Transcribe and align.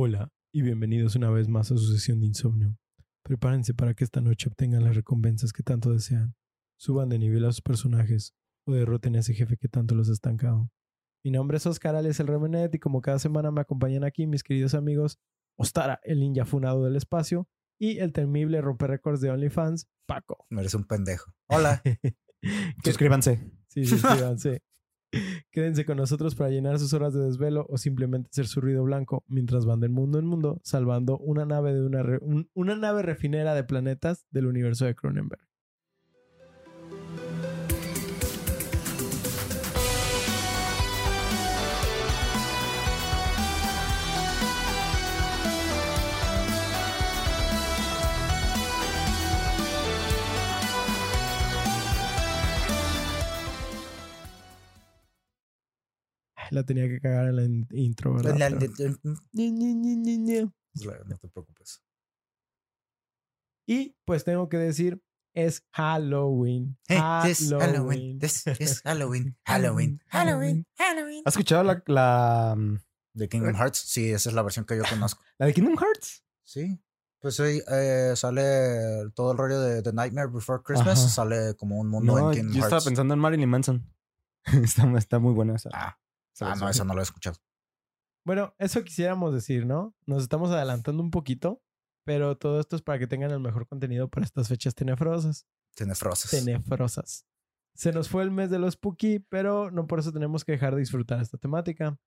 Hola 0.00 0.30
y 0.52 0.62
bienvenidos 0.62 1.16
una 1.16 1.28
vez 1.28 1.48
más 1.48 1.72
a 1.72 1.76
su 1.76 1.92
sesión 1.92 2.20
de 2.20 2.26
insomnio. 2.26 2.78
Prepárense 3.24 3.74
para 3.74 3.94
que 3.94 4.04
esta 4.04 4.20
noche 4.20 4.48
obtengan 4.48 4.84
las 4.84 4.94
recompensas 4.94 5.52
que 5.52 5.64
tanto 5.64 5.90
desean, 5.90 6.36
suban 6.76 7.08
de 7.08 7.18
nivel 7.18 7.44
a 7.44 7.50
sus 7.50 7.62
personajes 7.62 8.32
o 8.64 8.74
derroten 8.74 9.16
a 9.16 9.18
ese 9.18 9.34
jefe 9.34 9.56
que 9.56 9.66
tanto 9.66 9.96
los 9.96 10.08
ha 10.08 10.12
estancado. 10.12 10.70
Mi 11.24 11.32
nombre 11.32 11.56
es 11.56 11.66
Oscar 11.66 11.96
Alias 11.96 12.20
el 12.20 12.28
Remenet 12.28 12.72
y 12.76 12.78
como 12.78 13.00
cada 13.00 13.18
semana 13.18 13.50
me 13.50 13.60
acompañan 13.60 14.04
aquí 14.04 14.28
mis 14.28 14.44
queridos 14.44 14.74
amigos 14.74 15.18
Ostara, 15.56 15.98
el 16.04 16.20
ninja 16.20 16.44
funado 16.44 16.84
del 16.84 16.94
espacio, 16.94 17.48
y 17.76 17.98
el 17.98 18.12
temible 18.12 18.60
romper 18.60 18.90
récords 18.90 19.20
de 19.20 19.30
OnlyFans, 19.30 19.88
Paco. 20.06 20.46
No 20.48 20.60
eres 20.60 20.74
un 20.74 20.84
pendejo. 20.84 21.32
Hola. 21.48 21.82
Suscríbanse. 22.84 23.50
Sí, 23.66 23.84
suscríbanse. 23.84 24.62
Quédense 25.50 25.84
con 25.86 25.96
nosotros 25.96 26.34
para 26.34 26.50
llenar 26.50 26.78
sus 26.78 26.92
horas 26.92 27.14
de 27.14 27.20
desvelo 27.24 27.66
o 27.68 27.78
simplemente 27.78 28.28
ser 28.32 28.46
su 28.46 28.60
ruido 28.60 28.84
blanco 28.84 29.24
mientras 29.26 29.64
van 29.64 29.80
del 29.80 29.90
mundo 29.90 30.18
en 30.18 30.26
mundo 30.26 30.60
salvando 30.62 31.18
una 31.18 31.44
nave 31.46 31.72
de 31.72 31.82
una, 31.84 32.02
re- 32.02 32.18
un- 32.20 32.50
una 32.54 32.76
nave 32.76 33.02
refinera 33.02 33.54
de 33.54 33.64
planetas 33.64 34.26
del 34.30 34.46
universo 34.46 34.84
de 34.84 34.94
Cronenberg. 34.94 35.47
La 56.50 56.62
tenía 56.64 56.88
que 56.88 57.00
cagar 57.00 57.28
en 57.28 57.36
la 57.36 57.44
in- 57.44 57.68
intro, 57.72 58.14
¿verdad? 58.14 58.36
La- 58.38 58.58
Pero-. 58.58 58.94
No 61.06 61.16
te 61.18 61.28
preocupes. 61.28 61.82
Y 63.66 63.96
pues 64.04 64.24
tengo 64.24 64.48
que 64.48 64.56
decir, 64.56 65.02
es 65.34 65.66
Halloween. 65.72 66.78
Hey, 66.88 67.00
this 67.24 67.50
Halloween. 67.50 68.18
This 68.18 68.44
is 68.58 68.80
Halloween. 68.82 69.36
Halloween. 69.44 70.00
Halloween. 70.08 70.66
Halloween. 70.76 71.22
¿Has 71.24 71.34
escuchado 71.34 71.64
la, 71.64 71.82
la, 71.86 72.54
mm, 72.56 72.78
De 73.14 73.28
Kingdom 73.28 73.54
Hearts. 73.54 73.78
Sí, 73.78 74.10
esa 74.10 74.30
es 74.30 74.34
la 74.34 74.42
versión 74.42 74.64
que 74.64 74.76
yo 74.76 74.82
conozco. 74.88 75.22
la 75.38 75.46
de 75.46 75.54
Kingdom 75.54 75.76
Hearts? 75.76 76.24
Sí. 76.44 76.80
Pues 77.20 77.38
ahí 77.40 77.60
eh, 77.68 78.12
sale 78.14 79.10
todo 79.14 79.32
el 79.32 79.38
rollo 79.38 79.60
de 79.60 79.82
The 79.82 79.92
Nightmare 79.92 80.28
Before 80.28 80.62
Christmas. 80.64 81.00
Ajá. 81.00 81.08
Sale 81.08 81.54
como 81.56 81.78
un 81.78 81.88
mundo 81.88 82.12
No, 82.12 82.18
en 82.18 82.24
yo 82.24 82.30
Kingdom 82.42 82.56
estaba 82.56 82.70
Hearts. 82.76 82.84
pensando 82.86 83.14
en 83.14 83.20
Marilyn 83.20 83.50
Manson. 83.50 83.92
está, 84.62 84.90
está 84.96 85.18
muy 85.18 85.34
buena 85.34 85.56
esa. 85.56 85.68
Ah, 85.74 85.98
esa 85.98 86.07
ah, 86.40 86.54
no, 86.56 86.68
eso 86.68 86.84
no 86.84 86.94
lo 86.94 87.00
he 87.00 87.02
escuchado. 87.02 87.36
Bueno, 88.24 88.54
eso 88.58 88.84
quisiéramos 88.84 89.32
decir, 89.32 89.66
¿no? 89.66 89.94
Nos 90.06 90.22
estamos 90.22 90.50
adelantando 90.50 91.02
un 91.02 91.10
poquito, 91.10 91.62
pero 92.04 92.36
todo 92.36 92.60
esto 92.60 92.76
es 92.76 92.82
para 92.82 92.98
que 92.98 93.06
tengan 93.06 93.30
el 93.30 93.40
mejor 93.40 93.66
contenido 93.66 94.08
para 94.08 94.26
estas 94.26 94.48
fechas 94.48 94.74
tenefrosas. 94.74 95.46
Tenefrosas. 95.74 96.30
Tenefrosas. 96.30 97.24
Se 97.74 97.92
nos 97.92 98.08
fue 98.08 98.24
el 98.24 98.30
mes 98.30 98.50
de 98.50 98.58
los 98.58 98.74
Spooky, 98.74 99.20
pero 99.20 99.70
no 99.70 99.86
por 99.86 100.00
eso 100.00 100.12
tenemos 100.12 100.44
que 100.44 100.52
dejar 100.52 100.74
de 100.74 100.80
disfrutar 100.80 101.20
esta 101.20 101.38
temática. 101.38 101.98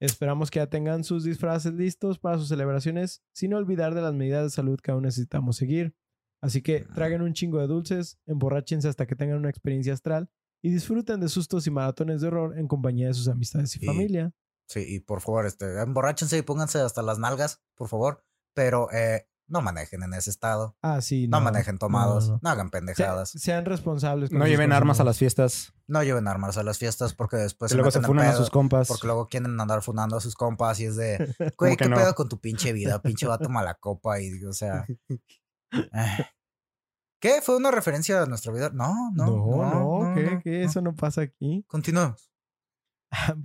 Esperamos 0.00 0.50
que 0.50 0.58
ya 0.58 0.66
tengan 0.68 1.04
sus 1.04 1.24
disfraces 1.24 1.72
listos 1.72 2.18
para 2.18 2.38
sus 2.38 2.48
celebraciones, 2.48 3.22
sin 3.32 3.54
olvidar 3.54 3.94
de 3.94 4.02
las 4.02 4.14
medidas 4.14 4.44
de 4.44 4.50
salud 4.50 4.80
que 4.80 4.90
aún 4.90 5.02
necesitamos 5.02 5.56
seguir. 5.56 5.94
Así 6.42 6.62
que 6.62 6.80
traguen 6.80 7.22
un 7.22 7.32
chingo 7.32 7.58
de 7.58 7.66
dulces, 7.66 8.18
emborráchense 8.26 8.88
hasta 8.88 9.06
que 9.06 9.14
tengan 9.14 9.38
una 9.38 9.50
experiencia 9.50 9.92
astral 9.92 10.30
y 10.66 10.70
disfruten 10.70 11.20
de 11.20 11.28
sustos 11.28 11.66
y 11.66 11.70
maratones 11.70 12.22
de 12.22 12.28
horror 12.28 12.58
en 12.58 12.66
compañía 12.68 13.08
de 13.08 13.14
sus 13.14 13.28
amistades 13.28 13.76
y 13.76 13.84
Y- 13.84 13.86
familia. 13.86 14.32
Sí, 14.66 14.80
y 14.88 15.00
por 15.00 15.20
favor, 15.20 15.44
este, 15.44 15.82
emborráchense 15.82 16.38
y 16.38 16.42
pónganse 16.42 16.78
hasta 16.80 17.02
las 17.02 17.18
nalgas, 17.18 17.60
por 17.74 17.88
favor. 17.88 18.24
Pero 18.54 18.90
eh, 18.92 19.28
no 19.46 19.60
manejen 19.60 20.02
en 20.04 20.14
ese 20.14 20.30
estado. 20.30 20.74
Ah, 20.80 21.02
sí. 21.02 21.28
No, 21.28 21.42
manejen 21.42 21.76
tomados. 21.76 22.28
no, 22.30 22.34
No, 22.36 22.40
no. 22.44 22.48
hagan 22.48 22.66
Se- 22.68 22.70
pendejadas. 22.70 23.28
sean 23.28 23.66
responsables. 23.66 24.30
con 24.30 24.38
No 24.38 24.46
lleven 24.46 24.72
armas 24.72 25.00
a 25.00 25.04
las 25.04 25.18
fiestas. 25.18 25.74
No 25.86 26.02
lleven 26.02 26.26
armas 26.28 26.56
a 26.56 26.62
las 26.62 26.78
fiestas 26.78 27.12
porque 27.12 27.36
después 27.36 27.70
y 27.72 27.74
luego 27.74 27.90
se 27.90 28.00
funan 28.00 28.26
a 28.28 28.32
sus 28.32 28.48
compas. 28.48 28.88
Porque 28.88 29.06
luego 29.06 29.26
quieren 29.28 29.60
andar 29.60 29.82
funando 29.82 30.16
a 30.16 30.20
sus 30.22 30.34
compas 30.34 30.80
y 30.80 30.86
es 30.86 30.96
de, 30.96 31.18
güey, 31.58 31.76
¿qué 31.76 31.86
no? 31.90 31.96
pedo 31.96 32.14
con 32.14 32.30
tu 32.30 32.40
pinche 32.40 32.72
vida? 32.72 33.02
Pinche 33.02 33.26
vato 33.26 33.50
mala 33.50 33.74
copa 33.74 34.18
y, 34.22 34.42
o 34.44 34.54
sea... 34.54 34.86
eh. 35.10 36.24
¿Qué? 37.24 37.40
¿Fue 37.40 37.56
una 37.56 37.70
referencia 37.70 38.22
a 38.22 38.26
nuestra 38.26 38.52
vida? 38.52 38.68
No, 38.74 39.10
no, 39.14 39.24
No, 39.24 40.04
no, 40.04 40.14
¿qué? 40.14 40.22
no, 40.24 40.40
¿Qué? 40.42 40.58
no. 40.58 40.66
Eso 40.66 40.82
no 40.82 40.94
pasa 40.94 41.22
aquí. 41.22 41.64
Continuemos. 41.66 42.30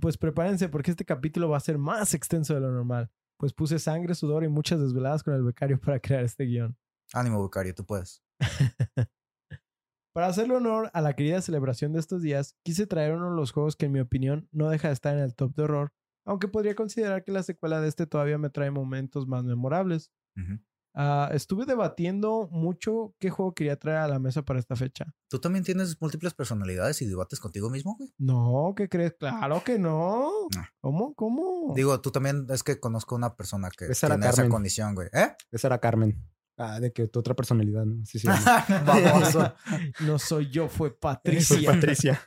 Pues 0.02 0.18
prepárense 0.18 0.68
porque 0.68 0.90
este 0.90 1.06
capítulo 1.06 1.48
va 1.48 1.56
a 1.56 1.60
ser 1.60 1.78
más 1.78 2.12
extenso 2.12 2.52
de 2.52 2.60
lo 2.60 2.70
normal. 2.70 3.10
Pues 3.38 3.54
puse 3.54 3.78
sangre, 3.78 4.14
sudor 4.14 4.44
y 4.44 4.48
muchas 4.48 4.80
desveladas 4.80 5.22
con 5.22 5.32
el 5.32 5.42
becario 5.42 5.80
para 5.80 5.98
crear 5.98 6.24
este 6.24 6.44
guion. 6.44 6.76
Ánimo, 7.14 7.38
Bucario, 7.40 7.74
tú 7.74 7.86
puedes. 7.86 8.22
Para 10.12 10.26
hacerle 10.26 10.56
honor 10.56 10.90
a 10.92 11.00
la 11.00 11.14
querida 11.14 11.40
celebración 11.40 11.92
de 11.94 12.00
estos 12.00 12.20
días, 12.20 12.56
quise 12.62 12.86
traer 12.86 13.14
uno 13.14 13.30
de 13.30 13.36
los 13.36 13.52
juegos 13.52 13.76
que 13.76 13.86
en 13.86 13.92
mi 13.92 14.00
opinión 14.00 14.46
no 14.52 14.68
deja 14.68 14.88
de 14.88 14.94
estar 14.94 15.16
en 15.16 15.22
el 15.22 15.34
top 15.34 15.54
de 15.54 15.62
horror, 15.62 15.92
aunque 16.26 16.48
podría 16.48 16.74
considerar 16.74 17.24
que 17.24 17.32
la 17.32 17.42
secuela 17.44 17.80
de 17.80 17.88
este 17.88 18.06
todavía 18.06 18.36
me 18.36 18.50
trae 18.50 18.70
momentos 18.70 19.26
más 19.26 19.44
memorables. 19.44 20.10
Ujú. 20.36 20.58
Ah, 20.94 21.30
estuve 21.32 21.66
debatiendo 21.66 22.48
mucho 22.50 23.14
qué 23.20 23.30
juego 23.30 23.54
quería 23.54 23.76
traer 23.76 23.98
a 23.98 24.08
la 24.08 24.18
mesa 24.18 24.42
para 24.42 24.58
esta 24.58 24.74
fecha. 24.74 25.14
¿Tú 25.28 25.38
también 25.38 25.64
tienes 25.64 26.00
múltiples 26.00 26.34
personalidades 26.34 27.00
y 27.02 27.06
debates 27.06 27.38
contigo 27.38 27.70
mismo, 27.70 27.94
güey? 27.96 28.12
No, 28.18 28.74
¿qué 28.76 28.88
crees? 28.88 29.14
Claro 29.18 29.62
que 29.62 29.78
no. 29.78 30.30
Ah. 30.56 30.68
¿Cómo? 30.80 31.14
¿Cómo? 31.14 31.74
Digo, 31.76 32.00
tú 32.00 32.10
también 32.10 32.46
es 32.50 32.62
que 32.62 32.80
conozco 32.80 33.14
una 33.14 33.36
persona 33.36 33.70
que 33.70 33.86
tiene 33.86 34.28
esa 34.28 34.48
condición, 34.48 34.94
güey. 34.94 35.08
¿Eh? 35.12 35.28
Esa 35.52 35.68
era 35.68 35.78
Carmen. 35.78 36.20
Ah, 36.56 36.78
de 36.78 36.92
que 36.92 37.06
tu 37.06 37.20
otra 37.20 37.34
personalidad, 37.34 37.86
¿no? 37.86 38.04
Sí, 38.04 38.18
sí. 38.18 38.28
Baboso. 38.86 39.54
no 40.00 40.18
soy 40.18 40.50
yo, 40.50 40.68
fue 40.68 40.88
Soy 40.90 40.98
Patricia. 41.00 41.72
Patricia. 41.72 42.20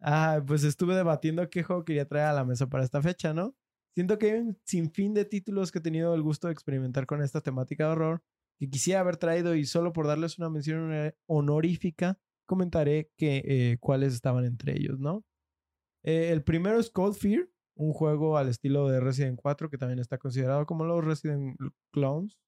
Ah, 0.00 0.40
pues 0.46 0.64
estuve 0.64 0.94
debatiendo 0.94 1.48
qué 1.50 1.62
juego 1.62 1.84
quería 1.84 2.08
traer 2.08 2.28
a 2.28 2.32
la 2.32 2.44
mesa 2.44 2.68
para 2.68 2.84
esta 2.84 3.02
fecha, 3.02 3.34
¿no? 3.34 3.54
Siento 3.94 4.18
que 4.18 4.32
hay 4.32 4.40
un 4.40 4.58
sinfín 4.64 5.14
de 5.14 5.24
títulos 5.24 5.70
que 5.70 5.78
he 5.78 5.82
tenido 5.82 6.14
el 6.14 6.22
gusto 6.22 6.46
de 6.48 6.52
experimentar 6.54 7.06
con 7.06 7.22
esta 7.22 7.40
temática 7.40 7.86
de 7.86 7.92
horror 7.92 8.22
que 8.58 8.70
quisiera 8.70 9.00
haber 9.00 9.16
traído 9.16 9.54
y 9.54 9.64
solo 9.64 9.92
por 9.92 10.06
darles 10.06 10.38
una 10.38 10.48
mención 10.48 10.80
honor- 10.90 11.16
honorífica 11.26 12.18
comentaré 12.46 13.10
que, 13.16 13.42
eh, 13.44 13.76
cuáles 13.80 14.14
estaban 14.14 14.44
entre 14.44 14.72
ellos, 14.78 14.98
¿no? 14.98 15.24
Eh, 16.04 16.30
el 16.32 16.42
primero 16.42 16.78
es 16.78 16.90
Cold 16.90 17.14
Fear, 17.14 17.48
un 17.76 17.92
juego 17.92 18.36
al 18.36 18.48
estilo 18.48 18.88
de 18.88 19.00
Resident 19.00 19.38
4 19.40 19.68
que 19.70 19.78
también 19.78 19.98
está 19.98 20.18
considerado 20.18 20.66
como 20.66 20.84
los 20.84 21.04
Resident 21.04 21.56
Clones. 21.92 22.38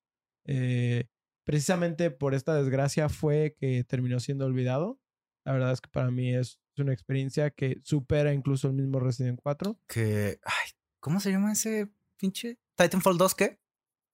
Eh, 0.47 1.05
precisamente 1.47 2.11
por 2.11 2.35
esta 2.35 2.55
desgracia 2.55 3.09
fue 3.09 3.55
que 3.59 3.85
terminó 3.85 4.21
siendo 4.21 4.47
olvidado. 4.47 4.99
La 5.47 5.53
verdad 5.53 5.73
es 5.73 5.81
que 5.81 5.91
para 5.91 6.11
mí 6.11 6.35
es 6.35 6.59
una 6.79 6.93
experiencia 6.93 7.51
que 7.51 7.81
supera 7.83 8.33
incluso 8.33 8.69
el 8.69 8.75
mismo 8.75 8.99
Resident 9.01 9.39
4. 9.43 9.79
que. 9.89 10.39
Ay, 10.45 10.71
¿cómo 11.05 11.21
se 11.21 11.31
llama 11.31 11.53
ese 11.53 11.93
pinche? 12.17 12.59
¿Titanfall 12.77 13.19
2 13.19 13.35
qué? 13.35 13.61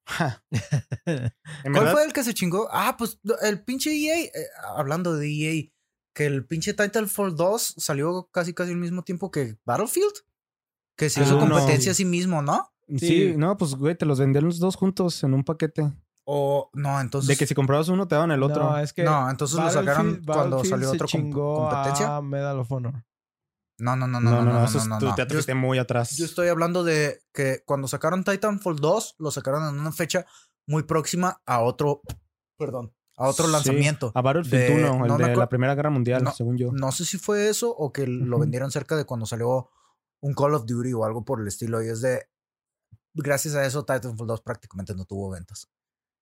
¿Cuál 0.50 1.32
verdad, 1.64 1.92
fue 1.92 2.04
el 2.04 2.12
que 2.12 2.24
se 2.24 2.34
chingó? 2.34 2.68
Ah, 2.72 2.96
pues 2.98 3.20
el 3.42 3.62
pinche 3.62 3.90
EA, 3.94 4.24
eh, 4.24 4.32
hablando 4.76 5.14
de 5.14 5.28
EA, 5.30 5.70
que 6.12 6.26
el 6.26 6.44
pinche 6.46 6.74
Titanfall 6.74 7.36
2 7.36 7.74
salió 7.78 8.28
casi 8.32 8.52
casi 8.54 8.72
al 8.72 8.78
mismo 8.78 9.02
tiempo 9.02 9.30
que 9.30 9.56
Battlefield. 9.64 10.12
Que 10.96 11.08
se 11.08 11.20
Ah, 11.20 11.22
hizo 11.24 11.34
no. 11.38 11.48
competencia 11.48 11.92
a 11.92 11.94
sí 11.94 12.04
mismo, 12.04 12.42
¿no? 12.42 12.72
sí, 12.88 12.98
Sí. 12.98 13.34
no, 13.36 13.56
pues 13.56 13.76
güey, 13.76 13.94
te 13.96 14.04
los 14.04 14.18
vendían 14.18 14.44
los 14.44 14.58
dos 14.58 14.74
juntos 14.74 15.22
en 15.22 15.32
un 15.32 15.44
paquete. 15.44 15.92
O 16.24 16.70
no, 16.74 17.00
entonces. 17.00 17.28
De 17.28 17.36
que 17.36 17.46
si 17.46 17.54
comprabas 17.54 17.88
uno 17.88 18.06
te 18.08 18.16
daban 18.16 18.32
el 18.32 18.42
otro. 18.42 18.64
No, 18.70 18.78
es 18.78 18.92
que 18.92 19.04
No, 19.04 19.30
entonces 19.30 19.56
lo 19.58 19.70
sacaron 19.70 20.22
cuando 20.26 20.64
salió 20.64 20.90
otro 20.90 21.06
comp- 21.06 21.32
competencia. 21.32 22.16
a 22.16 22.20
Medal 22.22 22.58
of 22.58 22.70
Honor. 22.72 23.04
No, 23.80 23.96
no, 23.96 24.06
no, 24.06 24.20
no, 24.20 24.30
no, 24.30 24.44
no, 24.44 24.52
no, 24.52 24.64
eso 24.64 24.78
es- 24.78 24.86
no, 24.86 24.98
tú 24.98 25.06
no. 25.06 25.14
te 25.14 25.22
Yo, 25.22 25.28
fuiste 25.30 25.54
muy 25.54 25.78
atrás. 25.78 26.16
yo 26.16 26.24
estoy 26.24 26.48
hablando 26.48 26.84
de 26.84 27.20
que 27.32 27.62
cuando 27.66 27.88
sacaron 27.88 28.24
Titanfall 28.24 28.76
2, 28.76 29.16
lo 29.18 29.30
sacaron 29.30 29.68
en 29.68 29.80
una 29.80 29.92
fecha 29.92 30.26
muy 30.66 30.82
próxima 30.84 31.40
a 31.46 31.60
otro, 31.60 32.02
perdón, 32.58 32.94
a 33.16 33.28
otro 33.28 33.46
Sí, 33.46 33.52
lanzamiento. 33.52 34.12
A 34.14 34.22
Battlefield 34.22 34.62
de- 34.64 34.72
1, 34.90 35.04
el 35.04 35.08
no 35.08 35.18
me 35.18 35.28
de 35.28 35.36
la 35.36 35.48
Primera 35.48 35.74
Guerra 35.74 35.90
Mundial, 35.90 36.22
No, 36.24 36.32
según 36.32 36.56
yo. 36.58 36.70
No 36.72 36.92
sé 36.92 37.04
si 37.04 37.18
fue 37.18 37.48
eso 37.48 37.70
o 37.70 37.92
que 37.92 38.06
lo 38.06 38.36
Ujú. 38.36 38.40
vendieron 38.42 38.70
cerca 38.70 38.96
de 38.96 39.04
cuando 39.04 39.26
salió 39.26 39.68
un 40.22 40.34
Call 40.34 40.54
of 40.54 40.66
Duty 40.66 40.92
o 40.92 41.04
algo 41.04 41.24
por 41.24 41.40
el 41.40 41.48
estilo. 41.48 41.82
Y 41.82 41.88
es 41.88 42.00
de. 42.02 42.26
Gracias 43.14 43.54
a 43.56 43.66
eso, 43.66 43.84
Titanfall 43.84 44.26
2 44.26 44.40
prácticamente 44.42 44.94
no 44.94 45.04
tuvo 45.04 45.30
ventas. 45.30 45.68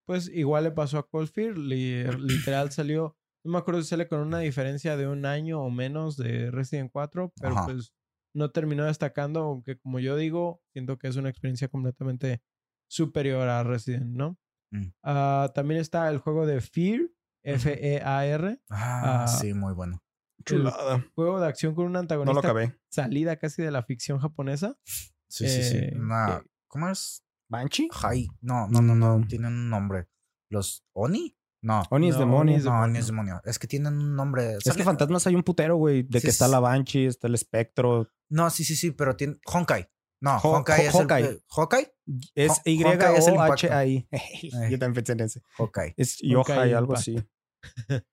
Pues 0.06 0.28
igual 0.28 0.64
le 0.64 0.70
pasó 0.70 0.98
a 0.98 1.06
Cold 1.06 1.28
Fear. 1.30 1.58
li- 1.58 2.04
literal 2.04 2.72
salió. 2.72 3.16
No 3.44 3.52
me 3.52 3.58
acuerdo 3.58 3.82
si 3.82 3.88
sale 3.88 4.08
con 4.08 4.20
una 4.20 4.38
diferencia 4.40 4.96
de 4.96 5.06
un 5.06 5.24
año 5.26 5.60
o 5.62 5.70
menos 5.70 6.16
de 6.16 6.50
Resident 6.50 6.90
4, 6.92 7.32
pero 7.40 7.52
Ajá. 7.54 7.66
pues 7.66 7.92
no 8.34 8.50
terminó 8.50 8.84
destacando, 8.84 9.40
aunque 9.40 9.78
como 9.78 10.00
yo 10.00 10.16
digo, 10.16 10.60
siento 10.72 10.98
que 10.98 11.08
es 11.08 11.16
una 11.16 11.28
experiencia 11.30 11.68
completamente 11.68 12.42
superior 12.90 13.48
a 13.48 13.62
Resident, 13.64 14.06
¿no? 14.14 14.38
Mm. 14.70 14.88
Ah, 15.02 15.50
también 15.54 15.80
está 15.80 16.08
el 16.10 16.18
juego 16.18 16.46
de 16.46 16.60
Fear, 16.60 17.08
F-E-A-R, 17.42 18.60
Ah, 18.70 19.22
Ah, 19.24 19.26
sí, 19.28 19.54
muy 19.54 19.72
bueno. 19.74 20.02
Chulada. 20.44 21.04
juego 21.14 21.40
de 21.40 21.46
acción 21.48 21.74
con 21.74 21.86
un 21.86 21.92
No 21.92 21.98
lo 21.98 22.00
antagonista 22.00 22.40
acabé. 22.40 22.78
salida 22.90 23.36
casi 23.36 23.62
de 23.62 23.70
la 23.70 23.82
ficción 23.82 24.18
japonesa. 24.18 24.76
Sí, 25.28 25.46
sí, 25.48 25.62
sí. 25.62 25.76
eh, 25.78 25.92
Una- 25.96 26.40
que- 26.42 26.50
¿Cómo 26.68 26.88
es? 26.90 27.24
¿Banshee? 27.50 27.88
Hai. 28.02 28.28
No, 28.40 28.68
no, 28.68 28.80
no, 28.82 28.94
no. 28.94 29.26
Tienen 29.26 29.52
un 29.52 29.70
nombre. 29.70 30.06
¿Los 30.50 30.84
Oni? 30.92 31.34
No. 31.62 31.82
Oni 31.90 32.08
es 32.08 32.14
No, 32.14 32.20
demonio. 32.20 32.40
Oni 32.52 32.56
es 32.56 32.64
No, 32.64 32.70
demonio. 32.70 32.90
Oni 32.90 32.98
es 32.98 33.06
demonio. 33.06 33.40
Es 33.44 33.58
que 33.58 33.66
tienen 33.66 33.94
un 33.94 34.14
nombre. 34.14 34.56
Es 34.64 34.74
que 34.76 34.84
fantasmas 34.84 35.26
hay 35.26 35.34
un 35.34 35.42
putero, 35.42 35.76
güey. 35.76 36.02
De 36.04 36.20
Sí, 36.20 36.26
que 36.26 36.30
está 36.30 36.46
la 36.48 36.60
Banshee, 36.60 37.06
está 37.06 37.26
el 37.26 37.34
espectro. 37.34 38.08
No, 38.30 38.48
sí, 38.50 38.64
sí, 38.64 38.76
sí, 38.76 38.90
pero 38.92 39.16
tiene. 39.16 39.36
Honkai. 39.46 39.88
No, 40.20 40.36
Ho- 40.38 40.56
Honkai 40.56 40.80
Ho- 40.86 40.88
es 40.88 40.94
Hawkeye. 40.94 41.26
el. 41.28 41.42
¿Hawkeye? 41.48 41.92
Es 42.34 42.50
Hon- 42.64 42.86
Honkai 42.86 43.16
es 43.16 43.26
el 43.28 43.34
Y-O-H-I. 43.34 44.08
Eh. 44.12 44.70
Yo 44.70 44.78
también 44.78 44.94
pensé 44.94 45.12
en 45.12 45.20
ese. 45.20 45.42
Hawkeye. 45.56 45.94
Es 45.96 46.18
Honkai 46.22 46.56
Yohai, 46.56 46.72
algo 46.74 46.94
así. 46.94 47.16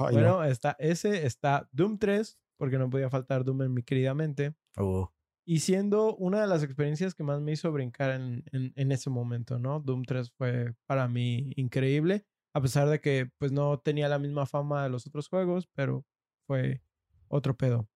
Ay, 0.00 0.14
bueno, 0.14 0.28
no. 0.38 0.44
está 0.44 0.76
ese, 0.78 1.26
está 1.26 1.68
Doom 1.72 1.98
3, 1.98 2.38
porque 2.56 2.78
no 2.78 2.88
podía 2.88 3.10
faltar 3.10 3.44
Doom 3.44 3.62
en 3.62 3.74
mi 3.74 3.82
querida 3.82 4.14
mente. 4.14 4.54
Uh, 4.76 5.06
Y 5.44 5.60
siendo 5.60 6.14
una 6.16 6.40
de 6.40 6.46
las 6.46 6.62
experiencias 6.62 7.14
que 7.14 7.24
más 7.24 7.40
me 7.40 7.52
hizo 7.52 7.72
brincar 7.72 8.10
en, 8.10 8.44
en- 8.52 8.72
en 8.76 8.92
ese 8.92 9.10
momento, 9.10 9.58
¿no? 9.58 9.80
Doom 9.80 10.02
3 10.04 10.30
fue 10.36 10.74
para 10.86 11.08
mí 11.08 11.52
increíble, 11.56 12.26
a 12.54 12.60
pesar 12.60 12.88
de 12.88 13.00
que 13.00 13.30
pues 13.38 13.52
no 13.52 13.78
tenía 13.78 14.08
la 14.08 14.18
misma 14.18 14.46
fama 14.46 14.82
de 14.84 14.88
los 14.90 15.06
otros 15.06 15.28
juegos, 15.28 15.68
pero 15.74 16.04
fue 16.46 16.82
otro 17.28 17.56
pedo. 17.56 17.88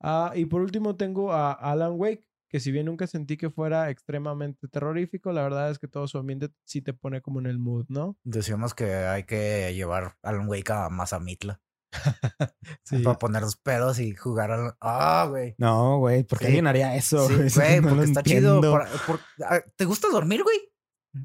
Ah, 0.00 0.32
y 0.34 0.46
por 0.46 0.60
último 0.62 0.96
tengo 0.96 1.32
a 1.32 1.52
Alan 1.52 1.92
Wake, 1.96 2.26
que 2.48 2.58
si 2.60 2.70
bien 2.72 2.86
nunca 2.86 3.06
sentí 3.06 3.36
que 3.36 3.50
fuera 3.50 3.88
extremadamente 3.90 4.66
terrorífico, 4.68 5.32
la 5.32 5.42
verdad 5.42 5.70
es 5.70 5.78
que 5.78 5.88
todo 5.88 6.06
su 6.08 6.18
ambiente 6.18 6.50
sí 6.64 6.82
te 6.82 6.92
pone 6.92 7.20
como 7.22 7.38
en 7.40 7.46
el 7.46 7.58
mood, 7.58 7.86
¿no? 7.88 8.16
decíamos 8.24 8.74
que 8.74 8.92
hay 8.94 9.24
que 9.24 9.72
llevar 9.74 10.16
Alan 10.22 10.48
Wake 10.48 10.70
a 10.72 10.88
Mazamitla. 10.90 11.60
Sí. 12.84 12.98
Para 13.02 13.18
poner 13.18 13.42
los 13.42 13.56
pedos 13.56 13.98
y 14.00 14.14
jugar 14.14 14.50
al. 14.50 14.74
Ah, 14.80 15.26
güey. 15.30 15.54
No, 15.58 15.98
güey, 15.98 16.24
¿por 16.24 16.38
qué 16.38 16.46
Sí. 16.46 16.48
alguien 16.48 16.66
haría 16.66 16.96
eso? 16.96 17.26
Sí, 17.28 17.34
güey, 17.60 17.80
no 17.80 17.88
porque 17.90 18.04
está 18.04 18.22
chido. 18.22 18.60
por- 18.60 19.20
ah, 19.48 19.60
¿Te 19.76 19.84
gusta 19.84 20.08
dormir, 20.10 20.42
güey? 20.42 20.58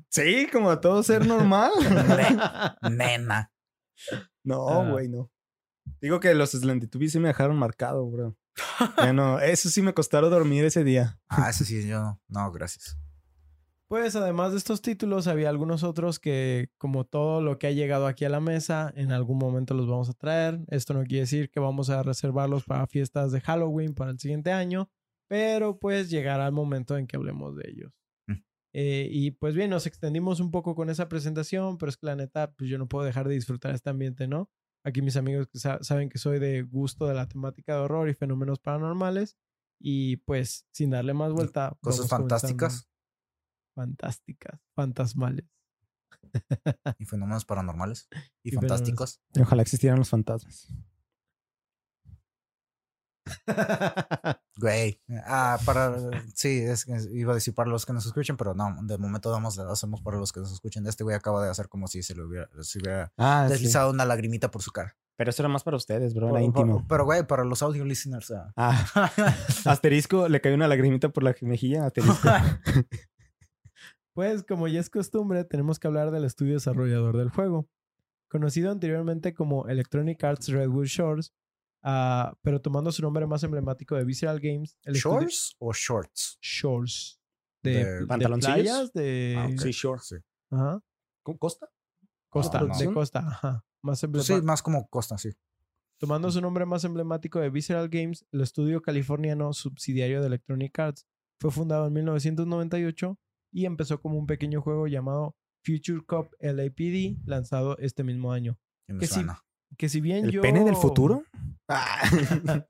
Sí, 0.10 0.48
como 0.52 0.80
todo 0.80 1.02
ser 1.04 1.26
normal. 1.26 1.72
Nena. 2.92 3.52
no, 4.44 4.68
Ah. 4.70 4.90
güey, 4.92 5.08
no. 5.10 5.32
Digo 6.02 6.20
que 6.20 6.34
los 6.36 6.52
Slendytubbies 6.52 7.14
sí 7.14 7.20
me 7.20 7.30
dejaron 7.30 7.58
marcado, 7.58 8.06
bro. 8.10 8.38
Ya 8.98 9.14
no, 9.14 9.40
eso 9.40 9.70
sí 9.70 9.82
me 9.82 9.94
costaron 9.94 10.30
dormir 10.30 10.66
ese 10.66 10.84
día. 10.84 11.20
Ah, 11.30 11.50
eso 11.50 11.64
sí, 11.64 11.88
yo 11.88 12.00
no. 12.02 12.22
No, 12.28 12.52
gracias. 12.52 12.98
Pues 13.88 14.18
además 14.18 14.52
de 14.52 14.58
estos 14.58 14.82
títulos, 14.82 15.28
había 15.28 15.48
algunos 15.48 15.84
otros 15.84 16.20
que, 16.20 16.70
como 16.78 17.06
todo 17.06 17.40
lo 17.42 17.58
que 17.58 17.68
ha 17.68 17.72
llegado 17.72 18.06
aquí 18.06 18.26
a 18.26 18.30
la 18.30 18.42
mesa, 18.42 18.92
en 18.98 19.14
algún 19.14 19.38
momento 19.38 19.74
los 19.74 19.88
vamos 19.88 20.10
a 20.10 20.14
traer. 20.14 20.60
Esto 20.68 20.94
no 20.94 21.04
quiere 21.06 21.22
decir 21.22 21.50
que 21.50 21.62
vamos 21.62 21.90
a 21.90 22.04
reservarlos 22.04 22.66
para 22.66 22.86
fiestas 22.88 23.32
de 23.32 23.40
Halloween 23.40 23.94
para 23.94 24.12
el 24.12 24.20
siguiente 24.20 24.52
año, 24.52 24.90
pero 25.30 25.80
pues 25.80 26.10
llegará 26.10 26.46
el 26.48 26.52
momento 26.52 26.98
en 26.98 27.08
que 27.08 27.16
hablemos 27.16 27.56
de 27.56 27.64
ellos. 27.70 27.94
Eh, 28.80 29.08
y 29.12 29.32
pues 29.32 29.56
bien, 29.56 29.72
nos 29.72 29.88
extendimos 29.88 30.40
un 30.40 30.52
poco 30.52 30.76
con 30.76 30.92
esa 30.92 31.10
presentación, 31.10 31.80
pero 31.80 31.90
es 31.90 31.98
que 31.98 32.06
la 32.06 32.16
neta, 32.16 32.52
pues 32.52 32.70
yo 32.70 32.78
no 32.78 32.88
puedo 32.88 33.06
dejar 33.06 33.28
de 33.28 33.34
disfrutar 33.34 33.74
este 33.74 33.90
ambiente, 33.90 34.28
¿no? 34.28 34.52
Aquí 34.86 35.02
mis 35.02 35.18
amigos 35.18 35.48
que 35.48 35.58
sa- 35.58 35.80
saben 35.82 36.10
que 36.10 36.20
soy 36.20 36.38
de 36.38 36.62
gusto 36.62 37.08
de 37.08 37.16
la 37.16 37.28
temática 37.28 37.74
de 37.74 37.80
horror 37.80 38.08
y 38.08 38.14
fenómenos 38.14 38.60
paranormales. 38.60 39.36
Y 39.80 40.18
pues, 40.18 40.68
sin 40.72 40.92
darle 40.92 41.14
más 41.16 41.32
vuelta. 41.34 41.76
Cosas 41.82 42.08
fantásticas 42.08 42.88
Fantásticas, 43.76 44.60
fantasmales. 44.76 45.46
y 47.00 47.06
fenómenos 47.06 47.46
paranormales 47.46 48.08
y 48.12 48.18
Y 48.50 48.52
fenómenos. 48.52 48.78
fantásticos. 48.78 49.22
Ojalá 49.40 49.62
existieran 49.62 50.00
los 50.00 50.10
fantasmas. 50.10 50.68
Güey. 54.58 55.00
Ah, 55.26 55.58
para. 55.66 55.96
Sí, 56.34 56.60
es 56.62 56.86
que 56.86 56.94
iba 57.14 57.32
a 57.32 57.36
decir 57.36 57.54
para 57.54 57.70
los 57.70 57.86
que 57.86 57.94
nos 57.94 58.06
escuchen, 58.06 58.38
pero 58.38 58.54
no, 58.56 58.76
de 58.84 58.98
momento 58.98 59.30
damos, 59.30 59.60
hacemos 59.60 60.02
para 60.02 60.18
los 60.18 60.32
que 60.32 60.40
nos 60.40 60.52
escuchen. 60.52 60.86
Este 60.88 61.04
güey 61.04 61.16
acaba 61.16 61.44
de 61.44 61.52
hacer 61.52 61.70
como 61.70 61.88
si 61.88 62.02
se 62.02 62.16
le 62.16 62.24
hubiera, 62.24 62.50
se 62.62 62.80
hubiera 62.80 63.12
Ah, 63.18 63.46
sí. 63.48 63.54
deslizado 63.54 63.92
una 63.92 64.06
lagrimita 64.06 64.50
por 64.50 64.62
su 64.64 64.72
cara. 64.72 64.96
Pero 65.16 65.30
eso 65.32 65.42
era 65.42 65.50
más 65.50 65.64
para 65.64 65.78
ustedes, 65.78 66.14
bro. 66.14 66.28
Era 66.28 66.36
Pero- 66.36 66.46
íntimo. 66.46 66.86
Pero, 66.88 67.06
güey, 67.06 67.26
para 67.26 67.44
los 67.44 67.62
audio 67.62 67.86
listeners. 67.86 68.32
ah. 68.32 68.52
Ah, 68.56 69.12
asterisco, 69.66 70.28
le 70.28 70.42
cayó 70.42 70.56
una 70.56 70.68
lagrimita 70.68 71.10
por 71.10 71.24
la 71.24 71.36
mejilla. 71.42 71.86
Asterisco. 71.86 72.28
Pues, 74.14 74.44
como 74.44 74.68
ya 74.68 74.80
es 74.80 74.90
costumbre, 74.90 75.44
tenemos 75.44 75.78
que 75.78 75.88
hablar 75.88 76.10
del 76.10 76.24
estudio 76.26 76.56
desarrollador 76.56 77.18
del 77.18 77.30
juego. 77.30 77.70
Conocido 78.30 78.72
anteriormente 78.72 79.36
como 79.36 79.68
Electronic 79.68 80.24
Arts 80.24 80.48
Redwood 80.50 80.86
Shores, 80.88 81.34
ah, 81.90 82.38
pero 82.42 82.60
tomando 82.62 82.92
su 82.92 83.02
nombre 83.02 83.26
más 83.26 83.44
emblemático 83.44 83.96
de 83.96 84.04
Visceral 84.04 84.40
Games. 84.42 84.78
El 84.84 84.96
estudio- 84.96 85.20
¿Shorts 85.22 85.56
o 85.60 85.72
shorts? 85.74 86.38
Shores. 86.42 87.20
De, 87.64 87.72
¿De 87.86 88.00
de 88.02 88.06
pantaloncillos? 88.06 88.54
playas, 88.56 88.94
de... 88.94 89.36
Ah. 89.38 89.50
Sí, 89.58 89.74
sure. 89.74 90.00
Sí. 90.02 90.16
Ajá. 90.52 90.82
¿Con 91.24 91.38
¿Costa? 91.38 91.70
Costa, 92.30 92.60
Ah, 92.60 92.64
no. 92.68 92.78
de 92.78 92.94
costa, 92.94 93.20
ajá. 93.20 93.66
Más 93.82 94.00
Pues 94.02 94.04
emblemático. 94.04 94.40
sí, 94.40 94.46
más 94.46 94.62
como 94.62 94.88
Costa, 94.90 95.18
sí. 95.18 95.30
Tomando 96.00 96.30
su 96.30 96.42
nombre 96.42 96.66
más 96.66 96.84
emblemático 96.84 97.40
de 97.40 97.50
Visceral 97.50 97.90
Games, 97.90 98.26
el 98.32 98.42
estudio 98.42 98.82
californiano 98.82 99.52
subsidiario 99.54 100.22
de 100.22 100.28
Electronic 100.28 100.78
Arts 100.78 101.08
fue 101.42 101.52
fundado 101.52 101.88
en 101.88 101.94
1998 101.94 103.18
y 103.52 103.66
empezó 103.66 104.00
como 104.02 104.18
un 104.20 104.28
pequeño 104.28 104.62
juego 104.62 104.88
llamado 104.88 105.36
Future 105.66 106.06
Cop 106.06 106.32
LAPD, 106.40 107.18
lanzado 107.26 107.78
este 107.80 108.04
mismo 108.04 108.32
año. 108.32 108.60
Que 109.00 109.08
sí. 109.08 109.22
Que 109.78 109.90
si 109.90 110.02
bien 110.02 110.26
¿El 110.26 110.32
yo... 110.32 110.42
pene 110.42 110.64
del 110.64 110.76
futuro? 110.76 111.24
Ah. 111.68 112.02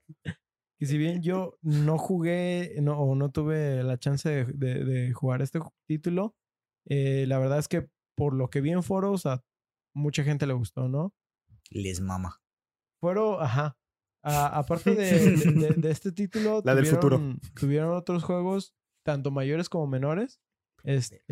que 0.78 0.86
si 0.86 0.98
bien 0.98 1.22
yo 1.22 1.58
no 1.62 1.98
jugué 1.98 2.76
no, 2.80 2.98
o 2.98 3.14
no 3.14 3.30
tuve 3.30 3.82
la 3.82 3.98
chance 3.98 4.28
de, 4.28 4.44
de- 4.54 4.84
de 4.84 5.12
jugar 5.12 5.42
este 5.42 5.60
título, 5.86 6.34
eh, 6.88 7.24
la 7.28 7.38
verdad 7.38 7.58
es 7.58 7.68
que 7.68 7.88
por 8.16 8.34
lo 8.34 8.48
que 8.50 8.60
vi 8.60 8.70
en 8.72 8.82
foros 8.82 9.26
a 9.26 9.44
mucha 9.94 10.24
gente 10.24 10.46
le 10.46 10.54
gustó, 10.54 10.88
¿no? 10.88 11.14
Les 11.70 12.00
mama. 12.00 12.40
Fueron, 13.00 13.42
ajá. 13.42 13.76
A- 14.24 14.58
aparte 14.58 14.94
de, 14.94 15.36
de- 15.76 15.90
este 15.90 16.12
título, 16.12 16.60
La 16.64 16.74
del 16.74 16.86
futuro. 16.86 17.18
tuvieron- 17.18 17.40
tuvieron 17.54 17.96
otros 17.96 18.24
juegos, 18.24 18.74
tanto 19.04 19.30
mayores 19.30 19.68
como 19.68 19.86
menores, 19.86 20.40
este, 20.84 21.22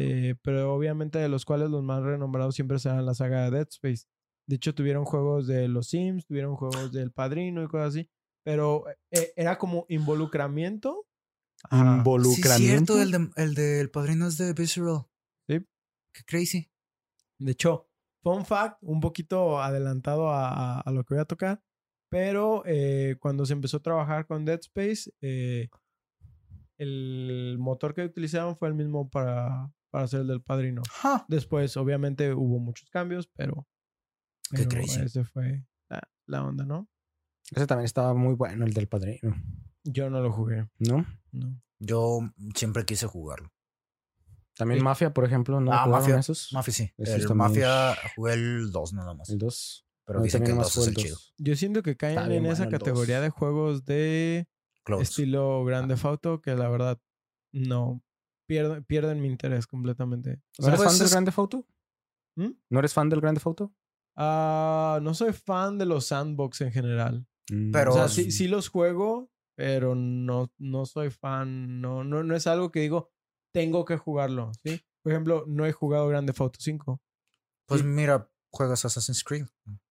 pero 0.43 0.75
obviamente 0.75 1.19
de 1.19 1.29
los 1.29 1.45
cuales 1.45 1.71
los 1.71 1.83
más 1.83 2.03
renombrados 2.03 2.55
siempre 2.55 2.79
serán 2.79 3.05
la 3.07 3.15
saga 3.15 3.45
de 3.45 3.51
Dead 3.51 3.69
Space. 3.71 4.07
De 4.49 4.57
hecho, 4.57 4.75
tuvieron 4.75 5.05
juegos 5.05 5.47
de 5.47 5.69
los 5.69 5.89
Sims, 5.89 6.25
tuvieron 6.27 6.55
juegos 6.57 6.93
del 6.93 7.11
Padrino 7.13 7.63
y 7.63 7.69
cosas 7.69 7.89
así, 7.89 8.09
pero 8.45 8.85
eh, 9.11 9.33
era 9.37 9.59
como 9.59 9.87
involucramiento. 9.89 11.07
Ajá. 11.65 11.93
Sí, 11.93 11.99
Involucramiento. 11.99 12.95
cierto, 12.95 13.03
el, 13.03 13.11
de, 13.11 13.31
el 13.43 13.55
del 13.55 13.91
padrino 13.91 14.29
es 14.29 14.37
de 14.39 14.53
Visceral. 14.53 15.07
Sí. 15.49 15.59
Qué 16.15 16.23
crazy. 16.25 16.71
De 17.39 17.53
hecho, 17.53 17.89
fun 18.23 18.45
fact, 18.45 18.79
un 18.83 19.01
poquito 19.01 19.61
adelantado 19.61 20.29
a, 20.31 20.49
a- 20.49 20.81
a 20.81 20.91
lo 20.93 21.03
que 21.05 21.15
voy 21.15 21.21
a 21.23 21.25
tocar, 21.27 21.63
pero 22.11 22.63
eh, 22.67 23.17
cuando 23.21 23.45
se 23.47 23.53
empezó 23.55 23.79
a 23.79 23.83
trabajar 23.83 24.27
con 24.27 24.45
Dead 24.45 24.61
Space, 24.61 25.11
eh, 25.23 25.69
el 26.79 27.57
motor 27.59 27.95
que 27.95 28.05
utilizaron 28.05 28.57
fue 28.57 28.69
el 28.69 28.75
mismo 28.75 29.09
para, 29.09 29.73
para 29.91 30.05
hacer 30.05 30.21
el 30.21 30.27
del 30.29 30.43
padrino. 30.43 30.83
Ja. 30.91 31.25
Después, 31.29 31.77
obviamente, 31.77 32.33
hubo 32.35 32.59
muchos 32.59 32.89
cambios, 32.91 33.29
pero, 33.35 33.67
Qué 34.51 34.59
pero 34.65 34.69
crazy. 34.71 35.01
ese 35.01 35.25
fue 35.25 35.65
la, 35.89 36.01
la 36.27 36.45
onda, 36.45 36.65
¿no? 36.65 36.89
Ese 37.51 37.67
también 37.67 37.85
estaba 37.87 38.15
muy 38.15 38.35
bueno, 38.35 38.65
el 38.65 38.73
del 38.73 38.89
padrino. 38.89 39.35
Yo 39.85 40.11
no 40.11 40.21
lo 40.21 40.33
jugué, 40.33 40.69
¿No? 40.79 41.07
no. 41.33 41.61
Yo 41.79 42.21
siempre 42.55 42.85
quise 42.85 43.07
jugarlo. 43.07 43.53
También 44.57 44.81
Sí. 44.81 44.85
Mafia, 44.85 45.13
por 45.13 45.25
ejemplo, 45.25 45.61
¿no? 45.61 45.71
Ah, 45.73 45.85
¿Jugaron 45.85 46.01
Mafia. 46.01 46.19
esos? 46.19 46.49
Mafia 46.53 46.73
sí. 46.73 46.93
El 46.97 47.35
Mafia 47.35 47.95
jugué 48.17 48.33
el 48.33 48.71
2 48.73 48.93
nada 48.95 49.15
más. 49.15 49.29
El 49.29 49.39
2. 49.39 49.87
Pero 50.07 50.23
dicen 50.23 50.43
que 50.45 50.53
el 50.53 50.57
2 50.59 50.77
es 50.79 50.87
el 50.89 50.95
chido. 50.95 51.19
Yo 51.37 51.57
siento 51.57 51.83
que 51.83 51.97
caen 51.97 52.19
en 52.33 52.47
esa 52.47 52.65
bueno 52.65 52.79
categoría 52.79 53.21
de 53.21 53.29
juegos 53.31 53.85
de 53.85 54.49
Close. 54.85 55.03
estilo 55.03 55.65
Grande 55.65 55.97
Auto 56.03 56.41
que 56.41 56.55
la 56.55 56.69
verdad 56.71 56.99
no 57.53 58.03
pierden, 58.49 58.85
pierden 58.85 59.21
mi 59.21 59.29
interés 59.29 59.67
completamente. 59.67 60.41
¿No 60.59 60.69
eres 60.69 60.79
pues 60.81 60.89
fan 60.91 60.99
del 60.99 61.07
es- 61.07 61.13
Grande 61.13 61.33
Auto? 61.37 61.67
¿Mm? 62.37 62.51
¿No 62.71 62.79
eres 62.79 62.95
fan 62.95 63.09
del 63.11 63.21
Grande 63.21 63.43
Auto? 63.45 63.75
Ah, 64.17 64.99
no 65.03 65.15
soy 65.15 65.33
fan 65.33 65.79
de 65.79 65.87
los 65.87 66.07
sandbox 66.07 66.61
en 66.63 66.73
general. 66.73 67.27
Pero- 67.73 67.91
O 67.93 67.95
sea, 67.95 68.03
Pero- 68.05 68.09
sí, 68.09 68.31
sí 68.31 68.49
los 68.49 68.69
juego, 68.69 69.31
pero 69.57 69.95
no, 69.95 70.53
no 70.59 70.85
soy 70.87 71.11
fan. 71.11 71.81
No, 71.81 72.03
no, 72.05 72.25
no 72.25 72.35
es 72.35 72.47
algo 72.47 72.71
que 72.71 72.81
digo, 72.81 73.11
tengo 73.53 73.85
que 73.85 73.97
jugarlo, 73.97 74.51
¿sí? 74.65 74.81
Por 75.03 75.13
ejemplo, 75.13 75.45
no 75.47 75.65
he 75.67 75.73
jugado 75.73 76.09
Grande 76.09 76.35
Auto 76.37 76.59
5. 76.61 77.01
Pues 77.69 77.81
sí. 77.81 77.87
mira, 77.87 78.29
juegas 78.53 78.85
Assassin's 78.85 79.23
Creed. 79.23 79.47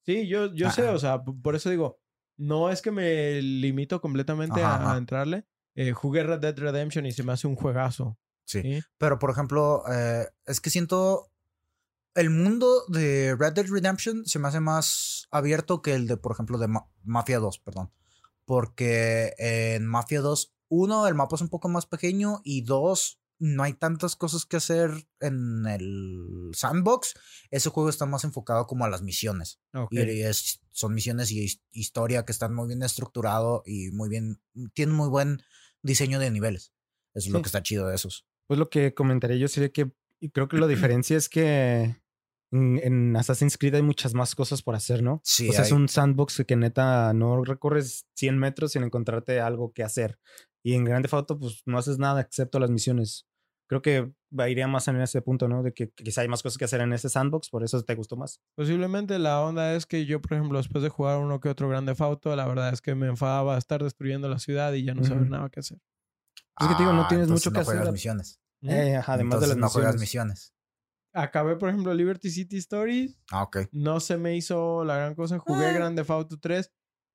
Sí, 0.05 0.27
yo, 0.27 0.53
yo 0.53 0.70
sé, 0.72 0.88
o 0.89 1.00
sea, 1.00 1.24
por 1.24 1.55
eso 1.55 1.70
digo, 1.70 2.00
no 2.38 2.70
es 2.70 2.82
que 2.82 2.91
me 2.91 3.41
limito 3.41 4.01
completamente 4.01 4.62
Ajá, 4.62 4.94
a, 4.94 4.98
entrarle. 4.98 5.46
Eh, 5.75 5.91
jugué 5.94 6.24
Red 6.24 6.39
Dead 6.39 6.58
Redemption 6.58 7.05
y 7.05 7.12
se 7.12 7.24
me 7.24 7.32
hace 7.34 7.48
un 7.48 7.55
juegazo. 7.55 8.17
Sí. 8.46 8.62
¿sí? 8.62 8.82
Pero 8.98 9.17
por 9.20 9.32
ejemplo, 9.32 9.84
eh, 9.91 10.27
es 10.46 10.60
que 10.62 10.70
siento. 10.70 11.32
El 12.15 12.29
mundo 12.29 12.86
de 12.88 13.36
Red 13.38 13.53
Dead 13.53 13.67
Redemption 13.69 14.25
se 14.25 14.39
me 14.39 14.48
hace 14.48 14.60
más 14.62 15.27
abierto 15.31 15.81
que 15.81 15.93
el 15.93 16.07
de, 16.07 16.17
por 16.17 16.31
ejemplo, 16.31 16.57
de 16.57 16.67
Ma- 16.67 16.88
Mafia 17.03 17.39
2, 17.39 17.60
perdón. 17.60 17.91
Porque 18.45 19.34
en 19.38 19.86
Mafia 19.86 20.22
2, 20.22 20.53
uno, 20.69 21.07
el 21.07 21.15
mapa 21.15 21.36
es 21.36 21.41
un 21.41 21.50
poco 21.50 21.67
más 21.69 21.86
pequeño 21.86 22.41
y 22.43 22.62
dos, 22.62 23.19
no 23.39 23.63
hay 23.63 23.74
tantas 23.74 24.15
cosas 24.15 24.45
que 24.45 24.57
hacer 24.57 24.91
en 25.19 25.65
el 25.65 26.51
sandbox. 26.53 27.15
Ese 27.51 27.69
juego 27.69 27.89
está 27.89 28.05
más 28.05 28.24
enfocado 28.24 28.65
como 28.67 28.86
a 28.86 28.89
las 28.89 29.01
misiones. 29.01 29.60
Y 29.91 30.22
es, 30.22 30.62
son 30.72 30.93
misiones 30.93 31.31
y 31.31 31.41
his- 31.43 31.62
historia 31.72 32.24
que 32.24 32.31
están 32.31 32.53
muy 32.53 32.67
bien 32.67 32.81
estructurado 32.84 33.63
y 33.65 33.91
muy 33.91 34.10
bien, 34.10 34.41
tienen 34.74 34.95
muy 34.95 35.10
buen 35.10 35.41
diseño 35.81 36.19
de 36.19 36.31
niveles. 36.31 36.72
Eso 37.13 37.27
es 37.27 37.34
lo 37.34 37.41
que 37.41 37.48
está 37.48 37.63
chido 37.63 37.88
de 37.88 37.95
esos. 37.95 38.25
Pues 38.48 38.60
lo 38.60 38.69
que 38.69 38.93
comentaría 38.93 39.38
yo 39.38 39.48
sería 39.48 39.72
que 39.72 39.91
y 40.19 40.29
creo 40.29 40.48
que 40.48 40.57
la 40.57 40.67
diferencia 40.67 41.17
es 41.17 41.29
que 41.29 41.98
en, 42.52 42.80
en 42.84 43.16
Assassin's 43.16 43.58
Creed 43.58 43.75
hay 43.75 43.82
muchas 43.82 44.14
más 44.14 44.36
cosas 44.36 44.62
por 44.62 44.75
hacer, 44.75 45.02
¿no? 45.04 45.22
Sí, 45.24 45.50
o 45.50 45.52
sea, 45.54 45.62
es 45.64 45.72
hay- 45.72 45.78
un 45.78 45.88
sandbox 45.90 46.44
que 46.48 46.56
neta 46.56 47.14
no 47.14 47.44
recorres 47.44 48.06
100 48.16 48.38
metros 48.38 48.72
sin 48.74 48.84
encontrarte 48.84 49.40
algo 49.42 49.72
que 49.74 49.84
hacer. 49.84 50.20
Y 50.64 50.74
en 50.74 50.84
Grand 50.86 51.04
Theft 51.04 51.14
Auto, 51.14 51.40
pues 51.40 51.62
no 51.66 51.78
haces 51.78 52.00
nada 52.00 52.22
excepto 52.22 52.60
las 52.60 52.70
misiones. 52.72 53.25
Creo 53.68 53.82
que 53.82 54.12
iría 54.48 54.68
más 54.68 54.88
en 54.88 55.02
ese 55.02 55.22
punto, 55.24 55.48
¿no? 55.48 55.64
De 55.64 55.74
que 55.74 55.90
quizá 55.90 56.22
hay 56.22 56.28
más 56.28 56.44
cosas 56.44 56.58
que 56.58 56.66
hacer 56.66 56.82
en 56.82 56.94
ese 56.94 57.10
sandbox, 57.10 57.50
por 57.50 57.64
eso 57.64 57.82
te 57.84 57.96
gustó 57.96 58.16
más. 58.16 58.40
Posiblemente 58.56 59.18
la 59.18 59.42
onda 59.42 59.74
es 59.74 59.86
que 59.88 60.06
yo, 60.06 60.22
por 60.22 60.34
ejemplo, 60.34 60.58
después 60.60 60.84
de 60.84 60.90
jugar 60.90 61.18
uno 61.20 61.40
que 61.40 61.50
otro 61.50 61.68
Grande 61.68 61.96
Auto, 61.98 62.36
la 62.36 62.48
verdad 62.48 62.72
es 62.74 62.82
que 62.82 62.94
me 62.96 63.08
enfadaba 63.08 63.58
estar 63.58 63.84
destruyendo 63.84 64.30
la 64.30 64.38
ciudad 64.40 64.72
y 64.74 64.84
ya 64.86 64.94
no 64.94 65.04
saber 65.04 65.24
Ujú. 65.24 65.32
nada 65.32 65.50
que 65.50 65.60
hacer. 65.62 65.80
Es 66.60 66.68
que 66.68 66.74
te 66.75 66.80
digo, 66.84 66.94
no 66.94 67.04
Ah, 67.04 67.08
tienes 67.10 67.28
mucho 67.28 67.52
que 67.52 67.60
no 67.60 67.66
juegas 67.66 67.82
hacer. 67.84 67.94
misiones. 67.94 68.40
¿Mm? 68.62 68.70
Eh, 68.70 68.96
ajá, 68.98 69.14
además 69.14 69.32
de 69.32 69.36
Entonces 69.36 69.50
las 69.50 69.58
no 69.58 69.70
juegas 69.70 70.00
misiones. 70.00 70.54
Acabé, 71.15 71.55
por 71.55 71.69
ejemplo, 71.69 71.93
Liberty 71.93 72.29
City 72.29 72.57
Stories. 72.57 73.17
Ah, 73.31 73.43
ok. 73.43 73.57
No 73.72 74.00
se 74.00 74.17
me 74.17 74.36
hizo 74.36 74.84
la 74.84 74.98
gran 74.98 75.15
cosa. 75.15 75.39
Jugué 75.39 75.67
Ah. 75.67 75.74
Grande 75.74 76.03
Auto 76.07 76.38
3. 76.39 76.72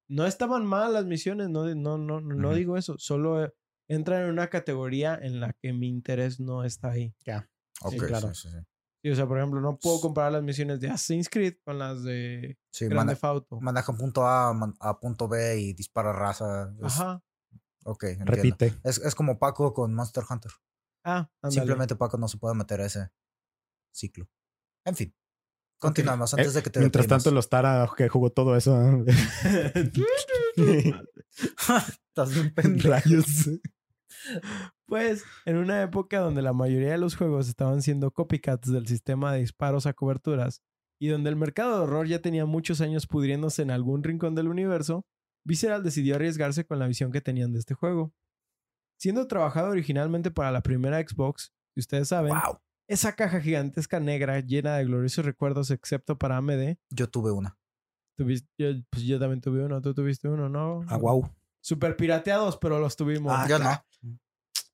No 0.09 0.26
estaban 0.26 0.64
mal 0.66 0.92
las 0.95 1.04
misiones, 1.04 1.49
no, 1.50 1.73
no, 1.75 1.99
no, 1.99 2.21
no 2.21 2.49
Ujú. 2.49 2.57
digo 2.57 2.76
eso. 2.76 2.97
Solo 2.99 3.45
eh, 3.45 3.52
entran 3.88 4.23
en 4.25 4.30
una 4.30 4.49
categoría 4.49 5.19
en 5.21 5.38
la 5.40 5.52
que 5.52 5.73
mi 5.73 5.88
interés 5.88 6.40
no 6.40 6.64
está 6.64 6.90
ahí. 6.90 7.14
Ok, 7.83 7.95
claro. 8.09 8.35
sí, 8.35 8.49
sí, 8.49 8.57
sí. 8.57 8.64
Sí, 9.02 9.11
o 9.11 9.16
sea, 9.16 9.26
por 9.26 9.38
ejemplo, 9.38 9.61
no 9.62 9.78
puedo 9.78 9.99
comparar 10.00 10.33
las 10.33 10.42
misiones 10.42 10.78
de 10.80 10.88
Assassin's 10.88 11.28
Creed 11.30 11.54
con 11.64 11.78
las 11.78 12.02
de 12.02 12.59
Sí, 12.71 12.87
Grande 12.87 13.14
mane- 13.14 13.19
Auto. 13.23 13.59
maneja 13.61 13.92
punto 13.95 14.26
A 14.26 14.52
man- 14.52 14.75
a 14.80 14.99
punto 15.00 15.26
B 15.28 15.59
y 15.59 15.73
dispara 15.73 16.12
raza. 16.12 16.75
Es- 16.83 17.00
Ajá. 17.00 17.23
Ok, 17.85 18.04
entiendo. 18.04 18.33
Repite. 18.33 18.75
Es, 18.85 18.99
es 18.99 19.14
como 19.14 19.38
Paco 19.38 19.73
con 19.73 19.95
Monster 19.95 20.25
Hunter. 20.28 20.50
Ah, 21.02 21.30
ándale. 21.40 21.54
Simplemente 21.61 21.97
Paco 21.97 22.19
no 22.19 22.28
se 22.28 22.37
puede 22.37 22.54
meter 22.54 22.80
a 22.83 22.87
ese 22.87 23.11
ciclo. 23.93 24.29
En 24.85 24.97
fin. 24.97 25.15
Continuamos 25.79 26.33
Eh, 26.35 26.37
antes 26.39 26.55
de 26.55 26.63
que 26.63 26.71
te 26.71 26.81
Mientras 26.81 27.05
deprimas. 27.07 27.25
tanto, 27.25 27.35
los 27.35 27.49
Tara 27.49 27.89
que 27.97 28.09
jugó 28.09 28.31
todo 28.31 28.55
eso. 28.57 28.77
Estás 31.47 32.35
bien 32.35 32.53
pendejo. 32.55 32.89
Rayos. 32.89 33.49
Pues, 34.87 35.25
en 35.47 35.57
una 35.57 35.83
época 35.83 36.19
donde 36.21 36.43
la 36.43 36.53
mayoría 36.53 36.91
de 36.93 36.99
los 36.99 37.17
juegos 37.17 37.49
estaban 37.49 37.81
siendo 37.83 38.11
copycats 38.11 38.71
del 38.71 38.87
sistema 38.87 39.33
de 39.33 39.41
disparos 39.41 39.87
a 39.87 39.93
coberturas 39.95 40.63
y 41.01 41.09
donde 41.09 41.31
el 41.31 41.37
mercado 41.37 41.77
de 41.79 41.83
horror 41.85 42.07
ya 42.07 42.21
tenía 42.21 42.45
muchos 42.45 42.81
años 42.83 43.07
pudriéndose 43.07 43.63
en 43.63 43.71
algún 43.71 44.03
rincón 44.05 44.35
del 44.35 44.49
universo, 44.49 45.07
Visceral 45.47 45.83
decidió 45.83 46.17
arriesgarse 46.17 46.67
con 46.67 46.79
la 46.79 46.87
visión 46.87 47.11
que 47.13 47.23
tenían 47.23 47.53
de 47.55 47.61
este 47.61 47.73
juego. 47.73 48.13
Siendo 48.99 49.27
trabajado 49.27 49.71
originalmente 49.71 50.31
para 50.31 50.51
la 50.51 50.61
primera 50.63 50.99
Xbox, 51.01 51.55
si 51.75 51.81
ustedes 51.81 52.09
saben, 52.09 52.35
Wow. 52.35 52.59
Esa 52.93 53.15
caja 53.15 53.41
gigantesca 53.41 54.01
negra 54.01 54.41
llena 54.41 54.77
de 54.77 54.85
gloriosos 54.85 55.25
recuerdos 55.25 55.71
excepto 55.71 56.19
para 56.19 56.37
AMD, 56.39 56.77
Yo 56.91 57.09
tuve 57.09 57.31
una. 57.31 57.57
tuviste, 58.17 58.49
yo, 58.59 58.67
pues 58.91 59.05
yo 59.05 59.19
también 59.19 59.41
tuve 59.41 59.65
uno, 59.65 59.81
tú 59.81 59.95
tuviste 59.95 60.29
uno, 60.29 60.49
¿no? 60.49 60.85
Ah, 60.89 60.97
wow. 60.99 61.29
Super 61.63 61.97
pirateados, 61.97 62.57
pero 62.59 62.79
los 62.79 62.97
tuvimos. 62.97 63.33
Ah, 63.35 63.47
yo 63.49 63.57
claro. 63.59 63.83
no. 64.03 64.19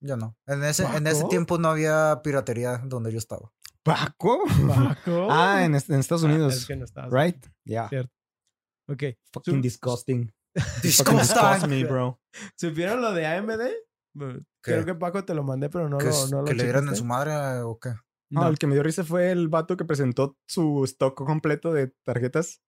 Yo 0.01 0.17
no. 0.17 0.37
En 0.47 0.63
ese, 0.65 0.85
en 0.85 1.07
ese 1.07 1.25
tiempo 1.25 1.59
no 1.59 1.69
había 1.69 2.21
piratería 2.23 2.79
donde 2.79 3.11
yo 3.13 3.19
estaba. 3.19 3.53
¿Paco? 3.83 4.43
Paco. 4.67 5.29
Ah, 5.31 5.65
en, 5.65 5.75
est- 5.75 5.91
en 5.91 6.01
Estados 6.01 6.25
Ah, 6.25 6.27
Unidos. 6.27 6.55
es 6.57 6.67
que 6.67 6.77
no 6.77 6.85
estabas. 6.85 7.11
Right? 7.13 7.45
Yeah. 7.65 7.89
Cierto. 7.89 8.13
Ok. 8.89 9.03
Fucking 9.33 9.61
disgusting. 9.63 10.33
Fucking 10.57 10.83
Disgusting. 10.83 11.19
disgust 11.19 11.67
me, 11.67 11.85
bro. 11.85 12.21
¿Supieron 12.57 13.01
lo 13.01 13.13
de 13.13 13.27
AMD? 13.27 13.61
Creo 14.63 14.85
que 14.85 14.95
Paco 14.95 15.25
te 15.25 15.35
lo 15.35 15.43
mandé, 15.45 15.69
pero 15.69 15.89
no 15.89 15.99
¿Que, 15.99 16.07
lo, 16.07 16.27
no 16.29 16.39
lo 16.41 16.45
que 16.45 16.55
le 16.55 16.65
dieran 16.65 16.89
en 16.89 16.97
su 16.97 17.05
madre 17.05 17.33
eh, 17.33 17.61
o 17.63 17.79
qué? 17.79 17.91
No, 18.31 18.43
No. 18.43 18.49
el 18.49 18.59
que 18.59 18.67
me 18.67 18.75
dio 18.75 18.83
risa 18.83 19.05
fue 19.05 19.31
el 19.31 19.49
vato 19.49 19.77
que 19.77 19.85
presentó 19.85 20.37
su 20.47 20.83
stock 20.85 21.15
completo 21.17 21.73
de 21.73 21.93
tarjetas. 22.05 22.61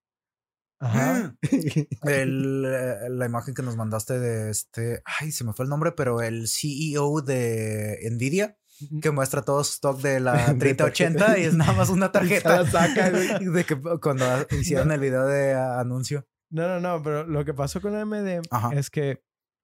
Ajá. 0.81 1.35
El, 2.03 2.61
la 3.19 3.25
imagen 3.25 3.53
que 3.53 3.61
nos 3.61 3.75
mandaste 3.75 4.17
de 4.19 4.49
este. 4.49 5.01
Ay, 5.19 5.31
se 5.33 5.43
me 5.43 5.51
fue 5.53 5.65
el 5.65 5.69
nombre, 5.69 5.91
pero 5.91 6.21
el 6.21 6.47
CEO 6.47 7.21
de 7.21 7.97
Nvidia 8.11 8.55
que 9.01 9.11
muestra 9.11 9.41
todo 9.41 9.61
su 9.65 9.73
stock 9.73 9.99
de 9.99 10.19
la 10.21 10.53
De 10.53 10.57
3080 10.57 11.37
y 11.39 11.43
es 11.43 11.53
nada 11.53 11.73
más 11.73 11.89
una 11.89 12.11
tarjeta. 12.13 12.65
saca, 12.65 13.11
de 13.11 13.63
que 13.65 13.77
cuando 14.01 14.25
hicieron 14.57 14.91
el 14.93 15.01
video 15.01 15.25
de 15.27 15.53
anuncio. 15.53 16.25
No, 16.49 16.65
no, 16.67 16.79
no, 16.79 17.03
pero 17.03 17.25
lo 17.27 17.43
que 17.43 17.53
pasó 17.53 17.81
con 17.81 17.93
AMD 17.95 18.41
Ajá. 18.49 18.69
es 18.73 18.89
que 18.89 19.21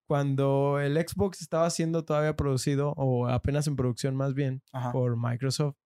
cuando 0.07 0.79
el 0.81 0.97
Xbox 0.97 1.41
estaba 1.41 1.69
siendo 1.69 2.03
todavía 2.03 2.35
producido, 2.35 2.91
o 2.97 3.27
apenas 3.29 3.65
en 3.67 3.75
producción 3.77 4.15
más 4.17 4.33
bien, 4.33 4.61
Ajá. 4.73 4.91
por 4.91 5.15
Microsoft, 5.17 5.77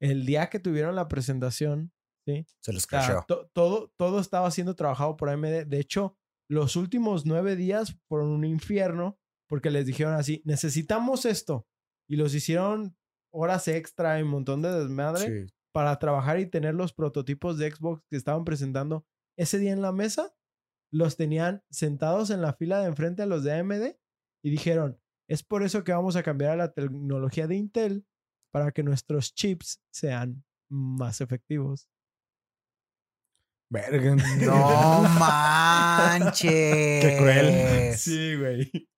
el 0.00 0.26
día 0.26 0.48
que 0.50 0.58
tuvieron 0.60 0.94
la 0.96 1.08
presentación, 1.08 1.92
¿sí? 2.26 2.46
Se 2.60 2.72
les 2.72 2.84
O 2.84 2.88
sea, 2.88 2.98
crasheó. 3.00 3.24
to- 3.26 3.50
todo, 3.52 3.92
todo 3.96 4.20
estaba 4.20 4.50
siendo 4.50 4.74
trabajado 4.74 5.16
por 5.16 5.28
AMD. 5.30 5.64
De 5.66 5.78
hecho, 5.80 6.16
los 6.50 6.76
últimos 6.76 7.24
nueve 7.26 7.56
días 7.56 7.96
fueron 8.08 8.28
un 8.28 8.44
infierno 8.44 9.18
porque 9.48 9.70
les 9.70 9.86
dijeron 9.86 10.14
así, 10.14 10.42
necesitamos 10.44 11.24
esto. 11.24 11.66
Y 12.08 12.16
los 12.16 12.34
hicieron 12.34 12.96
horas 13.32 13.66
extra 13.68 14.18
y 14.18 14.22
un 14.22 14.28
montón 14.28 14.62
de 14.62 14.70
desmadre 14.70 15.46
Sí. 15.46 15.52
para 15.72 15.98
trabajar 15.98 16.38
y 16.38 16.46
tener 16.46 16.74
los 16.74 16.92
prototipos 16.92 17.58
de 17.58 17.70
Xbox 17.70 18.02
que 18.10 18.16
estaban 18.16 18.44
presentando 18.44 19.06
ese 19.38 19.58
día 19.58 19.72
en 19.72 19.82
la 19.82 19.92
mesa. 19.92 20.34
Los 20.92 21.16
tenían 21.16 21.64
sentados 21.70 22.30
en 22.30 22.40
la 22.42 22.52
fila 22.52 22.80
de 22.80 22.86
enfrente 22.86 23.22
a 23.22 23.26
los 23.26 23.42
de 23.42 23.52
AMD 23.52 23.96
y 24.44 24.50
dijeron, 24.50 25.00
es 25.28 25.42
por 25.42 25.62
eso 25.62 25.82
que 25.82 25.92
vamos 25.92 26.14
a 26.16 26.22
cambiar 26.22 26.52
a 26.52 26.56
la 26.56 26.72
tecnología 26.72 27.46
de 27.48 27.56
Intel 27.56 28.06
para 28.54 28.70
que 28.70 28.84
nuestros 28.84 29.34
chips 29.34 29.80
sean 29.90 30.44
más 30.70 31.20
efectivos. 31.20 31.88
Verga. 33.68 34.14
No 34.14 35.02
manches. 35.18 36.40
Qué 37.02 37.16
cruel. 37.18 37.96
Sí, 37.96 38.36
güey. 38.36 38.88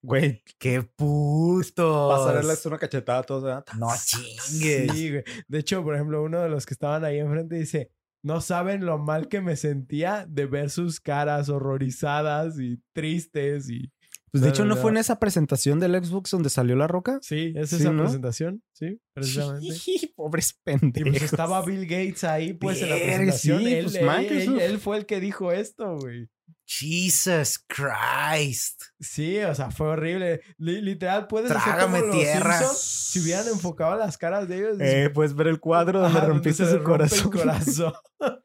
Güey, 0.00 0.44
Qué 0.60 0.82
puto. 0.82 2.08
pasarles 2.08 2.64
una 2.66 2.78
cachetada 2.78 3.18
a 3.18 3.22
todos. 3.24 3.42
¿verdad? 3.42 3.64
No 3.76 3.88
chingues. 4.04 4.92
Sí, 4.92 5.10
güey. 5.10 5.24
De 5.48 5.58
hecho, 5.58 5.82
por 5.82 5.96
ejemplo, 5.96 6.22
uno 6.22 6.40
de 6.40 6.48
los 6.48 6.64
que 6.64 6.74
estaban 6.74 7.04
ahí 7.04 7.18
enfrente 7.18 7.56
dice, 7.56 7.90
no 8.22 8.40
saben 8.40 8.86
lo 8.86 8.98
mal 8.98 9.26
que 9.26 9.40
me 9.40 9.56
sentía 9.56 10.24
de 10.24 10.46
ver 10.46 10.70
sus 10.70 11.00
caras 11.00 11.48
horrorizadas 11.48 12.60
y 12.60 12.80
tristes 12.94 13.68
y... 13.68 13.90
Pues 14.32 14.42
de 14.42 14.48
hecho, 14.50 14.64
no, 14.64 14.74
¿no 14.74 14.80
fue 14.80 14.90
en 14.92 14.96
esa 14.98 15.18
presentación 15.18 15.80
del 15.80 15.94
Xbox 16.04 16.30
donde 16.30 16.50
salió 16.50 16.76
la 16.76 16.86
roca? 16.86 17.18
Sí, 17.22 17.52
es 17.56 17.70
Sí, 17.70 17.76
esa 17.76 17.92
¿no? 17.92 18.02
presentación, 18.04 18.62
sí, 18.72 19.00
precisamente. 19.12 19.66
Pobres 20.16 20.50
Y 20.50 20.54
pues 20.62 20.80
pendejos. 20.80 21.22
estaba 21.22 21.64
Bill 21.64 21.82
Gates 21.86 22.24
ahí, 22.24 22.52
pues, 22.52 22.80
en 22.82 22.90
la 22.90 22.96
presentación. 22.96 23.58
sí, 23.60 23.74
él, 23.74 23.84
pues, 23.84 23.94
él- 23.96 24.06
Microsoft. 24.06 24.54
él- 24.54 24.60
él 24.60 24.78
fue 24.78 24.96
el 24.98 25.06
que 25.06 25.20
dijo 25.20 25.50
esto, 25.52 25.96
güey. 25.98 26.28
Jesus 26.72 27.58
Christ. 27.66 28.82
Sí, 29.00 29.38
o 29.38 29.52
sea, 29.56 29.72
fue 29.72 29.88
horrible. 29.88 30.40
Li- 30.58 30.80
literal, 30.82 31.26
puedes 31.26 31.50
hacer 31.50 31.62
Trágame 31.74 32.00
como 32.00 32.12
los 32.12 32.16
tierra. 32.22 32.58
Simpsons 32.58 32.78
si 32.80 33.20
hubieran 33.20 33.48
enfocado 33.48 33.96
las 33.98 34.16
caras 34.16 34.46
de 34.48 34.58
ellos. 34.58 34.76
Eh, 34.80 35.10
puedes 35.12 35.34
ver 35.34 35.48
el 35.48 35.58
cuadro 35.58 36.00
donde 36.00 36.20
rompiste 36.20 36.64
su 36.64 36.78
rompe 36.78 36.78
el 36.78 36.84
corazón. 36.84 37.30
corazón. 37.32 37.92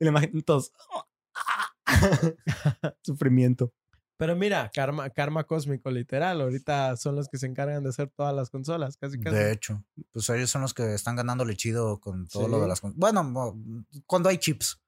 y 0.00 0.04
la 0.04 0.10
imagen 0.10 0.42
todos. 0.42 0.72
Sufrimiento. 3.02 3.72
Pero 4.20 4.36
mira, 4.36 4.70
karma, 4.72 5.08
karma 5.10 5.44
cósmico, 5.44 5.90
literal. 5.90 6.40
Ahorita 6.42 6.96
son 6.98 7.16
los 7.16 7.28
que 7.28 7.38
se 7.38 7.46
encargan 7.46 7.82
de 7.82 7.88
hacer 7.88 8.08
todas 8.14 8.34
las 8.36 8.50
consolas, 8.50 8.96
casi 8.98 9.18
casi. 9.18 9.34
De 9.34 9.50
hecho, 9.50 9.82
pues 10.12 10.28
ellos 10.28 10.50
son 10.50 10.60
los 10.62 10.74
que 10.74 10.94
están 10.94 11.16
ganándole 11.16 11.56
chido 11.56 11.98
con 12.00 12.28
todo 12.28 12.46
lo 12.46 12.56
Sí. 12.58 12.62
de 12.62 12.68
las. 12.68 12.80
con- 12.82 12.94
Bueno, 12.96 13.56
cuando 14.06 14.28
hay 14.28 14.36
chips. 14.38 14.78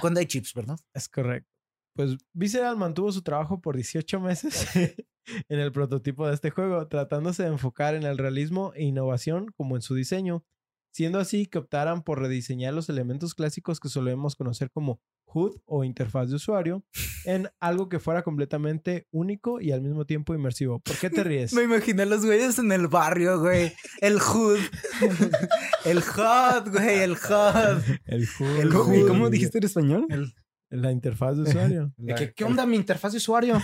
Cuando 0.00 0.20
hay 0.20 0.26
chips, 0.26 0.54
¿verdad? 0.54 0.78
Es 0.94 1.08
correcto. 1.08 1.50
Pues 1.96 2.16
Visceral 2.32 2.76
mantuvo 2.76 3.10
su 3.10 3.22
trabajo 3.22 3.60
por 3.60 3.74
18 3.74 4.20
meses 4.20 4.66
en 5.48 5.58
el 5.58 5.72
prototipo 5.72 6.28
de 6.28 6.34
este 6.34 6.50
juego, 6.50 6.86
tratándose 6.86 7.42
de 7.42 7.48
enfocar 7.48 7.96
en 7.96 8.04
el 8.04 8.16
realismo 8.16 8.72
e 8.76 8.84
innovación 8.84 9.46
como 9.56 9.74
en 9.74 9.82
su 9.82 9.96
diseño, 9.96 10.44
siendo 10.92 11.18
así 11.18 11.46
que 11.46 11.58
optaran 11.58 12.02
por 12.02 12.20
rediseñar 12.20 12.74
los 12.74 12.88
elementos 12.88 13.34
clásicos 13.34 13.80
que 13.80 13.88
solemos 13.88 14.34
conocer 14.36 14.70
como 14.70 15.00
HUD 15.30 15.56
o 15.66 15.84
interfaz 15.84 16.30
de 16.30 16.36
usuario 16.36 16.82
en 17.26 17.50
algo 17.60 17.88
que 17.90 17.98
fuera 17.98 18.22
completamente 18.22 19.06
único 19.10 19.60
y 19.60 19.72
al 19.72 19.82
mismo 19.82 20.06
tiempo 20.06 20.34
inmersivo. 20.34 20.80
¿Por 20.80 20.96
qué 20.96 21.10
te 21.10 21.22
ríes? 21.24 21.52
Me 21.52 21.64
imaginé 21.64 22.02
a 22.02 22.06
los 22.06 22.24
güeyes 22.24 22.58
en 22.58 22.72
el 22.72 22.88
barrio, 22.88 23.38
güey. 23.40 23.72
El 24.00 24.18
hood. 24.20 24.58
el 25.84 25.98
HUD, 25.98 26.70
güey, 26.72 27.00
el 27.00 27.12
HUD. 27.12 27.82
El 28.06 28.22
HUD. 28.38 28.60
El 28.60 28.68
¿Cómo, 28.70 28.84
HUD. 28.94 29.06
¿Cómo 29.08 29.30
dijiste 29.30 29.58
en 29.58 29.64
español? 29.64 30.06
El- 30.08 30.32
La 30.70 30.90
interfaz 30.92 31.36
de 31.36 31.42
usuario. 31.42 31.92
¿Qué 32.36 32.44
onda 32.44 32.64
mi 32.66 32.76
interfaz 32.76 33.12
de 33.12 33.18
usuario? 33.18 33.58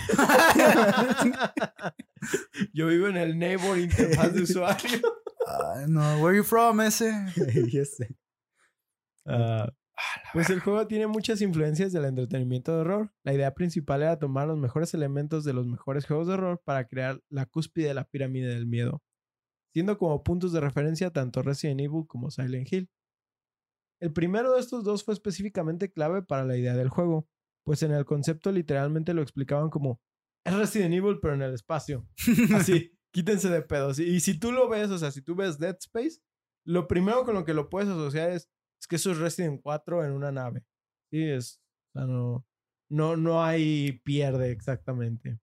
Yo 2.73 2.87
vivo 2.87 3.07
en 3.07 3.17
el 3.17 3.37
neighbor 3.37 3.77
interfaz 3.77 4.33
de 4.33 4.41
usuario. 4.43 4.99
Ay, 5.45 5.85
no, 5.87 6.23
where 6.23 6.35
you 6.35 6.43
from 6.43 6.81
ese? 6.81 7.11
ese. 7.73 8.15
Ah, 9.25 9.69
pues 10.33 10.49
el 10.49 10.59
juego 10.59 10.85
tiene 10.87 11.07
muchas 11.07 11.41
influencias 11.41 11.93
del 11.93 12.05
entretenimiento 12.05 12.73
de 12.73 12.81
horror. 12.81 13.13
La 13.23 13.33
idea 13.33 13.53
principal 13.53 14.01
era 14.01 14.19
tomar 14.19 14.47
los 14.47 14.57
mejores 14.57 14.93
elementos 14.93 15.43
de 15.43 15.53
los 15.53 15.65
mejores 15.65 16.05
juegos 16.05 16.27
de 16.27 16.33
horror 16.33 16.61
para 16.63 16.87
crear 16.87 17.21
la 17.29 17.45
cúspide 17.45 17.87
de 17.87 17.93
la 17.93 18.05
pirámide 18.05 18.53
del 18.53 18.67
miedo, 18.67 19.01
siendo 19.73 19.97
como 19.97 20.23
puntos 20.23 20.51
de 20.51 20.59
referencia 20.61 21.11
tanto 21.11 21.41
Resident 21.41 21.81
Evil 21.81 22.05
como 22.07 22.31
Silent 22.31 22.71
Hill. 22.71 22.89
El 24.01 24.11
primero 24.11 24.53
de 24.53 24.59
estos 24.59 24.83
dos 24.83 25.03
fue 25.03 25.13
específicamente 25.13 25.91
clave 25.91 26.21
para 26.21 26.43
la 26.43 26.57
idea 26.57 26.75
del 26.75 26.89
juego, 26.89 27.27
pues 27.63 27.81
en 27.83 27.91
el 27.91 28.05
concepto 28.05 28.51
literalmente 28.51 29.13
lo 29.13 29.21
explicaban 29.21 29.69
como 29.69 30.01
es 30.45 30.53
Resident 30.53 30.93
Evil 30.93 31.19
pero 31.21 31.33
en 31.33 31.41
el 31.41 31.53
espacio. 31.53 32.07
Así, 32.53 32.91
quítense 33.15 33.47
de 33.47 33.61
pedos. 33.61 33.97
Y 33.97 34.19
si 34.19 34.37
tú 34.37 34.51
lo 34.51 34.67
ves, 34.67 34.89
o 34.89 34.97
sea, 34.97 35.09
si 35.09 35.21
tú 35.21 35.35
ves 35.35 35.57
Dead 35.57 35.77
Space, 35.79 36.19
lo 36.65 36.85
primero 36.85 37.23
con 37.23 37.33
lo 37.33 37.45
que 37.45 37.53
lo 37.53 37.69
puedes 37.69 37.87
asociar 37.87 38.31
es, 38.31 38.49
es 38.77 38.87
que 38.87 38.97
eso 38.97 39.09
es 39.11 39.19
Resident 39.19 39.61
4 39.63 40.03
en 40.03 40.11
una 40.11 40.33
nave. 40.33 40.65
Sí, 41.09 41.23
es, 41.23 41.61
o 41.93 41.99
sea, 41.99 42.07
no, 42.07 42.45
no, 42.89 43.15
no 43.15 43.41
hay 43.41 44.01
pierde 44.03 44.51
exactamente. 44.51 45.39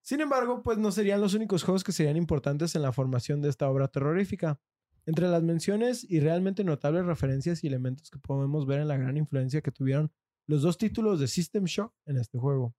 Sin 0.00 0.20
embargo, 0.20 0.62
pues 0.62 0.78
no 0.78 0.92
serían 0.92 1.20
los 1.20 1.34
únicos 1.34 1.64
juegos 1.64 1.82
que 1.82 1.90
serían 1.90 2.16
importantes 2.16 2.76
en 2.76 2.82
la 2.82 2.92
formación 2.92 3.42
de 3.42 3.48
esta 3.48 3.68
obra 3.68 3.88
terrorífica. 3.88 4.60
Entre 5.06 5.26
las 5.26 5.42
menciones 5.42 6.08
y 6.08 6.20
realmente 6.20 6.62
notables 6.62 7.04
referencias 7.04 7.64
y 7.64 7.66
elementos 7.66 8.10
que 8.10 8.20
podemos 8.20 8.64
ver 8.64 8.78
en 8.78 8.86
la 8.86 8.96
gran 8.96 9.16
influencia 9.16 9.60
que 9.60 9.72
tuvieron 9.72 10.12
los 10.46 10.62
dos 10.62 10.78
títulos 10.78 11.18
de 11.18 11.26
System 11.26 11.64
Shock 11.64 11.92
en 12.06 12.16
este 12.16 12.38
juego. 12.38 12.76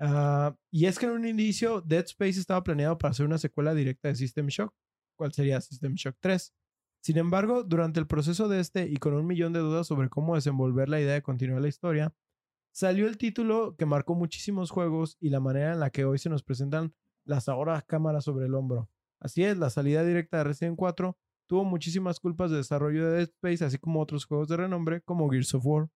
Ah, 0.00 0.56
y 0.70 0.86
es 0.86 0.98
que 0.98 1.06
en 1.06 1.12
un 1.12 1.26
inicio 1.26 1.80
Dead 1.80 2.04
Space 2.04 2.38
estaba 2.38 2.62
planeado 2.62 2.96
para 2.98 3.14
ser 3.14 3.26
una 3.26 3.38
secuela 3.38 3.74
directa 3.74 4.08
de 4.08 4.14
System 4.14 4.46
Shock, 4.46 4.72
cual 5.16 5.32
sería 5.32 5.60
System 5.60 5.94
Shock 5.94 6.16
3. 6.20 6.54
Sin 7.02 7.16
embargo, 7.16 7.64
durante 7.64 8.00
el 8.00 8.06
proceso 8.06 8.48
de 8.48 8.60
este 8.60 8.88
y 8.88 8.96
con 8.96 9.14
un 9.14 9.26
millón 9.26 9.52
de 9.52 9.60
dudas 9.60 9.86
sobre 9.86 10.08
cómo 10.08 10.34
desenvolver 10.34 10.88
la 10.88 11.00
idea 11.00 11.14
de 11.14 11.22
continuar 11.22 11.60
la 11.60 11.68
historia, 11.68 12.14
salió 12.72 13.06
el 13.06 13.18
título 13.18 13.76
que 13.76 13.86
marcó 13.86 14.14
muchísimos 14.14 14.70
juegos 14.70 15.16
y 15.20 15.30
la 15.30 15.40
manera 15.40 15.72
en 15.72 15.80
la 15.80 15.90
que 15.90 16.04
hoy 16.04 16.18
se 16.18 16.28
nos 16.28 16.42
presentan 16.42 16.94
las 17.24 17.48
ahora 17.48 17.82
cámaras 17.82 18.24
sobre 18.24 18.46
el 18.46 18.54
hombro. 18.54 18.88
Así 19.20 19.42
es, 19.44 19.58
la 19.58 19.70
salida 19.70 20.04
directa 20.04 20.38
de 20.38 20.44
Resident 20.44 20.76
4 20.76 21.16
tuvo 21.48 21.64
muchísimas 21.64 22.20
culpas 22.20 22.50
de 22.50 22.58
desarrollo 22.58 23.06
de 23.06 23.16
Dead 23.16 23.28
Space, 23.28 23.64
así 23.64 23.78
como 23.78 24.00
otros 24.00 24.26
juegos 24.26 24.48
de 24.48 24.58
renombre 24.58 25.00
como 25.02 25.28
Gears 25.30 25.54
of 25.54 25.66
War. 25.66 25.88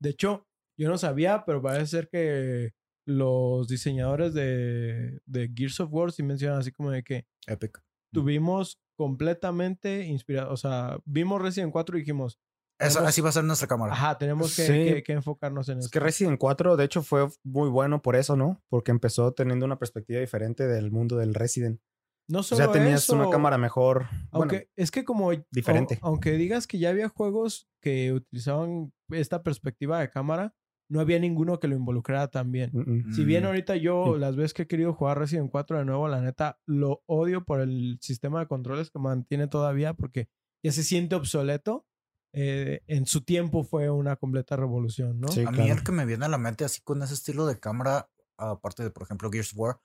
De 0.00 0.10
hecho, 0.10 0.46
yo 0.78 0.88
no 0.88 0.98
sabía, 0.98 1.44
pero 1.46 1.60
parece 1.62 1.86
ser 1.86 2.08
que 2.08 2.72
los 3.06 3.66
diseñadores 3.68 4.32
de, 4.34 5.20
de 5.26 5.50
Gears 5.54 5.80
of 5.80 5.92
War 5.92 6.12
sí 6.12 6.22
mencionan 6.22 6.58
así 6.60 6.70
como 6.72 6.90
de 6.90 7.02
que 7.02 7.26
Epic. 7.46 7.82
tuvimos 8.12 8.78
completamente 8.96 10.04
inspirado, 10.04 10.52
o 10.52 10.56
sea, 10.56 10.98
vimos 11.04 11.40
Resident 11.42 11.72
4 11.72 11.96
y 11.96 12.00
dijimos, 12.00 12.38
Eso, 12.78 12.94
Tenemos- 12.94 13.08
así 13.10 13.20
va 13.20 13.28
a 13.28 13.32
ser 13.32 13.44
nuestra 13.44 13.68
cámara. 13.68 13.92
ajá, 13.92 14.18
tenemos 14.18 14.56
que, 14.56 14.66
Sí. 14.66 14.72
que- 14.72 15.02
que 15.04 15.12
enfocarnos 15.12 15.68
en 15.68 15.78
Es 15.78 15.84
esto. 15.84 15.92
que 15.92 16.00
Resident 16.04 16.36
4, 16.38 16.76
de 16.76 16.84
hecho, 16.84 17.02
fue 17.02 17.28
muy 17.44 17.68
bueno 17.68 18.02
por 18.02 18.16
eso, 18.16 18.34
¿no? 18.36 18.60
Porque 18.68 18.90
empezó 18.90 19.32
teniendo 19.32 19.66
una 19.66 19.78
perspectiva 19.78 20.18
diferente 20.18 20.66
del 20.66 20.90
mundo 20.90 21.16
del 21.16 21.34
Resident. 21.34 21.80
No 22.28 22.40
O 22.40 22.42
solo 22.42 22.64
sea, 22.64 22.72
tenías 22.72 23.04
eso, 23.04 23.14
una 23.14 23.30
cámara 23.30 23.56
mejor. 23.56 24.06
Aunque 24.32 24.56
Bueno, 24.56 24.70
es 24.74 24.90
que 24.90 25.04
como 25.04 25.30
diferente. 25.52 25.96
au- 25.96 26.08
aunque 26.08 26.32
digas 26.32 26.66
que 26.66 26.78
ya 26.80 26.90
había 26.90 27.08
juegos 27.08 27.68
que 27.80 28.12
utilizaban 28.14 28.92
esta 29.10 29.42
perspectiva 29.44 30.00
de 30.00 30.10
cámara, 30.10 30.52
no 30.92 31.00
había 31.00 31.18
ninguno 31.18 31.58
que 31.58 31.68
lo 31.68 31.74
involucrara 31.76 32.28
tan 32.28 32.52
bien. 32.52 32.70
mm, 32.72 33.08
mm. 33.08 33.12
Si 33.14 33.24
bien 33.24 33.44
Mm. 33.44 33.46
ahorita 33.46 33.76
yo 33.76 34.16
las 34.18 34.36
veces 34.36 34.52
que 34.52 34.62
he 34.62 34.66
querido 34.66 34.92
jugar 34.92 35.18
Resident 35.18 35.50
4 35.50 35.78
de 35.78 35.84
nuevo, 35.86 36.06
la 36.06 36.20
neta 36.20 36.60
lo 36.66 37.02
odio 37.06 37.44
por 37.44 37.60
el 37.60 37.98
sistema 38.02 38.40
de 38.40 38.46
controles 38.46 38.90
que 38.90 38.98
mantiene 38.98 39.46
todavía 39.48 39.94
porque 39.94 40.28
ya 40.62 40.70
se 40.72 40.82
siente 40.82 41.14
obsoleto. 41.14 41.86
Eh, 42.34 42.80
en 42.86 43.06
su 43.06 43.22
tiempo 43.22 43.62
fue 43.64 43.90
una 43.90 44.16
completa 44.16 44.56
revolución, 44.56 45.18
¿no? 45.20 45.28
Sí. 45.28 45.44
a 45.46 45.50
mí 45.50 45.68
el 45.70 45.82
que 45.82 45.92
me 45.92 46.06
viene 46.06 46.24
a 46.24 46.28
la 46.28 46.38
mente 46.38 46.64
así 46.64 46.80
con 46.82 47.02
ese 47.02 47.14
estilo 47.14 47.46
de 47.46 47.58
cámara, 47.58 48.10
aparte 48.38 48.82
de, 48.82 48.90
por 48.90 49.02
ejemplo, 49.02 49.30
Gears 49.30 49.52
of 49.52 49.58
War, 49.58 49.80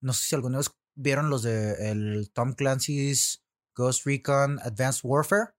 no 0.00 0.12
sé 0.12 0.24
si 0.28 0.34
alguna 0.34 0.58
vez 0.58 0.70
vieron 0.94 1.28
los 1.30 1.42
de 1.42 1.90
el 1.90 2.30
Tom 2.32 2.52
Clancy's 2.54 3.42
Ghost 3.74 4.06
Recon 4.06 4.58
Advanced 4.60 5.00
Warfare. 5.04 5.50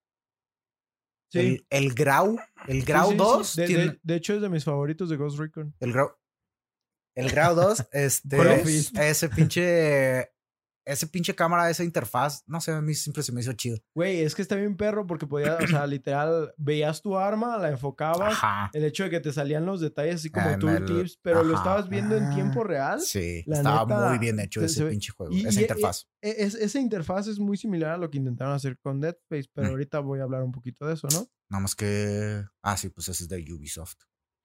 El, 1.39 1.65
el 1.69 1.93
Grau, 1.93 2.37
el 2.67 2.81
Sí, 2.81 2.85
Grau 2.85 3.05
sí, 3.07 3.11
sí. 3.11 3.17
2 3.17 3.55
De, 3.55 3.67
tiene- 3.67 3.85
de- 3.85 3.99
de 4.03 4.15
hecho, 4.15 4.33
es 4.33 4.41
de 4.41 4.49
mis 4.49 4.63
favoritos 4.63 5.09
de 5.09 5.15
Ghost 5.17 5.39
Recon. 5.39 5.73
El 5.79 5.93
Grau. 5.93 6.11
El 7.15 7.29
Grau 7.29 7.55
2, 7.55 7.87
este. 7.91 8.37
Ese 9.09 9.29
pinche. 9.29 10.31
Ese 10.85 11.05
pinche 11.07 11.35
cámara, 11.35 11.69
esa 11.69 11.83
interfaz. 11.83 12.43
No 12.47 12.59
sé, 12.59 12.71
a 12.71 12.81
mí 12.81 12.95
siempre 12.95 13.21
se 13.21 13.31
me 13.31 13.41
hizo 13.41 13.53
chido. 13.53 13.77
Güey, 13.93 14.21
es 14.21 14.33
que 14.33 14.41
está 14.41 14.55
bien 14.55 14.75
perro 14.75 15.05
porque 15.05 15.27
podía, 15.27 15.55
o 15.63 15.67
sea, 15.67 15.85
literal, 15.87 16.53
veías 16.57 17.01
tu 17.01 17.17
arma, 17.17 17.57
la 17.59 17.69
enfocabas. 17.69 18.33
Ajá. 18.33 18.69
El 18.73 18.83
hecho 18.85 19.03
de 19.03 19.11
que 19.11 19.19
te 19.19 19.31
salían 19.31 19.65
los 19.65 19.79
detalles 19.79 20.15
así 20.15 20.29
como 20.31 20.47
Ah, 20.47 20.53
el- 20.53 20.59
tooltips, 20.59 21.19
pero 21.21 21.43
lo 21.43 21.55
estabas 21.55 21.87
viendo 21.87 22.15
en 22.17 22.23
Ah. 22.25 22.33
tiempo 22.35 22.63
real. 22.63 22.99
Sí, 23.01 23.43
La 23.45 23.57
estaba 23.57 23.85
neta, 23.85 24.09
muy 24.09 24.17
bien 24.17 24.39
hecho 24.39 24.59
se- 24.61 24.65
ese 24.65 24.85
pinche 24.85 25.11
juego, 25.11 25.31
y- 25.33 25.45
esa 25.45 25.59
y- 25.59 25.63
interfaz. 25.63 26.07
E- 26.21 26.35
es- 26.45 26.55
esa 26.55 26.79
interfaz 26.79 27.27
es 27.27 27.37
muy 27.39 27.57
similar 27.57 27.91
a 27.91 27.97
lo 27.97 28.09
que 28.09 28.17
intentaron 28.17 28.53
hacer 28.53 28.77
con 28.79 28.99
Dead 28.99 29.15
Space, 29.29 29.49
pero 29.53 29.67
Mm. 29.67 29.71
ahorita 29.71 29.99
voy 29.99 30.19
a 30.19 30.23
hablar 30.23 30.41
un 30.43 30.51
poquito 30.51 30.87
de 30.87 30.95
eso, 30.95 31.07
¿no? 31.13 31.27
Nada 31.49 31.61
más 31.61 31.75
que. 31.75 32.43
Ah, 32.63 32.77
sí, 32.77 32.89
pues 32.89 33.07
ese 33.09 33.23
es 33.23 33.29
de 33.29 33.37
Ubisoft. 33.53 33.97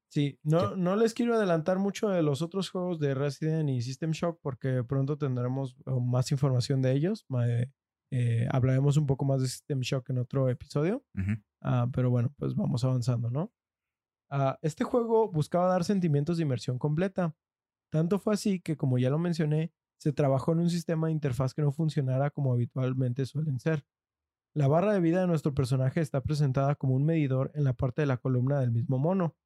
Sí, 0.08 0.38
no, 0.42 0.76
no 0.76 0.96
les 0.96 1.14
quiero 1.14 1.34
adelantar 1.34 1.78
mucho 1.78 2.08
de 2.08 2.22
los 2.22 2.40
otros 2.40 2.70
juegos 2.70 2.98
de 3.00 3.14
Resident 3.14 3.68
y 3.68 3.82
System 3.82 4.12
Shock 4.12 4.38
porque 4.40 4.84
pronto 4.84 5.18
tendremos 5.18 5.76
más 5.84 6.30
información 6.32 6.80
de 6.80 6.92
ellos. 6.92 7.26
Eh, 8.12 8.46
hablaremos 8.50 8.96
un 8.96 9.06
poco 9.06 9.24
más 9.24 9.40
de 9.42 9.48
System 9.48 9.80
Shock 9.80 10.10
en 10.10 10.18
otro 10.18 10.48
episodio. 10.48 11.04
Ah, 11.60 11.88
pero 11.92 12.10
bueno, 12.10 12.32
pues 12.38 12.54
vamos 12.54 12.84
avanzando, 12.84 13.30
¿no? 13.30 13.52
Ah, 14.30 14.58
este 14.62 14.84
juego 14.84 15.30
buscaba 15.30 15.68
dar 15.68 15.84
sentimientos 15.84 16.36
de 16.36 16.44
inmersión 16.44 16.78
completa. 16.78 17.34
Tanto 17.90 18.18
fue 18.18 18.34
así 18.34 18.60
que, 18.60 18.76
como 18.76 18.98
ya 18.98 19.10
lo 19.10 19.18
mencioné, 19.18 19.72
se 19.98 20.12
trabajó 20.12 20.52
en 20.52 20.60
un 20.60 20.70
sistema 20.70 21.06
de 21.06 21.14
interfaz 21.14 21.54
que 21.54 21.62
no 21.62 21.72
funcionara 21.72 22.30
como 22.30 22.52
habitualmente 22.52 23.24
suelen 23.26 23.58
ser. 23.58 23.84
La 24.54 24.68
barra 24.68 24.92
de 24.92 25.00
vida 25.00 25.20
de 25.20 25.26
nuestro 25.26 25.54
personaje 25.54 26.00
está 26.00 26.22
presentada 26.22 26.74
como 26.76 26.94
un 26.94 27.04
medidor 27.04 27.50
en 27.54 27.64
la 27.64 27.74
parte 27.74 28.02
de 28.02 28.06
la 28.06 28.16
columna 28.16 28.60
del 28.60 28.72
mismo 28.72 28.98
mono. 28.98 29.36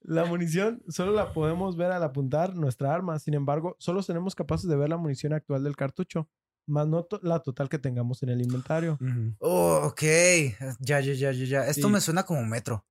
La 0.00 0.24
munición 0.26 0.82
solo 0.88 1.12
la 1.12 1.32
podemos 1.32 1.76
ver 1.76 1.92
al 1.92 2.02
apuntar 2.02 2.54
nuestra 2.54 2.94
arma. 2.94 3.18
Sin 3.18 3.34
embargo, 3.34 3.76
solo 3.78 4.02
seremos 4.02 4.34
capaces 4.34 4.68
de 4.68 4.76
ver 4.76 4.88
la 4.90 4.96
munición 4.96 5.32
actual 5.32 5.64
del 5.64 5.76
cartucho, 5.76 6.28
más 6.66 6.86
no 6.86 7.04
to- 7.04 7.20
la 7.22 7.40
total 7.40 7.68
que 7.68 7.78
tengamos 7.78 8.22
en 8.22 8.28
el 8.30 8.42
inventario. 8.42 8.98
Oh, 9.38 9.80
ok. 9.84 10.02
Ya, 10.80 11.00
ya, 11.00 11.12
ya, 11.14 11.32
ya, 11.32 11.44
ya. 11.44 11.66
Esto 11.66 11.86
Sí. 11.88 11.92
me 11.92 12.00
suena 12.00 12.24
como 12.24 12.44
metro. 12.44 12.84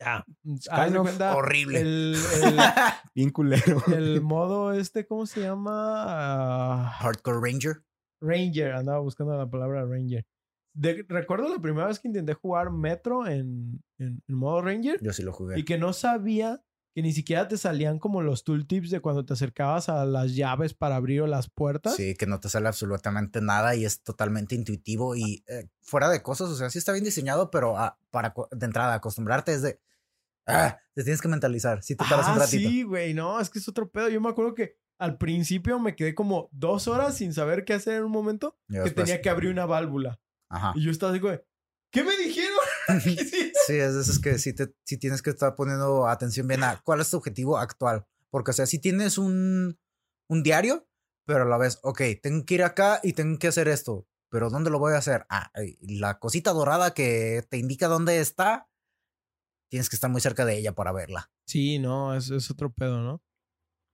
Of 0.00 1.02
cuenta, 1.02 1.34
horrible. 1.36 1.80
El, 1.80 2.16
Bien 3.14 3.30
culero. 3.30 3.82
el- 3.88 3.94
el 3.94 4.20
modo 4.22 4.72
este, 4.72 5.06
¿cómo 5.06 5.26
se 5.26 5.40
llama? 5.42 5.72
Ah, 5.74 6.90
Hardcore 7.00 7.40
Ranger. 7.42 7.82
Ranger. 8.20 8.72
Andaba 8.74 9.00
buscando 9.00 9.36
la 9.36 9.48
palabra 9.50 9.84
Ranger. 9.84 10.24
De- 10.80 11.04
recuerdo 11.08 11.48
la 11.48 11.60
primera 11.60 11.86
vez 11.88 11.98
que 11.98 12.06
intenté 12.08 12.34
jugar 12.34 12.70
Metro 12.70 13.26
en, 13.26 13.82
en- 13.98 14.22
en 14.28 14.34
modo 14.34 14.62
Ranger 14.62 14.98
Yo 15.02 15.12
sí 15.12 15.22
lo 15.22 15.32
jugué. 15.32 15.58
y 15.58 15.64
que 15.64 15.76
no 15.78 15.92
sabía 15.92 16.62
que 16.94 17.02
ni 17.02 17.12
siquiera 17.12 17.48
te 17.48 17.56
salían 17.58 17.98
como 17.98 18.22
los 18.22 18.44
tooltips 18.44 18.90
de 18.90 19.00
cuando 19.00 19.24
te 19.24 19.32
acercabas 19.32 19.88
a 19.88 20.04
las 20.04 20.34
llaves 20.34 20.74
para 20.74 20.96
abrir 20.96 21.22
las 21.28 21.48
puertas. 21.50 21.96
Sí, 21.96 22.14
que 22.14 22.26
no 22.26 22.40
te 22.40 22.48
sale 22.48 22.68
absolutamente 22.68 23.40
nada 23.40 23.74
y 23.76 23.84
es 23.84 24.02
totalmente 24.02 24.54
intuitivo 24.54 25.14
y 25.16 25.44
eh, 25.48 25.68
fuera 25.80 26.08
de 26.10 26.22
cosas, 26.22 26.48
o 26.48 26.54
sea, 26.56 26.70
sí 26.70 26.78
está 26.78 26.92
bien 26.92 27.04
diseñado, 27.04 27.50
pero 27.50 27.76
ah, 27.76 27.98
para 28.10 28.34
de 28.52 28.66
entrada 28.66 28.94
acostumbrarte 28.94 29.52
es 29.54 29.62
de 29.62 29.80
ah, 30.46 30.78
te 30.94 31.02
tienes 31.04 31.20
que 31.20 31.28
mentalizar, 31.28 31.82
si 31.82 31.94
te 31.96 32.04
tardas 32.08 32.26
un 32.28 32.34
Ah, 32.34 32.38
ratito. 32.38 32.68
sí, 32.70 32.82
güey, 32.84 33.14
no, 33.14 33.40
es 33.40 33.50
que 33.50 33.58
es 33.58 33.68
otro 33.68 33.90
pedo. 33.90 34.08
Yo 34.08 34.20
me 34.20 34.30
acuerdo 34.30 34.54
que 34.54 34.76
al 34.98 35.18
principio 35.18 35.78
me 35.78 35.94
quedé 35.94 36.14
como 36.14 36.48
dos 36.52 36.88
horas 36.88 37.16
sin 37.16 37.32
saber 37.34 37.64
qué 37.64 37.74
hacer 37.74 37.94
en 37.98 38.04
un 38.04 38.10
momento 38.12 38.56
que 38.68 38.90
tenía 38.90 39.20
que 39.20 39.28
abrir 39.30 39.50
una 39.50 39.66
válvula. 39.66 40.20
Ajá. 40.50 40.72
Y 40.76 40.84
yo 40.84 40.90
estaba 40.90 41.12
así, 41.12 41.20
güey, 41.20 41.40
¿qué 41.90 42.04
me 42.04 42.16
dijeron? 42.16 42.58
Sí, 43.66 43.76
es 43.76 43.94
de 43.94 44.00
esos 44.00 44.18
que 44.18 44.38
sí, 44.38 44.54
te, 44.54 44.72
sí 44.84 44.96
tienes 44.96 45.20
que 45.20 45.30
estar 45.30 45.54
poniendo 45.54 46.06
atención 46.06 46.48
bien 46.48 46.62
a 46.62 46.80
cuál 46.82 47.00
es 47.00 47.10
tu 47.10 47.18
objetivo 47.18 47.58
actual. 47.58 48.06
Porque, 48.30 48.50
o 48.50 48.54
sea, 48.54 48.66
si 48.66 48.78
tienes 48.78 49.18
un, 49.18 49.78
un 50.28 50.42
diario, 50.42 50.88
pero 51.26 51.42
a 51.42 51.46
la 51.46 51.58
vez, 51.58 51.78
ok, 51.82 52.00
tengo 52.22 52.44
que 52.46 52.54
ir 52.54 52.62
acá 52.62 53.00
y 53.02 53.12
tengo 53.12 53.38
que 53.38 53.48
hacer 53.48 53.68
esto. 53.68 54.06
Pero 54.30 54.50
¿dónde 54.50 54.70
lo 54.70 54.78
voy 54.78 54.94
a 54.94 54.98
hacer? 54.98 55.26
Ah, 55.30 55.50
la 55.80 56.18
cosita 56.18 56.52
dorada 56.52 56.92
que 56.92 57.42
te 57.48 57.58
indica 57.58 57.88
dónde 57.88 58.20
está, 58.20 58.68
tienes 59.70 59.88
que 59.88 59.96
estar 59.96 60.10
muy 60.10 60.20
cerca 60.20 60.44
de 60.44 60.58
ella 60.58 60.72
para 60.72 60.92
verla. 60.92 61.30
Sí, 61.46 61.78
no, 61.78 62.14
es, 62.14 62.30
es 62.30 62.50
otro 62.50 62.72
pedo, 62.72 63.00
¿no? 63.00 63.22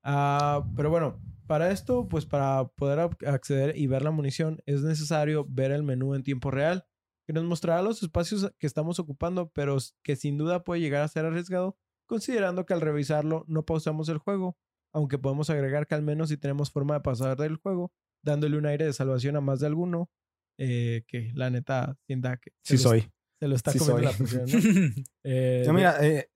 Ah, 0.05 0.65
pero 0.77 0.91
bueno, 0.91 1.21
para 1.47 1.71
esto, 1.71 2.09
pues 2.09 2.27
para 2.27 2.69
poder 2.77 2.99
ac- 2.99 3.27
acceder 3.27 3.77
y 3.77 3.87
ver 3.87 4.03
la 4.03 4.11
munición, 4.11 4.61
es 4.67 4.83
necesario 4.83 5.47
ver 5.49 5.71
el 5.73 5.83
menú 5.83 6.15
en 6.15 6.23
tiempo 6.23 6.51
real, 6.51 6.87
que 7.27 7.33
nos 7.33 7.45
mostrará 7.45 7.81
los 7.83 8.03
espacios 8.03 8.53
que 8.59 8.67
estamos 8.67 8.99
ocupando, 8.99 9.51
pero 9.55 9.79
que 10.03 10.15
sin 10.17 10.37
duda 10.37 10.63
puede 10.63 10.81
llegar 10.83 11.03
a 11.03 11.09
ser 11.09 11.25
arriesgado, 11.25 11.79
considerando 12.07 12.67
que 12.67 12.75
al 12.75 12.81
revisarlo 12.83 13.45
no 13.49 13.65
pausamos 13.65 14.09
el 14.09 14.19
juego. 14.19 14.57
aunque 14.97 15.19
podemos 15.19 15.51
agregar 15.51 15.89
que 15.89 15.97
al 15.97 16.03
menos 16.03 16.29
si 16.29 16.37
tenemos 16.37 16.71
forma 16.71 16.95
de 16.95 17.01
pasar 17.01 17.37
del 17.37 17.57
juego, 17.57 17.91
dándole 18.23 18.57
un 18.59 18.67
aire 18.67 18.85
de 18.85 18.93
salvación 18.93 19.35
a 19.35 19.41
más 19.41 19.59
de 19.59 19.67
alguno, 19.67 20.09
eh, 20.57 21.03
que 21.09 21.33
la 21.35 21.51
neta 21.51 21.97
sienta 22.07 22.37
que 22.37 22.53
Sí 22.63 22.79
soy. 22.79 23.11
se 23.41 23.49
lo 23.49 23.57
está 23.57 23.73
Sí 23.73 23.81
comiendo 23.81 24.03
soy. 24.03 24.13
la 24.13 24.17
presión, 24.17 24.45
¿no? 24.47 24.59
Eh, 25.25 25.67
mira, 25.73 25.97
eh, 26.07 26.29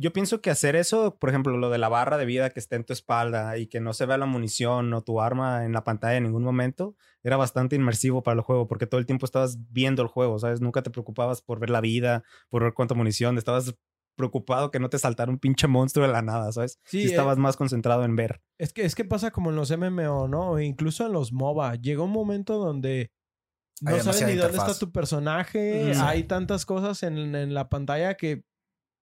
yo 0.00 0.14
pienso 0.14 0.40
que 0.40 0.48
hacer 0.48 0.76
eso, 0.76 1.18
por 1.18 1.28
ejemplo, 1.28 1.58
lo 1.58 1.68
de 1.68 1.76
la 1.76 1.90
barra 1.90 2.16
de 2.16 2.24
vida 2.24 2.48
que 2.48 2.58
esté 2.58 2.76
en 2.76 2.84
tu 2.84 2.94
espalda 2.94 3.58
y 3.58 3.66
que 3.66 3.80
no 3.80 3.92
se 3.92 4.06
vea 4.06 4.16
la 4.16 4.24
munición 4.24 4.94
o 4.94 5.02
tu 5.02 5.20
arma 5.20 5.66
en 5.66 5.72
la 5.72 5.84
pantalla 5.84 6.16
en 6.16 6.24
ningún 6.24 6.42
momento, 6.42 6.96
era 7.22 7.36
bastante 7.36 7.76
inmersivo 7.76 8.22
para 8.22 8.36
el 8.36 8.40
juego 8.40 8.66
porque 8.66 8.86
todo 8.86 8.98
el 8.98 9.04
tiempo 9.04 9.26
estabas 9.26 9.58
viendo 9.70 10.00
el 10.00 10.08
juego, 10.08 10.38
¿sabes? 10.38 10.62
Nunca 10.62 10.82
te 10.82 10.88
preocupabas 10.88 11.42
por 11.42 11.60
ver 11.60 11.68
la 11.68 11.82
vida, 11.82 12.24
por 12.48 12.62
ver 12.62 12.72
cuánta 12.72 12.94
munición, 12.94 13.36
estabas 13.36 13.74
preocupado 14.16 14.70
que 14.70 14.80
no 14.80 14.88
te 14.88 14.98
saltara 14.98 15.30
un 15.30 15.38
pinche 15.38 15.66
monstruo 15.66 16.06
de 16.06 16.12
la 16.12 16.22
nada, 16.22 16.50
¿sabes? 16.50 16.78
Sí, 16.84 17.02
Sí, 17.02 17.08
eh, 17.08 17.10
estabas 17.10 17.36
más 17.36 17.58
concentrado 17.58 18.02
en 18.02 18.16
ver. 18.16 18.40
Es 18.56 18.72
que, 18.72 18.86
es 18.86 18.94
que 18.94 19.04
pasa 19.04 19.30
como 19.30 19.50
en 19.50 19.56
los 19.56 19.70
MMO, 19.70 20.28
¿no? 20.28 20.52
O 20.52 20.58
incluso 20.60 21.04
en 21.04 21.12
los 21.12 21.30
MOBA. 21.30 21.74
Llega 21.74 22.02
un 22.02 22.10
momento 22.10 22.56
donde 22.56 23.12
no 23.82 23.94
Hay 23.94 24.00
sabes 24.00 24.26
ni 24.26 24.34
dónde 24.34 24.56
está 24.56 24.78
tu 24.78 24.92
personaje. 24.92 25.92
Mm. 25.94 26.00
Hay 26.00 26.24
tantas 26.24 26.64
cosas 26.64 27.02
en, 27.02 27.34
en 27.34 27.52
la 27.52 27.68
pantalla 27.68 28.14
que 28.14 28.44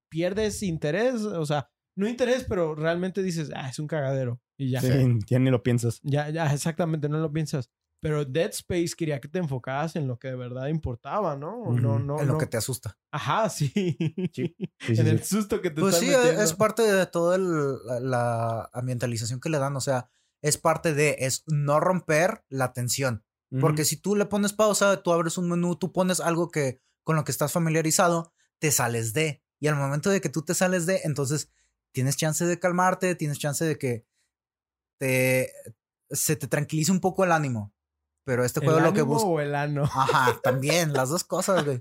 pierdes 0.09 0.62
interés. 0.62 1.23
O 1.23 1.47
sea, 1.47 1.68
no 1.97 2.09
interés, 2.09 2.44
pero 2.49 2.75
realmente 2.75 3.23
dices, 3.23 3.51
ah, 3.55 3.68
es 3.68 3.79
un 3.79 3.87
cagadero. 3.87 4.40
Y 4.57 4.71
ya. 4.71 4.81
Sí, 4.81 4.88
ya 5.27 5.38
ni 5.38 5.51
lo 5.51 5.62
piensas. 5.62 6.01
Ya, 6.03 6.31
ya, 6.31 6.53
exactamente, 6.53 7.09
no 7.09 7.18
lo 7.18 7.33
piensas. 7.33 7.71
Pero 8.01 8.25
Dead 8.25 8.51
Space 8.51 8.90
quería 8.97 9.21
que 9.21 9.27
te 9.27 9.40
enfocaras 9.40 9.97
en 9.97 10.07
lo 10.07 10.21
que 10.21 10.29
de 10.29 10.37
verdad 10.37 10.68
importaba, 10.68 11.37
¿no? 11.37 11.64
No, 11.73 11.99
no, 11.99 12.21
en 12.21 12.29
lo 12.29 12.35
no. 12.35 12.38
que 12.38 12.47
te 12.47 12.57
asusta. 12.57 12.97
Ajá, 13.11 13.49
sí. 13.51 13.73
Sí, 13.73 13.97
sí, 14.33 14.55
en 14.87 14.97
sí. 14.97 15.09
el 15.09 15.25
susto 15.25 15.61
que 15.61 15.71
te 15.71 15.81
Pues 15.81 15.97
sí, 15.97 16.07
metiendo. 16.07 16.40
es 16.42 16.55
parte 16.55 16.83
de 16.83 17.07
toda 17.07 17.38
la 17.38 18.71
ambientalización 18.73 19.40
que 19.40 19.49
le 19.49 19.59
dan. 19.59 19.75
O 19.77 19.81
sea, 19.81 20.11
es 20.42 20.59
parte 20.59 20.94
de, 20.94 21.16
es 21.21 21.42
no 21.49 21.81
romper 21.81 22.44
la 22.49 22.73
tensión. 22.73 23.25
Porque 23.61 23.85
si 23.87 23.97
tú 23.97 24.14
le 24.14 24.27
pones 24.27 24.53
pausa, 24.53 25.03
tú 25.03 25.11
abres 25.11 25.38
un 25.38 25.49
menú, 25.49 25.75
tú 25.75 25.90
pones 25.90 26.21
algo 26.21 26.51
que 26.51 26.83
con 27.03 27.16
lo 27.16 27.25
que 27.25 27.33
estás 27.33 27.51
familiarizado, 27.51 28.35
te 28.61 28.71
sales 28.71 29.14
de. 29.14 29.42
Y 29.61 29.66
al 29.68 29.77
momento 29.77 30.11
de 30.11 30.21
que 30.21 30.29
tú 30.29 30.42
te 30.42 30.55
sales 30.55 30.87
de, 30.87 31.01
entonces 31.05 31.51
tienes 31.92 32.16
chance 32.16 32.44
de 32.44 32.59
calmarte, 32.59 33.14
tienes 33.14 33.38
chance 33.38 33.64
de 33.64 33.77
que 33.79 34.07
te, 35.01 35.53
se 36.11 36.37
te 36.37 36.47
tranquilice 36.47 36.92
un 36.92 37.01
poco 37.01 37.25
el 37.25 37.33
ánimo. 37.33 37.73
Pero 38.25 38.44
este 38.44 38.61
¿El 38.61 38.66
juego 38.66 38.81
lo 38.81 38.92
que 38.92 39.03
busca. 39.03 39.27
o 39.27 39.40
el 39.40 39.55
ano? 39.55 39.85
Ajá, 39.85 40.38
también, 40.42 40.92
las 40.92 41.09
dos 41.09 41.25
cosas, 41.25 41.64
güey. 41.64 41.79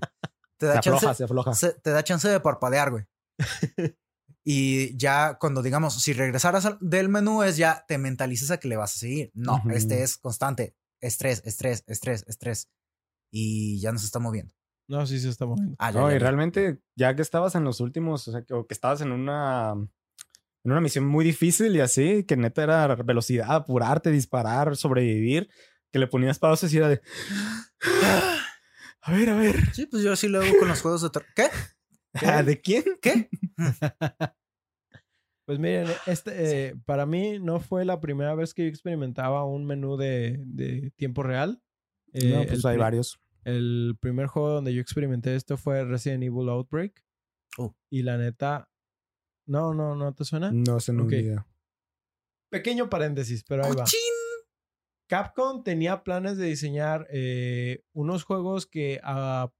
Te 0.56 0.66
se 0.66 0.72
da, 0.72 0.78
afloja, 0.78 1.00
chance, 1.06 1.16
se 1.18 1.24
afloja. 1.24 1.54
se- 1.54 1.72
te 1.74 1.90
da 1.90 2.02
chance 2.02 2.28
de 2.28 2.40
parpadear, 2.40 2.90
güey. 2.90 3.04
Y 4.50 4.96
ya 4.96 5.36
cuando 5.38 5.60
digamos, 5.60 6.00
si 6.02 6.14
regresaras 6.14 6.66
del 6.80 7.10
menú 7.10 7.42
es 7.42 7.58
ya 7.58 7.84
te 7.86 7.98
mentalizas 7.98 8.50
a 8.50 8.56
que 8.58 8.68
le 8.68 8.78
vas 8.78 8.94
a 8.94 8.98
seguir. 8.98 9.30
No, 9.34 9.62
este 9.70 10.02
es 10.02 10.16
constante. 10.16 10.74
Estrés, 11.02 11.42
estrés, 11.44 11.84
estrés, 11.86 12.24
estrés. 12.26 12.70
Y 13.30 13.78
ya 13.80 13.92
no 13.92 13.98
se 13.98 14.06
está 14.06 14.20
moviendo. 14.20 14.54
No, 14.88 15.06
sí 15.06 15.20
se 15.20 15.28
está 15.28 15.46
moviendo. 15.46 15.76
Ah, 15.78 15.90
ya, 15.92 16.00
No, 16.00 16.10
ya 16.10 16.16
y 16.16 16.18
realmente, 16.18 16.80
ya 16.96 17.14
que 17.14 17.22
estabas 17.22 17.54
en 17.54 17.64
los 17.64 17.80
últimos, 17.80 18.26
o 18.26 18.32
sea, 18.32 18.42
que, 18.42 18.54
o 18.54 18.66
que 18.66 18.74
estabas 18.74 19.02
en 19.02 19.12
una, 19.12 19.72
en 19.72 20.72
una 20.72 20.80
misión 20.80 21.06
muy 21.06 21.24
difícil 21.24 21.76
y 21.76 21.80
así, 21.80 22.24
que 22.24 22.36
neta 22.36 22.62
era 22.62 22.86
velocidad, 22.96 23.54
apurarte, 23.54 24.10
disparar, 24.10 24.76
sobrevivir, 24.76 25.50
que 25.92 25.98
le 25.98 26.06
ponías 26.06 26.38
pausas 26.38 26.72
y 26.72 26.78
era 26.78 26.88
de. 26.88 27.00
A 29.00 29.12
ver, 29.12 29.30
a 29.30 29.36
ver. 29.36 29.72
Sí, 29.72 29.86
pues 29.86 30.02
yo 30.02 30.12
así 30.12 30.28
lo 30.28 30.42
hago 30.42 30.58
con 30.58 30.68
los 30.68 30.82
juegos 30.82 31.00
de 31.00 31.08
terror. 31.08 31.28
¿Qué? 31.34 31.48
¿De 32.44 32.60
quién? 32.60 32.84
¿Qué? 33.00 33.30
Pues 35.46 35.58
miren, 35.58 35.86
este, 36.04 36.32
eh, 36.66 36.74
para 36.84 37.06
mí 37.06 37.38
no 37.38 37.58
fue 37.58 37.86
la 37.86 38.00
primera 38.00 38.34
vez 38.34 38.52
que 38.52 38.64
yo 38.64 38.68
experimentaba 38.68 39.46
un 39.46 39.64
menú 39.64 39.96
de, 39.96 40.42
de 40.44 40.90
tiempo 40.90 41.22
real. 41.22 41.62
Eh, 42.12 42.34
no, 42.34 42.44
pues 42.44 42.62
el, 42.62 42.70
hay 42.70 42.76
varios. 42.76 43.18
El 43.44 43.96
primer 44.00 44.26
juego 44.26 44.50
donde 44.50 44.74
yo 44.74 44.80
experimenté 44.80 45.34
esto 45.34 45.56
fue 45.56 45.84
Resident 45.84 46.24
Evil 46.24 46.48
Outbreak. 46.48 47.04
Oh. 47.56 47.74
Y 47.90 48.02
la 48.02 48.16
neta, 48.18 48.70
no, 49.46 49.74
no, 49.74 49.94
no 49.96 50.14
te 50.14 50.24
suena. 50.24 50.50
No 50.52 50.76
Ok. 50.76 50.88
ni 50.88 51.16
idea. 51.16 51.46
Pequeño 52.50 52.88
paréntesis, 52.88 53.44
pero 53.44 53.64
ahí 53.64 53.72
va. 53.74 53.84
Capcom 55.08 55.62
tenía 55.62 56.02
planes 56.04 56.36
de 56.36 56.46
diseñar 56.46 57.06
eh, 57.10 57.82
unos 57.92 58.24
juegos 58.24 58.66
que 58.66 59.00
ah, 59.02 59.50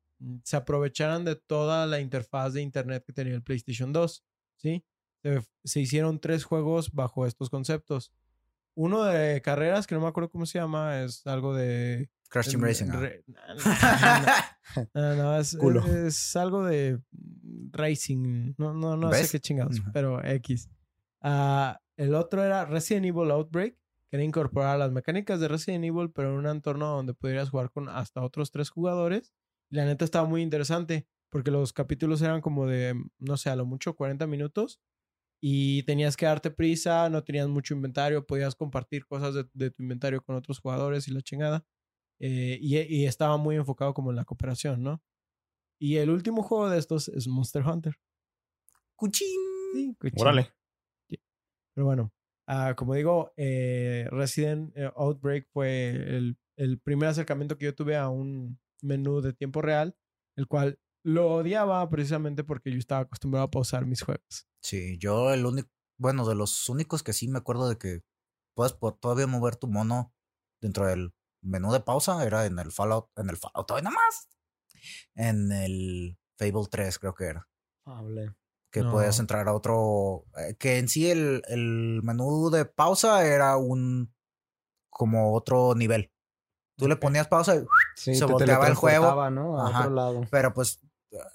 se 0.45 0.57
aprovecharan 0.57 1.25
de 1.25 1.37
toda 1.37 1.87
la 1.87 2.01
interfaz 2.01 2.53
de 2.53 2.61
internet 2.63 3.05
que 3.07 3.13
tenía 3.15 3.35
el 3.35 3.43
PlayStation 3.43 3.93
2, 3.93 4.25
¿sí? 4.57 4.85
Se, 5.23 5.41
se 5.65 5.81
hicieron 5.81 6.21
tres 6.21 6.45
juegos 6.45 6.93
bajo 6.93 7.27
estos 7.27 7.49
conceptos. 7.51 8.13
Uno 8.79 9.03
de 9.03 9.43
carreras, 9.43 9.89
que 9.89 9.97
no 9.97 10.01
me 10.01 10.07
acuerdo 10.07 10.31
cómo 10.31 10.47
se 10.47 10.61
llama, 10.61 11.03
es 11.03 11.27
algo 11.27 11.53
de... 11.53 12.09
Crash 12.31 12.51
Team 12.51 12.63
Racing. 12.63 12.87
no, 14.95 15.37
es, 15.37 16.37
algo 16.37 16.65
de 16.65 17.01
racing. 17.73 18.55
No, 18.57 18.75
no, 18.75 18.97
no 18.97 19.13
sé 19.13 19.29
qué 19.33 19.41
chingados, 19.41 19.81
Ujú. 19.81 19.91
pero 19.93 20.25
X. 20.25 20.71
Ah, 21.21 21.81
el 21.97 22.15
otro 22.15 22.45
era 22.45 22.67
Resident 22.67 23.07
Evil 23.07 23.33
Outbreak, 23.33 23.75
que 24.11 24.17
era 24.17 24.23
incorporar 24.23 24.79
las 24.79 24.93
mecánicas 24.93 25.41
de 25.41 25.49
Resident 25.49 25.85
Evil, 25.85 26.13
pero 26.13 26.29
en 26.29 26.37
un 26.37 26.47
entorno 26.47 26.87
donde 26.87 27.15
pudieras 27.15 27.51
jugar 27.51 27.73
con 27.73 27.89
hasta 27.89 28.23
otros 28.23 28.53
tres 28.53 28.71
jugadores. 28.71 29.33
Y 29.71 29.75
la 29.77 29.87
neta 29.87 30.05
estaba 30.05 30.29
muy 30.29 30.41
interesante, 30.41 31.09
porque 31.31 31.51
los 31.51 31.73
capítulos 31.73 32.23
eran 32.23 32.43
como 32.43 32.69
de, 32.69 32.95
no 33.19 33.37
sé, 33.39 33.51
a 33.51 33.57
lo 33.57 33.67
mucho 33.67 33.97
40 33.97 34.29
minutos. 34.29 34.81
Y 35.41 35.85
tenías 35.85 36.17
que 36.17 36.27
darte 36.27 36.51
prisa, 36.51 37.09
no 37.11 37.23
tenías 37.23 37.49
mucho 37.49 37.75
inventario, 37.75 38.27
podías 38.27 38.55
compartir 38.55 39.07
cosas 39.07 39.35
de, 39.35 39.47
de 39.53 39.71
tu 39.71 39.83
inventario 39.83 40.23
con 40.23 40.37
otros 40.37 40.59
jugadores 40.59 41.07
y 41.09 41.13
la 41.13 41.21
chingada. 41.21 41.65
Eh, 42.21 42.59
y, 42.61 42.79
y 42.79 43.07
estaba 43.07 43.37
muy 43.37 43.57
enfocado 43.57 43.95
como 43.95 44.11
en 44.11 44.17
la 44.17 44.25
cooperación, 44.25 44.83
¿no? 44.83 45.01
Y 45.81 45.97
el 45.97 46.11
último 46.11 46.43
juego 46.43 46.69
de 46.69 46.79
estos 46.79 47.09
es 47.09 47.29
Monster 47.29 47.65
Hunter. 47.65 47.95
¡Cuchín! 48.97 49.29
Sí, 49.75 49.95
cochino. 49.99 50.23
Órale. 50.23 50.53
Pero 51.75 51.87
bueno, 51.87 52.13
ah, 52.49 52.75
como 52.77 52.95
digo, 52.95 53.33
eh, 53.37 54.09
Resident 54.11 54.77
Outbreak 54.97 55.47
fue 55.53 55.91
el, 55.91 56.37
el 56.57 56.81
primer 56.81 57.11
acercamiento 57.11 57.57
que 57.57 57.67
yo 57.67 57.75
tuve 57.77 57.97
a 57.97 58.09
un 58.09 58.59
menú 58.83 59.21
de 59.21 59.33
tiempo 59.33 59.63
real, 59.63 59.95
el 60.37 60.49
cual 60.49 60.81
lo 61.09 61.29
odiaba 61.35 61.89
precisamente 61.89 62.45
porque 62.45 62.71
yo 62.71 62.79
estaba 62.79 63.03
acostumbrado 63.03 63.47
a 63.47 63.51
pausar 63.51 63.87
mis 63.87 64.03
juegos. 64.03 64.47
Sí, 64.63 64.99
yo 64.99 65.33
el 65.33 65.47
único, 65.47 65.69
bueno, 65.99 66.27
de 66.27 66.35
los 66.35 66.69
únicos 66.69 67.03
que 67.03 67.13
sí 67.13 67.29
me 67.29 67.39
acuerdo 67.39 67.69
de 67.69 67.79
que 67.79 68.03
puedes 68.55 68.73
po- 68.73 68.95
todavía 68.95 69.27
mover 69.27 69.57
tu 69.57 69.69
mono 69.69 70.13
dentro 70.61 70.87
del 70.87 71.15
menú 71.43 71.73
de 71.73 71.81
pausa 71.81 72.25
era 72.27 72.45
en 72.47 72.59
el 72.59 72.73
Fallout, 72.73 73.09
en 73.17 73.31
el 73.31 73.37
Fallout, 73.37 73.71
hoy 73.71 73.83
nomás. 73.83 74.29
En 75.15 75.51
el 75.53 76.19
Fable 76.37 76.67
3 76.71 76.99
creo 76.99 77.15
que 77.15 77.25
era. 77.25 77.49
Hable. 77.85 78.35
Que 78.71 78.83
podías 78.85 79.17
No. 79.19 79.23
entrar 79.23 79.49
a 79.49 79.55
otro, 79.55 80.25
eh, 80.37 80.55
que 80.59 80.79
en 80.79 80.89
sí 80.89 81.11
el, 81.11 81.43
el 81.49 82.01
menú 82.03 82.51
de 82.51 82.67
pausa 82.67 83.25
era 83.27 83.57
un, 83.57 84.15
como 84.91 85.33
otro 85.35 85.75
nivel. 85.75 86.13
Tú 86.77 86.87
le 86.87 86.97
ponías 86.97 87.27
pausa 87.29 87.57
y 87.57 87.65
Sí, 87.97 88.15
Se 88.15 88.27
te 88.27 88.33
volteaba 88.33 88.69
el 88.69 88.75
juego. 88.75 89.31
¿no? 89.31 89.59
A 89.61 89.69
Ajá. 89.69 89.81
otro 89.81 89.95
lado. 89.95 90.21
pero 90.31 90.53
pues 90.55 90.81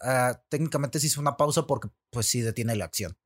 ah, 0.01 0.41
técnicamente 0.49 0.99
se 0.99 1.07
hizo 1.07 1.21
una 1.21 1.37
pausa 1.37 1.65
porque 1.67 1.89
pues 2.09 2.27
sí 2.27 2.41
detiene 2.41 2.75
la 2.75 2.85
acción. 2.85 3.17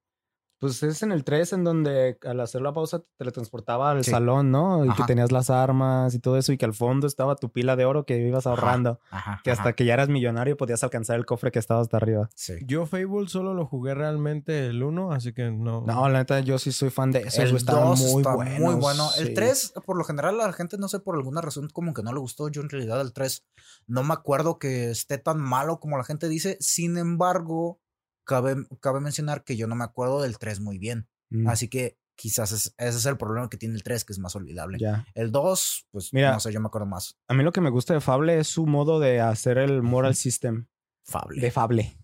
Pues 0.60 0.82
es 0.82 1.04
en 1.04 1.12
el 1.12 1.24
3 1.24 1.54
en 1.54 1.64
donde 1.64 2.18
al 2.26 2.40
hacer 2.40 2.62
la 2.62 2.74
pausa 2.74 3.00
te 3.00 3.06
teletransportaba 3.20 3.92
al 3.92 4.04
Sí. 4.04 4.10
salón, 4.12 4.50
¿no? 4.52 4.84
Y 4.86 4.90
que 4.94 5.04
tenías 5.04 5.32
las 5.32 5.50
armas 5.52 6.16
y 6.16 6.20
todo 6.20 6.36
eso 6.38 6.52
y 6.52 6.58
que 6.58 6.66
al 6.66 6.74
fondo 6.74 7.06
estaba 7.06 7.36
tu 7.36 7.52
pila 7.52 7.76
de 7.76 7.86
oro 7.86 8.06
que 8.06 8.18
ibas 8.18 8.48
ahorrando. 8.48 9.00
Ajá. 9.12 9.40
Que 9.44 9.52
hasta 9.52 9.64
ajá, 9.64 9.74
que 9.74 9.86
ya 9.86 9.94
eras 9.94 10.10
millonario 10.10 10.58
podías 10.58 10.84
alcanzar 10.84 11.16
el 11.18 11.26
cofre 11.28 11.52
que 11.52 11.60
estaba 11.60 11.82
hasta 11.82 11.98
arriba. 11.98 12.30
Sí. 12.34 12.54
Yo 12.66 12.88
Fable 12.88 13.28
solo 13.28 13.54
lo 13.54 13.68
jugué 13.68 13.94
realmente 13.94 14.66
el 14.68 14.82
1, 14.82 15.12
así 15.12 15.32
que 15.34 15.52
no. 15.52 15.82
No, 15.86 16.10
la 16.10 16.20
neta, 16.20 16.40
yo 16.40 16.58
sí 16.58 16.72
soy 16.72 16.90
fan 16.90 17.12
de 17.12 17.20
esos. 17.20 17.38
El 17.40 17.50
güey, 17.52 17.58
estaban 17.58 17.90
2 17.90 18.00
muy 18.00 18.22
está 18.22 18.36
buenos. 18.36 18.60
muy 18.60 18.76
bueno. 18.76 19.10
El 19.20 19.28
sí. 19.28 19.34
3, 19.36 19.74
por 19.86 19.96
lo 19.98 20.04
general, 20.04 20.42
a 20.42 20.48
la 20.48 20.54
gente, 20.54 20.78
no 20.80 20.88
sé, 20.88 21.00
por 21.00 21.16
alguna 21.16 21.42
razón, 21.42 21.70
como 21.72 21.94
que 21.94 22.02
no 22.02 22.12
le 22.14 22.20
gustó. 22.20 22.50
Yo, 22.50 22.62
en 22.62 22.70
realidad, 22.70 23.00
el 23.02 23.14
3 23.14 23.46
no 23.86 24.04
me 24.04 24.14
acuerdo 24.16 24.58
que 24.58 24.90
esté 24.90 25.20
tan 25.20 25.40
malo 25.40 25.80
como 25.80 25.98
la 25.98 26.04
gente 26.04 26.28
dice. 26.30 26.58
Sin 26.60 26.98
embargo, 26.98 27.80
cabe, 28.28 28.56
cabe 28.82 29.00
mencionar 29.00 29.44
que 29.44 29.58
yo 29.58 29.66
no 29.66 29.76
me 29.76 29.84
acuerdo 29.84 30.22
del 30.22 30.38
3 30.38 30.60
muy 30.60 30.78
bien. 30.78 31.08
Mm, 31.32 31.48
Así 31.48 31.68
que 31.70 31.98
quizás 32.16 32.52
es- 32.52 32.74
ese 32.78 32.98
es 32.98 33.06
el 33.06 33.18
problema 33.18 33.50
que 33.50 33.58
tiene 33.58 33.76
el 33.76 33.84
3, 33.84 34.04
que 34.06 34.14
es 34.14 34.20
más 34.20 34.36
olvidable. 34.36 34.78
Ya. 34.80 35.06
El 35.16 35.32
2, 35.32 35.88
pues 35.92 36.14
Mira. 36.14 36.32
no 36.34 36.40
sé, 36.40 36.52
yo 36.52 36.60
me 36.60 36.68
acuerdo 36.68 36.88
más. 36.88 37.18
A 37.28 37.34
mí 37.34 37.44
lo 37.44 37.52
que 37.52 37.62
me 37.62 37.70
gusta 37.70 37.94
de 37.94 38.02
Fable 38.02 38.40
es 38.40 38.48
su 38.48 38.66
modo 38.68 39.00
de 39.00 39.20
hacer 39.22 39.58
el 39.58 39.82
moral 39.82 40.14
system. 40.16 40.68
Fable. 41.04 41.42
De 41.42 41.52
Fable. 41.52 41.98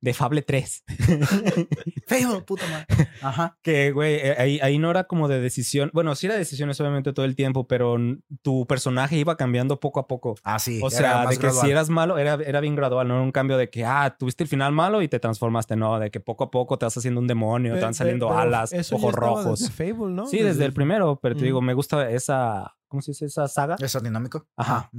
De 0.00 0.14
Fable 0.14 0.42
3. 0.42 0.84
Fable, 2.06 2.42
puta 2.46 2.64
madre. 2.68 3.08
Ajá. 3.22 3.58
que, 3.62 3.92
güey, 3.92 4.14
eh, 4.14 4.34
ahí, 4.38 4.58
ahí 4.62 4.78
no 4.78 4.90
era 4.90 5.04
como 5.04 5.28
de 5.28 5.40
decisión. 5.40 5.90
Bueno, 5.92 6.14
sí 6.14 6.26
era 6.26 6.36
decisiones 6.36 6.80
obviamente 6.80 7.12
todo 7.12 7.26
el 7.26 7.36
tiempo, 7.36 7.66
pero 7.66 7.96
tu 8.42 8.66
personaje 8.66 9.16
iba 9.16 9.36
cambiando 9.36 9.78
poco 9.80 10.00
a 10.00 10.06
poco. 10.06 10.34
Ah, 10.42 10.58
sí. 10.58 10.80
O 10.82 10.90
sea, 10.90 11.26
de 11.26 11.36
que 11.36 11.42
gradual. 11.42 11.64
si 11.66 11.70
eras 11.70 11.90
malo, 11.90 12.18
era, 12.18 12.34
era 12.44 12.60
bien 12.60 12.74
gradual, 12.76 13.08
no 13.08 13.14
era 13.14 13.22
un 13.22 13.32
cambio 13.32 13.56
de 13.56 13.68
que, 13.70 13.84
ah, 13.84 14.16
tuviste 14.18 14.42
el 14.44 14.48
final 14.48 14.72
malo 14.72 15.02
y 15.02 15.08
te 15.08 15.18
transformaste, 15.20 15.76
no, 15.76 15.98
de 15.98 16.10
que 16.10 16.20
poco 16.20 16.44
a 16.44 16.50
poco 16.50 16.78
te 16.78 16.86
vas 16.86 16.96
haciendo 16.96 17.20
un 17.20 17.26
demonio, 17.26 17.72
te 17.74 17.78
Pe- 17.80 17.84
van 17.84 17.94
saliendo 17.94 18.28
pero 18.28 18.38
alas, 18.40 18.72
ojos 18.92 19.12
rojos. 19.14 19.60
Desde 19.60 19.72
Fable, 19.94 20.12
¿no? 20.14 20.26
Sí, 20.26 20.38
desde 20.38 20.64
el 20.64 20.72
primero, 20.72 21.18
pero 21.22 21.34
te 21.34 21.42
Mm. 21.42 21.44
digo, 21.44 21.60
me 21.62 21.74
gusta 21.74 22.10
esa, 22.10 22.74
¿cómo 22.90 23.00
se 23.00 23.12
dice? 23.12 23.24
Esa 23.24 23.48
saga. 23.48 23.76
¿Eso 23.78 24.00
dinámico? 24.00 24.46
Ajá. 24.56 24.90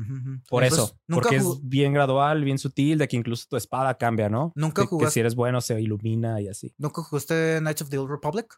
Por 0.50 0.62
Pues, 0.62 0.74
eso, 0.74 0.98
nunca 1.08 1.24
porque 1.30 1.36
es 1.36 1.60
bien 1.62 1.94
gradual, 1.94 2.44
bien 2.44 2.58
sutil, 2.58 2.98
de 2.98 3.08
que 3.08 3.18
incluso 3.18 3.46
tu 3.48 3.58
espada 3.58 3.96
cambia, 4.00 4.30
¿no? 4.30 4.52
¿Nunca 4.56 4.82
De 4.82 4.88
que 4.88 4.96
jugaste- 4.96 5.12
si 5.14 5.20
eres 5.20 5.36
bueno 5.36 5.62
se 5.62 5.80
ilumina 5.80 6.42
y 6.42 6.48
así. 6.48 6.74
¿Nunca 6.80 7.04
jugaste 7.04 7.60
Knights 7.60 7.84
of 7.84 7.90
the 7.90 7.98
Old 8.00 8.10
Republic? 8.10 8.56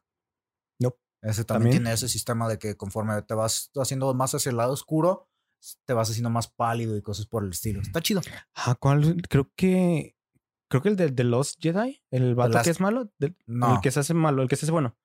No. 0.80 0.96
Ese 1.22 1.44
también, 1.44 1.72
¿También? 1.72 1.72
tiene 1.84 1.94
ese 1.94 2.08
sistema 2.08 2.48
de 2.48 2.58
que 2.60 2.76
conforme 2.78 3.22
te 3.24 3.34
vas 3.34 3.72
haciendo 3.76 4.14
más 4.14 4.34
hacia 4.36 4.50
el 4.52 4.58
lado 4.58 4.74
oscuro, 4.74 5.28
te 5.86 5.94
vas 5.94 6.10
haciendo 6.10 6.30
más 6.30 6.48
pálido 6.50 6.96
y 6.98 7.02
cosas 7.02 7.26
por 7.26 7.44
el 7.44 7.52
estilo. 7.52 7.82
Está 7.82 8.02
chido. 8.02 8.22
Ah, 8.56 8.76
¿cuál? 8.80 9.22
Creo 9.30 9.50
que. 9.56 10.16
Creo 10.70 10.82
que 10.82 10.90
el 10.90 10.96
de 10.96 11.12
The 11.12 11.24
Lost 11.24 11.60
Jedi, 11.62 12.02
el 12.12 12.34
vato 12.36 12.60
que 12.64 12.70
es 12.72 12.80
malo, 12.80 13.12
del- 13.20 13.38
No. 13.46 13.76
el 13.76 13.82
que 13.82 13.92
se 13.92 14.00
hace 14.00 14.14
malo, 14.16 14.42
el 14.42 14.48
que 14.50 14.56
se 14.56 14.66
hace 14.66 14.72
bueno. 14.72 14.98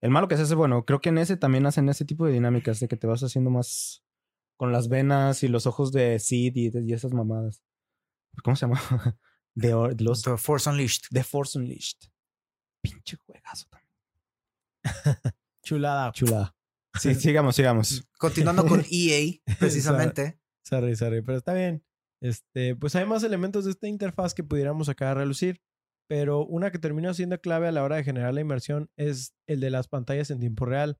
El 0.00 0.10
malo 0.10 0.28
que 0.28 0.36
se 0.36 0.42
hace 0.42 0.54
bueno. 0.54 0.84
Creo 0.84 1.00
que 1.00 1.08
en 1.08 1.18
ese 1.18 1.36
también 1.36 1.66
hacen 1.66 1.88
ese 1.88 2.04
tipo 2.04 2.26
de 2.26 2.32
dinámicas 2.32 2.80
de 2.80 2.88
que 2.88 2.96
te 2.96 3.06
vas 3.06 3.22
haciendo 3.22 3.50
más 3.50 4.04
con 4.56 4.72
las 4.72 4.88
venas 4.88 5.42
y 5.42 5.48
los 5.48 5.66
ojos 5.66 5.92
de 5.92 6.18
Sid 6.18 6.56
y, 6.56 6.70
y 6.78 6.92
esas 6.92 7.12
mamadas. 7.12 7.62
¿Cómo 8.42 8.56
se 8.56 8.66
llama? 8.66 8.80
The, 9.56 10.36
Force 10.36 10.68
Unleashed. 10.68 11.04
The 11.10 11.24
Force 11.24 11.58
Unleashed. 11.58 12.10
Pinche 12.82 13.16
juegazo 13.16 13.66
también. 13.70 13.92
Chulada. 15.62 16.12
Chulada. 16.12 16.54
Sí, 17.00 17.14
sigamos, 17.16 17.56
sigamos. 17.56 18.06
Continuando 18.18 18.66
con 18.66 18.84
EA, 18.90 19.40
precisamente. 19.58 20.38
Sorry, 20.62 20.94
sorry, 20.96 21.22
pero 21.22 21.38
está 21.38 21.54
bien. 21.54 21.84
Este, 22.20 22.76
pues 22.76 22.94
hay 22.96 23.06
más 23.06 23.22
elementos 23.22 23.64
de 23.64 23.70
esta 23.70 23.88
interfaz 23.88 24.34
que 24.34 24.44
pudiéramos 24.44 24.86
sacar 24.86 25.08
a 25.08 25.14
relucir, 25.14 25.62
pero 26.08 26.44
una 26.46 26.70
que 26.70 26.78
termina 26.78 27.12
siendo 27.14 27.38
clave 27.40 27.68
a 27.68 27.72
la 27.72 27.82
hora 27.82 27.96
de 27.96 28.04
generar 28.04 28.32
la 28.34 28.40
inmersión 28.40 28.90
es 28.96 29.34
el 29.46 29.60
de 29.60 29.70
las 29.70 29.88
pantallas 29.88 30.30
en 30.30 30.40
tiempo 30.40 30.64
real. 30.64 30.98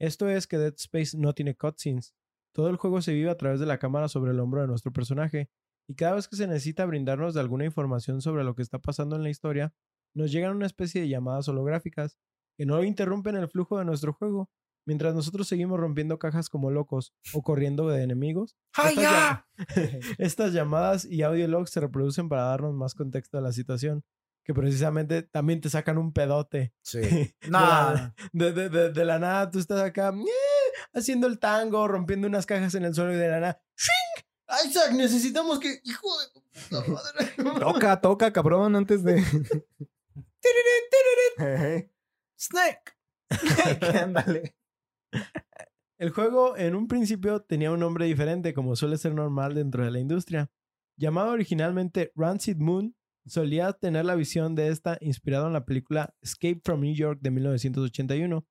Esto 0.00 0.28
es 0.28 0.46
que 0.46 0.58
Dead 0.58 0.74
Space 0.76 1.16
no 1.16 1.32
tiene 1.32 1.54
cutscenes. 1.56 2.14
Todo 2.54 2.68
el 2.68 2.76
juego 2.76 3.00
se 3.02 3.14
vive 3.14 3.30
a 3.30 3.36
través 3.36 3.60
de 3.60 3.66
la 3.66 3.78
cámara 3.78 4.08
sobre 4.08 4.32
el 4.32 4.40
hombro 4.40 4.60
de 4.60 4.66
nuestro 4.66 4.92
personaje, 4.92 5.48
y 5.88 5.94
cada 5.94 6.14
vez 6.14 6.28
que 6.28 6.36
se 6.36 6.46
necesita 6.46 6.84
brindarnos 6.86 7.34
de 7.34 7.40
alguna 7.40 7.64
información 7.64 8.20
sobre 8.20 8.44
lo 8.44 8.54
que 8.54 8.62
está 8.62 8.78
pasando 8.78 9.16
en 9.16 9.22
la 9.22 9.30
historia, 9.30 9.72
nos 10.14 10.30
llegan 10.30 10.54
una 10.56 10.66
especie 10.66 11.00
de 11.00 11.08
llamadas 11.08 11.48
holográficas 11.48 12.18
que 12.58 12.66
no 12.66 12.82
interrumpen 12.84 13.36
el 13.36 13.48
flujo 13.48 13.78
de 13.78 13.84
nuestro 13.84 14.12
juego, 14.12 14.50
mientras 14.86 15.14
nosotros 15.14 15.48
seguimos 15.48 15.80
rompiendo 15.80 16.18
cajas 16.18 16.48
como 16.50 16.70
locos 16.70 17.14
o 17.32 17.42
corriendo 17.42 17.88
de 17.88 18.02
enemigos. 18.02 18.54
¡Ay, 18.74 18.94
Estas 18.96 19.04
llam- 19.12 19.44
Estas 20.18 20.52
llamadas 20.52 21.04
y 21.04 21.22
audio 21.22 21.48
logs 21.48 21.70
se 21.70 21.80
reproducen 21.80 22.28
para 22.28 22.42
darnos 22.42 22.74
más 22.74 22.94
contexto 22.94 23.38
a 23.38 23.40
la 23.40 23.52
situación, 23.52 24.04
que 24.44 24.54
precisamente 24.54 25.22
también 25.22 25.60
te 25.60 25.70
sacan 25.70 25.98
un 25.98 26.12
pedote. 26.12 26.72
Sí. 26.82 27.34
La, 27.48 28.14
de, 28.32 28.52
de- 28.52 28.68
de- 28.68 28.90
de 28.92 29.04
la 29.04 29.18
nada 29.18 29.50
tú 29.50 29.58
estás 29.58 29.80
acá 29.80 30.12
haciendo 30.94 31.26
el 31.26 31.38
tango, 31.38 31.86
rompiendo 31.88 32.26
unas 32.26 32.46
cajas 32.46 32.74
en 32.74 32.84
el 32.84 32.94
suelo 32.94 33.12
y 33.12 33.16
de 33.16 33.28
la 33.28 33.40
nada 33.40 33.62
¡Shink! 33.76 34.26
Isaac, 34.68 34.92
necesitamos 34.92 35.58
que... 35.60 35.80
¡Hijo 35.84 36.08
de 36.70 36.88
madre! 36.88 37.60
Toca, 37.60 38.00
toca, 38.00 38.32
cabrón, 38.32 38.76
antes 38.76 39.02
de. 39.02 39.22
Snake. 42.38 42.92
Ándale. 44.02 44.56
El 45.98 46.10
juego 46.10 46.56
en 46.56 46.74
un 46.74 46.88
principio 46.88 47.42
tenía 47.42 47.70
un 47.70 47.80
nombre 47.80 48.06
diferente, 48.06 48.52
como 48.52 48.74
suele 48.76 48.98
ser 48.98 49.14
normal 49.14 49.54
dentro 49.54 49.84
de 49.84 49.90
la 49.90 50.00
industria. 50.00 50.50
Llamado 50.96 51.30
originalmente 51.30 52.12
Rancid 52.16 52.56
Moon, 52.56 52.96
solía 53.26 53.72
tener 53.72 54.04
la 54.04 54.14
visión 54.14 54.54
de 54.54 54.68
esta 54.68 54.98
inspirado 55.00 55.46
en 55.46 55.52
la 55.52 55.64
película 55.64 56.14
Escape 56.20 56.60
from 56.64 56.80
New 56.80 56.94
York 56.94 57.20
de 57.22 57.30
1981 57.30 58.46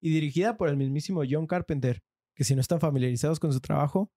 y 0.00 0.10
dirigida 0.10 0.56
por 0.56 0.68
el 0.68 0.76
mismísimo 0.76 1.22
John 1.28 1.46
Carpenter, 1.46 2.02
que 2.34 2.44
si 2.44 2.54
no 2.54 2.60
están 2.60 2.80
familiarizados 2.80 3.40
con 3.40 3.52
su 3.52 3.60
trabajo, 3.60 4.10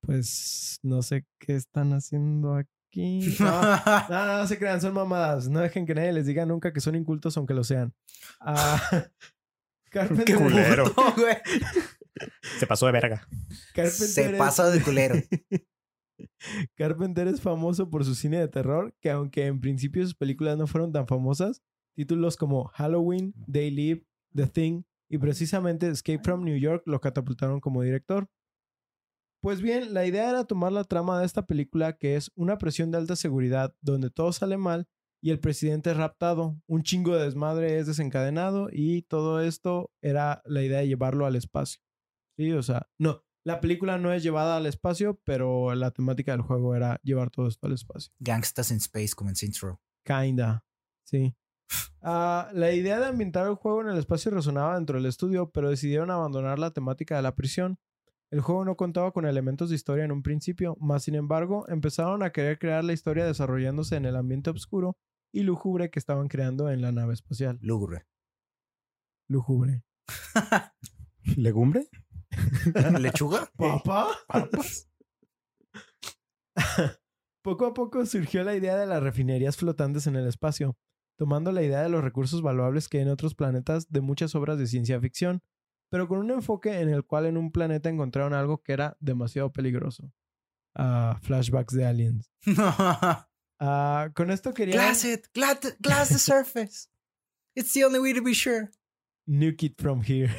pues 0.00 0.78
no 0.82 1.02
sé 1.02 1.26
qué 1.38 1.56
están 1.56 1.92
haciendo 1.92 2.54
aquí. 2.54 3.36
No, 3.40 3.62
no, 3.62 3.82
no, 4.08 4.38
no 4.38 4.46
se 4.46 4.58
crean, 4.58 4.80
son 4.80 4.94
mamadas. 4.94 5.48
No 5.48 5.60
dejen 5.60 5.86
que 5.86 5.94
nadie 5.94 6.12
les 6.12 6.26
diga 6.26 6.46
nunca 6.46 6.72
que 6.72 6.80
son 6.80 6.94
incultos, 6.94 7.36
aunque 7.36 7.54
lo 7.54 7.64
sean. 7.64 7.94
Ah, 8.40 8.80
Carpenter, 9.90 10.24
Qué 10.24 10.34
culero. 10.34 10.84
Se 12.58 12.66
pasó 12.66 12.86
de 12.86 12.92
verga. 12.92 13.28
Carpenter 13.74 14.08
Se 14.08 14.30
pasa 14.30 14.70
de 14.70 14.80
culero. 14.82 15.16
Carpenter 16.76 17.28
es 17.28 17.40
famoso 17.40 17.90
por 17.90 18.04
su 18.04 18.14
cine 18.14 18.38
de 18.38 18.48
terror, 18.48 18.94
que 19.00 19.10
aunque 19.10 19.46
en 19.46 19.60
principio 19.60 20.02
sus 20.02 20.14
películas 20.14 20.56
no 20.56 20.66
fueron 20.66 20.92
tan 20.92 21.06
famosas, 21.06 21.62
títulos 21.94 22.36
como 22.36 22.64
Halloween, 22.68 23.34
They 23.50 23.70
Live, 23.70 24.06
The 24.34 24.46
Thing 24.46 24.82
y 25.08 25.18
precisamente 25.18 25.88
Escape 25.88 26.22
from 26.22 26.44
New 26.44 26.58
York 26.58 26.82
lo 26.86 27.00
catapultaron 27.00 27.60
como 27.60 27.82
director. 27.82 28.28
Pues 29.40 29.62
bien, 29.62 29.94
la 29.94 30.06
idea 30.06 30.30
era 30.30 30.44
tomar 30.44 30.72
la 30.72 30.84
trama 30.84 31.20
de 31.20 31.26
esta 31.26 31.46
película, 31.46 31.96
que 31.96 32.16
es 32.16 32.32
una 32.34 32.58
presión 32.58 32.90
de 32.90 32.98
alta 32.98 33.16
seguridad 33.16 33.74
donde 33.80 34.10
todo 34.10 34.32
sale 34.32 34.56
mal 34.56 34.88
y 35.22 35.30
el 35.30 35.40
presidente 35.40 35.90
es 35.90 35.96
raptado, 35.96 36.60
un 36.66 36.82
chingo 36.82 37.16
de 37.16 37.24
desmadre 37.24 37.78
es 37.78 37.86
desencadenado 37.86 38.68
y 38.70 39.02
todo 39.02 39.40
esto 39.40 39.90
era 40.02 40.42
la 40.44 40.62
idea 40.62 40.80
de 40.80 40.88
llevarlo 40.88 41.26
al 41.26 41.36
espacio. 41.36 41.80
Sí, 42.36 42.52
o 42.52 42.62
sea, 42.62 42.88
no, 42.98 43.24
la 43.46 43.60
película 43.60 43.96
no 43.96 44.12
es 44.12 44.24
llevada 44.24 44.56
al 44.56 44.66
espacio, 44.66 45.20
pero 45.22 45.72
la 45.76 45.92
temática 45.92 46.32
del 46.32 46.40
juego 46.40 46.74
era 46.74 47.00
llevar 47.04 47.30
todo 47.30 47.46
esto 47.46 47.68
al 47.68 47.74
espacio. 47.74 48.12
Gangstas 48.18 48.72
in 48.72 48.78
Space 48.78 49.10
como 49.14 49.30
en 49.30 49.36
Saints 49.36 49.60
Row. 49.60 49.78
Kinda, 50.04 50.64
sí. 51.04 51.34
Ah, 52.08 52.50
la 52.52 52.72
idea 52.72 53.00
de 53.00 53.06
ambientar 53.06 53.48
el 53.48 53.56
juego 53.56 53.80
en 53.80 53.88
el 53.88 53.98
espacio 53.98 54.30
resonaba 54.30 54.76
dentro 54.76 54.96
del 54.96 55.06
estudio, 55.06 55.50
pero 55.50 55.70
decidieron 55.70 56.12
abandonar 56.12 56.60
la 56.60 56.70
temática 56.70 57.16
de 57.16 57.22
la 57.22 57.34
prisión. 57.34 57.80
El 58.30 58.40
juego 58.40 58.64
no 58.64 58.76
contaba 58.76 59.10
con 59.10 59.26
elementos 59.26 59.70
de 59.70 59.74
historia 59.74 60.04
en 60.04 60.12
un 60.12 60.22
principio, 60.22 60.76
más 60.78 61.02
sin 61.02 61.16
embargo, 61.16 61.64
empezaron 61.68 62.22
a 62.22 62.30
querer 62.30 62.60
crear 62.60 62.84
la 62.84 62.92
historia 62.92 63.26
desarrollándose 63.26 63.96
en 63.96 64.04
el 64.04 64.14
ambiente 64.14 64.50
oscuro 64.50 64.96
y 65.32 65.42
lúgubre 65.42 65.90
que 65.90 65.98
estaban 65.98 66.28
creando 66.28 66.70
en 66.70 66.80
la 66.80 66.92
nave 66.92 67.14
espacial. 67.14 67.58
Lúgubre. 67.60 68.06
Lúgubre. 69.28 69.82
¿Legumbre? 71.36 71.88
¿Lechuga? 72.98 73.50
¿Papá? 73.56 74.08
poco 77.42 77.66
a 77.66 77.74
poco 77.74 78.04
surgió 78.06 78.42
la 78.44 78.54
idea 78.54 78.76
de 78.76 78.86
las 78.86 79.02
refinerías 79.02 79.56
flotantes 79.56 80.06
en 80.06 80.16
el 80.16 80.26
espacio, 80.26 80.76
tomando 81.16 81.52
la 81.52 81.62
idea 81.62 81.82
de 81.82 81.88
los 81.88 82.02
recursos 82.02 82.42
valuables 82.42 82.88
que 82.88 82.98
hay 82.98 83.04
en 83.04 83.10
otros 83.10 83.34
planetas 83.34 83.90
de 83.90 84.00
muchas 84.00 84.34
obras 84.34 84.58
de 84.58 84.66
ciencia 84.66 85.00
ficción, 85.00 85.42
pero 85.90 86.08
con 86.08 86.18
un 86.18 86.30
enfoque 86.30 86.80
en 86.80 86.88
el 86.88 87.04
cual 87.04 87.26
en 87.26 87.36
un 87.36 87.52
planeta 87.52 87.88
encontraron 87.88 88.34
algo 88.34 88.62
que 88.62 88.72
era 88.72 88.96
demasiado 89.00 89.52
peligroso. 89.52 90.12
Ah, 90.74 91.18
flashbacks 91.22 91.74
de 91.74 91.86
aliens. 91.86 92.30
Ah, 93.58 94.10
con 94.14 94.30
esto 94.30 94.52
querían 94.52 94.76
glass 94.76 95.02
it. 95.06 95.28
Glass 95.32 96.10
the 96.10 96.18
surface. 96.18 96.90
It's 97.54 97.72
the 97.72 97.86
only 97.86 97.98
way 97.98 98.12
to 98.12 98.20
be 98.22 98.34
sure. 98.34 98.70
nuke 99.26 99.62
it 99.64 99.80
from 99.80 100.02
here. 100.02 100.30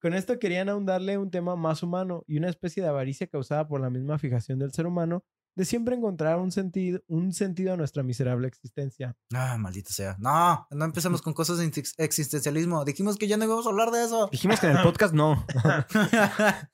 Con 0.00 0.14
esto 0.14 0.38
querían 0.38 0.68
aún 0.68 0.86
darle 0.86 1.18
un 1.18 1.30
tema 1.30 1.56
más 1.56 1.82
humano 1.82 2.22
y 2.26 2.38
una 2.38 2.48
especie 2.48 2.82
de 2.82 2.88
avaricia 2.88 3.26
causada 3.26 3.66
por 3.66 3.80
la 3.80 3.90
misma 3.90 4.18
fijación 4.18 4.58
del 4.58 4.72
ser 4.72 4.86
humano 4.86 5.24
de 5.56 5.64
siempre 5.64 5.96
encontrar 5.96 6.38
un 6.38 6.52
sentido, 6.52 7.00
un 7.08 7.32
sentido 7.32 7.72
a 7.72 7.76
nuestra 7.76 8.04
miserable 8.04 8.46
existencia. 8.46 9.16
Ah, 9.34 9.56
maldita 9.58 9.90
sea. 9.92 10.16
No, 10.20 10.66
no 10.70 10.84
empezamos 10.84 11.20
con 11.20 11.32
cosas 11.34 11.58
de 11.58 11.64
ex- 11.64 11.94
existencialismo. 11.98 12.84
Dijimos 12.84 13.16
que 13.16 13.26
ya 13.26 13.36
no 13.36 13.44
íbamos 13.44 13.66
a 13.66 13.70
hablar 13.70 13.90
de 13.90 14.04
eso. 14.04 14.28
Dijimos 14.30 14.60
que 14.60 14.68
en 14.68 14.76
el 14.76 14.82
podcast 14.84 15.12
no. 15.14 15.44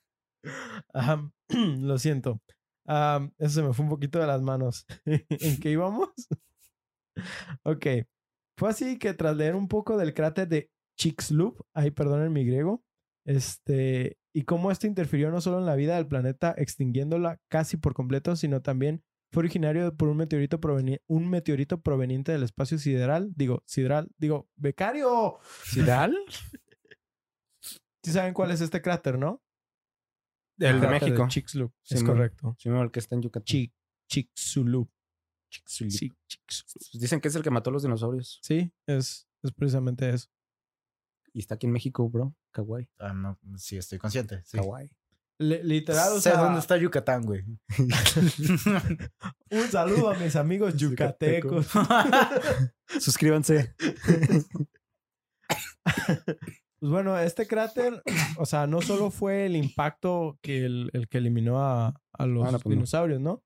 Lo 1.49 1.99
siento. 1.99 2.41
Eso 3.39 3.49
se 3.49 3.63
me 3.63 3.73
fue 3.73 3.85
un 3.85 3.91
poquito 3.91 4.19
de 4.19 4.27
las 4.27 4.43
manos. 4.43 4.85
¿En 5.07 5.59
qué 5.61 5.71
íbamos? 5.71 6.11
ok. 7.63 7.87
Fue 8.59 8.69
así 8.69 8.99
que 8.99 9.15
tras 9.15 9.37
leer 9.37 9.55
un 9.57 9.69
poco 9.69 9.97
del 9.97 10.15
cráter 10.15 10.47
de 10.49 10.71
Chicxulub, 10.99 11.65
ay, 11.75 11.91
perdonen 11.91 12.33
mi 12.33 12.45
griego, 12.45 12.85
este, 13.25 14.19
y 14.35 14.43
cómo 14.43 14.71
esto 14.71 14.87
interfirió 14.87 15.31
no 15.31 15.41
solo 15.41 15.59
en 15.59 15.67
la 15.67 15.77
vida 15.77 15.97
del 15.97 16.07
planeta, 16.07 16.55
extinguiéndola 16.57 17.41
casi 17.49 17.77
por 17.77 17.95
completo, 17.95 18.37
sino 18.37 18.63
también 18.63 19.03
fue 19.33 19.41
originario 19.43 19.97
por 19.97 20.09
un 20.09 20.17
meteorito, 20.17 20.61
proveni- 20.61 21.01
un 21.07 21.29
meteorito 21.29 21.81
proveniente 21.81 22.31
del 22.33 22.43
espacio 22.45 22.79
sideral, 22.79 23.33
digo, 23.35 23.63
sideral, 23.67 24.11
digo, 24.19 24.49
becario. 24.57 25.39
¿Sidal? 25.65 26.17
¿Sí 28.03 28.13
saben 28.13 28.35
cuál 28.35 28.51
es 28.51 28.61
este 28.61 28.83
cráter, 28.83 29.19
no? 29.19 29.43
El 30.59 30.81
de 30.81 30.87
México. 30.89 31.27
Chicxulub, 31.29 31.73
es 31.89 32.05
correcto. 32.05 32.55
Sí, 32.59 32.69
el 32.69 32.91
que 32.91 33.01
está 33.01 33.15
en 33.17 33.23
Yucatán. 33.23 33.45
Chi- 33.45 33.73
Chicxulub. 34.09 34.89
Chicxulub. 35.51 35.91
Sí, 35.91 36.11
chicos. 36.29 36.65
Pues 36.69 36.91
Dicen 37.01 37.21
que 37.21 37.29
es 37.29 37.35
el 37.35 37.43
que 37.43 37.51
mató 37.51 37.71
a 37.71 37.73
los 37.73 37.83
dinosaurios. 37.83 38.39
Sí, 38.43 38.71
es, 38.87 39.27
es 39.43 39.53
precisamente 39.53 40.09
eso. 40.11 40.29
Y 41.35 41.41
está 41.41 41.57
aquí 41.57 41.67
en 41.67 41.73
México, 41.73 42.09
bro. 42.09 42.35
Kawaii. 42.53 42.89
Ah, 42.99 43.13
no, 43.13 43.39
sí, 43.57 43.77
estoy 43.77 43.99
consciente. 43.99 44.41
Sí. 44.45 44.57
Kawaii. 44.57 44.89
Le- 45.39 45.65
literal, 45.65 46.13
o 46.13 46.17
sé 46.21 46.31
sea, 46.31 46.39
dónde 46.41 46.61
está 46.61 46.77
Yucatán, 46.77 47.23
güey. 47.27 47.45
un 49.51 49.69
saludo 49.71 50.11
a 50.11 50.15
mis 50.15 50.37
amigos 50.37 50.77
yucatecos. 50.79 51.67
Suscríbanse. 53.01 53.75
Pues 56.79 56.91
bueno, 56.93 57.19
este 57.19 57.47
cráter, 57.47 58.03
o 58.37 58.47
sea, 58.47 58.67
no 58.67 58.81
solo 58.83 59.11
fue 59.11 59.47
el 59.47 59.57
impacto 59.57 60.39
que 60.43 60.65
el, 60.65 60.91
el 60.93 61.09
que 61.09 61.19
eliminó 61.19 61.63
a, 61.63 61.95
a 62.13 62.27
los 62.27 62.47
Ah, 62.47 62.51
pues 62.53 62.67
no. 62.67 62.71
dinosaurios, 62.73 63.21
¿no? 63.21 63.43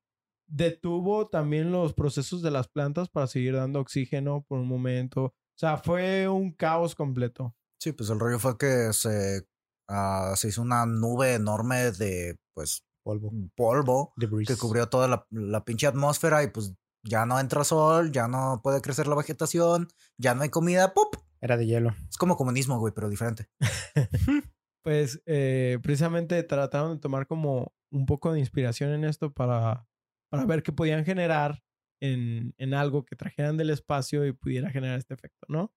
Detuvo 0.47 1.27
también 1.27 1.71
los 1.71 1.93
procesos 1.93 2.41
de 2.41 2.51
las 2.51 2.67
plantas 2.67 3.07
para 3.09 3.27
seguir 3.27 3.55
dando 3.55 3.79
oxígeno 3.79 4.43
por 4.47 4.59
un 4.59 4.67
momento. 4.67 5.25
O 5.25 5.33
sea, 5.55 5.77
fue 5.77 6.27
un 6.27 6.51
caos 6.51 6.95
completo. 6.95 7.55
Sí, 7.79 7.93
pues 7.93 8.09
el 8.09 8.19
rollo 8.19 8.39
fue 8.39 8.57
que 8.57 8.91
se, 8.93 9.47
ah, 9.87 10.33
se 10.35 10.49
hizo 10.49 10.61
una 10.61 10.85
nube 10.85 11.35
enorme 11.35 11.91
de, 11.91 12.37
pues, 12.53 12.83
Polvo. 13.03 13.31
polvo 13.55 14.13
Debris. 14.17 14.47
que 14.47 14.57
cubrió 14.57 14.89
toda 14.89 15.07
la, 15.07 15.25
la 15.31 15.63
pinche 15.63 15.87
atmósfera 15.87 16.43
y 16.43 16.47
pues 16.47 16.73
ya 17.03 17.25
no 17.25 17.39
entra 17.39 17.63
sol, 17.63 18.11
ya 18.11 18.27
no 18.27 18.59
puede 18.61 18.81
crecer 18.81 19.07
la 19.07 19.15
vegetación, 19.15 19.87
ya 20.17 20.35
no 20.35 20.43
hay 20.43 20.49
comida, 20.49 20.93
¡pup! 20.93 21.15
Era 21.41 21.55
de 21.55 21.65
hielo. 21.65 21.95
Es 22.09 22.17
como 22.17 22.35
comunismo, 22.35 22.77
güey, 22.79 22.93
pero 22.93 23.09
diferente. 23.09 23.47
Pues 24.81 25.21
eh, 25.25 25.77
precisamente 25.83 26.41
trataron 26.43 26.95
de 26.95 27.01
tomar 27.01 27.27
como 27.27 27.73
un 27.91 28.05
poco 28.05 28.31
de 28.31 28.39
inspiración 28.39 28.91
en 28.93 29.03
esto 29.03 29.33
para, 29.33 29.85
para 30.31 30.45
ver 30.45 30.63
qué 30.63 30.71
podían 30.71 31.03
generar 31.03 31.61
en, 32.01 32.53
en 32.57 32.73
algo 32.73 33.03
que 33.03 33.17
trajeran 33.17 33.57
del 33.57 33.71
espacio 33.71 34.25
y 34.25 34.31
pudiera 34.31 34.71
generar 34.71 34.97
este 34.97 35.13
efecto, 35.13 35.45
¿no? 35.49 35.73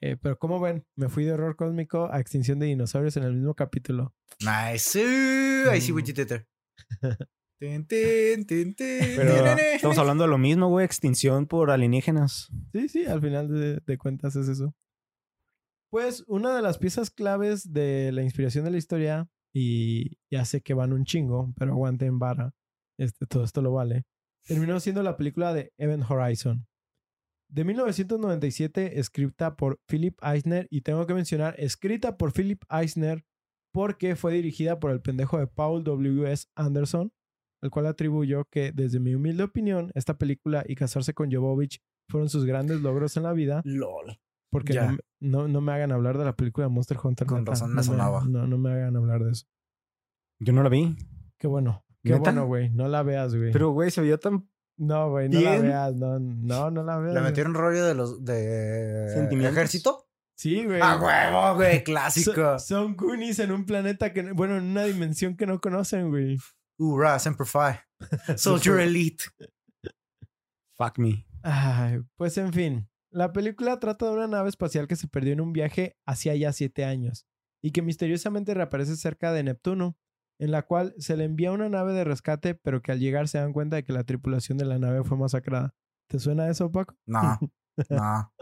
Eh, 0.00 0.16
pero 0.20 0.38
como 0.38 0.60
ven, 0.60 0.84
me 0.96 1.08
fui 1.08 1.24
de 1.24 1.32
horror 1.32 1.56
cósmico 1.56 2.08
a 2.12 2.20
extinción 2.20 2.58
de 2.58 2.66
dinosaurios 2.66 3.16
en 3.16 3.24
el 3.24 3.34
mismo 3.34 3.54
capítulo. 3.54 4.14
Nice. 4.40 4.98
Uh, 4.98 5.70
Pero 9.16 9.34
tinene. 9.34 9.74
estamos 9.74 9.98
hablando 9.98 10.24
de 10.24 10.30
lo 10.30 10.38
mismo, 10.38 10.68
güey. 10.68 10.84
Extinción 10.84 11.46
por 11.46 11.70
alienígenas. 11.72 12.48
Sí, 12.72 12.88
sí, 12.88 13.04
al 13.06 13.20
final 13.20 13.48
de, 13.48 13.80
de 13.84 13.98
cuentas 13.98 14.36
es 14.36 14.48
eso. 14.48 14.74
Pues 15.90 16.22
una 16.28 16.54
de 16.54 16.62
las 16.62 16.78
piezas 16.78 17.10
claves 17.10 17.72
de 17.72 18.12
la 18.12 18.22
inspiración 18.22 18.64
de 18.64 18.70
la 18.70 18.76
historia, 18.76 19.28
y 19.52 20.18
ya 20.30 20.44
sé 20.44 20.60
que 20.60 20.74
van 20.74 20.92
un 20.92 21.04
chingo, 21.04 21.52
pero 21.56 21.72
aguanten 21.72 22.18
vara, 22.18 22.52
este, 22.98 23.26
todo 23.26 23.42
esto 23.42 23.62
lo 23.62 23.72
vale, 23.72 24.04
terminó 24.44 24.78
siendo 24.80 25.02
la 25.02 25.16
película 25.16 25.52
de 25.54 25.72
Event 25.78 26.04
Horizon. 26.08 26.67
De 27.50 27.64
1997, 27.64 28.98
escrita 29.00 29.56
por 29.56 29.78
Philip 29.88 30.18
Eisner, 30.22 30.66
y 30.70 30.82
tengo 30.82 31.06
que 31.06 31.14
mencionar, 31.14 31.54
escrita 31.58 32.16
por 32.18 32.32
Philip 32.32 32.62
Eisner 32.70 33.24
porque 33.72 34.16
fue 34.16 34.32
dirigida 34.34 34.78
por 34.80 34.90
el 34.90 35.00
pendejo 35.00 35.38
de 35.38 35.46
Paul 35.46 35.84
W.S. 35.84 36.46
Anderson, 36.56 37.12
al 37.62 37.70
cual 37.70 37.86
atribuyo 37.86 38.44
que, 38.50 38.72
desde 38.72 39.00
mi 39.00 39.14
humilde 39.14 39.44
opinión, 39.44 39.90
esta 39.94 40.18
película 40.18 40.64
y 40.66 40.74
casarse 40.74 41.14
con 41.14 41.30
Jovovich 41.32 41.80
fueron 42.10 42.28
sus 42.28 42.44
grandes 42.44 42.80
logros 42.80 43.16
en 43.16 43.22
la 43.24 43.32
vida. 43.32 43.62
LOL. 43.64 44.18
Porque 44.50 44.72
Ya. 44.74 44.86
no, 44.86 44.92
me- 44.92 44.98
no, 45.20 45.48
no 45.48 45.60
me 45.60 45.72
hagan 45.72 45.92
hablar 45.92 46.16
de 46.16 46.24
la 46.24 46.34
película 46.36 46.66
de 46.66 46.72
Monster 46.72 46.96
Hunter. 47.02 47.26
Con 47.26 47.38
neta. 47.40 47.50
razón 47.52 47.70
me 47.70 47.76
no 47.76 47.82
sonaba. 47.82 48.24
no, 48.26 48.46
no 48.46 48.56
me 48.58 48.70
hagan 48.70 48.96
hablar 48.96 49.22
de 49.24 49.32
eso. 49.32 49.46
Yo 50.40 50.52
no 50.52 50.62
la 50.62 50.68
vi. 50.70 50.96
Qué 51.38 51.46
bueno. 51.46 51.84
Qué 52.02 52.10
¿Neta? 52.12 52.20
bueno, 52.30 52.46
güey. 52.46 52.70
No 52.70 52.88
la 52.88 53.02
veas, 53.02 53.34
güey. 53.34 53.52
Pero, 53.52 53.70
güey, 53.72 53.90
se 53.90 54.00
veía 54.00 54.16
tan. 54.18 54.48
No, 54.78 55.10
güey, 55.10 55.28
no 55.28 55.40
la 55.40 55.58
veas. 55.58 55.94
No, 55.94 56.18
no, 56.18 56.70
no 56.70 56.82
la 56.84 56.98
veas. 56.98 57.14
Le 57.14 57.20
metieron 57.20 57.52
rollo 57.54 57.84
de 57.84 57.94
los 57.94 58.24
de 58.24 59.10
Sentimientos. 59.14 59.56
ejército. 59.56 60.08
Sí, 60.36 60.64
güey. 60.64 60.80
A 60.80 60.96
huevo, 60.96 61.56
güey, 61.56 61.78
So- 61.78 61.84
clásico. 61.84 62.58
son 62.58 62.96
Goonies 62.96 63.38
en 63.40 63.50
un 63.52 63.66
planeta 63.66 64.12
que, 64.12 64.32
bueno, 64.32 64.56
en 64.56 64.64
una 64.64 64.84
dimensión 64.84 65.36
que 65.36 65.46
no 65.46 65.60
conocen, 65.60 66.10
güey. 66.10 66.38
Hurrah, 66.78 67.18
Semper 67.18 67.46
Fi. 67.46 67.80
Soldier 68.36 68.78
Elite. 68.80 69.24
Fuck 70.76 70.98
me. 70.98 71.26
Ay, 71.42 72.00
pues 72.16 72.36
en 72.38 72.52
fin, 72.52 72.88
la 73.10 73.32
película 73.32 73.78
trata 73.80 74.06
de 74.06 74.12
una 74.12 74.28
nave 74.28 74.48
espacial 74.48 74.86
que 74.86 74.96
se 74.96 75.08
perdió 75.08 75.32
en 75.32 75.40
un 75.40 75.52
viaje 75.52 75.96
hacia 76.06 76.34
ya 76.36 76.52
siete 76.52 76.84
años 76.84 77.26
y 77.62 77.72
que 77.72 77.82
misteriosamente 77.82 78.54
reaparece 78.54 78.96
cerca 78.96 79.32
de 79.32 79.42
Neptuno, 79.42 79.96
en 80.38 80.50
la 80.50 80.62
cual 80.62 80.94
se 80.98 81.16
le 81.16 81.24
envía 81.24 81.52
una 81.52 81.68
nave 81.68 81.92
de 81.92 82.04
rescate, 82.04 82.54
pero 82.54 82.80
que 82.80 82.92
al 82.92 83.00
llegar 83.00 83.28
se 83.28 83.38
dan 83.38 83.52
cuenta 83.52 83.76
de 83.76 83.84
que 83.84 83.92
la 83.92 84.04
tripulación 84.04 84.56
de 84.58 84.64
la 84.64 84.78
nave 84.78 85.02
fue 85.04 85.16
masacrada. 85.16 85.74
¿Te 86.08 86.18
suena 86.18 86.48
eso, 86.48 86.70
Paco? 86.70 86.96
No, 87.06 87.38
no. 87.90 88.32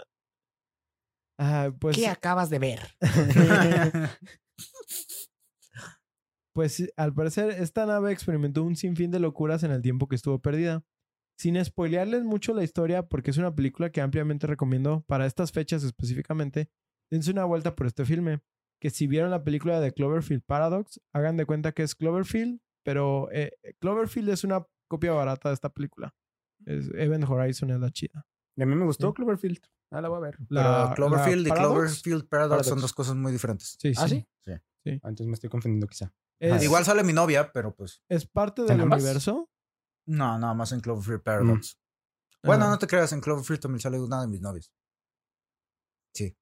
Ah, 1.39 1.71
pues, 1.79 2.07
acabas 2.07 2.49
de 2.49 2.59
ver? 2.59 2.81
pues 6.55 6.91
al 6.97 7.13
parecer 7.13 7.51
esta 7.51 7.85
nave 7.85 8.13
experimentó 8.13 8.63
un 8.63 8.77
sinfín 8.77 9.11
de 9.11 9.21
locuras 9.21 9.63
en 9.63 9.71
el 9.71 9.83
tiempo 9.83 10.09
que 10.09 10.17
estuvo 10.17 10.41
perdida. 10.41 10.83
Sin 11.39 11.63
spoilearles 11.63 12.25
mucho 12.25 12.55
la 12.55 12.65
historia, 12.65 13.07
porque 13.07 13.31
es 13.31 13.37
una 13.37 13.55
película 13.55 13.91
que 13.91 14.01
ampliamente 14.01 14.47
recomiendo 14.47 15.05
para 15.07 15.27
estas 15.27 15.53
fechas 15.53 15.85
específicamente, 15.85 16.71
dense 17.11 17.31
una 17.31 17.45
vuelta 17.45 17.75
por 17.77 17.87
este 17.87 18.07
filme. 18.07 18.41
Que 18.81 18.91
si 18.91 19.07
vieron 19.07 19.31
la 19.31 19.43
película 19.43 19.81
de 19.81 19.93
Cloverfield 19.93 20.43
Paradox, 20.45 21.01
hagan 21.15 21.37
de 21.37 21.47
cuenta 21.47 21.73
que 21.73 21.83
es 21.83 21.95
Cloverfield, 21.95 22.61
pero 22.85 23.29
eh, 23.33 23.53
Cloverfield 23.81 24.29
es 24.31 24.45
una 24.45 24.67
copia 24.89 25.13
barata 25.13 25.49
de 25.49 25.55
esta 25.55 25.71
película. 25.71 26.15
Es 26.65 26.89
Event 26.95 27.25
Horizon 27.29 27.71
es 27.71 27.81
la 27.81 27.91
chida. 27.91 28.27
Y 28.57 28.63
a 28.63 28.67
mí 28.67 28.75
me 28.75 28.85
gustó 28.85 29.09
Sí. 29.09 29.15
Cloverfield. 29.15 29.59
Ah, 29.91 30.01
la 30.01 30.09
voy 30.09 30.19
a 30.19 30.21
ver. 30.21 30.39
La- 30.49 30.93
Pero 30.95 30.95
Cloverfield 31.09 31.43
la 31.43 31.49
y 31.49 31.51
Paradox 31.51 31.75
Cloverfield 32.03 32.29
Paradox, 32.29 32.67
son 32.67 32.81
dos 32.81 32.93
cosas 32.93 33.15
muy 33.17 33.33
diferentes. 33.33 33.77
Sí, 33.79 33.93
¿Ah, 33.97 34.09
sí. 34.09 34.27
sí? 34.45 34.53
Sí. 34.85 34.91
Ah, 35.03 35.09
entonces 35.09 35.27
me 35.27 35.35
estoy 35.35 35.51
confundiendo 35.51 35.87
quizá. 35.87 36.13
Es, 36.39 36.63
Igual 36.63 36.85
sale 36.85 37.03
mi 37.03 37.13
novia, 37.13 37.51
pero 37.53 37.75
pues. 37.75 38.03
es 38.09 38.27
parte 38.27 38.63
¿En 38.63 38.69
del 38.69 38.81
ambas? 38.83 39.03
universo. 39.03 39.51
No, 40.07 40.39
nada 40.39 40.55
más 40.55 40.71
en 40.73 40.81
Cloverfield 40.81 41.23
Paradox. 41.23 41.79
Bueno, 42.45 42.67
Ah. 42.67 42.71
no 42.71 42.79
te 42.79 42.87
creas, 42.87 43.13
en 43.13 43.21
Cloverfield 43.21 43.61
también 43.61 43.81
sale 43.81 43.99
una 44.01 44.21
de 44.21 44.29
mis 44.29 44.41
novias. 44.41 44.71
Sí. 46.15 46.37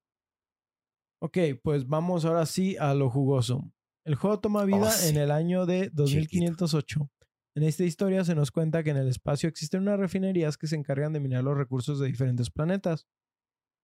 Ok, 1.25 1.37
pues 1.63 1.87
vamos 1.87 2.23
ahora 2.23 2.45
sí 2.45 2.77
a 2.77 2.93
lo 2.93 3.09
jugoso. 3.09 3.71
El 4.03 4.13
juego 4.13 4.39
toma 4.39 4.63
vida 4.65 4.87
Oh, 4.87 4.91
sí. 4.91 5.09
en 5.09 5.17
el 5.17 5.31
año 5.31 5.65
de 5.65 5.89
2508. 5.89 7.09
En 7.55 7.63
esta 7.63 7.83
historia 7.83 8.23
se 8.23 8.35
nos 8.35 8.51
cuenta 8.51 8.83
que 8.83 8.91
en 8.91 8.97
el 8.97 9.07
espacio 9.07 9.49
existen 9.49 9.81
unas 9.81 9.99
refinerías 9.99 10.55
que 10.57 10.67
se 10.67 10.75
encargan 10.75 11.13
de 11.13 11.19
minar 11.19 11.43
los 11.43 11.57
recursos 11.57 11.99
de 11.99 12.07
diferentes 12.07 12.51
planetas. 12.51 13.07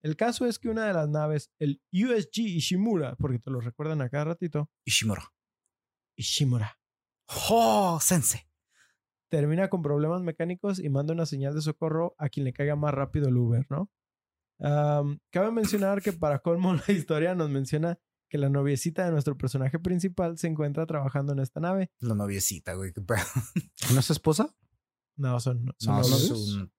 El 0.03 0.15
caso 0.15 0.45
es 0.45 0.59
que 0.59 0.69
una 0.69 0.85
de 0.85 0.93
las 0.93 1.09
naves, 1.09 1.49
el 1.57 1.81
USG 1.91 2.41
Ishimura, 2.41 3.15
porque 3.15 3.39
te 3.39 3.49
lo 3.49 3.59
recuerdan 3.59 4.01
a 4.01 4.09
cada 4.09 4.25
ratito, 4.25 4.69
Ishimura. 4.85 5.23
Ishimura, 6.15 6.77
¡Oh, 7.49 7.97
sensei! 8.01 8.41
termina 9.29 9.69
con 9.69 9.81
problemas 9.81 10.21
mecánicos 10.21 10.77
y 10.79 10.89
manda 10.89 11.13
una 11.13 11.25
señal 11.25 11.55
de 11.55 11.61
socorro 11.61 12.13
a 12.19 12.29
quien 12.29 12.43
le 12.43 12.53
caiga 12.53 12.75
más 12.75 12.93
rápido 12.93 13.29
el 13.29 13.37
Uber, 13.37 13.65
¿no? 13.69 13.89
Cabe 14.61 15.51
mencionar 15.51 16.01
que 16.01 16.13
para 16.13 16.39
colmo 16.39 16.73
la 16.87 16.93
historia 16.93 17.35
nos 17.35 17.49
menciona 17.49 17.97
que 18.29 18.37
la 18.37 18.49
noviecita 18.49 19.03
de 19.05 19.11
nuestro 19.11 19.37
personaje 19.37 19.77
principal 19.79 20.37
se 20.37 20.47
encuentra 20.47 20.85
trabajando 20.85 21.33
en 21.33 21.39
esta 21.39 21.59
nave. 21.59 21.91
La 21.99 22.15
noviecita, 22.15 22.75
güey. 22.75 22.93
qué 22.93 23.01
pedo. 23.01 23.19
¿No 23.93 23.99
es 23.99 24.05
su 24.05 24.13
esposa? 24.13 24.55
No, 25.17 25.39
son, 25.39 25.73
son 25.77 25.95
No, 25.95 26.01
no 26.01 26.07
novios. 26.09 26.21
es 26.21 26.27
su. 26.47 26.71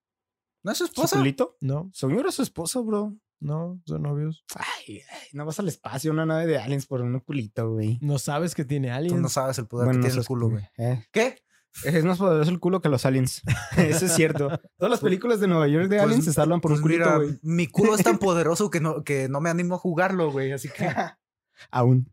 ¿No 0.65 0.73
es 0.73 0.79
su 0.79 0.85
¿Su 0.87 0.93
esposa? 0.93 1.19
culito? 1.19 1.57
No, 1.61 1.91
Según 1.93 2.31
su 2.33 2.43
esposa, 2.43 2.81
bro. 2.81 3.15
no, 3.41 3.83
son 3.85 4.03
novios. 4.03 4.45
Ay, 4.55 5.01
ay, 5.11 5.29
no 5.33 5.45
vas 5.45 5.59
al 5.59 5.69
espacio, 5.69 6.11
una 6.13 6.25
nave 6.25 6.47
de 6.47 6.57
aliens 6.59 6.87
por 6.87 7.03
un 7.03 7.19
culito, 7.21 7.69
güey. 7.73 7.99
No 8.01 8.19
sabes 8.19 8.55
que 8.55 8.65
tiene 8.65 8.89
Tú 8.89 8.95
aliens. 8.95 9.21
no 9.21 9.29
sabes 9.29 9.59
el 9.59 9.67
poder 9.67 9.87
Bueno, 9.87 9.99
que 10.01 10.05
no 10.07 10.09
tiene 10.11 10.21
el 10.21 10.27
culo, 10.27 10.49
güey. 10.51 10.65
eh, 10.79 11.05
¿Qué? 11.13 11.43
Es 11.85 12.05
más 12.05 12.19
poderoso 12.19 12.51
el 12.51 12.61
culo 12.61 12.81
que 12.81 12.89
los 12.89 13.05
aliens. 13.07 13.43
Eso 13.77 14.07
es 14.07 14.15
cierto. 14.15 14.49
Todas 14.77 14.91
las 14.91 15.01
películas 15.01 15.41
de 15.41 15.49
Nueva 15.49 15.69
York 15.69 15.85
de 15.89 15.97
Pues- 15.97 16.03
aliens 16.03 16.25
se 16.25 16.33
salvan 16.33 16.61
por 16.61 16.71
Pues 16.73 16.81
un 16.81 16.83
culito, 16.83 17.17
güey. 17.17 17.39
mi 17.43 17.67
culo 17.67 17.95
es 17.95 18.03
tan 18.05 18.19
poderoso 18.19 18.71
que 18.71 18.81
no, 18.81 19.03
que 19.05 19.29
no 19.29 19.41
me 19.41 19.51
animo 19.51 19.75
a 19.77 19.79
jugarlo, 19.79 20.31
güey. 20.31 20.53
Así 20.53 20.69
que. 20.69 20.87
Aún. 21.71 22.13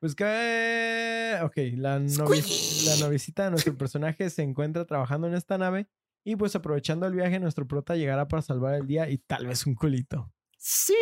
Pues 0.00 0.14
que... 0.16 1.38
Ok, 1.42 1.56
la, 1.76 1.98
novi- 2.00 2.86
la 2.86 2.96
noviecita 3.06 3.44
de 3.44 3.50
nuestro 3.50 3.76
personaje 3.76 4.30
se 4.30 4.42
encuentra 4.42 4.84
trabajando 4.84 5.28
en 5.28 5.34
esta 5.34 5.58
nave 5.58 5.88
y 6.24 6.36
pues 6.36 6.54
aprovechando 6.56 7.06
el 7.06 7.14
viaje 7.14 7.38
nuestro 7.38 7.66
prota 7.68 7.94
llegará 7.96 8.26
para 8.28 8.42
salvar 8.42 8.74
el 8.74 8.86
día 8.86 9.08
y 9.08 9.18
tal 9.18 9.46
vez 9.46 9.66
un 9.66 9.74
culito. 9.74 10.32
Sí, 10.58 10.94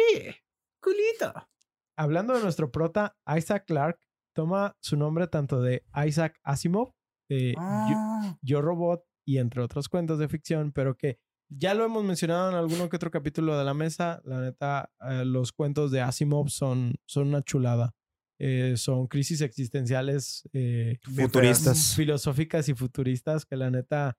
culito. 0.83 1.33
Hablando 1.97 2.35
de 2.35 2.43
nuestro 2.43 2.70
prota, 2.70 3.16
Isaac 3.37 3.64
Clarke 3.66 4.01
toma 4.35 4.76
su 4.81 4.97
nombre 4.97 5.26
tanto 5.26 5.61
de 5.61 5.85
Isaac 6.07 6.39
Asimov, 6.43 6.93
de 7.28 7.53
Yo- 7.53 7.59
Ah, 7.61 8.39
Yo 8.43 8.61
Robot 8.62 9.05
y 9.26 9.39
entre 9.39 9.62
otros 9.62 9.89
cuentos 9.89 10.18
de 10.18 10.28
ficción, 10.28 10.72
pero 10.72 10.97
que 10.97 11.18
ya 11.53 11.74
lo 11.74 11.85
hemos 11.85 12.05
mencionado 12.05 12.49
en 12.51 12.57
alguno 12.57 12.89
que 12.89 12.97
otro 12.97 13.11
capítulo 13.11 13.59
de 13.59 13.64
la 13.64 13.74
mesa. 13.74 14.20
La 14.24 14.41
neta, 14.41 14.91
eh, 15.09 15.24
los 15.24 15.53
cuentos 15.53 15.91
de 15.91 16.01
Asimov 16.01 16.49
son, 16.49 16.95
son 17.07 17.28
una 17.28 17.43
chulada. 17.43 17.93
Eh, 18.39 18.74
son 18.76 19.07
crisis 19.09 19.41
existenciales 19.43 20.49
eh, 20.53 20.99
Futuristas. 21.03 21.95
filosóficas 21.95 22.68
y 22.68 22.74
futuristas 22.74 23.45
que 23.45 23.57
la 23.57 23.70
neta 23.70 24.16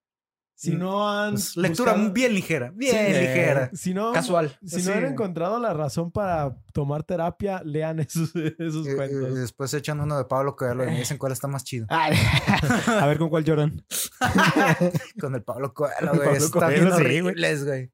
Si 0.61 0.75
no 0.75 1.09
han. 1.09 1.31
Pues, 1.33 1.57
lectura 1.57 1.93
buscado- 1.93 2.13
bien 2.13 2.35
ligera, 2.35 2.71
bien 2.75 2.91
Sí, 2.95 3.13
ligera. 3.19 3.71
Si 3.73 3.93
no, 3.95 4.11
Casual. 4.11 4.55
si 4.63 4.79
Sí. 4.81 4.87
no 4.89 4.93
han 4.95 5.05
encontrado 5.05 5.59
la 5.59 5.73
razón 5.73 6.11
para 6.11 6.55
tomar 6.71 7.03
terapia, 7.03 7.63
lean 7.65 7.99
esos, 7.99 8.29
y- 8.35 8.95
cuentos. 8.95 9.31
y 9.31 9.39
después 9.39 9.73
echan 9.73 9.99
uno 9.99 10.17
de 10.19 10.25
Pablo 10.25 10.55
Coelho 10.55 10.83
y 10.83 10.87
me 10.87 10.99
dicen 10.99 11.17
cuál 11.17 11.31
está 11.31 11.47
más 11.47 11.63
chido. 11.63 11.87
Ay, 11.89 12.13
a 13.03 13.07
ver 13.07 13.17
con 13.17 13.29
cuál 13.29 13.43
lloran. 13.43 13.83
Con 15.19 15.33
el 15.33 15.41
Pablo 15.43 15.73
Coelho, 15.73 16.13
güey. 16.13 16.35
Está 16.37 16.67
bien 16.69 16.91
horribles, 16.91 17.65
güey. 17.65 17.91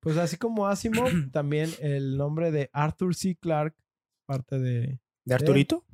Pues 0.00 0.16
así 0.16 0.36
como 0.36 0.68
Asimov, 0.68 1.08
también 1.32 1.70
el 1.80 2.16
nombre 2.16 2.52
de 2.52 2.70
Arthur 2.72 3.14
C. 3.16 3.36
Clarke, 3.40 3.76
parte 4.26 4.58
de. 4.60 5.00
¿De 5.24 5.34
Arturito? 5.34 5.84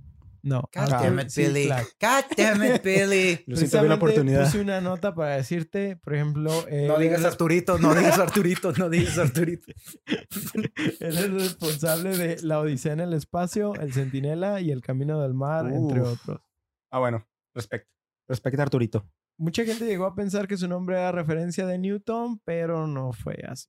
No, 0.45 0.69
God 0.75 0.93
Arthur 0.93 0.99
damn 0.99 1.19
it. 1.21 1.35
Billy. 1.35 1.69
God 1.69 2.25
damn 2.37 2.63
it, 2.63 2.83
Billy. 2.83 3.43
Lo 3.47 3.57
siento, 3.57 3.81
vi 3.81 3.89
la 3.89 3.95
oportunidad. 3.95 4.45
Puse 4.45 4.61
una 4.61 4.83
nota 4.83 5.15
para 5.15 5.37
decirte, 5.37 5.97
por 5.97 6.15
ejemplo, 6.15 6.51
No 6.71 6.97
él 6.97 7.01
digas 7.01 7.25
Arturito, 7.25 7.79
no 7.79 7.95
digas 7.95 8.19
Arturito, 8.19 8.73
no 8.73 8.91
digas 8.91 9.17
Arturito. 9.17 9.73
Él 11.01 11.19
es 11.19 11.33
responsable 11.33 12.15
de 12.19 12.43
La 12.43 12.61
Odisea 12.61 12.93
en 12.93 13.01
el 13.01 13.15
Espacio, 13.15 13.75
El 13.77 13.95
Centinela 13.95 14.61
y 14.61 14.71
El 14.71 14.83
Camino 14.83 15.19
del 15.23 15.33
Mar, 15.33 15.67
entre 15.67 16.03
otros. 16.03 16.43
Ah, 16.91 16.99
bueno. 16.99 17.27
Respecto. 17.55 17.91
Respecto 18.29 18.61
a 18.61 18.65
Arturito. 18.65 19.09
Mucha 19.39 19.65
gente 19.65 19.87
llegó 19.87 20.05
a 20.05 20.15
pensar 20.15 20.47
que 20.47 20.59
su 20.59 20.69
nombre 20.69 20.97
era 20.97 21.11
referencia 21.11 21.67
de 21.67 21.79
Newton, 21.79 22.39
pero 22.45 22.87
no 22.87 23.15
fue 23.15 23.43
así. 23.49 23.67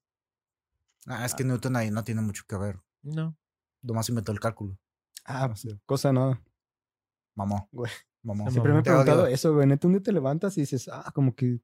Ah, 1.07 1.25
es 1.25 1.33
que 1.33 1.45
Newton 1.45 1.77
ahí 1.77 1.89
no 1.89 2.03
tiene 2.03 2.21
mucho 2.21 2.43
que 2.45 2.57
ver. 2.57 2.81
No. 3.01 3.37
Nomás 3.81 4.09
inventó 4.09 4.33
el 4.33 4.41
cálculo. 4.41 4.77
Ah, 5.23 5.53
cosa 5.85 6.11
no. 6.11 6.37
Mamó. 7.35 7.69
Güey. 7.71 7.91
Mamó. 8.23 8.49
Siempre 8.49 8.73
me 8.73 8.79
he 8.79 8.83
preguntado 8.83 9.23
odio. 9.23 9.33
eso, 9.33 9.53
güey. 9.53 9.67
Neta, 9.67 9.87
un 9.87 9.93
día 9.93 10.03
te 10.03 10.11
levantas 10.11 10.57
y 10.57 10.61
dices, 10.61 10.87
ah, 10.91 11.11
como 11.13 11.35
que 11.35 11.59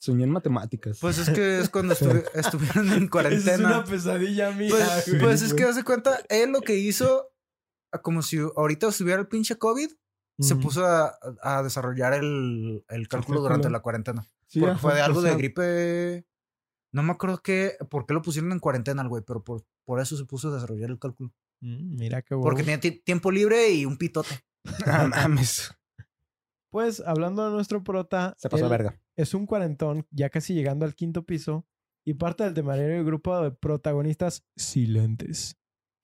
soñé 0.00 0.24
en 0.24 0.30
matemáticas. 0.30 0.98
Pues 1.00 1.18
es 1.18 1.30
que 1.30 1.58
es 1.60 1.68
cuando 1.68 1.94
estuvi- 2.24 2.24
estuvieron 2.34 2.86
en 2.88 2.92
Esa 2.94 3.04
es 3.04 3.10
cuarentena. 3.10 3.68
una 3.68 3.84
pesadilla 3.84 4.50
mía. 4.52 4.70
Pues, 4.70 5.08
güey. 5.08 5.20
pues 5.22 5.42
es 5.42 5.54
que 5.54 5.64
hace 5.64 5.84
cuenta, 5.84 6.18
él 6.28 6.50
lo 6.52 6.60
que 6.60 6.76
hizo, 6.76 7.30
ah, 7.92 8.02
como 8.02 8.22
si 8.22 8.38
ahorita 8.38 8.88
estuviera 8.88 9.20
el 9.20 9.28
pinche 9.28 9.56
COVID, 9.56 9.90
se 10.38 10.54
puso 10.56 10.84
a, 10.84 11.14
a 11.40 11.62
desarrollar 11.62 12.12
el, 12.12 12.84
el 12.90 13.08
cálculo 13.08 13.40
durante 13.40 13.70
la 13.70 13.80
cuarentena. 13.80 14.26
Sí, 14.46 14.60
Porque 14.60 14.72
ajá, 14.72 14.80
fue 14.82 14.94
de 14.94 15.00
algo 15.00 15.20
o 15.20 15.22
de 15.22 15.34
gripe. 15.34 16.26
No 16.92 17.02
me 17.02 17.12
acuerdo 17.12 17.40
qué, 17.42 17.72
por 17.90 18.04
qué 18.04 18.12
lo 18.12 18.20
pusieron 18.20 18.52
en 18.52 18.58
cuarentena 18.58 19.00
al 19.00 19.08
güey, 19.08 19.22
pero 19.26 19.42
por, 19.42 19.64
por 19.86 19.98
eso 19.98 20.14
se 20.14 20.26
puso 20.26 20.50
a 20.50 20.54
desarrollar 20.54 20.90
el 20.90 20.98
cálculo. 20.98 21.32
Mm, 21.62 21.96
Mira 21.96 22.20
qué 22.20 22.34
bueno. 22.34 22.44
Porque 22.50 22.62
tenía 22.64 22.78
ti- 22.80 23.00
tiempo 23.00 23.30
libre 23.30 23.70
y 23.70 23.86
un 23.86 23.96
pitote. 23.96 24.40
Mames. 25.10 25.72
Pues 26.70 27.00
hablando 27.00 27.44
de 27.44 27.52
nuestro 27.52 27.82
prota, 27.82 28.34
Se 28.38 28.48
pasó 28.48 28.64
él 28.64 28.70
de 28.70 28.76
verga. 28.76 29.00
es 29.16 29.34
un 29.34 29.46
cuarentón, 29.46 30.06
ya 30.10 30.28
casi 30.30 30.54
llegando 30.54 30.84
al 30.84 30.94
quinto 30.94 31.24
piso, 31.24 31.66
y 32.04 32.14
parte 32.14 32.44
del 32.44 32.54
temerario 32.54 33.04
grupo 33.04 33.40
de 33.40 33.50
protagonistas 33.50 34.44
silentes, 34.56 35.56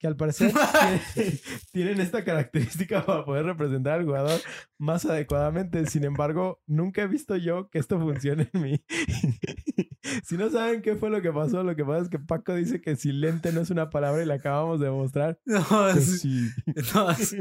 que 0.03 0.07
al 0.07 0.17
parecer 0.17 0.51
tienen, 1.13 1.39
tienen 1.71 2.01
esta 2.01 2.25
característica 2.25 3.05
para 3.05 3.23
poder 3.23 3.45
representar 3.45 3.99
al 4.01 4.05
jugador 4.05 4.37
más 4.77 5.05
adecuadamente. 5.05 5.85
Sin 5.87 6.03
embargo, 6.03 6.61
nunca 6.67 7.03
he 7.03 7.07
visto 7.07 7.37
yo 7.37 7.69
que 7.69 7.79
esto 7.79 7.97
funcione 7.97 8.49
en 8.51 8.61
mí. 8.61 8.83
si 10.25 10.35
no 10.35 10.49
saben 10.49 10.81
qué 10.81 10.97
fue 10.97 11.09
lo 11.09 11.21
que 11.21 11.31
pasó, 11.31 11.63
lo 11.63 11.73
que 11.77 11.85
pasa 11.85 12.03
es 12.03 12.09
que 12.09 12.19
Paco 12.19 12.53
dice 12.53 12.81
que 12.81 12.97
silente 12.97 13.53
no 13.53 13.61
es 13.61 13.69
una 13.69 13.89
palabra 13.89 14.21
y 14.21 14.25
le 14.25 14.33
acabamos 14.33 14.81
de 14.81 14.87
demostrar 14.87 15.39
No, 15.45 15.87
es, 15.87 16.19
sí. 16.19 16.49
no, 16.93 17.09
es, 17.11 17.33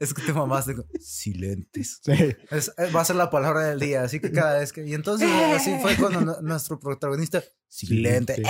es 0.00 0.14
que 0.14 0.22
te 0.22 0.32
mamaste 0.32 0.74
con 0.74 0.86
silentes. 0.98 2.00
Sí. 2.02 2.12
Es- 2.50 2.72
eh, 2.78 2.90
va 2.96 3.02
a 3.02 3.04
ser 3.04 3.16
la 3.16 3.28
palabra 3.28 3.64
del 3.64 3.78
día, 3.78 4.04
así 4.04 4.20
que 4.20 4.32
cada 4.32 4.58
vez 4.58 4.72
que. 4.72 4.86
Y 4.86 4.94
entonces 4.94 5.28
así 5.54 5.76
fue 5.82 5.94
cuando 5.96 6.22
nu- 6.22 6.36
nuestro 6.40 6.80
protagonista. 6.80 7.42
Silente. 7.68 8.36
Sí. 8.36 8.42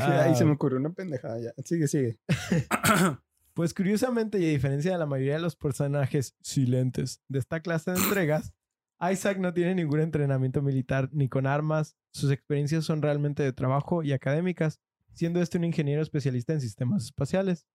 Ah. 0.00 0.22
Ahí 0.24 0.34
se 0.34 0.44
me 0.44 0.52
ocurrió 0.52 0.78
una 0.78 0.92
pendejada 0.92 1.38
ya. 1.40 1.52
Sigue, 1.64 1.88
sigue. 1.88 2.18
Pues 3.54 3.72
curiosamente, 3.72 4.38
y 4.38 4.44
a 4.44 4.50
diferencia 4.50 4.92
de 4.92 4.98
la 4.98 5.06
mayoría 5.06 5.36
de 5.36 5.40
los 5.40 5.56
personajes 5.56 6.36
silentes 6.42 7.22
de 7.26 7.38
esta 7.38 7.60
clase 7.60 7.90
de 7.90 7.96
entregas, 7.96 8.52
Isaac 9.10 9.38
no 9.38 9.54
tiene 9.54 9.74
ningún 9.74 10.00
entrenamiento 10.00 10.60
militar 10.60 11.08
ni 11.14 11.30
con 11.30 11.46
armas. 11.46 11.96
Sus 12.12 12.30
experiencias 12.30 12.84
son 12.84 13.00
realmente 13.00 13.42
de 13.42 13.54
trabajo 13.54 14.02
y 14.02 14.12
académicas, 14.12 14.82
siendo 15.14 15.40
este 15.40 15.56
un 15.56 15.64
ingeniero 15.64 16.02
especialista 16.02 16.52
en 16.52 16.60
sistemas 16.60 17.04
espaciales. 17.04 17.66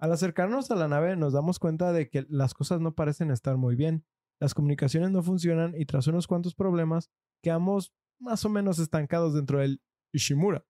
Al 0.00 0.10
acercarnos 0.10 0.68
a 0.72 0.74
la 0.74 0.88
nave 0.88 1.14
nos 1.14 1.32
damos 1.32 1.60
cuenta 1.60 1.92
de 1.92 2.08
que 2.08 2.26
las 2.28 2.52
cosas 2.52 2.80
no 2.80 2.92
parecen 2.92 3.30
estar 3.30 3.56
muy 3.56 3.76
bien. 3.76 4.04
Las 4.40 4.52
comunicaciones 4.52 5.12
no 5.12 5.22
funcionan 5.22 5.74
y 5.76 5.86
tras 5.86 6.08
unos 6.08 6.26
cuantos 6.26 6.56
problemas 6.56 7.08
quedamos 7.40 7.92
más 8.18 8.44
o 8.44 8.48
menos 8.48 8.80
estancados 8.80 9.32
dentro 9.32 9.60
del 9.60 9.80
Ishimura, 10.12 10.64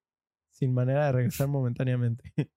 sin 0.50 0.72
manera 0.74 1.06
de 1.06 1.12
regresar 1.12 1.48
momentáneamente. 1.48 2.32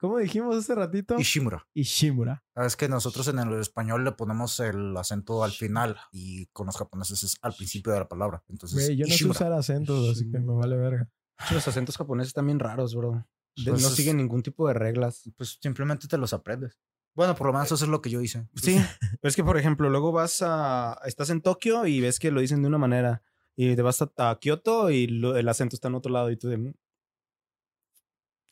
¿Cómo 0.00 0.18
dijimos 0.18 0.54
hace 0.56 0.76
ratito? 0.76 1.18
Ishimura. 1.18 1.66
Ishimura. 1.74 2.44
Ah, 2.54 2.66
Es 2.66 2.76
que 2.76 2.88
nosotros 2.88 3.26
en 3.28 3.40
el 3.40 3.52
español 3.60 4.04
le 4.04 4.12
ponemos 4.12 4.60
el 4.60 4.96
acento 4.96 5.42
al 5.42 5.50
final 5.50 5.96
y 6.12 6.46
con 6.52 6.66
los 6.66 6.76
japoneses 6.76 7.24
es 7.24 7.36
al 7.42 7.52
principio 7.54 7.92
de 7.92 7.98
la 7.98 8.08
palabra. 8.08 8.44
Entonces, 8.48 8.78
Güey, 8.86 8.96
yo 8.96 9.02
no 9.04 9.08
sé 9.08 9.14
Ishimura. 9.14 9.36
usar 9.36 9.52
acentos, 9.54 10.08
así 10.10 10.30
que 10.30 10.38
me 10.38 10.52
vale 10.54 10.76
verga. 10.76 11.10
Los 11.50 11.66
acentos 11.66 11.96
japoneses 11.96 12.28
están 12.28 12.46
bien 12.46 12.60
raros, 12.60 12.94
bro. 12.94 13.26
De- 13.56 13.72
Pues 13.72 13.82
no 13.82 13.88
siguen 13.90 14.18
ningún 14.18 14.42
tipo 14.44 14.68
de 14.68 14.74
reglas. 14.74 15.28
Pues 15.36 15.58
simplemente 15.60 16.06
te 16.06 16.16
los 16.16 16.32
aprendes. 16.32 16.78
Bueno, 17.16 17.34
por 17.34 17.48
lo 17.48 17.52
menos 17.52 17.66
eso 17.72 17.84
es 17.84 17.90
lo 17.90 18.00
que 18.00 18.10
yo 18.10 18.20
hice. 18.20 18.46
Sí, 18.54 18.78
pero 19.20 19.28
es 19.28 19.34
que, 19.34 19.42
por 19.42 19.56
ejemplo, 19.58 19.90
luego 19.90 20.12
vas 20.12 20.42
a. 20.42 20.96
Estás 21.06 21.30
en 21.30 21.40
Tokio 21.42 21.84
y 21.88 22.00
ves 22.00 22.20
que 22.20 22.30
lo 22.30 22.40
dicen 22.40 22.62
de 22.62 22.68
una 22.68 22.78
manera. 22.78 23.22
Y 23.60 23.74
te 23.74 23.82
vas 23.82 24.00
a, 24.00 24.12
a 24.18 24.38
Kioto 24.38 24.88
y 24.90 25.08
lo- 25.08 25.36
el 25.36 25.48
acento 25.48 25.74
está 25.74 25.88
en 25.88 25.96
otro 25.96 26.12
lado. 26.12 26.30
Y 26.30 26.36
tú 26.36 26.48
de. 26.48 26.74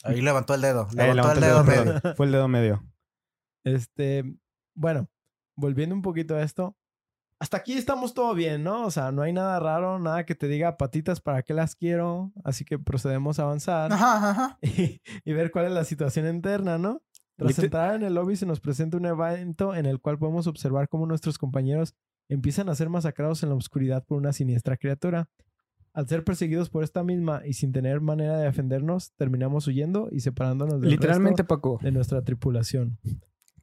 Ahí 0.03 0.21
levantó 0.21 0.55
el 0.55 0.61
dedo. 0.61 0.89
Eh, 0.99 1.15
Levantó 1.15 1.33
el 1.33 1.41
dedo 1.41 1.65
medio. 1.65 2.01
Fue 2.17 2.27
el 2.27 2.33
dedo 2.33 2.49
medio. 2.49 2.85
Este, 3.65 4.25
bueno, 4.75 5.09
volviendo 5.57 5.95
un 5.95 6.03
poquito 6.03 6.35
a 6.35 6.43
esto. 6.43 6.77
Hasta 7.39 7.59
aquí 7.59 7.75
estamos 7.75 8.15
todo 8.15 8.35
bien, 8.35 8.65
¿no? 8.65 8.85
O 8.87 8.91
sea, 8.91 9.13
no 9.13 9.23
hay 9.23 9.33
nada 9.33 9.61
raro, 9.61 9.99
nada 9.99 10.25
que 10.25 10.35
te 10.35 10.49
diga 10.49 10.77
patitas 10.79 11.21
para 11.21 11.43
qué 11.43 11.55
las 11.55 11.77
quiero. 11.77 12.33
Así 12.45 12.65
que 12.65 12.79
procedemos 12.79 13.39
a 13.39 13.43
avanzar 13.45 13.93
Ajá, 13.93 14.31
ajá. 14.31 14.59
y, 14.63 15.01
y 15.25 15.33
ver 15.33 15.51
cuál 15.51 15.67
es 15.67 15.73
la 15.73 15.85
situación 15.85 16.27
interna, 16.27 16.79
¿no? 16.79 17.03
Tras 17.37 17.59
entrar 17.59 17.95
en 17.95 18.03
el 18.03 18.15
lobby 18.15 18.35
se 18.37 18.47
nos 18.47 18.61
presenta 18.61 18.97
un 18.97 19.05
evento 19.07 19.75
en 19.75 19.85
el 19.87 20.01
cual 20.01 20.19
podemos 20.19 20.47
observar 20.47 20.89
cómo 20.89 21.05
nuestros 21.07 21.37
compañeros 21.39 21.95
empiezan 22.29 22.69
a 22.69 22.75
ser 22.75 22.89
masacrados 22.89 23.43
en 23.43 23.49
la 23.51 23.55
oscuridad 23.55 24.05
por 24.05 24.19
una 24.19 24.33
siniestra 24.33 24.77
criatura. 24.77 25.29
Al 25.93 26.07
ser 26.09 26.25
perseguidos 26.25 26.69
por 26.69 26.85
esta 26.85 27.03
misma 27.03 27.41
y 27.47 27.55
sin 27.55 27.73
tener 27.73 28.01
manera 28.03 28.37
de 28.39 28.45
defendernos, 28.45 29.13
terminamos 29.17 29.67
huyendo 29.67 30.09
y 30.13 30.21
separándonos 30.21 30.81
del 30.81 30.91
Literalmente, 30.91 31.43
resto 31.43 31.55
Paco. 31.57 31.79
de 31.83 31.91
nuestra 31.93 32.23
tripulación. 32.23 32.99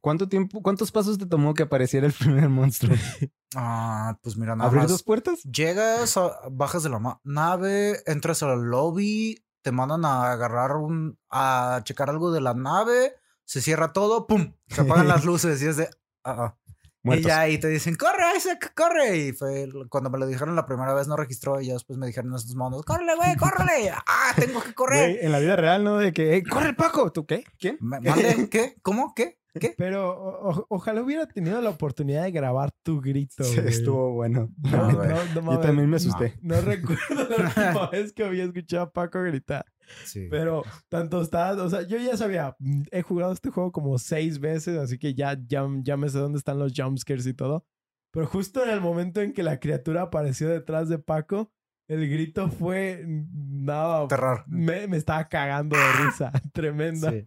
¿Cuánto 0.00 0.28
tiempo, 0.28 0.60
cuántos 0.60 0.90
pasos 0.92 1.16
te 1.16 1.26
tomó 1.26 1.54
que 1.54 1.62
apareciera 1.62 2.06
el 2.06 2.12
primer 2.12 2.48
monstruo? 2.48 2.94
Ah, 3.56 4.18
pues 4.20 4.36
mira, 4.36 4.56
nada 4.56 4.66
¿Abrir 4.68 4.82
más. 4.82 4.90
dos 4.90 5.04
puertas? 5.04 5.40
Llegas, 5.44 6.16
a- 6.16 6.32
bajas 6.50 6.82
de 6.82 6.88
la 6.90 7.20
nave, 7.22 8.00
entras 8.06 8.42
al 8.42 8.64
lobby, 8.64 9.44
te 9.62 9.70
mandan 9.70 10.04
a 10.04 10.32
agarrar 10.32 10.72
un. 10.76 11.16
a 11.30 11.80
checar 11.84 12.10
algo 12.10 12.32
de 12.32 12.40
la 12.40 12.54
nave, 12.54 13.14
se 13.44 13.60
cierra 13.60 13.92
todo, 13.92 14.26
¡pum! 14.26 14.54
Se 14.66 14.80
apagan 14.80 15.06
las 15.06 15.24
luces 15.24 15.62
y 15.62 15.66
es 15.68 15.76
de. 15.76 15.84
ah, 16.24 16.36
ah. 16.36 16.56
Muertos. 17.04 17.26
ya 17.26 17.40
ahí 17.40 17.58
te 17.58 17.68
dicen, 17.68 17.94
corre, 17.96 18.24
Isaac, 18.36 18.72
corre. 18.74 19.16
Y 19.16 19.32
fue 19.32 19.68
cuando 19.90 20.10
me 20.10 20.18
lo 20.18 20.26
dijeron 20.26 20.56
la 20.56 20.66
primera 20.66 20.94
vez, 20.94 21.06
no 21.06 21.16
registró. 21.16 21.60
Y 21.60 21.66
ya 21.66 21.74
después 21.74 21.98
me 21.98 22.06
dijeron 22.06 22.34
estos 22.34 22.56
monos, 22.56 22.82
córrele, 22.84 23.14
güey, 23.14 23.36
córrele. 23.36 23.90
Ah, 23.90 24.32
tengo 24.36 24.62
que 24.62 24.74
correr. 24.74 25.18
En 25.22 25.30
la 25.30 25.38
vida 25.38 25.54
real, 25.56 25.84
¿no? 25.84 25.98
De 25.98 26.12
que, 26.12 26.34
"Ey, 26.34 26.42
corre, 26.42 26.74
Paco. 26.74 27.12
¿Tú 27.12 27.26
qué? 27.26 27.44
¿Quién? 27.58 27.76
¿Mande? 27.80 28.10
¿Qué? 28.50 28.76
¿Cómo? 28.82 29.12
¿Qué? 29.14 29.38
¿Qué? 29.60 29.74
Pero 29.78 30.10
o- 30.10 30.50
o- 30.50 30.66
ojalá 30.68 31.02
hubiera 31.02 31.26
tenido 31.26 31.60
la 31.60 31.70
oportunidad 31.70 32.24
de 32.24 32.32
grabar 32.32 32.72
tu 32.82 33.00
grito. 33.00 33.44
Sí. 33.44 33.60
Estuvo 33.64 34.12
bueno. 34.12 34.50
No, 34.72 34.90
No, 34.90 34.96
güey. 34.96 35.08
no, 35.08 35.42
no 35.42 35.52
Yo 35.52 35.60
también 35.60 35.88
me 35.88 35.96
asusté. 35.96 36.34
No 36.42 36.60
recuerdo 36.60 37.28
la 37.38 37.46
última 37.46 37.90
vez 37.90 38.12
que 38.12 38.24
había 38.24 38.44
escuchado 38.44 38.82
a 38.84 38.92
Paco 38.92 39.22
gritar. 39.22 39.64
Sí. 40.04 40.26
Pero 40.30 40.62
tanto 40.88 41.20
está, 41.22 41.52
o 41.52 41.68
sea, 41.70 41.82
yo 41.82 41.98
ya 41.98 42.16
sabía, 42.16 42.56
he 42.90 43.02
jugado 43.02 43.32
este 43.32 43.50
juego 43.50 43.70
como 43.70 43.98
seis 43.98 44.40
veces, 44.40 44.78
así 44.78 44.98
que 44.98 45.14
ya, 45.14 45.38
ya, 45.46 45.66
ya 45.82 45.96
me 45.96 46.08
sé 46.08 46.18
dónde 46.18 46.38
están 46.38 46.58
los 46.58 46.72
jumpscares 46.74 47.26
y 47.26 47.34
todo. 47.34 47.66
Pero 48.12 48.26
justo 48.26 48.62
en 48.64 48.70
el 48.70 48.80
momento 48.80 49.20
en 49.20 49.32
que 49.32 49.42
la 49.42 49.60
criatura 49.60 50.02
apareció 50.02 50.48
detrás 50.48 50.88
de 50.88 50.98
Paco, 50.98 51.52
el 51.86 52.08
grito 52.08 52.48
fue 52.48 53.04
nada, 53.06 54.08
Terror. 54.08 54.44
me, 54.46 54.86
me 54.88 54.96
estaba 54.96 55.28
cagando 55.28 55.76
de 55.76 55.92
risa, 56.04 56.32
tremenda. 56.54 57.10
Sí. 57.10 57.26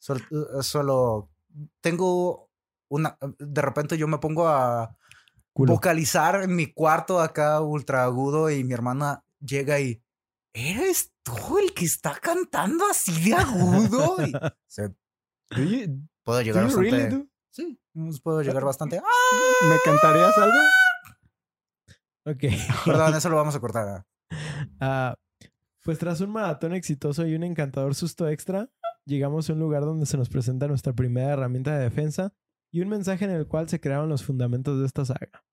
Sol- 0.00 0.22
eh, 0.32 0.62
solo 0.62 1.30
tengo 1.80 2.50
una. 2.88 3.16
De 3.38 3.62
repente 3.62 3.96
yo 3.98 4.06
me 4.08 4.18
pongo 4.18 4.48
a 4.48 4.96
Culo. 5.52 5.72
vocalizar 5.74 6.42
en 6.42 6.54
mi 6.56 6.72
cuarto 6.72 7.20
acá 7.20 7.60
ultra 7.60 8.04
agudo 8.04 8.50
y 8.50 8.64
mi 8.64 8.74
hermana 8.74 9.24
llega 9.40 9.80
y. 9.80 10.02
¿Eres 10.54 11.12
tú 11.22 11.58
el 11.58 11.72
que 11.72 11.86
está 11.86 12.14
cantando 12.20 12.84
así 12.90 13.30
de 13.30 13.34
agudo? 13.34 14.16
Y 14.26 14.32
se- 14.66 14.88
Do 15.50 15.62
you- 15.62 16.06
puedo 16.24 16.38
do 16.38 16.44
llegar 16.44 16.64
bastante. 16.64 16.90
really? 16.90 17.28
Sí, 17.50 17.78
puedo 18.22 18.42
llegar 18.42 18.64
bastante. 18.64 18.98
¡Ah! 18.98 19.66
¿Me 19.68 19.76
cantarías 19.84 20.36
algo? 20.38 20.58
Ok. 22.26 22.38
Perdón, 22.86 23.14
eso 23.14 23.28
lo 23.28 23.36
vamos 23.36 23.54
a 23.56 23.60
cortar. 23.60 23.88
¿ah? 23.88 24.06
Ah, 24.80 25.14
pues 25.82 25.98
tras 25.98 26.20
un 26.20 26.30
maratón 26.30 26.74
exitoso 26.74 27.26
y 27.26 27.34
un 27.34 27.42
encantador 27.44 27.94
susto 27.94 28.28
extra, 28.28 28.68
llegamos 29.04 29.48
a 29.48 29.52
un 29.52 29.58
lugar 29.60 29.82
donde 29.82 30.06
se 30.06 30.16
nos 30.16 30.28
presenta 30.28 30.68
nuestra 30.68 30.92
primera 30.92 31.32
herramienta 31.32 31.76
de 31.76 31.84
defensa 31.84 32.32
y 32.70 32.80
un 32.80 32.88
mensaje 32.88 33.24
en 33.24 33.30
el 33.32 33.46
cual 33.46 33.68
se 33.68 33.80
crearon 33.80 34.08
los 34.08 34.24
fundamentos 34.24 34.80
de 34.80 34.86
esta 34.86 35.04
saga. 35.04 35.44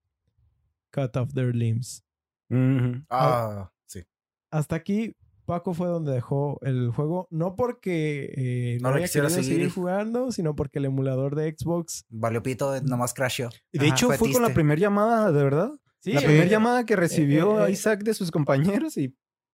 Cut 0.92 1.16
off 1.18 1.34
their 1.34 1.56
limbs. 1.56 2.04
Ujú. 2.50 3.04
Ah, 3.10 3.72
sí. 3.86 4.04
Hasta 4.52 4.76
aquí, 4.76 5.16
Paco 5.46 5.74
fue 5.74 5.88
donde 5.88 6.14
dejó 6.14 6.60
el 6.64 6.92
juego, 6.92 7.28
no 7.32 7.56
porque 7.56 8.34
eh, 8.36 8.78
no, 8.82 8.90
No 8.90 8.96
haya 8.96 9.06
quisiera 9.06 9.30
seguir. 9.30 9.54
seguir 9.54 9.72
jugando, 9.72 10.32
sino 10.32 10.56
porque 10.56 10.80
el 10.80 10.86
emulador 10.86 11.36
de 11.36 11.56
Xbox. 11.58 12.06
Valió 12.10 12.42
pito, 12.42 12.76
eh, 12.76 12.82
nomás 12.84 13.14
crasheó. 13.14 13.50
De 13.72 13.86
Ajá, 13.86 13.94
hecho, 13.96 14.08
fue 14.08 14.18
fue 14.18 14.32
con 14.32 14.42
la 14.42 14.54
primera 14.54 14.80
llamada, 14.80 15.32
de 15.32 15.44
verdad. 15.44 15.72
Sí, 16.00 16.14
la 16.14 16.22
eh, 16.22 16.26
primera 16.26 16.46
llamada 16.46 16.86
que 16.86 16.96
recibió 16.96 17.66
eh, 17.66 17.70
eh. 17.70 17.72
Isaac 17.74 18.04
de 18.04 18.14
sus 18.14 18.32
compañeros 18.32 18.96
y 18.98 19.10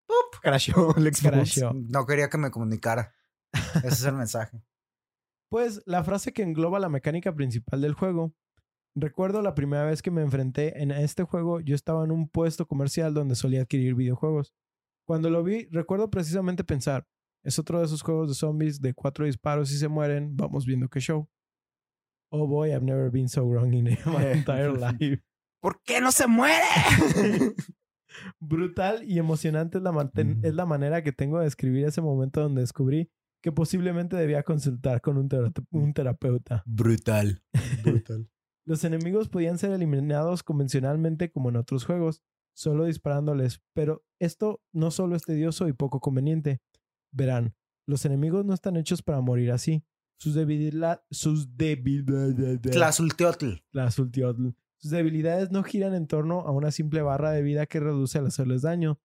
¡pop! 0.05 0.35
crasheó 0.41 0.95
el 0.95 1.03
Xbox. 1.13 1.21
crasheó. 1.33 1.73
No 1.73 2.05
quería 2.05 2.29
que 2.29 2.37
me 2.37 2.51
comunicara. 2.51 3.13
Ese 3.83 3.87
es 3.87 4.05
el 4.05 4.15
mensaje. 4.15 4.61
Pues 5.49 5.81
la 5.85 6.03
frase 6.03 6.33
que 6.33 6.43
engloba 6.43 6.79
la 6.79 6.89
mecánica 6.89 7.33
principal 7.33 7.81
del 7.81 7.93
juego. 7.93 8.33
Recuerdo 8.97 9.41
la 9.41 9.55
primera 9.55 9.83
vez 9.85 10.01
que 10.01 10.11
me 10.11 10.21
enfrenté 10.21 10.81
en 10.81 10.91
este 10.91 11.23
juego, 11.23 11.59
yo 11.59 11.75
estaba 11.75 12.05
en 12.05 12.11
un 12.11 12.29
puesto 12.29 12.65
comercial 12.65 13.13
donde 13.13 13.35
solía 13.35 13.61
adquirir 13.61 13.93
videojuegos. 13.93 14.53
Cuando 15.05 15.29
lo 15.29 15.43
vi, 15.43 15.67
recuerdo 15.69 16.09
precisamente 16.09 16.63
pensar, 16.63 17.05
es 17.43 17.59
otro 17.59 17.79
de 17.79 17.85
esos 17.85 18.01
juegos 18.01 18.29
de 18.29 18.35
zombies 18.35 18.81
de 18.81 18.93
cuatro 18.93 19.25
disparos 19.25 19.71
y 19.71 19.77
se 19.77 19.87
mueren, 19.87 20.35
vamos 20.35 20.65
viendo 20.65 20.87
qué 20.87 20.99
show. 20.99 21.29
Oh 22.31 22.47
boy, 22.47 22.71
I've 22.71 22.83
never 22.83 23.11
been 23.11 23.29
so 23.29 23.43
wrong 23.43 23.73
in 23.73 23.83
my 24.05 24.25
entire 24.31 24.71
life. 24.77 25.21
¿Por 25.61 25.81
qué 25.83 25.99
no 25.99 26.11
se 26.11 26.27
muere? 26.27 26.63
Brutal 28.39 29.03
y 29.03 29.19
emocionante 29.19 29.77
es 29.77 29.83
la, 29.83 30.11
es 30.43 30.53
la 30.55 30.65
manera 30.65 31.03
que 31.03 31.11
tengo 31.11 31.39
de 31.39 31.45
describir 31.45 31.85
ese 31.85 32.01
momento 32.01 32.41
donde 32.41 32.61
descubrí 32.61 33.11
que 33.45 33.51
posiblemente 33.51 34.15
debía 34.15 34.41
consultar 34.41 35.01
con 35.01 35.17
un, 35.17 35.29
tera- 35.29 35.51
un 35.69 35.93
terapeuta. 35.93 36.63
Brutal. 36.65 37.43
Brutal. 37.83 38.27
Los 38.65 38.83
enemigos 38.83 39.29
podían 39.29 39.59
ser 39.59 39.69
eliminados 39.71 40.41
convencionalmente 40.41 41.29
como 41.31 41.49
en 41.49 41.57
otros 41.57 41.85
juegos, 41.85 42.23
solo 42.55 42.85
disparándoles, 42.85 43.61
pero 43.75 44.03
esto 44.19 44.63
no 44.73 44.89
solo 44.89 45.15
es 45.15 45.21
tedioso 45.25 45.67
y 45.67 45.73
poco 45.73 45.99
conveniente. 45.99 46.59
Verán, 47.11 47.53
los 47.85 48.03
enemigos 48.05 48.45
no 48.45 48.55
están 48.55 48.77
hechos 48.77 49.03
para 49.03 49.21
morir 49.21 49.51
así. 49.51 49.85
Sus 50.17 50.33
debilidades... 50.33 51.01
Sus 51.11 51.55
debilidades... 51.55 52.61
Tlazulteotl. 52.61 53.57
Tlazulteotl. 53.69 54.47
Sus 54.77 54.89
debilidades 54.89 55.51
no 55.51 55.61
giran 55.61 55.93
en 55.93 56.07
torno 56.07 56.39
a 56.39 56.51
una 56.51 56.71
simple 56.71 57.03
barra 57.03 57.29
de 57.29 57.43
vida 57.43 57.67
que 57.67 57.79
reduce 57.79 58.17
al 58.17 58.25
hacerles 58.25 58.63
daño. 58.63 58.99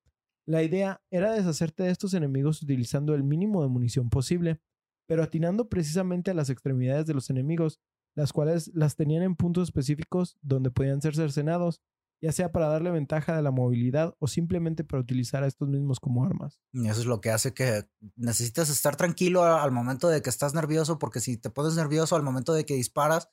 La 0.50 0.64
idea 0.64 1.00
era 1.12 1.32
deshacerte 1.32 1.84
de 1.84 1.92
estos 1.92 2.12
enemigos 2.12 2.60
utilizando 2.60 3.14
el 3.14 3.22
mínimo 3.22 3.62
de 3.62 3.68
munición 3.68 4.10
posible, 4.10 4.60
pero 5.06 5.22
atinando 5.22 5.68
precisamente 5.68 6.32
a 6.32 6.34
las 6.34 6.50
extremidades 6.50 7.06
de 7.06 7.14
los 7.14 7.30
enemigos, 7.30 7.80
las 8.16 8.32
cuales 8.32 8.68
las 8.74 8.96
tenían 8.96 9.22
en 9.22 9.36
puntos 9.36 9.68
específicos 9.68 10.38
donde 10.42 10.72
podían 10.72 11.00
ser 11.00 11.14
cercenados, 11.14 11.82
ya 12.20 12.32
sea 12.32 12.50
para 12.50 12.66
darle 12.66 12.90
ventaja 12.90 13.36
de 13.36 13.42
la 13.42 13.52
movilidad 13.52 14.16
o 14.18 14.26
simplemente 14.26 14.82
para 14.82 15.00
utilizar 15.00 15.44
a 15.44 15.46
estos 15.46 15.68
mismos 15.68 16.00
como 16.00 16.24
armas. 16.24 16.60
Y 16.72 16.88
eso 16.88 16.98
es 16.98 17.06
lo 17.06 17.20
que 17.20 17.30
hace 17.30 17.54
que 17.54 17.88
necesitas 18.16 18.70
estar 18.70 18.96
tranquilo 18.96 19.44
al 19.44 19.70
momento 19.70 20.08
de 20.08 20.20
que 20.20 20.30
estás 20.30 20.52
nervioso, 20.52 20.98
porque 20.98 21.20
si 21.20 21.36
te 21.36 21.50
pones 21.50 21.76
nervioso 21.76 22.16
al 22.16 22.24
momento 22.24 22.54
de 22.54 22.66
que 22.66 22.74
disparas, 22.74 23.30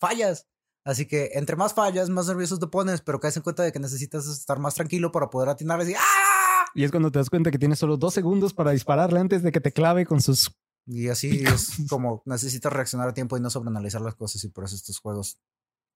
fallas. 0.00 0.48
Así 0.82 1.06
que 1.06 1.32
entre 1.34 1.56
más 1.56 1.74
fallas, 1.74 2.08
más 2.08 2.26
nervioso 2.26 2.58
te 2.58 2.68
pones, 2.68 3.02
pero 3.02 3.20
caes 3.20 3.36
en 3.36 3.42
cuenta 3.42 3.64
de 3.64 3.70
que 3.70 3.80
necesitas 3.80 4.26
estar 4.26 4.58
más 4.58 4.74
tranquilo 4.74 5.12
para 5.12 5.28
poder 5.28 5.50
atinar 5.50 5.78
y 5.82 5.84
decir, 5.84 5.98
¡ah! 6.00 6.33
Y 6.74 6.84
es 6.84 6.90
cuando 6.90 7.10
te 7.10 7.18
das 7.18 7.30
cuenta 7.30 7.50
que 7.50 7.58
tienes 7.58 7.78
solo 7.78 7.96
dos 7.96 8.14
segundos 8.14 8.52
para 8.52 8.72
dispararle 8.72 9.20
antes 9.20 9.42
de 9.42 9.52
que 9.52 9.60
te 9.60 9.72
clave 9.72 10.06
con 10.06 10.20
sus... 10.20 10.50
Y 10.86 11.08
así 11.08 11.44
es 11.44 11.76
como 11.88 12.22
necesitas 12.26 12.72
reaccionar 12.72 13.08
a 13.08 13.14
tiempo 13.14 13.36
y 13.36 13.40
no 13.40 13.48
sobreanalizar 13.50 14.00
las 14.00 14.14
cosas 14.14 14.42
y 14.44 14.48
por 14.48 14.64
eso 14.64 14.74
estos 14.74 14.98
juegos... 14.98 15.38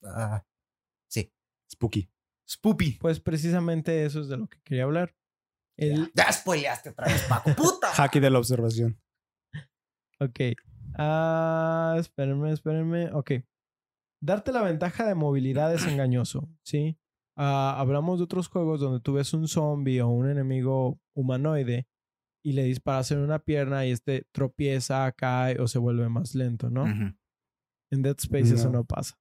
ah, 0.04 0.44
sí. 1.08 1.32
Spooky. 1.70 2.08
Spoopy. 2.48 2.92
Pues 2.92 3.20
precisamente 3.20 4.04
eso 4.04 4.20
es 4.20 4.28
de 4.28 4.38
lo 4.38 4.48
que 4.48 4.58
quería 4.62 4.84
hablar. 4.84 5.14
El, 5.76 6.10
Ya 6.14 6.32
spoileaste 6.32 6.90
otra 6.90 7.06
vez, 7.06 7.22
Paco. 7.22 7.50
¡Puta! 7.54 7.88
Hacky 7.94 8.20
de 8.20 8.30
la 8.30 8.38
observación. 8.38 9.00
Ok. 10.18 10.40
Ah, 10.96 11.96
espérenme, 11.98 12.52
espérenme. 12.52 13.12
Ok. 13.12 13.32
Darte 14.20 14.50
la 14.52 14.62
ventaja 14.62 15.06
de 15.06 15.14
movilidad 15.14 15.72
es 15.72 15.86
engañoso, 15.86 16.48
¿sí? 16.64 16.98
Ah, 17.40 17.76
hablamos 17.78 18.18
de 18.18 18.24
otros 18.24 18.48
juegos 18.48 18.80
donde 18.80 19.00
tú 19.00 19.12
ves 19.12 19.32
un 19.32 19.46
zombie 19.46 20.00
o 20.02 20.08
un 20.08 20.28
enemigo 20.28 20.98
humanoide 21.14 21.86
y 22.44 22.52
le 22.52 22.64
disparas 22.64 23.10
en 23.12 23.18
una 23.20 23.38
pierna 23.38 23.86
y 23.86 23.92
este 23.92 24.26
tropieza, 24.32 25.10
cae 25.12 25.60
o 25.60 25.68
se 25.68 25.78
vuelve 25.78 26.08
más 26.08 26.34
lento, 26.34 26.68
¿no? 26.70 26.84
En 27.90 28.02
Dead 28.02 28.16
Space 28.18 28.54
eso 28.54 28.70
No. 28.70 28.84
pasa. 28.84 29.14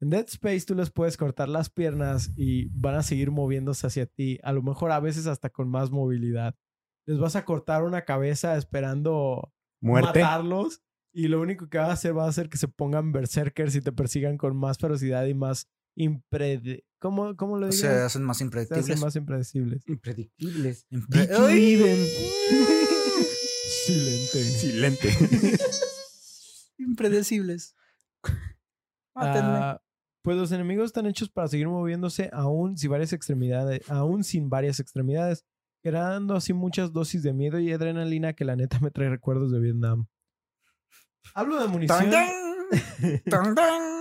En 0.00 0.10
Dead 0.10 0.26
Space 0.28 0.66
tú 0.66 0.74
les 0.74 0.90
puedes 0.90 1.16
cortar 1.16 1.48
las 1.48 1.70
piernas 1.70 2.32
y 2.36 2.66
van 2.68 2.96
a 2.96 3.02
seguir 3.02 3.30
moviéndose 3.30 3.86
hacia 3.86 4.06
ti, 4.06 4.38
a 4.42 4.52
lo 4.52 4.62
mejor 4.62 4.90
a 4.92 5.00
veces 5.00 5.26
hasta 5.26 5.48
con 5.50 5.68
más 5.68 5.90
movilidad. 5.90 6.54
Les 7.06 7.18
vas 7.18 7.36
a 7.36 7.44
cortar 7.44 7.84
una 7.84 8.02
cabeza 8.02 8.56
esperando 8.56 9.52
Muerte. 9.80 10.20
matarlos 10.20 10.82
y 11.12 11.28
lo 11.28 11.40
único 11.40 11.68
que 11.68 11.78
va 11.78 11.86
a 11.86 11.92
hacer 11.92 12.16
va 12.16 12.24
a 12.26 12.28
hacer 12.28 12.48
que 12.48 12.58
se 12.58 12.68
pongan 12.68 13.12
berserkers 13.12 13.74
y 13.76 13.80
te 13.80 13.92
persigan 13.92 14.36
con 14.38 14.56
más 14.56 14.76
ferocidad 14.78 15.24
y 15.26 15.34
más 15.34 15.68
impred... 16.02 16.80
¿Cómo, 17.00 17.36
cómo 17.36 17.58
lo 17.58 17.66
digo? 17.68 17.78
Se 17.78 17.86
hacen 17.88 18.24
más 18.24 18.38
Se 18.38 18.44
hacen 18.44 18.46
impredecibles. 18.46 19.00
más 19.00 19.14
impredecibles. 19.16 19.82
Impredictibles. 19.86 20.86
Impre- 20.90 21.28
Vicky 21.28 21.34
¡Ay! 21.34 21.76
Silente. 23.86 24.42
Silente. 24.44 25.08
Impredecibles. 26.78 27.74
Ah, 29.14 29.80
pues 30.22 30.36
los 30.36 30.52
enemigos 30.52 30.86
están 30.86 31.06
hechos 31.06 31.28
para 31.30 31.48
seguir 31.48 31.68
moviéndose 31.68 32.30
aún 32.32 32.76
sin 32.76 32.90
varias 32.90 33.12
extremidades, 33.12 33.88
aún 33.90 34.24
sin 34.24 34.48
varias 34.50 34.78
extremidades, 34.80 35.44
creando 35.82 36.34
así 36.34 36.52
muchas 36.52 36.92
dosis 36.92 37.22
de 37.22 37.32
miedo 37.32 37.58
y 37.58 37.72
adrenalina 37.72 38.32
que 38.32 38.44
la 38.44 38.56
neta 38.56 38.78
me 38.80 38.90
trae 38.90 39.08
recuerdos 39.08 39.50
de 39.52 39.60
Vietnam. 39.60 40.06
Hablo 41.34 41.60
de 41.60 41.68
munición. 41.68 42.10
¡Tan, 42.10 42.10
tan! 42.10 42.30
¡Tan, 43.30 43.54
tan! 43.54 43.97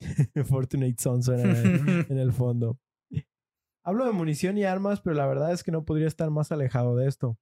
Fortunate 0.46 0.94
Son 0.98 1.22
suena 1.22 1.42
en, 1.58 2.06
en 2.10 2.18
el 2.18 2.32
fondo. 2.32 2.78
Hablo 3.84 4.04
de 4.06 4.12
munición 4.12 4.58
y 4.58 4.64
armas, 4.64 5.00
pero 5.00 5.16
la 5.16 5.26
verdad 5.26 5.52
es 5.52 5.62
que 5.64 5.72
no 5.72 5.84
podría 5.84 6.06
estar 6.06 6.30
más 6.30 6.52
alejado 6.52 6.96
de 6.96 7.08
esto. 7.08 7.38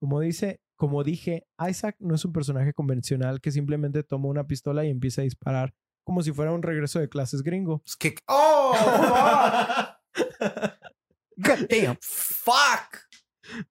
Como 0.00 0.20
dice, 0.20 0.60
como 0.76 1.04
dije, 1.04 1.46
Isaac 1.68 1.96
no 2.00 2.14
es 2.16 2.24
un 2.24 2.32
personaje 2.32 2.72
convencional 2.72 3.40
que 3.40 3.50
simplemente 3.52 4.02
toma 4.02 4.28
una 4.28 4.46
pistola 4.46 4.84
y 4.84 4.90
empieza 4.90 5.22
a 5.22 5.24
disparar 5.24 5.72
como 6.04 6.22
si 6.22 6.32
fuera 6.32 6.52
un 6.52 6.62
regreso 6.62 6.98
de 7.00 7.08
clases 7.08 7.42
gringo. 7.42 7.82
Es 7.86 7.96
que- 7.96 8.14
¡Oh! 8.28 8.72
God 11.36 11.66
damn. 11.68 11.96
¡Fuck! 12.00 12.98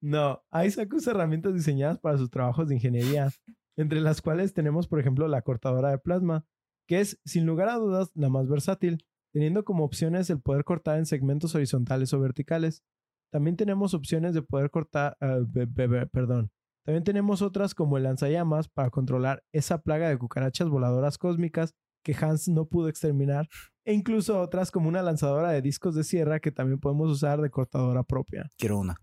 No, 0.01 0.41
Isaac 0.63 0.93
usa 0.93 1.11
herramientas 1.11 1.53
diseñadas 1.53 1.99
para 1.99 2.17
sus 2.17 2.29
trabajos 2.29 2.67
de 2.69 2.75
ingeniería, 2.75 3.29
entre 3.77 3.99
las 3.99 4.21
cuales 4.21 4.53
tenemos, 4.53 4.88
por 4.88 4.99
ejemplo, 4.99 5.27
la 5.27 5.41
cortadora 5.41 5.89
de 5.91 5.97
plasma, 5.97 6.45
que 6.88 6.99
es, 7.01 7.19
sin 7.25 7.45
lugar 7.45 7.69
a 7.69 7.75
dudas, 7.75 8.11
la 8.15 8.29
más 8.29 8.47
versátil, 8.47 9.05
teniendo 9.33 9.63
como 9.65 9.83
opciones 9.83 10.29
el 10.29 10.39
poder 10.41 10.63
cortar 10.63 10.97
en 10.97 11.05
segmentos 11.05 11.55
horizontales 11.55 12.13
o 12.13 12.19
verticales. 12.19 12.83
También 13.31 13.57
tenemos 13.57 13.93
opciones 13.93 14.33
de 14.33 14.41
poder 14.41 14.69
cortar, 14.69 15.17
ah, 15.19 15.39
be- 15.47 15.65
be- 15.65 15.88
be- 15.88 16.07
perdón, 16.07 16.51
también 16.86 17.03
tenemos 17.03 17.41
otras 17.41 17.73
como 17.73 17.97
el 17.97 18.03
lanzallamas 18.03 18.69
para 18.69 18.91
controlar 18.91 19.43
esa 19.51 19.81
plaga 19.81 20.07
de 20.07 20.17
cucarachas 20.17 20.69
voladoras 20.69 21.17
cósmicas 21.17 21.73
que 22.03 22.15
Hans 22.15 22.47
no 22.47 22.67
pudo 22.67 22.88
exterminar, 22.88 23.47
e 23.83 23.93
incluso 23.93 24.39
otras 24.39 24.69
como 24.69 24.88
una 24.88 25.01
lanzadora 25.01 25.49
de 25.49 25.61
discos 25.63 25.95
de 25.95 26.03
sierra 26.03 26.39
que 26.39 26.51
también 26.51 26.79
podemos 26.79 27.09
usar 27.11 27.41
de 27.41 27.49
cortadora 27.49 28.03
propia. 28.03 28.51
Quiero 28.59 28.77
una. 28.77 28.95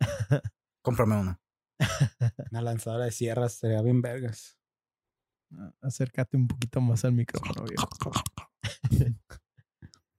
Cómprame 0.82 1.16
una. 1.20 1.40
Una 2.50 2.60
lanzadora 2.62 3.04
de 3.04 3.12
sierras 3.12 3.52
sería 3.54 3.80
bien 3.82 4.02
vergas. 4.02 4.57
Acércate 5.80 6.36
un 6.36 6.46
poquito 6.46 6.80
más 6.80 7.04
al 7.04 7.12
micrófono, 7.12 7.64
viejo. 7.64 7.88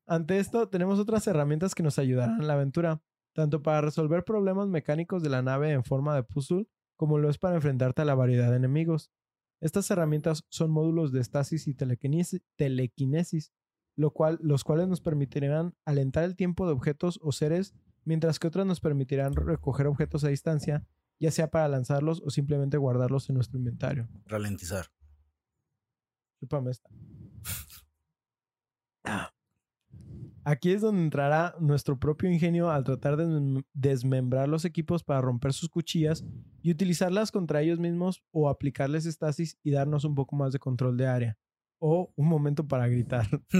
Ante 0.08 0.40
esto, 0.40 0.68
tenemos 0.70 0.98
otras 0.98 1.28
herramientas 1.28 1.76
que 1.76 1.84
nos 1.84 2.00
ayudarán 2.00 2.42
en 2.42 2.48
la 2.48 2.54
aventura, 2.54 3.02
tanto 3.34 3.62
para 3.62 3.82
resolver 3.82 4.24
problemas 4.24 4.68
mecánicos 4.68 5.22
de 5.22 5.30
la 5.30 5.44
nave 5.44 5.72
en 5.72 5.84
forma 5.84 6.16
de 6.16 6.24
puzzle, 6.24 6.68
como 6.96 7.20
lo 7.20 7.30
es 7.30 7.38
para 7.38 7.56
enfrentarte 7.56 8.02
a 8.02 8.06
la 8.06 8.16
variedad 8.16 8.50
de 8.50 8.58
enemigos. 8.58 9.12
Estas 9.62 9.92
herramientas 9.92 10.46
son 10.50 10.72
módulos 10.72 11.12
de 11.12 11.22
estasis 11.22 11.68
y 11.68 11.76
telequinesis, 11.76 12.42
telequinesis, 12.56 13.54
lo 13.96 14.12
cual, 14.12 14.40
los 14.42 14.64
cuales 14.64 14.88
nos 14.88 15.02
permitirán 15.02 15.76
alentar 15.86 16.24
el 16.24 16.36
tiempo 16.36 16.66
de 16.66 16.74
objetos 16.74 17.20
o 17.22 17.32
seres, 17.32 17.76
mientras 18.04 18.40
que 18.40 18.48
otras 18.48 18.66
nos 18.66 18.80
permitirán 18.80 19.36
recoger 19.36 19.88
objetos 19.88 20.24
a 20.24 20.30
distancia, 20.30 20.88
ya 21.20 21.32
sea 21.32 21.52
para 21.52 21.68
lanzarlos 21.68 22.22
o 22.26 22.30
simplemente 22.30 22.78
guardarlos 22.78 23.30
en 23.30 23.36
nuestro 23.36 23.60
inventario. 23.60 24.08
Ralentizar. 24.26 24.88
Chúpame 26.40 26.72
esta. 26.72 26.90
Aquí 30.46 30.72
es 30.72 30.82
donde 30.82 31.04
entrará 31.04 31.56
nuestro 31.60 32.00
propio 32.00 32.32
ingenio 32.32 32.72
al 32.72 32.84
tratar 32.84 33.18
de 33.18 33.26
desmem- 33.28 33.66
desmembrar 33.74 34.48
los 34.48 34.66
equipos 34.66 35.04
para 35.04 35.22
romper 35.22 35.54
sus 35.54 35.70
cuchillas 35.70 36.24
y 36.62 36.72
utilizarlas 36.72 37.32
contra 37.32 37.62
ellos 37.62 37.80
mismos 37.80 38.24
o 38.32 38.50
aplicarles 38.50 39.06
estasis 39.06 39.58
y 39.64 39.72
darnos 39.72 40.06
un 40.06 40.16
poco 40.16 40.36
más 40.36 40.54
de 40.54 40.60
control 40.60 40.98
de 40.98 41.08
área. 41.08 41.38
O 41.80 42.12
un 42.16 42.28
momento 42.28 42.68
para 42.68 42.88
gritar. 42.88 43.28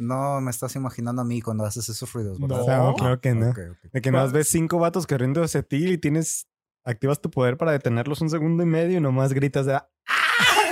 No, 0.00 0.40
me 0.40 0.52
estás 0.52 0.76
imaginando 0.76 1.22
a 1.22 1.24
mí 1.24 1.40
cuando 1.42 1.64
haces 1.64 1.88
esos 1.88 2.12
ruidos, 2.12 2.38
¿verdad? 2.38 2.64
No. 2.78 2.90
No, 2.90 2.94
claro 2.94 3.20
que 3.20 3.34
no. 3.34 3.52
De 3.92 4.00
que 4.00 4.12
nomás 4.12 4.32
ves 4.32 4.46
cinco 4.46 4.78
vatos 4.78 5.08
corriendo 5.08 5.42
hacia 5.42 5.64
ti 5.64 5.88
y 5.88 5.98
tienes. 5.98 6.47
Activas 6.88 7.20
tu 7.20 7.30
poder 7.30 7.58
para 7.58 7.72
detenerlos 7.72 8.22
un 8.22 8.30
segundo 8.30 8.62
y 8.62 8.66
medio 8.66 8.96
y 8.96 9.00
nomás 9.00 9.34
gritas 9.34 9.66
de. 9.66 9.74
¡Ah! 9.74 9.88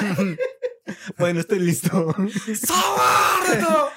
bueno, 1.19 1.41
estoy 1.41 1.59
listo. 1.59 1.91
¡Sobardo! 2.67 3.91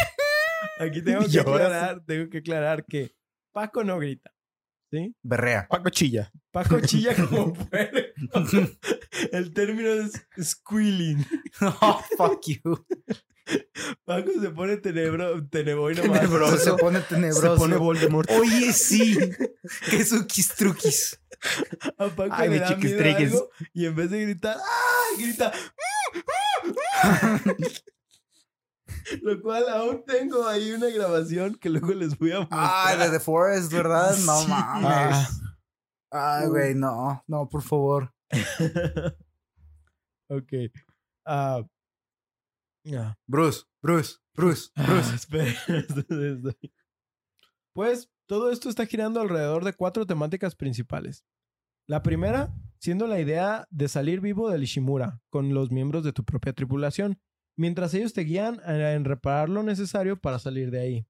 Aquí 0.80 1.02
tengo 1.02 1.20
que, 1.30 1.38
aclarar, 1.38 2.02
tengo 2.06 2.30
que 2.30 2.38
aclarar 2.38 2.86
que 2.86 3.14
Paco 3.52 3.84
no 3.84 3.98
grita. 3.98 4.32
¿Sí? 4.90 5.14
Berrea. 5.22 5.68
Paco 5.68 5.90
chilla. 5.90 6.32
Paco 6.50 6.80
chilla 6.86 7.14
como 7.14 7.52
puerco. 7.52 7.98
El 9.30 9.52
término 9.52 9.90
es 9.90 10.26
squealing. 10.42 11.26
Oh, 11.60 12.02
fuck 12.16 12.40
you. 12.46 12.86
Paco 14.04 14.30
se 14.40 14.50
pone 14.50 14.76
tenebro, 14.78 15.46
teneboy 15.48 15.94
nomás. 15.94 16.20
Tenebroso. 16.20 16.58
Se 16.58 16.72
pone 16.74 17.00
tenebroso. 17.00 17.54
Se 17.54 17.58
pone 17.60 17.76
Voldemort. 17.76 18.30
Oye, 18.32 18.72
sí. 18.72 19.16
Qué 19.90 20.04
suquis 20.04 20.48
truquis. 20.54 21.20
A 21.98 22.08
Paco 22.08 22.30
Ay, 22.32 22.48
le 22.48 22.54
mi 22.54 22.60
da 22.60 22.76
miedo 22.76 23.16
algo 23.16 23.50
y 23.72 23.86
en 23.86 23.94
vez 23.96 24.10
de 24.10 24.20
gritar, 24.22 24.56
¡ah! 24.58 25.04
grita. 25.18 25.52
Lo 29.22 29.40
cual 29.40 29.68
aún 29.68 30.04
tengo 30.04 30.46
ahí 30.46 30.72
una 30.72 30.88
grabación 30.88 31.54
que 31.54 31.70
luego 31.70 31.92
les 31.92 32.18
voy 32.18 32.32
a 32.32 32.40
mostrar. 32.40 32.70
Ay, 32.72 32.98
de 32.98 33.10
The 33.10 33.20
Forest, 33.20 33.72
¿verdad? 33.72 34.16
No 34.18 34.40
Sí. 34.42 34.48
mames. 34.48 35.28
Ay, 36.10 36.48
güey, 36.48 36.74
no. 36.74 37.22
No, 37.26 37.48
por 37.48 37.62
favor. 37.62 38.12
ok. 40.28 40.52
Ah. 41.24 41.62
Bruce, 43.26 43.64
Bruce, 43.82 44.16
Bruce, 44.34 44.70
Ah, 44.74 44.86
Bruce. 44.86 45.14
espera, 45.14 45.52
Pues 47.72 48.10
todo 48.26 48.50
esto 48.50 48.68
está 48.68 48.86
girando 48.86 49.20
alrededor 49.20 49.64
de 49.64 49.72
cuatro 49.72 50.06
temáticas 50.06 50.54
principales. 50.56 51.24
La 51.86 52.02
primera, 52.02 52.54
siendo 52.78 53.06
la 53.06 53.20
idea 53.20 53.66
de 53.70 53.88
salir 53.88 54.20
vivo 54.20 54.50
del 54.50 54.62
Ishimura 54.62 55.20
con 55.30 55.54
los 55.54 55.70
miembros 55.70 56.04
de 56.04 56.12
tu 56.12 56.24
propia 56.24 56.52
tripulación, 56.52 57.20
mientras 57.56 57.94
ellos 57.94 58.12
te 58.12 58.22
guían 58.22 58.60
en 58.64 59.04
reparar 59.04 59.48
lo 59.48 59.62
necesario 59.62 60.20
para 60.20 60.38
salir 60.38 60.70
de 60.70 60.80
ahí. 60.80 61.06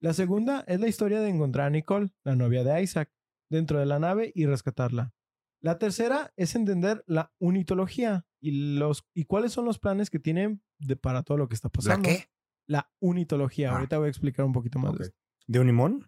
La 0.00 0.14
segunda 0.14 0.64
es 0.66 0.80
la 0.80 0.88
historia 0.88 1.20
de 1.20 1.28
encontrar 1.28 1.66
a 1.66 1.70
Nicole, 1.70 2.10
la 2.24 2.34
novia 2.34 2.64
de 2.64 2.82
Isaac, 2.82 3.12
dentro 3.50 3.78
de 3.78 3.86
la 3.86 3.98
nave 3.98 4.32
y 4.34 4.46
rescatarla. 4.46 5.12
La 5.60 5.78
tercera 5.78 6.32
es 6.36 6.54
entender 6.56 7.04
la 7.06 7.32
unitología 7.38 8.26
y, 8.42 8.76
los, 8.76 9.06
y 9.14 9.24
cuáles 9.24 9.52
son 9.52 9.64
los 9.64 9.78
planes 9.78 10.10
que 10.10 10.18
tienen 10.18 10.62
de, 10.78 10.96
para 10.96 11.22
todo 11.22 11.38
lo 11.38 11.48
que 11.48 11.54
está 11.54 11.68
¿La 11.68 11.72
pasando. 11.72 12.08
qué? 12.08 12.26
La 12.66 12.92
unitología. 13.00 13.70
Ah. 13.70 13.76
Ahorita 13.76 13.98
voy 13.98 14.06
a 14.06 14.10
explicar 14.10 14.44
un 14.44 14.52
poquito 14.52 14.78
más 14.78 14.96
de. 14.98 15.10
¿De 15.46 15.60
Unimón? 15.60 16.06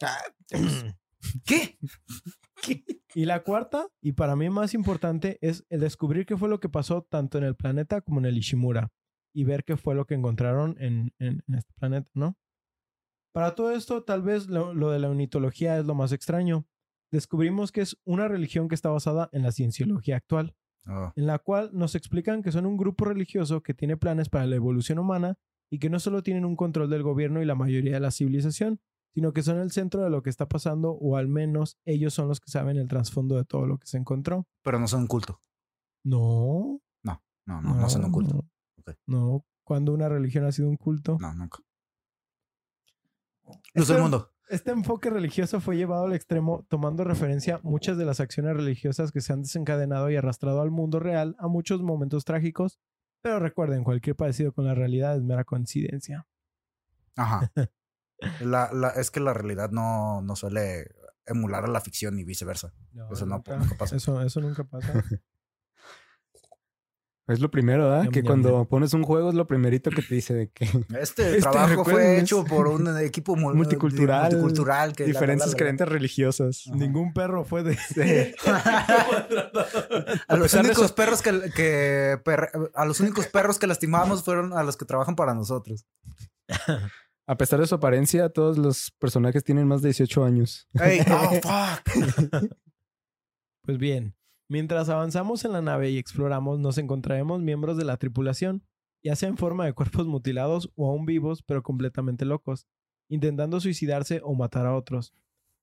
¿Qué? 1.46 1.78
Y 3.14 3.24
la 3.24 3.42
cuarta, 3.42 3.88
y 4.02 4.12
para 4.12 4.36
mí 4.36 4.50
más 4.50 4.74
importante, 4.74 5.38
es 5.40 5.64
el 5.70 5.80
descubrir 5.80 6.26
qué 6.26 6.36
fue 6.36 6.48
lo 6.48 6.60
que 6.60 6.68
pasó 6.68 7.02
tanto 7.02 7.38
en 7.38 7.44
el 7.44 7.56
planeta 7.56 8.00
como 8.00 8.18
en 8.20 8.26
el 8.26 8.36
Ishimura. 8.38 8.92
Y 9.34 9.44
ver 9.44 9.64
qué 9.64 9.76
fue 9.76 9.94
lo 9.94 10.06
que 10.06 10.14
encontraron 10.14 10.76
en, 10.80 11.12
en- 11.18 11.42
en 11.46 11.54
este 11.54 11.72
planeta, 11.74 12.10
¿no? 12.14 12.36
Para 13.34 13.54
todo 13.54 13.70
esto, 13.72 14.02
tal 14.02 14.22
vez 14.22 14.48
lo, 14.48 14.72
lo 14.72 14.90
de 14.90 14.98
la 14.98 15.10
unitología 15.10 15.78
es 15.78 15.84
lo 15.84 15.94
más 15.94 16.12
extraño. 16.12 16.66
Descubrimos 17.12 17.70
que 17.70 17.82
es 17.82 17.98
una 18.04 18.28
religión 18.28 18.68
que 18.68 18.74
está 18.74 18.88
basada 18.88 19.28
en 19.32 19.42
la 19.42 19.52
cienciología 19.52 20.16
actual. 20.16 20.54
Oh. 20.88 21.12
en 21.16 21.26
la 21.26 21.38
cual 21.38 21.70
nos 21.72 21.94
explican 21.94 22.42
que 22.42 22.52
son 22.52 22.64
un 22.64 22.76
grupo 22.76 23.04
religioso 23.06 23.62
que 23.62 23.74
tiene 23.74 23.96
planes 23.96 24.28
para 24.28 24.46
la 24.46 24.56
evolución 24.56 24.98
humana 24.98 25.36
y 25.68 25.78
que 25.78 25.90
no 25.90 25.98
solo 25.98 26.22
tienen 26.22 26.44
un 26.44 26.54
control 26.54 26.88
del 26.90 27.02
gobierno 27.02 27.42
y 27.42 27.44
la 27.44 27.56
mayoría 27.56 27.94
de 27.94 28.00
la 28.00 28.12
civilización, 28.12 28.80
sino 29.12 29.32
que 29.32 29.42
son 29.42 29.58
el 29.58 29.72
centro 29.72 30.04
de 30.04 30.10
lo 30.10 30.22
que 30.22 30.30
está 30.30 30.46
pasando 30.46 30.92
o 30.92 31.16
al 31.16 31.26
menos 31.26 31.78
ellos 31.84 32.14
son 32.14 32.28
los 32.28 32.38
que 32.38 32.50
saben 32.50 32.76
el 32.76 32.86
trasfondo 32.86 33.36
de 33.36 33.44
todo 33.44 33.66
lo 33.66 33.78
que 33.78 33.86
se 33.86 33.96
encontró. 33.96 34.46
Pero 34.62 34.78
no 34.78 34.86
son 34.86 35.00
un 35.02 35.06
culto. 35.08 35.40
No. 36.04 36.80
No, 37.46 37.62
no, 37.62 37.74
no 37.76 37.88
son 37.88 38.04
un 38.04 38.12
culto. 38.12 38.44
No. 38.84 38.94
No. 39.06 39.46
¿Cuándo 39.64 39.92
una 39.92 40.08
religión 40.08 40.44
ha 40.44 40.52
sido 40.52 40.68
un 40.68 40.76
culto? 40.76 41.16
No, 41.20 41.32
nunca. 41.32 41.60
Luz 43.74 43.88
del 43.88 44.00
mundo. 44.02 44.32
Este 44.48 44.70
enfoque 44.70 45.10
religioso 45.10 45.60
fue 45.60 45.76
llevado 45.76 46.04
al 46.04 46.12
extremo 46.14 46.64
tomando 46.68 47.02
referencia 47.04 47.58
muchas 47.64 47.98
de 47.98 48.04
las 48.04 48.20
acciones 48.20 48.56
religiosas 48.56 49.10
que 49.10 49.20
se 49.20 49.32
han 49.32 49.42
desencadenado 49.42 50.08
y 50.10 50.16
arrastrado 50.16 50.60
al 50.60 50.70
mundo 50.70 51.00
real 51.00 51.34
a 51.38 51.48
muchos 51.48 51.82
momentos 51.82 52.24
trágicos, 52.24 52.78
pero 53.22 53.40
recuerden, 53.40 53.82
cualquier 53.82 54.14
parecido 54.14 54.52
con 54.52 54.64
la 54.64 54.74
realidad 54.74 55.16
es 55.16 55.22
mera 55.22 55.44
coincidencia. 55.44 56.26
Ajá. 57.16 57.50
La, 58.40 58.70
la, 58.72 58.88
es 58.90 59.10
que 59.10 59.20
la 59.20 59.34
realidad 59.34 59.70
no, 59.72 60.22
no 60.22 60.36
suele 60.36 60.86
emular 61.26 61.64
a 61.64 61.68
la 61.68 61.82
ficción 61.82 62.18
y 62.18 62.24
viceversa. 62.24 62.72
Eso 63.12 63.26
no- 63.26 63.34
nunca, 63.36 63.58
nunca 63.58 63.74
pasa. 63.76 63.94
Eso, 63.96 64.22
eso 64.22 64.40
nunca 64.40 64.64
pasa. 64.64 64.92
Es 67.28 67.40
lo 67.40 67.50
primero, 67.50 67.84
¿verdad? 67.90 68.04
Yum, 68.04 68.12
que 68.12 68.20
yum, 68.20 68.26
cuando 68.26 68.50
yum. 68.50 68.66
pones 68.66 68.94
un 68.94 69.02
juego 69.02 69.30
es 69.30 69.34
lo 69.34 69.48
primerito 69.48 69.90
que 69.90 70.00
te 70.02 70.14
dice 70.14 70.32
de 70.32 70.48
que 70.48 70.64
Este, 71.00 71.30
Este, 71.36 71.40
trabajo 71.40 71.84
fue 71.84 72.20
hecho 72.20 72.44
por 72.44 72.68
un 72.68 72.96
equipo 73.00 73.34
mul- 73.34 73.54
multicultural, 73.54 74.30
multicultural 74.30 74.92
que 74.94 75.02
la- 75.02 75.06
la- 75.08 75.12
diferencias 75.12 75.48
la- 75.48 75.52
la- 75.52 75.58
creencias 75.58 75.88
religiosas. 75.88 76.64
Ajá. 76.68 76.76
Ningún 76.76 77.12
perro 77.12 77.44
fue 77.44 77.64
de... 77.64 77.76
A 80.28 80.36
los 80.36 80.54
únicos 80.54 80.84
eso- 80.84 80.94
perros 80.94 81.22
que, 81.22 81.50
que 81.54 82.18
per- 82.24 82.50
a 82.74 82.84
los 82.84 83.00
únicos 83.00 83.26
perros 83.26 83.58
que 83.58 83.66
lastimamos 83.66 84.22
fueron 84.22 84.52
a 84.52 84.62
los 84.62 84.76
que 84.76 84.84
trabajan 84.84 85.16
para 85.16 85.34
nosotros. 85.34 85.84
A 87.26 87.36
pesar 87.36 87.58
de 87.60 87.66
su 87.66 87.74
apariencia, 87.74 88.28
todos 88.28 88.56
los 88.56 88.92
personajes 89.00 89.42
tienen 89.42 89.66
más 89.66 89.82
de 89.82 89.88
18 89.88 90.24
años. 90.24 90.68
Ey, 90.74 91.00
oh, 91.10 91.30
fuck. 91.42 92.50
Pues 93.62 93.78
bien, 93.78 94.14
mientras 94.48 94.88
avanzamos 94.88 95.44
en 95.44 95.52
la 95.52 95.62
nave 95.62 95.90
y 95.90 95.98
exploramos, 95.98 96.58
nos 96.58 96.78
encontraremos 96.78 97.42
miembros 97.42 97.76
de 97.76 97.84
la 97.84 97.96
tripulación, 97.96 98.64
ya 99.04 99.16
sea 99.16 99.28
en 99.28 99.36
forma 99.36 99.64
de 99.66 99.72
cuerpos 99.72 100.06
mutilados 100.06 100.70
o 100.76 100.90
aún 100.90 101.06
vivos, 101.06 101.42
pero 101.42 101.62
completamente 101.62 102.24
locos, 102.24 102.66
intentando 103.08 103.60
suicidarse 103.60 104.20
o 104.24 104.34
matar 104.34 104.66
a 104.66 104.74
otros. 104.74 105.12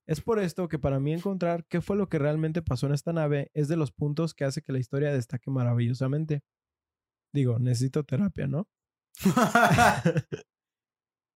Es 0.06 0.20
por 0.20 0.38
esto 0.38 0.68
que 0.68 0.78
para 0.78 1.00
mí 1.00 1.12
encontrar 1.12 1.66
qué 1.66 1.80
fue 1.80 1.96
lo 1.96 2.08
que 2.08 2.18
realmente 2.18 2.62
pasó 2.62 2.86
en 2.86 2.92
esta 2.92 3.12
nave 3.12 3.50
es 3.54 3.68
de 3.68 3.76
los 3.76 3.90
puntos 3.92 4.34
que 4.34 4.44
hace 4.44 4.62
que 4.62 4.72
la 4.72 4.78
historia 4.78 5.12
destaque 5.12 5.50
maravillosamente. 5.50 6.42
Digo, 7.32 7.58
necesito 7.58 8.04
terapia, 8.04 8.46
¿no? 8.46 8.68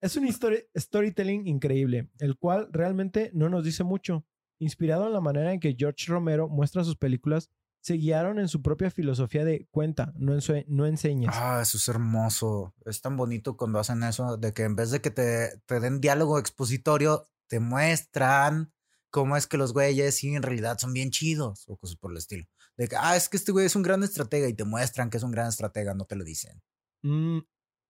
Es 0.01 0.17
un 0.17 0.27
histori- 0.27 0.69
storytelling 0.77 1.47
increíble, 1.49 2.09
el 2.21 2.37
cual 2.37 2.69
realmente 2.73 3.31
no 3.35 3.49
nos 3.49 3.65
dice 3.65 3.83
mucho. 3.83 4.25
Inspirado 4.59 5.07
en 5.07 5.13
la 5.13 5.21
manera 5.21 5.53
en 5.53 5.61
que 5.61 5.75
George 5.79 6.07
Romero 6.09 6.49
muestra 6.49 6.85
sus 6.85 6.97
películas, 6.97 7.51
se 7.81 7.95
guiaron 7.95 8.39
en 8.41 8.49
su 8.49 8.61
propia 8.61 8.91
filosofía 8.91 9.45
de 9.45 9.69
cuenta, 9.71 10.13
no, 10.17 10.35
ensue- 10.35 10.65
no 10.67 10.85
enseñes. 10.85 11.31
Ah, 11.33 11.61
eso 11.63 11.77
es 11.77 11.87
hermoso. 11.89 12.75
Es 12.85 13.01
tan 13.01 13.17
bonito 13.17 13.57
cuando 13.57 13.79
hacen 13.79 14.03
eso, 14.03 14.37
de 14.37 14.53
que 14.53 14.65
en 14.65 14.75
vez 14.75 14.91
de 14.91 15.01
que 15.01 15.11
te, 15.13 15.51
te 15.65 15.79
den 15.79 16.01
diálogo 16.01 16.39
expositorio, 16.41 17.29
te 17.47 17.61
muestran 17.61 18.73
cómo 19.11 19.37
es 19.37 19.47
que 19.47 19.57
los 19.57 19.73
güeyes 19.73 20.17
sí 20.17 20.35
en 20.35 20.43
realidad 20.43 20.77
son 20.79 20.93
bien 20.93 21.11
chidos 21.11 21.65
o 21.69 21.77
cosas 21.77 21.97
por 21.97 22.11
el 22.11 22.19
estilo. 22.19 22.47
De 22.77 22.89
que, 22.89 22.97
ah, 22.99 23.17
es 23.17 23.29
que 23.29 23.37
este 23.37 23.53
güey 23.53 23.67
es 23.67 23.77
un 23.77 23.83
gran 23.83 24.03
estratega 24.03 24.49
y 24.49 24.55
te 24.55 24.65
muestran 24.65 25.09
que 25.09 25.17
es 25.17 25.23
un 25.23 25.31
gran 25.31 25.49
estratega, 25.49 25.95
no 25.95 26.05
te 26.05 26.17
lo 26.17 26.25
dicen. 26.25 26.61
Mm, 27.03 27.39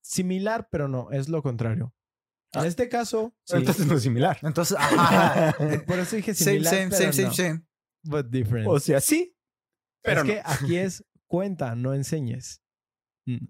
similar, 0.00 0.68
pero 0.70 0.86
no, 0.86 1.10
es 1.10 1.28
lo 1.28 1.42
contrario. 1.42 1.94
En 2.52 2.64
este 2.64 2.88
caso, 2.88 3.34
sí. 3.44 3.56
Entonces 3.56 3.86
no 3.86 3.94
es 3.96 4.02
similar. 4.02 4.38
Entonces, 4.42 4.76
ajá. 4.80 5.54
por 5.86 5.98
eso 5.98 6.16
dije 6.16 6.34
same, 6.34 6.52
similar, 6.52 6.74
same, 6.74 6.88
pero 6.90 6.98
same, 7.00 7.12
same, 7.12 7.28
no. 7.28 7.34
same. 7.34 7.66
But 8.04 8.26
different. 8.30 8.68
O 8.68 8.80
sea, 8.80 9.00
sí, 9.00 9.36
pero 10.02 10.20
es 10.22 10.26
no. 10.26 10.32
que 10.32 10.42
aquí 10.44 10.76
es 10.76 11.04
cuenta, 11.26 11.74
no 11.74 11.94
enseñes. 11.94 12.62
Mm, 13.26 13.46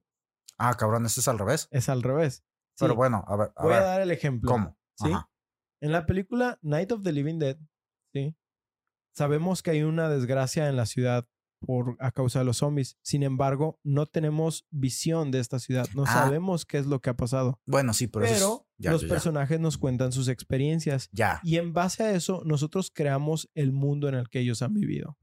Ah, 0.61 0.75
cabrón, 0.77 1.07
eso 1.07 1.21
es 1.21 1.29
al 1.29 1.39
revés. 1.39 1.69
Es 1.71 1.89
al 1.89 2.03
revés. 2.03 2.43
Sí, 2.77 2.81
Pero 2.85 2.97
bueno, 2.97 3.25
a 3.29 3.37
ver, 3.37 3.53
a 3.55 3.63
voy 3.63 3.75
a 3.75 3.81
dar 3.81 4.01
el 4.01 4.11
ejemplo. 4.11 4.51
¿cómo? 4.51 4.77
¿Sí? 4.97 5.13
Ajá. 5.13 5.31
En 5.81 5.93
la 5.93 6.05
película 6.07 6.59
Night 6.63 6.91
of 6.91 7.05
the 7.05 7.13
Living 7.13 7.39
Dead, 7.39 7.57
¿sí? 8.13 8.37
Sabemos 9.17 9.63
que 9.63 9.71
hay 9.71 9.83
una 9.83 10.09
desgracia 10.09 10.69
en 10.69 10.77
la 10.77 10.87
ciudad 10.87 11.29
por 11.61 11.97
a 12.01 12.11
causa 12.13 12.41
de 12.41 12.45
los 12.45 12.57
zombies. 12.59 12.99
Sin 13.05 13.23
embargo, 13.23 13.79
no 13.85 14.07
tenemos 14.07 14.67
visión 14.71 15.31
de 15.31 15.39
esta 15.41 15.59
ciudad. 15.61 15.87
No 15.95 16.03
Ah. 16.05 16.13
sabemos 16.13 16.65
qué 16.65 16.79
es 16.79 16.87
lo 16.87 17.01
que 17.01 17.11
ha 17.11 17.17
pasado. 17.17 17.61
Bueno, 17.67 17.93
sí, 17.95 18.09
pero, 18.09 18.25
eso 18.27 18.35
es- 18.35 18.41
Pero 18.41 18.68
ya, 18.79 18.93
los 18.93 19.03
ya, 19.03 19.09
personajes 19.09 19.61
nos 19.61 19.79
cuentan 19.79 20.13
sus 20.13 20.29
experiencias. 20.29 21.09
Ya. 21.13 21.41
Y 21.43 21.57
en 21.57 21.73
base 21.73 22.03
a 22.05 22.13
eso, 22.13 22.43
nosotros 22.45 22.91
creamos 22.95 23.51
el 23.55 23.73
mundo 23.73 24.09
en 24.09 24.15
el 24.15 24.29
que 24.29 24.41
ellos 24.41 24.63
han 24.63 24.75
vivido. 24.75 25.19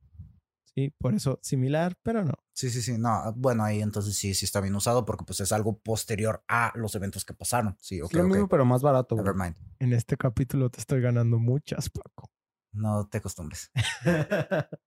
Sí, 0.76 0.94
por 0.98 1.16
eso 1.16 1.40
similar, 1.42 1.98
pero 2.04 2.26
no. 2.26 2.34
Sí, 2.54 2.70
sí, 2.70 2.82
sí. 2.82 2.98
No, 2.98 3.34
bueno, 3.38 3.64
ahí 3.64 3.82
entonces 3.82 4.18
sí, 4.18 4.34
sí 4.34 4.44
está 4.44 4.60
bien 4.60 4.76
usado 4.76 5.06
porque 5.06 5.24
pues 5.24 5.40
es 5.40 5.54
algo 5.54 5.80
posterior 5.80 6.44
a 6.50 6.74
los 6.76 6.94
eventos 6.96 7.24
que 7.24 7.34
pasaron. 7.34 7.78
Sí, 7.80 8.02
ok, 8.02 8.12
es 8.12 8.18
lo 8.18 8.28
mismo, 8.28 8.50
pero 8.50 8.66
más 8.66 8.82
barato. 8.82 9.16
Never 9.16 9.36
mind. 9.36 9.56
En 9.80 9.94
este 9.94 10.18
capítulo 10.18 10.70
te 10.70 10.82
estoy 10.82 11.00
ganando 11.00 11.40
muchas, 11.40 11.90
Paco. 11.90 12.30
No 12.74 13.08
te 13.08 13.20
acostumbres. 13.20 13.72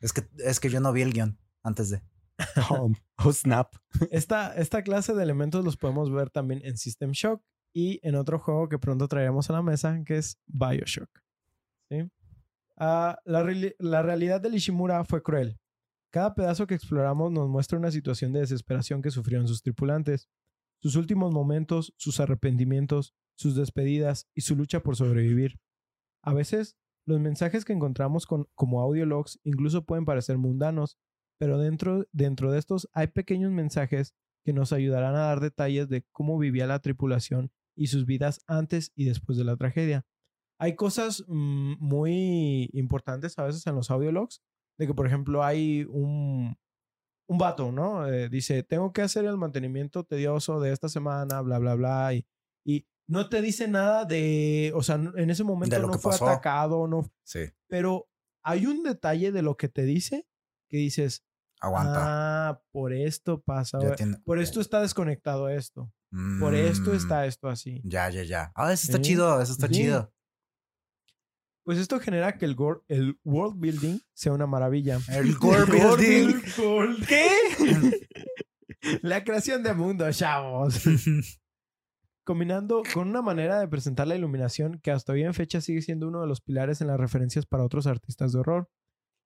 Es 0.00 0.14
que, 0.14 0.26
es 0.38 0.60
que 0.60 0.70
yo 0.70 0.80
no 0.80 0.92
vi 0.92 1.02
el 1.02 1.12
guion 1.12 1.38
antes 1.62 1.90
de. 1.90 2.02
Oh, 2.70 2.90
oh, 3.18 3.32
snap. 3.32 3.74
esta, 4.10 4.54
esta 4.54 4.82
clase 4.82 5.12
de 5.12 5.22
elementos 5.22 5.62
los 5.62 5.76
podemos 5.76 6.10
ver 6.10 6.30
también 6.30 6.62
en 6.64 6.78
System 6.78 7.10
Shock 7.10 7.42
y 7.72 8.00
en 8.06 8.14
otro 8.14 8.38
juego 8.38 8.68
que 8.68 8.78
pronto 8.78 9.08
traeremos 9.08 9.48
a 9.50 9.54
la 9.54 9.62
mesa, 9.62 10.02
que 10.04 10.18
es 10.18 10.38
Bioshock. 10.46 11.10
¿Sí? 11.90 12.10
Ah, 12.76 13.18
la, 13.24 13.46
la 13.78 14.02
realidad 14.02 14.40
de 14.40 14.48
Ishimura 14.48 15.04
fue 15.04 15.22
cruel. 15.22 15.58
Cada 16.10 16.34
pedazo 16.34 16.66
que 16.66 16.74
exploramos 16.74 17.30
nos 17.30 17.48
muestra 17.48 17.78
una 17.78 17.90
situación 17.90 18.32
de 18.32 18.40
desesperación 18.40 19.02
que 19.02 19.10
sufrieron 19.10 19.46
sus 19.46 19.62
tripulantes, 19.62 20.28
sus 20.80 20.96
últimos 20.96 21.32
momentos, 21.32 21.94
sus 21.96 22.20
arrepentimientos, 22.20 23.14
sus 23.36 23.54
despedidas 23.54 24.28
y 24.34 24.40
su 24.40 24.56
lucha 24.56 24.80
por 24.80 24.96
sobrevivir. 24.96 25.60
A 26.22 26.34
veces, 26.34 26.76
los 27.06 27.20
mensajes 27.20 27.64
que 27.64 27.72
encontramos 27.72 28.26
con, 28.26 28.46
como 28.54 28.80
audiologs 28.80 29.38
incluso 29.44 29.84
pueden 29.84 30.04
parecer 30.04 30.38
mundanos, 30.38 30.98
pero 31.38 31.58
dentro, 31.58 32.06
dentro 32.12 32.50
de 32.50 32.58
estos 32.58 32.88
hay 32.92 33.08
pequeños 33.08 33.52
mensajes 33.52 34.14
que 34.44 34.52
nos 34.52 34.72
ayudarán 34.72 35.14
a 35.14 35.26
dar 35.26 35.40
detalles 35.40 35.88
de 35.88 36.04
cómo 36.12 36.38
vivía 36.38 36.66
la 36.66 36.80
tripulación 36.80 37.52
y 37.76 37.88
sus 37.88 38.06
vidas 38.06 38.40
antes 38.46 38.92
y 38.94 39.04
después 39.06 39.38
de 39.38 39.44
la 39.44 39.56
tragedia. 39.56 40.04
Hay 40.58 40.76
cosas 40.76 41.24
mm, 41.26 41.74
muy 41.80 42.68
importantes 42.72 43.38
a 43.38 43.44
veces 43.44 43.66
en 43.66 43.74
los 43.74 43.90
audiologs, 43.90 44.42
de 44.78 44.86
que 44.86 44.94
por 44.94 45.06
ejemplo 45.06 45.42
hay 45.44 45.84
un, 45.88 46.56
un 47.28 47.38
vato, 47.38 47.72
¿no? 47.72 48.06
Eh, 48.08 48.28
dice, 48.28 48.62
tengo 48.62 48.92
que 48.92 49.02
hacer 49.02 49.24
el 49.24 49.36
mantenimiento 49.38 50.04
tedioso 50.04 50.60
de 50.60 50.72
esta 50.72 50.88
semana, 50.88 51.40
bla, 51.42 51.58
bla, 51.58 51.74
bla, 51.76 52.14
y, 52.14 52.26
y 52.64 52.86
no 53.08 53.28
te 53.28 53.40
dice 53.42 53.68
nada 53.68 54.04
de, 54.04 54.72
o 54.74 54.82
sea, 54.82 54.96
en 54.96 55.30
ese 55.30 55.44
momento 55.44 55.78
lo 55.78 55.86
no 55.88 55.92
que 55.94 55.98
fue 55.98 56.12
pasó. 56.12 56.28
atacado, 56.28 56.86
no, 56.88 57.10
Sí, 57.24 57.40
pero 57.68 58.08
hay 58.44 58.66
un 58.66 58.82
detalle 58.82 59.32
de 59.32 59.42
lo 59.42 59.56
que 59.56 59.68
te 59.68 59.82
dice 59.82 60.26
que 60.68 60.78
dices, 60.78 61.24
aguanta. 61.60 62.00
ah, 62.50 62.62
por 62.72 62.92
esto 62.92 63.40
pasa, 63.42 63.78
tiene- 63.96 64.18
por 64.24 64.38
esto 64.38 64.60
está 64.60 64.80
desconectado 64.80 65.48
esto, 65.48 65.92
por 66.40 66.54
esto 66.54 66.92
Mm, 66.92 66.96
está 66.96 67.26
esto 67.26 67.48
así. 67.48 67.80
Ya, 67.84 68.10
ya, 68.10 68.24
ya. 68.24 68.52
Ah, 68.54 68.72
eso 68.72 68.86
está 68.86 69.00
chido, 69.00 69.40
eso 69.40 69.52
está 69.52 69.68
chido. 69.68 70.12
Pues 71.64 71.78
esto 71.78 72.00
genera 72.00 72.36
que 72.36 72.46
el, 72.46 72.56
world 73.24 73.60
building 73.60 74.00
sea 74.12 74.32
una 74.32 74.46
maravilla. 74.46 74.98
El 75.08 75.34
gore 75.38 75.66
building. 75.66 76.40
¿Qué? 77.06 77.28
La 79.02 79.22
creación 79.22 79.62
de 79.62 79.74
mundo, 79.74 80.10
chavos. 80.10 80.82
Combinando 82.24 82.82
con 82.92 83.08
una 83.08 83.22
manera 83.22 83.60
de 83.60 83.68
presentar 83.68 84.06
la 84.06 84.16
iluminación 84.16 84.80
que 84.80 84.90
hasta 84.90 85.12
hoy 85.12 85.22
en 85.22 85.34
fecha 85.34 85.60
sigue 85.60 85.82
siendo 85.82 86.08
uno 86.08 86.20
de 86.20 86.26
los 86.26 86.40
pilares 86.40 86.80
en 86.80 86.86
las 86.86 86.98
referencias 86.98 87.46
para 87.46 87.64
otros 87.64 87.86
artistas 87.86 88.32
de 88.32 88.40
horror, 88.40 88.68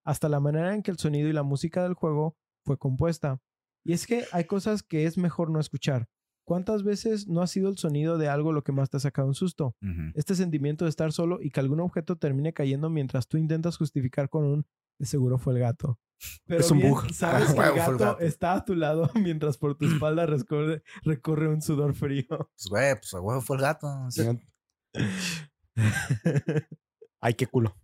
hasta 0.03 0.29
la 0.29 0.39
manera 0.39 0.73
en 0.73 0.81
que 0.81 0.91
el 0.91 0.97
sonido 0.97 1.29
y 1.29 1.33
la 1.33 1.43
música 1.43 1.83
del 1.83 1.93
juego 1.93 2.37
fue 2.63 2.77
compuesta. 2.77 3.39
Y 3.83 3.93
es 3.93 4.07
que 4.07 4.25
hay 4.31 4.45
cosas 4.45 4.83
que 4.83 5.05
es 5.05 5.17
mejor 5.17 5.49
no 5.49 5.59
escuchar. 5.59 6.09
¿Cuántas 6.45 6.83
veces 6.83 7.27
no 7.27 7.41
ha 7.41 7.47
sido 7.47 7.69
el 7.69 7.77
sonido 7.77 8.17
de 8.17 8.29
algo 8.29 8.53
lo 8.53 8.63
que 8.63 8.71
más 8.71 8.89
te 8.89 8.97
ha 8.97 8.99
sacado 8.99 9.27
un 9.27 9.33
susto? 9.35 9.75
Este 10.13 10.35
sentimiento 10.35 10.85
de 10.85 10.89
estar 10.89 11.11
solo 11.11 11.41
y 11.41 11.49
que 11.49 11.59
algún 11.59 11.79
objeto 11.79 12.15
termine 12.17 12.53
cayendo 12.53 12.89
mientras 12.89 13.27
tú 13.27 13.37
intentas 13.37 13.77
justificar 13.77 14.29
con 14.29 14.45
un 14.45 14.65
de 14.99 15.05
seguro 15.07 15.37
fue 15.39 15.53
el 15.53 15.59
gato. 15.59 15.99
Pero 16.45 16.61
Es 16.61 16.71
un 16.71 16.77
bien, 16.77 16.91
bug. 16.91 17.11
sabes 17.11 17.47
que 17.53 17.59
el 17.59 17.75
gato, 17.75 17.91
el 17.91 17.97
gato. 17.97 18.19
está 18.21 18.53
a 18.53 18.63
tu 18.63 18.75
lado 18.75 19.09
mientras 19.15 19.57
por 19.57 19.75
tu 19.75 19.85
espalda 19.91 20.25
recorre, 20.25 20.83
recorre 21.03 21.49
un 21.49 21.61
sudor 21.61 21.93
frío. 21.95 22.25
Pues, 22.29 22.67
güey, 22.69 22.93
pues 22.95 23.13
a 23.13 23.19
huevo 23.21 23.41
fue 23.41 23.57
el 23.57 23.61
gato. 23.63 23.87
Sí. 24.11 24.21
Ay, 27.19 27.33
qué 27.33 27.47
culo. 27.47 27.75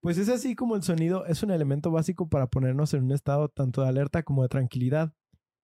Pues 0.00 0.16
es 0.18 0.28
así 0.28 0.54
como 0.54 0.74
el 0.76 0.82
sonido 0.82 1.26
es 1.26 1.42
un 1.42 1.50
elemento 1.50 1.90
básico 1.90 2.28
para 2.28 2.46
ponernos 2.46 2.94
en 2.94 3.04
un 3.04 3.12
estado 3.12 3.48
tanto 3.48 3.82
de 3.82 3.88
alerta 3.88 4.22
como 4.22 4.42
de 4.42 4.48
tranquilidad. 4.48 5.12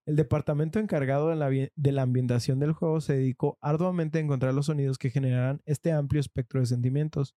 El 0.05 0.15
departamento 0.15 0.79
encargado 0.79 1.29
de 1.29 1.35
la, 1.35 1.49
de 1.49 1.91
la 1.91 2.01
ambientación 2.03 2.59
del 2.59 2.73
juego 2.73 3.01
se 3.01 3.13
dedicó 3.13 3.57
arduamente 3.61 4.19
a 4.19 4.21
encontrar 4.21 4.53
los 4.53 4.67
sonidos 4.67 4.97
que 4.97 5.09
generaran 5.09 5.61
este 5.65 5.91
amplio 5.91 6.19
espectro 6.19 6.59
de 6.59 6.67
sentimientos, 6.67 7.35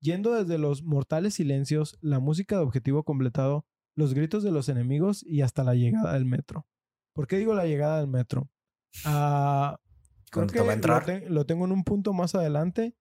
yendo 0.00 0.32
desde 0.34 0.58
los 0.58 0.82
mortales 0.82 1.34
silencios, 1.34 1.96
la 2.00 2.18
música 2.18 2.56
de 2.56 2.62
objetivo 2.62 3.04
completado, 3.04 3.66
los 3.94 4.14
gritos 4.14 4.42
de 4.42 4.50
los 4.50 4.68
enemigos 4.68 5.22
y 5.24 5.42
hasta 5.42 5.62
la 5.62 5.74
llegada 5.74 6.14
del 6.14 6.24
metro. 6.24 6.66
¿Por 7.14 7.26
qué 7.26 7.36
digo 7.38 7.54
la 7.54 7.66
llegada 7.66 7.98
del 8.00 8.08
metro? 8.08 8.50
Ah, 9.04 9.78
creo 10.30 10.46
que 10.52 10.58
lo, 10.64 10.82
te- 11.06 11.30
lo 11.30 11.46
tengo 11.46 11.66
en 11.66 11.72
un 11.72 11.84
punto 11.84 12.12
más 12.12 12.34
adelante, 12.34 12.96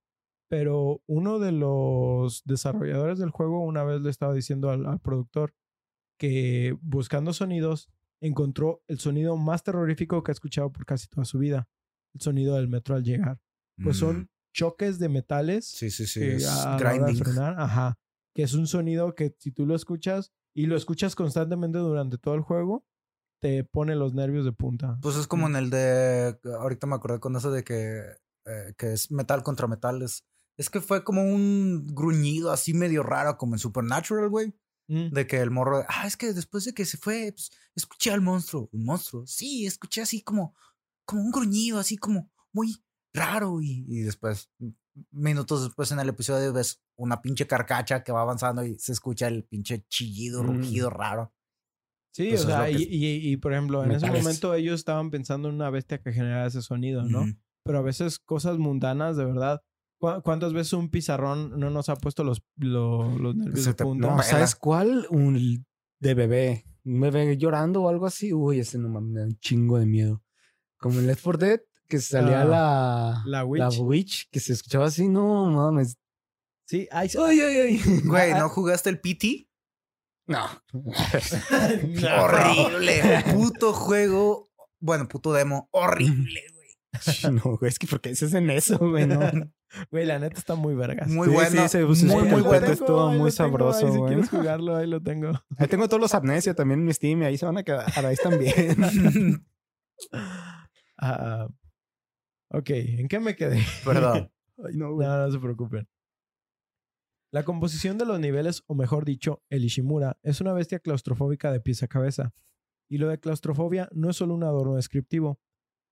pero 0.49 1.01
uno 1.07 1.39
de 1.39 1.53
los 1.53 2.43
desarrolladores 2.45 3.17
del 3.19 3.29
juego 3.31 3.63
una 3.63 3.83
vez 3.83 4.01
le 4.01 4.09
estaba 4.09 4.33
diciendo 4.33 4.69
al, 4.69 4.85
al 4.85 4.99
productor 4.99 5.53
que 6.19 6.77
buscando 6.81 7.33
sonidos 7.33 7.89
encontró 8.21 8.83
el 8.87 8.99
sonido 8.99 9.35
más 9.37 9.63
terrorífico 9.63 10.23
que 10.23 10.31
ha 10.31 10.33
escuchado 10.33 10.71
por 10.71 10.85
casi 10.85 11.07
toda 11.07 11.25
su 11.25 11.39
vida, 11.39 11.67
el 12.13 12.21
sonido 12.21 12.55
del 12.55 12.67
metro 12.67 12.95
al 12.95 13.03
llegar. 13.03 13.39
Pues 13.83 13.97
Mm. 13.97 13.99
son 13.99 14.29
choques 14.53 14.99
de 14.99 15.09
metales 15.09 15.65
Sí, 15.67 15.89
sí, 15.91 16.05
sí. 16.05 16.19
que 16.19 16.35
Es 16.35 16.47
a 16.47 16.77
grinding. 16.77 17.17
frenar, 17.17 17.55
ajá, 17.59 17.97
que 18.35 18.43
es 18.43 18.53
un 18.53 18.67
sonido 18.67 19.15
que 19.15 19.35
si 19.39 19.51
tú 19.51 19.65
lo 19.65 19.75
escuchas 19.75 20.31
y 20.53 20.65
lo 20.67 20.75
escuchas 20.77 21.15
constantemente 21.15 21.77
durante 21.79 22.17
todo 22.17 22.35
el 22.35 22.41
juego, 22.41 22.85
te 23.41 23.63
pone 23.63 23.95
los 23.95 24.13
nervios 24.13 24.45
de 24.45 24.51
punta. 24.51 24.99
Pues 25.01 25.15
es 25.15 25.25
como 25.25 25.47
en 25.47 25.55
el 25.55 25.69
de. 25.71 26.37
Ahorita 26.59 26.85
me 26.85 26.95
acordé 26.95 27.19
con 27.19 27.35
eso 27.35 27.49
de 27.51 27.63
que. 27.63 28.01
eh, 28.45 28.73
que 28.77 28.93
es 28.93 29.11
metal 29.11 29.41
contra 29.43 29.67
metal. 29.67 30.01
Es, 30.03 30.23
es 30.57 30.69
que 30.69 30.81
fue 30.81 31.03
como 31.03 31.23
un 31.23 31.87
gruñido 31.87 32.51
así 32.51 32.73
medio 32.73 33.01
raro, 33.03 33.37
como 33.37 33.55
en 33.55 33.59
Supernatural, 33.59 34.29
güey. 34.29 34.53
Mm. 34.91 35.09
De 35.13 35.25
que 35.25 35.37
el 35.39 35.51
morro. 35.51 35.85
Ah, 35.87 36.05
es 36.05 36.17
que 36.17 36.33
después 36.33 36.65
de 36.65 36.73
que 36.73 36.83
se 36.85 36.97
fue, 36.97 37.31
pues 37.31 37.49
escuché 37.75 38.11
al 38.11 38.19
monstruo. 38.19 38.67
¿Un 38.73 38.83
monstruo? 38.83 39.25
Sí, 39.25 39.65
escuché 39.65 40.01
así 40.01 40.21
como. 40.21 40.53
Como 41.05 41.21
un 41.23 41.31
gruñido, 41.31 41.79
así 41.79 41.95
como 41.97 42.29
muy 42.51 42.83
raro. 43.13 43.61
Y, 43.61 43.85
y 43.87 44.01
después, 44.01 44.49
minutos 45.11 45.63
después 45.63 45.91
en 45.93 45.99
el 45.99 46.09
episodio, 46.09 46.51
ves 46.53 46.81
una 46.97 47.21
pinche 47.21 47.47
carcacha 47.47 48.03
que 48.03 48.11
va 48.11 48.21
avanzando 48.21 48.65
y 48.65 48.77
se 48.79 48.91
escucha 48.91 49.27
el 49.27 49.45
pinche 49.45 49.85
chillido, 49.87 50.43
Mm. 50.43 50.47
rugido 50.47 50.89
raro. 50.89 51.33
Sí, 52.13 52.27
Pues 52.29 52.43
o 52.43 52.47
sea, 52.47 52.69
y, 52.69 52.75
y- 52.83 53.31
y, 53.31 53.37
por 53.37 53.53
ejemplo, 53.53 53.85
en 53.85 53.93
ese 53.93 54.05
momento 54.11 54.53
ellos 54.53 54.75
estaban 54.79 55.09
pensando 55.11 55.47
en 55.47 55.55
una 55.55 55.69
bestia 55.69 56.01
que 56.01 56.11
generara 56.11 56.45
ese 56.47 56.61
sonido, 56.61 57.03
¿no? 57.03 57.25
Pero 57.63 57.77
a 57.79 57.81
veces 57.81 58.19
cosas 58.19 58.57
mundanas, 58.57 59.15
de 59.15 59.23
verdad. 59.23 59.61
¿Cu- 60.01 60.21
¿Cuántas 60.23 60.51
veces 60.51 60.73
un 60.73 60.89
pizarrón 60.89 61.59
no 61.59 61.69
nos 61.69 61.87
ha 61.89 61.95
puesto 61.95 62.23
los, 62.23 62.41
lo- 62.57 63.17
los 63.19 63.35
nervios 63.35 63.65
de 63.65 63.73
punta? 63.75 64.15
No. 64.15 64.23
¿sabes 64.23 64.55
cuál? 64.55 65.05
Un 65.11 65.63
de 65.99 66.13
bebé. 66.15 66.65
Un 66.83 66.99
bebé 67.01 67.37
llorando 67.37 67.83
o 67.83 67.89
algo 67.89 68.07
así. 68.07 68.33
Uy, 68.33 68.59
ese 68.59 68.79
no 68.79 68.89
mames, 68.89 69.11
me 69.11 69.19
da 69.19 69.25
un 69.27 69.37
chingo 69.39 69.77
de 69.77 69.85
miedo. 69.85 70.23
Como 70.79 70.97
en 70.99 71.05
Left 71.05 71.21
4 71.23 71.37
Dead, 71.47 71.61
que 71.87 71.99
salía 71.99 72.41
Ah, 72.41 72.45
la, 72.45 73.23
la 73.25 73.45
Witch. 73.45 73.61
la 73.61 73.69
witch, 73.69 74.29
que 74.31 74.39
se 74.39 74.53
escuchaba 74.53 74.87
así. 74.87 75.07
No 75.07 75.45
mames. 75.51 75.97
Sí. 76.65 76.87
Ay, 76.91 77.07
ay, 77.19 77.39
ay. 77.39 77.81
Güey, 78.05 78.31
Ah, 78.31 78.39
¿no 78.39 78.49
jugaste 78.49 78.89
el 78.89 78.99
PT? 78.99 79.47
No. 80.25 80.47
No. 80.73 82.23
Horrible. 82.23 83.01
puto 83.33 83.73
juego. 83.73 84.49
Bueno, 84.79 85.07
puto 85.07 85.31
demo. 85.33 85.69
Horrible, 85.71 86.41
güey. 86.53 87.33
No, 87.33 87.57
güey, 87.57 87.69
es 87.69 87.77
que 87.77 87.85
porque 87.87 88.09
dices 88.09 88.33
en 88.33 88.49
eso, 88.49 88.79
güey, 88.79 89.05
no. 89.05 89.19
Güey, 89.89 90.05
la 90.05 90.19
neta 90.19 90.37
está 90.37 90.55
muy 90.55 90.75
vergas. 90.75 91.07
Muy 91.07 91.27
Sí, 91.27 91.33
bueno. 91.33 91.61
sí, 91.63 91.67
se 91.69 91.85
puso 91.85 92.05
muy, 92.07 92.23
muy 92.23 92.41
lo 92.41 92.43
bueno. 92.47 92.67
estuvo 92.67 93.07
muy 93.07 93.17
tengo, 93.17 93.31
sabroso, 93.31 93.85
ahí 93.87 93.91
si 93.93 93.97
güey. 93.99 94.13
quieres 94.13 94.29
jugarlo, 94.31 94.75
ahí 94.75 94.87
lo 94.87 95.01
tengo. 95.01 95.31
Ahí 95.57 95.67
tengo 95.67 95.87
todos 95.87 96.01
los 96.01 96.13
amnesia 96.13 96.53
también 96.53 96.81
en 96.81 96.85
mi 96.85 96.93
Steam 96.93 97.21
y 97.21 97.25
ahí 97.25 97.37
se 97.37 97.45
van 97.45 97.57
a 97.57 97.63
quedar. 97.63 98.05
Ahí 98.05 98.15
también. 98.21 98.75
Ah, 100.97 101.47
ok, 102.49 102.69
¿en 102.69 103.07
qué 103.07 103.19
me 103.19 103.35
quedé? 103.35 103.59
Perdón. 103.85 104.31
Ay, 104.57 104.75
no, 104.75 104.89
No, 104.89 104.93
güey. 104.95 105.07
no 105.07 105.31
se 105.31 105.39
preocupen. 105.39 105.87
La 107.31 107.43
composición 107.43 107.97
de 107.97 108.05
los 108.05 108.19
niveles, 108.19 108.63
o 108.67 108.75
mejor 108.75 109.05
dicho, 109.05 109.41
el 109.49 109.63
Ishimura, 109.63 110.17
es 110.21 110.41
una 110.41 110.53
bestia 110.53 110.79
claustrofóbica 110.79 111.51
de 111.51 111.61
pies 111.61 111.81
a 111.81 111.87
cabeza. 111.87 112.33
Y 112.89 112.97
lo 112.97 113.07
de 113.07 113.19
claustrofobia 113.19 113.87
no 113.93 114.09
es 114.09 114.17
solo 114.17 114.33
un 114.33 114.43
adorno 114.43 114.75
descriptivo. 114.75 115.39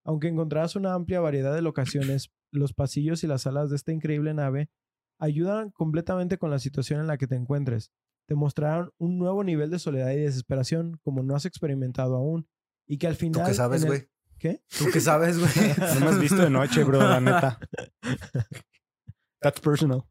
Aunque 0.09 0.27
encontrarás 0.27 0.75
una 0.75 0.95
amplia 0.95 1.19
variedad 1.19 1.53
de 1.53 1.61
locaciones, 1.61 2.31
los 2.51 2.73
pasillos 2.73 3.23
y 3.23 3.27
las 3.27 3.43
salas 3.43 3.69
de 3.69 3.75
esta 3.75 3.91
increíble 3.91 4.33
nave 4.33 4.71
ayudan 5.19 5.69
completamente 5.69 6.39
con 6.39 6.49
la 6.49 6.57
situación 6.57 6.99
en 6.99 7.05
la 7.05 7.19
que 7.19 7.27
te 7.27 7.35
encuentres. 7.35 7.91
Te 8.27 8.33
mostrarán 8.33 8.89
un 8.97 9.19
nuevo 9.19 9.43
nivel 9.43 9.69
de 9.69 9.77
soledad 9.77 10.09
y 10.09 10.17
desesperación 10.17 10.97
como 11.03 11.21
no 11.21 11.35
has 11.35 11.45
experimentado 11.45 12.15
aún. 12.15 12.47
Y 12.87 12.97
que 12.97 13.05
al 13.05 13.13
¿Tú 13.17 13.19
final... 13.19 13.45
qué 13.45 13.53
sabes, 13.53 13.83
el- 13.83 13.87
güey? 13.87 14.09
¿Qué? 14.39 14.63
¿Tú 14.79 14.85
qué 14.91 14.99
sabes, 14.99 15.37
güey? 15.37 15.51
No 15.93 15.99
me 15.99 16.07
has 16.07 16.19
visto 16.19 16.37
de 16.37 16.49
noche, 16.49 16.83
bro, 16.83 17.01
la 17.07 17.19
neta. 17.21 17.59
That's 19.41 19.61
personal. 19.61 20.05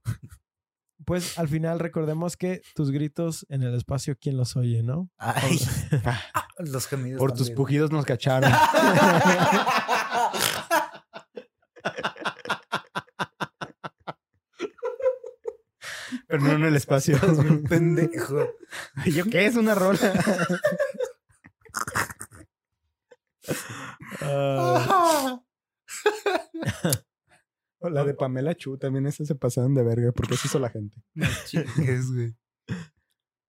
pues 1.05 1.37
al 1.41 1.49
final 1.49 1.81
recordemos 1.81 2.37
que 2.37 2.63
tus 2.77 2.93
gritos 2.93 3.47
en 3.49 3.63
el 3.65 3.75
espacio, 3.75 4.17
¿quién 4.21 4.37
los 4.37 4.55
oye, 4.57 4.85
no? 4.85 5.11
Ay, 5.19 5.59
los 6.59 6.87
gemidos. 6.87 7.19
Por 7.19 7.33
tus 7.33 7.51
pujidos 7.51 7.91
nos 7.91 8.05
cacharon. 8.05 8.53
Pero 16.29 16.43
no 16.43 16.53
en 16.53 16.65
el 16.65 16.77
espacio. 16.77 17.15
Estás 17.17 17.43
bien 17.43 17.63
pendejo. 17.69 18.47
¿Yo 19.07 19.25
qué? 19.25 19.47
Es 19.47 19.57
una 19.57 19.75
rola. 19.75 20.13
Ah, 24.21 25.41
O 27.81 27.89
la 27.89 28.05
de 28.05 28.15
Pamela 28.15 28.55
Chu 28.55 28.77
también 28.77 29.07
esa 29.07 29.25
se 29.25 29.35
pasaron 29.35 29.75
de 29.75 29.83
verga 29.83 30.13
porque 30.13 30.35
eso 30.35 30.47
hizo 30.47 30.59
la 30.59 30.69
gente. 30.71 31.01
Chingues, 31.47 32.13
güey. 32.13 32.37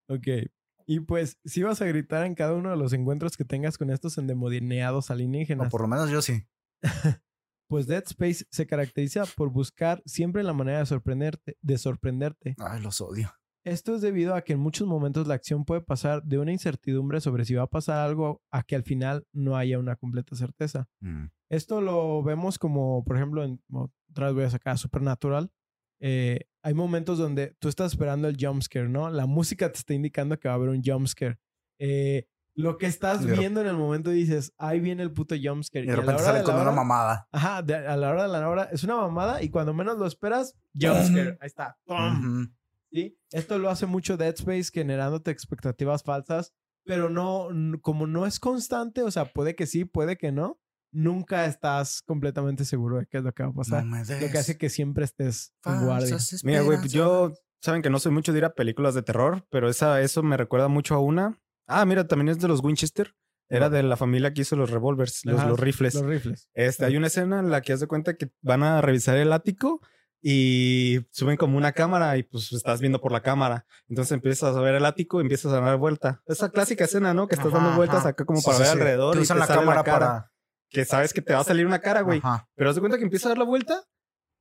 ok. 0.08 0.50
Y 0.86 1.02
pues, 1.02 1.38
si 1.46 1.62
vas 1.64 1.82
a 1.82 1.86
gritar 1.86 2.26
en 2.26 2.34
cada 2.34 2.54
uno 2.54 2.72
de 2.72 2.78
los 2.78 2.94
encuentros 2.94 3.38
que 3.38 3.46
tengas 3.46 3.78
con 3.78 3.92
estos 3.92 4.18
endemoniados 4.18 5.10
O 5.10 5.14
alienígenas, 5.14 5.70
por 5.70 5.82
lo 5.82 5.88
menos 5.88 6.10
yo 6.10 6.22
sí. 6.22 6.48
pues 7.70 7.86
Dead 7.86 8.04
Space 8.06 8.46
se 8.50 8.66
caracteriza 8.66 9.26
por 9.38 9.52
buscar 9.52 10.02
siempre 10.06 10.44
la 10.44 10.54
manera 10.54 10.80
de 10.80 10.88
sorprenderte, 10.88 11.58
de 11.62 11.78
sorprenderte. 11.78 12.56
Ay, 12.58 12.82
los 12.82 13.00
odio. 13.00 13.32
Esto 13.64 13.94
es 13.94 14.02
debido 14.02 14.34
a 14.34 14.42
que 14.42 14.54
en 14.54 14.60
muchos 14.60 14.88
momentos 14.88 15.28
la 15.28 15.36
acción 15.36 15.66
puede 15.66 15.82
pasar 15.82 16.24
de 16.24 16.40
una 16.40 16.52
incertidumbre 16.52 17.22
sobre 17.22 17.46
si 17.46 17.54
va 17.54 17.64
a 17.64 17.70
pasar 17.70 18.00
algo 18.00 18.42
a 18.52 18.64
que 18.64 18.76
al 18.76 18.84
final 18.84 19.28
no 19.34 19.56
haya 19.56 19.78
una 19.78 19.96
completa 19.96 20.36
certeza. 20.36 20.90
Mm. 21.02 21.26
Esto 21.50 21.80
lo 21.80 22.24
vemos 22.24 22.58
como, 22.58 23.04
por 23.04 23.18
ejemplo, 23.18 23.44
en, 23.44 23.62
otra 23.70 24.28
vez 24.28 24.34
voy 24.34 24.44
a 24.46 24.50
sacar 24.50 24.78
Supernatural. 24.80 25.52
Eh, 26.00 26.48
hay 26.64 26.74
momentos 26.74 27.20
donde 27.20 27.56
tú 27.60 27.68
estás 27.68 27.92
esperando 27.92 28.28
el 28.28 28.38
jumpscare, 28.40 28.90
¿no? 28.90 29.12
La 29.12 29.28
música 29.28 29.72
te 29.72 29.78
está 29.78 29.94
indicando 29.94 30.40
que 30.40 30.48
va 30.48 30.56
a 30.56 30.58
haber 30.58 30.70
un 30.70 30.82
jumpscare. 30.84 31.38
Eh, 31.80 32.28
lo 32.62 32.78
que 32.78 32.86
estás 32.88 33.24
Y 33.24 33.28
viendo 33.28 33.62
en 33.62 33.68
el 33.68 33.78
momento 33.78 34.10
dices, 34.10 34.54
ahí 34.58 34.80
viene 34.80 35.04
el 35.04 35.12
puto 35.14 35.36
jumpscare. 35.42 35.86
Y 35.86 35.88
de 35.88 35.94
a 35.94 35.96
la 35.98 36.02
repente 36.02 36.22
hora 36.22 36.26
sale 36.32 36.40
de 36.40 36.46
con 36.46 36.56
una 36.56 36.72
mamada. 36.72 37.28
Ajá, 37.32 37.62
de- 37.62 37.76
a 37.76 37.96
la 37.96 38.10
hora 38.10 38.24
de 38.24 38.30
la 38.30 38.50
hora 38.50 38.70
es 38.72 38.84
una 38.84 38.96
mamada 38.98 39.42
y 39.42 39.50
cuando 39.50 39.74
menos 39.74 39.98
lo 39.98 40.06
esperas, 40.06 40.56
jumpscare. 40.74 41.38
Ahí 41.42 41.48
está. 41.48 41.78
¡Pum! 41.86 42.40
Ujú. 42.42 42.52
¿sí? 42.92 43.18
Esto 43.32 43.60
lo 43.60 43.70
hace 43.70 43.86
mucho 43.86 44.18
Dead 44.18 44.34
Space 44.36 44.72
generándote 44.74 45.32
expectativas 45.32 46.04
falsas, 46.04 46.54
pero 46.86 47.10
no, 47.10 47.50
como 47.82 48.08
no 48.08 48.26
es 48.26 48.40
constante, 48.40 49.04
o 49.04 49.12
sea, 49.12 49.26
puede 49.26 49.56
que 49.56 49.68
sí, 49.68 49.86
puede 49.86 50.18
que 50.18 50.32
no, 50.32 50.60
nunca 50.92 51.46
estás 51.46 52.02
completamente 52.02 52.66
seguro 52.66 52.98
de 52.98 53.06
qué 53.06 53.18
es 53.20 53.24
lo 53.24 53.32
que 53.34 53.44
va 53.44 53.50
a 53.50 53.54
pasar. 53.54 53.86
No 53.86 53.98
lo 53.98 54.06
que 54.32 54.38
hace 54.38 54.58
que 54.58 54.70
siempre 54.70 55.06
estés 55.06 55.54
en 55.66 55.86
guardia. 55.86 56.18
Mira, 56.44 56.62
güey, 56.62 56.80
pues 56.80 56.92
yo 56.92 57.34
saben 57.62 57.82
que 57.84 57.90
no 57.92 58.00
soy 58.00 58.12
mucho 58.12 58.32
de 58.32 58.40
ir 58.40 58.46
a 58.46 58.54
películas 58.56 58.96
de 58.96 59.04
terror, 59.04 59.46
pero 59.52 59.70
esa, 59.70 60.02
eso 60.02 60.24
me 60.24 60.36
recuerda 60.36 60.68
mucho 60.68 60.96
a 60.96 61.00
una. 61.00 61.40
Ah, 61.70 61.86
mira, 61.86 62.08
también 62.08 62.30
es 62.30 62.40
de 62.40 62.48
los 62.48 62.64
Winchester. 62.64 63.14
Era 63.48 63.70
de 63.70 63.82
la 63.82 63.98
familia 63.98 64.32
que 64.34 64.42
hizo 64.42 64.56
los 64.56 64.70
revólveres, 64.70 65.22
los, 65.26 65.60
rifles. 65.60 65.96
Los 65.96 66.06
rifles. 66.06 66.50
Este, 66.54 66.86
hay 66.86 66.98
una 66.98 67.08
escena 67.08 67.40
en 67.40 67.50
la 67.50 67.62
que 67.62 67.74
haz 67.74 67.80
de 67.80 67.88
cuenta 67.88 68.16
que 68.16 68.32
van 68.42 68.62
a 68.62 68.80
revisar 68.80 69.18
el 69.18 69.34
ático 69.34 69.82
y 70.22 71.00
suben 71.12 71.38
como 71.38 71.58
una 71.58 71.72
cámara 71.72 72.18
y 72.18 72.24
pues 72.24 72.52
estás 72.52 72.80
viendo 72.80 73.02
por 73.02 73.12
la 73.12 73.22
cámara. 73.22 73.66
Entonces 73.88 74.12
empiezas 74.12 74.56
a 74.56 74.62
ver 74.62 74.76
el 74.76 74.86
ático 74.86 75.20
y 75.20 75.24
empiezas 75.24 75.52
a 75.54 75.62
dar 75.62 75.78
vuelta. 75.78 76.22
Esa 76.28 76.50
clásica 76.50 76.84
escena, 76.84 77.16
¿no? 77.16 77.28
Que 77.28 77.36
estás 77.36 77.52
dando 77.52 77.76
vueltas 77.76 78.06
acá 78.06 78.24
como 78.24 78.42
para 78.42 78.58
sí, 78.58 78.64
ver 78.64 78.72
sí. 78.72 78.78
alrededor 78.78 79.18
y 79.18 79.22
usan 79.22 79.38
te 79.38 79.40
la 79.40 79.48
sale 79.48 79.60
cámara 79.60 79.84
cara. 79.84 80.00
para. 80.00 80.32
Que 80.70 80.86
sabes 80.86 81.14
que 81.14 81.22
te 81.24 81.34
va 81.34 81.40
a 81.40 81.44
salir 81.44 81.66
una 81.66 81.80
cara, 81.80 82.02
güey. 82.02 82.22
Pero 82.54 82.70
haz 82.70 82.76
de 82.76 82.82
cuenta 82.82 83.00
que 83.00 83.04
empieza 83.04 83.28
a 83.28 83.30
dar 83.30 83.40
la 83.40 83.46
vuelta 83.46 83.84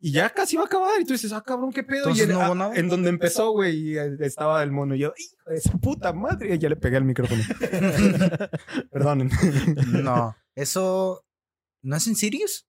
y 0.01 0.13
ya 0.13 0.31
casi 0.31 0.57
va 0.57 0.63
a 0.63 0.67
acabar. 0.67 1.01
Y 1.01 1.05
tú 1.05 1.13
dices, 1.13 1.33
ah, 1.33 1.43
cabrón, 1.43 1.73
qué 1.73 1.83
pedo. 1.83 2.09
Entonces, 2.09 2.27
y 2.27 2.31
en, 2.31 2.37
¿no 2.37 2.41
ah, 2.41 2.55
nada? 2.55 2.75
en 2.77 2.89
donde 2.89 3.09
empezó, 3.09 3.51
güey, 3.51 3.99
eh, 3.99 4.17
estaba 4.21 4.63
el 4.63 4.71
mono. 4.71 4.95
Y 4.95 5.01
yo, 5.01 5.13
hijo 5.17 5.51
de 5.51 5.61
su 5.61 5.79
puta 5.81 6.13
madre. 6.13 6.55
Y 6.55 6.59
ya 6.59 6.69
le 6.69 6.77
pegué 6.77 6.99
el 6.99 7.05
micrófono. 7.05 7.43
Perdonen. 8.93 9.31
No. 10.03 10.37
Eso. 10.55 11.25
¿No 11.83 11.97
es 11.97 12.07
en 12.07 12.17
Sirius? 12.17 12.69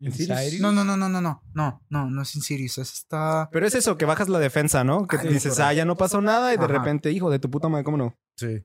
¿En? 0.00 0.08
Insidious. 0.08 0.60
No, 0.60 0.70
no, 0.70 0.84
no, 0.84 0.96
no, 0.96 1.08
no, 1.08 1.20
no. 1.20 1.42
No, 1.52 1.82
no, 1.88 2.10
no 2.10 2.22
es 2.22 2.34
en 2.36 2.42
Sirius. 2.42 2.78
Es 2.78 2.92
esta. 2.92 3.48
Pero 3.50 3.66
es 3.66 3.74
eso, 3.74 3.96
que 3.96 4.04
bajas 4.04 4.28
la 4.28 4.38
defensa, 4.38 4.84
¿no? 4.84 5.06
Que 5.08 5.16
Ay, 5.16 5.24
no, 5.24 5.30
dices, 5.30 5.54
correcto. 5.54 5.64
ah, 5.64 5.72
ya 5.72 5.84
no 5.84 5.96
pasó 5.96 6.20
nada. 6.20 6.54
Y 6.54 6.58
de 6.58 6.66
repente, 6.68 7.10
hijo 7.10 7.30
de 7.30 7.40
tu 7.40 7.50
puta 7.50 7.68
madre, 7.68 7.84
¿cómo 7.84 7.96
no? 7.96 8.16
Sí. 8.36 8.64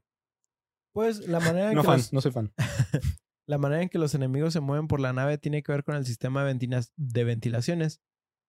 Pues 0.93 1.27
la 1.27 1.39
manera, 1.39 1.69
en 1.69 1.75
No 1.75 1.81
que 1.81 1.87
fan, 1.87 1.97
los, 1.97 2.13
no 2.13 2.21
soy 2.21 2.31
fan. 2.31 2.53
la 3.47 3.57
manera 3.57 3.81
en 3.83 3.89
que 3.89 3.97
los 3.99 4.15
enemigos 4.15 4.53
se 4.53 4.59
mueven 4.61 4.87
por 4.87 4.99
la 4.99 5.13
nave 5.13 5.37
tiene 5.37 5.63
que 5.63 5.71
ver 5.71 5.83
con 5.83 5.95
el 5.95 6.05
sistema 6.05 6.43
de, 6.43 6.53
ventila- 6.53 6.91
de 6.95 7.23
ventilaciones. 7.23 8.01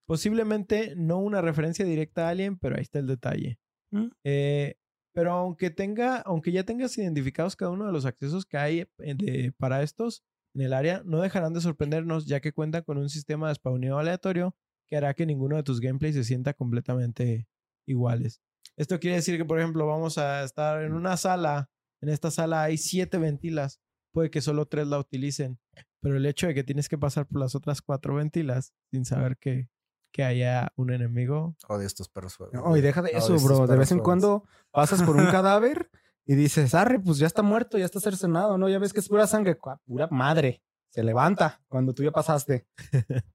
Posiblemente 0.07 0.95
no 0.97 1.18
una 1.18 1.40
referencia 1.40 1.84
directa 1.84 2.26
a 2.26 2.30
Alien, 2.30 2.59
pero 2.59 2.76
ahí 2.76 2.82
está 2.82 2.99
el 2.99 3.07
detalle. 3.07 3.59
¿Mm? 3.90 4.07
Eh, 4.24 4.76
pero 5.14 5.32
aunque 5.32 5.70
tenga, 5.70 6.18
aunque 6.18 6.53
ya 6.53 6.64
tengas 6.64 6.97
identificados 6.99 7.57
cada 7.57 7.70
uno 7.70 7.86
de 7.86 7.92
los 7.92 8.05
accesos 8.05 8.45
que 8.45 8.57
hay 8.59 8.80
eh, 8.80 9.14
de- 9.14 9.53
para 9.57 9.82
estos 9.82 10.24
en 10.55 10.62
el 10.62 10.72
área, 10.72 11.03
no 11.05 11.20
dejarán 11.20 11.55
de 11.55 11.61
sorprendernos 11.61 12.26
ya 12.26 12.40
que 12.40 12.53
cuentan 12.53 12.82
con 12.82 12.99
un 12.99 13.09
sistema 13.09 13.49
de 13.49 13.55
spawneo 13.55 13.99
aleatorio 13.99 14.55
que 14.88 14.97
hará 14.97 15.14
que 15.14 15.24
ninguno 15.26 15.57
de 15.57 15.62
tus 15.62 15.80
gameplays 15.80 16.14
se 16.14 16.24
sienta 16.24 16.53
completamente 16.55 17.49
iguales. 17.88 18.40
Esto 18.76 18.99
quiere 19.01 19.16
decir 19.16 19.36
que, 19.38 19.45
por 19.45 19.59
ejemplo, 19.59 19.86
vamos 19.86 20.18
a 20.18 20.45
estar 20.45 20.82
en 20.82 20.92
una 20.92 21.16
sala. 21.16 21.70
En 22.03 22.09
esta 22.09 22.30
sala 22.30 22.62
hay 22.64 22.76
siete 22.76 23.18
ventilas. 23.18 23.80
Puede 24.14 24.30
que 24.30 24.40
solo 24.40 24.66
tres 24.66 24.86
la 24.86 25.00
utilicen. 25.00 25.58
Pero 26.00 26.16
el 26.16 26.24
hecho 26.24 26.46
de 26.46 26.54
que 26.54 26.62
tienes 26.62 26.88
que 26.88 26.96
pasar 26.96 27.26
por 27.26 27.40
las 27.40 27.56
otras 27.56 27.82
cuatro 27.82 28.14
ventilas 28.14 28.72
sin 28.92 29.04
saber 29.04 29.36
que, 29.38 29.68
que 30.12 30.22
haya 30.22 30.72
un 30.76 30.92
enemigo. 30.92 31.56
Odio 31.68 31.84
estos 31.84 32.08
perros 32.08 32.36
fuego. 32.36 32.52
No, 32.52 32.76
y 32.76 32.80
deja 32.80 33.02
de 33.02 33.10
eso, 33.10 33.36
bro. 33.38 33.66
De 33.66 33.76
vez 33.76 33.90
en 33.90 33.98
cuando 33.98 34.44
pasas 34.70 35.02
por 35.02 35.16
un 35.16 35.26
cadáver 35.26 35.90
y 36.26 36.36
dices, 36.36 36.76
arre, 36.76 37.00
pues 37.00 37.18
ya 37.18 37.26
está 37.26 37.42
muerto, 37.42 37.76
ya 37.76 37.86
está 37.86 37.98
cercenado, 37.98 38.56
¿no? 38.56 38.68
Ya 38.68 38.78
ves 38.78 38.92
que 38.92 39.00
es 39.00 39.08
pura 39.08 39.26
sangre. 39.26 39.58
Pura 39.84 40.06
madre. 40.12 40.62
Se 40.90 41.02
levanta 41.02 41.60
cuando 41.66 41.92
tú 41.92 42.04
ya 42.04 42.12
pasaste. 42.12 42.68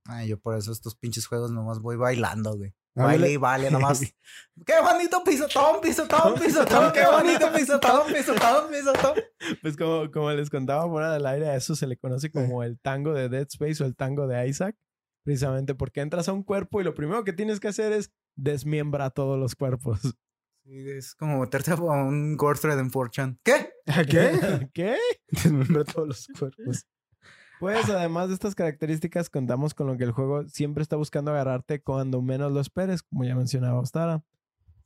Ay, 0.05 0.29
yo 0.29 0.39
por 0.39 0.55
eso 0.55 0.71
estos 0.71 0.95
pinches 0.95 1.27
juegos 1.27 1.51
nomás 1.51 1.81
voy 1.81 1.97
bailando, 1.97 2.55
güey. 2.55 2.73
Baile 3.03 3.23
vale. 3.23 3.31
y 3.31 3.37
vale, 3.37 3.71
nomás. 3.71 4.01
¡Qué 4.65 4.73
bonito 4.81 5.23
pisotón, 5.23 5.81
pisotón, 5.81 6.33
pisotón! 6.39 6.91
¡Qué 6.91 7.05
bonito 7.11 7.51
pisotón, 7.53 8.13
pisotón, 8.13 8.71
pisotón! 8.71 9.13
Pues 9.61 9.77
como, 9.77 10.11
como 10.11 10.31
les 10.31 10.49
contaba 10.49 10.87
fuera 10.89 11.13
del 11.13 11.25
aire, 11.25 11.49
a 11.49 11.55
eso 11.55 11.75
se 11.75 11.87
le 11.87 11.97
conoce 11.97 12.31
como 12.31 12.63
el 12.63 12.79
tango 12.79 13.13
de 13.13 13.29
Dead 13.29 13.47
Space 13.49 13.83
o 13.83 13.85
el 13.85 13.95
tango 13.95 14.27
de 14.27 14.47
Isaac. 14.47 14.75
Precisamente 15.23 15.75
porque 15.75 16.01
entras 16.01 16.27
a 16.29 16.33
un 16.33 16.43
cuerpo 16.43 16.81
y 16.81 16.83
lo 16.83 16.93
primero 16.93 17.23
que 17.23 17.33
tienes 17.33 17.59
que 17.59 17.67
hacer 17.67 17.91
es 17.91 18.11
desmiembra 18.35 19.09
todos 19.09 19.37
los 19.37 19.55
cuerpos. 19.55 19.99
Sí, 20.63 20.89
es 20.89 21.13
como 21.15 21.39
meterte 21.39 21.71
a 21.71 21.75
un 21.75 22.37
gore 22.37 22.59
thread 22.59 22.79
en 22.79 22.89
4chan. 22.89 23.39
¿Qué? 23.43 23.71
¿Qué? 24.09 24.69
¿Qué? 24.73 24.97
Desmembra 25.27 25.83
todos 25.83 26.07
los 26.07 26.27
cuerpos. 26.37 26.85
Pues 27.59 27.89
además 27.89 28.29
de 28.29 28.35
estas 28.35 28.55
características, 28.55 29.29
contamos 29.29 29.73
con 29.73 29.87
lo 29.87 29.97
que 29.97 30.05
el 30.05 30.11
juego 30.11 30.47
siempre 30.47 30.81
está 30.81 30.95
buscando 30.95 31.31
agarrarte 31.31 31.81
cuando 31.81 32.21
menos 32.21 32.51
lo 32.51 32.61
esperes, 32.61 33.03
como 33.03 33.25
ya 33.25 33.35
mencionaba 33.35 33.79
Ostara. 33.79 34.23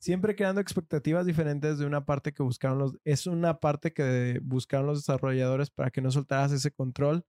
Siempre 0.00 0.34
creando 0.34 0.60
expectativas 0.60 1.24
diferentes 1.24 1.78
de 1.78 1.86
una 1.86 2.04
parte 2.04 2.34
que 2.34 2.42
buscaron 2.42 2.78
los... 2.78 2.98
Es 3.04 3.26
una 3.26 3.60
parte 3.60 3.92
que 3.92 4.40
buscaron 4.42 4.86
los 4.86 4.98
desarrolladores 4.98 5.70
para 5.70 5.90
que 5.90 6.02
no 6.02 6.10
soltaras 6.10 6.52
ese 6.52 6.72
control. 6.72 7.24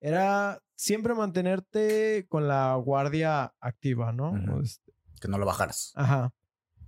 Era 0.00 0.62
siempre 0.76 1.14
mantenerte 1.14 2.26
con 2.28 2.46
la 2.46 2.74
guardia 2.76 3.54
activa, 3.60 4.12
¿no? 4.12 4.60
Este, 4.60 4.92
Que 5.20 5.28
no 5.28 5.38
lo 5.38 5.46
bajaras. 5.46 5.92
Ajá. 5.96 6.32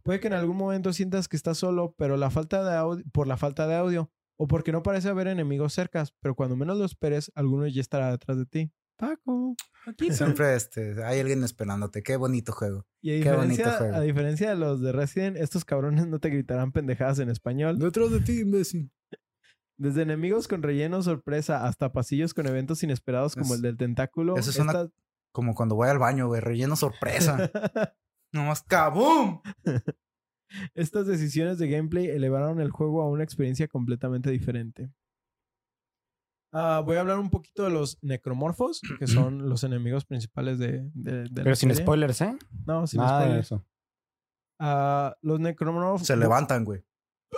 Puede 0.03 0.21
que 0.21 0.29
en 0.29 0.35
algún 0.35 0.57
momento 0.57 0.93
sientas 0.93 1.29
que 1.29 1.37
estás 1.37 1.59
solo, 1.59 1.95
pero 1.99 2.17
la 2.17 2.31
falta 2.31 2.63
de 2.63 2.77
audio, 2.77 3.05
por 3.13 3.27
la 3.27 3.37
falta 3.37 3.67
de 3.67 3.75
audio, 3.75 4.11
o 4.43 4.49
porque 4.49 4.73
no 4.73 4.83
parece 4.83 5.11
haber 5.11 5.27
enemigos 5.29 5.75
cercas, 5.75 6.15
pero 6.21 6.35
cuando 6.35 6.57
menos 6.57 6.79
lo 6.79 6.87
esperes, 6.87 7.31
alguno 7.35 7.67
ya 7.67 7.83
estará 7.83 8.11
detrás 8.11 8.39
de 8.39 8.47
ti. 8.47 8.73
Paco, 8.97 9.55
aquí 9.87 10.09
Siempre 10.41 10.55
este, 10.57 11.05
hay 11.05 11.21
alguien 11.21 11.45
esperándote. 11.45 12.03
Qué 12.03 12.17
bonito 12.17 12.53
juego. 12.53 12.87
Y 13.03 13.21
a 13.21 13.23
Qué 13.23 13.31
bonito 13.33 13.49
diferencia, 13.57 13.79
juego. 13.79 13.97
a 13.97 14.01
diferencia 14.01 14.49
de 14.51 14.57
los 14.57 14.81
de 14.81 14.93
Resident, 14.93 15.37
estos 15.37 15.67
cabrones 15.67 16.07
no 16.07 16.21
te 16.21 16.31
gritarán 16.31 16.73
pendejadas 16.73 17.19
en 17.19 17.29
español. 17.29 17.79
Detrás 17.79 18.11
de 18.13 18.21
ti, 18.21 18.41
imbécil. 18.41 18.91
Desde 19.77 20.03
enemigos 20.03 20.49
con 20.49 20.63
relleno 20.63 21.03
sorpresa 21.03 21.67
hasta 21.67 21.93
pasillos 21.93 22.33
con 22.33 22.47
eventos 22.47 22.83
inesperados 22.83 23.35
como 23.35 23.47
Es- 23.55 23.57
el 23.57 23.63
del 23.63 23.77
tentáculo. 23.77 24.37
eso 24.39 24.51
es 24.51 24.59
una- 24.59 24.73
estas- 24.73 24.91
Como 25.33 25.55
cuando 25.55 25.75
voy 25.75 25.89
al 25.91 25.99
baño, 25.99 26.29
güey. 26.29 26.41
Relleno 26.41 26.77
sorpresa. 26.77 27.51
Nomás 28.33 28.63
¡cabum! 28.63 29.41
Estas 30.75 31.07
decisiones 31.07 31.59
de 31.59 31.69
gameplay 31.69 32.07
elevaron 32.09 32.61
el 32.61 32.71
juego 32.71 33.03
a 33.03 33.09
una 33.09 33.25
experiencia 33.25 33.69
completamente 33.69 34.31
diferente. 34.31 34.91
Ah, 36.53 36.83
voy 36.85 36.97
a 36.97 37.01
hablar 37.01 37.19
un 37.19 37.31
poquito 37.31 37.63
de 37.65 37.71
los 37.71 37.99
necromorfos, 38.03 38.81
que 38.99 39.07
son 39.37 39.49
los 39.49 39.63
enemigos 39.65 40.05
principales 40.05 40.59
de, 40.59 40.91
de, 40.95 41.23
de 41.25 41.29
la 41.29 41.45
Pero 41.45 41.57
sin 41.57 41.71
serie. 41.71 41.85
spoilers, 41.85 42.21
¿eh? 42.23 42.37
No, 42.67 42.87
sin 42.87 43.01
Nada 43.01 43.19
de 43.21 43.25
spoilers. 43.27 43.47
eso. 43.47 43.65
Ah, 44.59 45.15
los 45.23 45.39
necromorfos. 45.41 46.07
Se 46.07 46.17
levantan, 46.17 46.65
güey. 46.65 46.85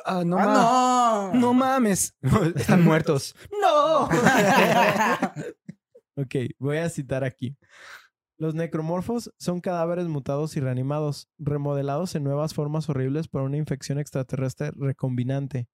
Ah, 0.06 0.22
no, 0.24 0.38
¡Ah, 0.40 1.30
no! 1.34 1.40
no 1.40 1.52
mames. 1.54 2.16
Están 2.56 2.82
muertos. 2.82 3.36
¡No! 3.62 4.08
Ok, 6.14 6.34
voy 6.58 6.76
a 6.76 6.90
citar 6.90 7.24
aquí. 7.24 7.56
Los 8.42 8.56
necromorfos 8.56 9.32
son 9.38 9.60
cadáveres 9.60 10.08
mutados 10.08 10.56
y 10.56 10.60
reanimados, 10.60 11.28
remodelados 11.38 12.16
en 12.16 12.24
nuevas 12.24 12.54
formas 12.54 12.88
horribles 12.88 13.28
por 13.28 13.42
una 13.42 13.56
infección 13.56 14.00
extraterrestre 14.00 14.72
recombinante. 14.74 15.68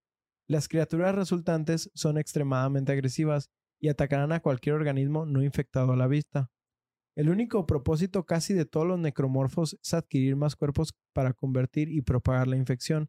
Las 0.47 0.69
criaturas 0.69 1.15
resultantes 1.15 1.91
son 1.95 2.19
extremadamente 2.19 2.93
agresivas 2.93 3.49
y 3.81 3.89
atacarán 3.89 4.33
a 4.33 4.41
cualquier 4.41 4.75
organismo 4.75 5.25
no 5.25 5.43
infectado 5.43 5.93
a 5.93 5.97
la 5.97 6.09
vista. 6.09 6.51
El 7.17 7.31
único 7.31 7.65
propósito 7.65 8.27
casi 8.27 8.53
de 8.53 8.67
todos 8.67 8.87
los 8.87 8.99
necromorfos 8.99 9.79
es 9.83 9.95
adquirir 9.95 10.37
más 10.37 10.55
cuerpos 10.55 10.93
para 11.15 11.33
convertir 11.33 11.89
y 11.89 12.03
propagar 12.03 12.49
la 12.49 12.59
infección. 12.59 13.09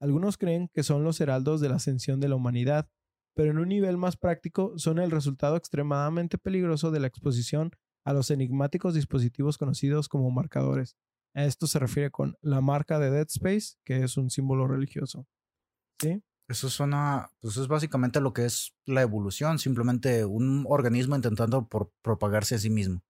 Algunos 0.00 0.38
creen 0.38 0.68
que 0.72 0.84
son 0.84 1.02
los 1.02 1.20
heraldos 1.20 1.60
de 1.60 1.70
la 1.70 1.74
ascensión 1.74 2.20
de 2.20 2.28
la 2.28 2.36
humanidad, 2.36 2.88
pero 3.34 3.50
en 3.50 3.58
un 3.58 3.68
nivel 3.68 3.96
más 3.96 4.16
práctico 4.16 4.78
son 4.78 5.00
el 5.00 5.10
resultado 5.10 5.56
extremadamente 5.56 6.38
peligroso 6.38 6.92
de 6.92 7.00
la 7.00 7.08
exposición 7.08 7.72
a 8.04 8.12
los 8.12 8.30
enigmáticos 8.30 8.94
dispositivos 8.94 9.58
conocidos 9.58 10.08
como 10.08 10.30
marcadores. 10.30 10.96
A 11.34 11.44
esto 11.44 11.66
se 11.66 11.78
refiere 11.78 12.10
con 12.10 12.36
la 12.42 12.60
marca 12.60 12.98
de 12.98 13.10
Dead 13.10 13.26
Space, 13.28 13.76
que 13.84 14.02
es 14.02 14.16
un 14.16 14.28
símbolo 14.30 14.66
religioso. 14.66 15.26
¿Sí? 16.00 16.22
Eso 16.48 16.68
suena, 16.68 17.30
pues 17.40 17.56
es 17.56 17.68
básicamente 17.68 18.20
lo 18.20 18.32
que 18.34 18.44
es 18.44 18.74
la 18.84 19.00
evolución, 19.02 19.58
simplemente 19.58 20.24
un 20.24 20.64
organismo 20.68 21.16
intentando 21.16 21.66
por 21.68 21.90
propagarse 22.02 22.56
a 22.56 22.58
sí 22.58 22.68
mismo. 22.68 23.02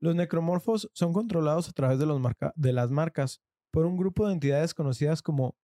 Los 0.00 0.14
necromorfos 0.16 0.90
son 0.92 1.12
controlados 1.12 1.68
a 1.68 1.72
través 1.72 1.98
de, 1.98 2.06
los 2.06 2.20
marca- 2.20 2.52
de 2.56 2.72
las 2.72 2.90
marcas 2.90 3.40
por 3.70 3.86
un 3.86 3.96
grupo 3.96 4.26
de 4.26 4.34
entidades 4.34 4.74
conocidas 4.74 5.22
como... 5.22 5.56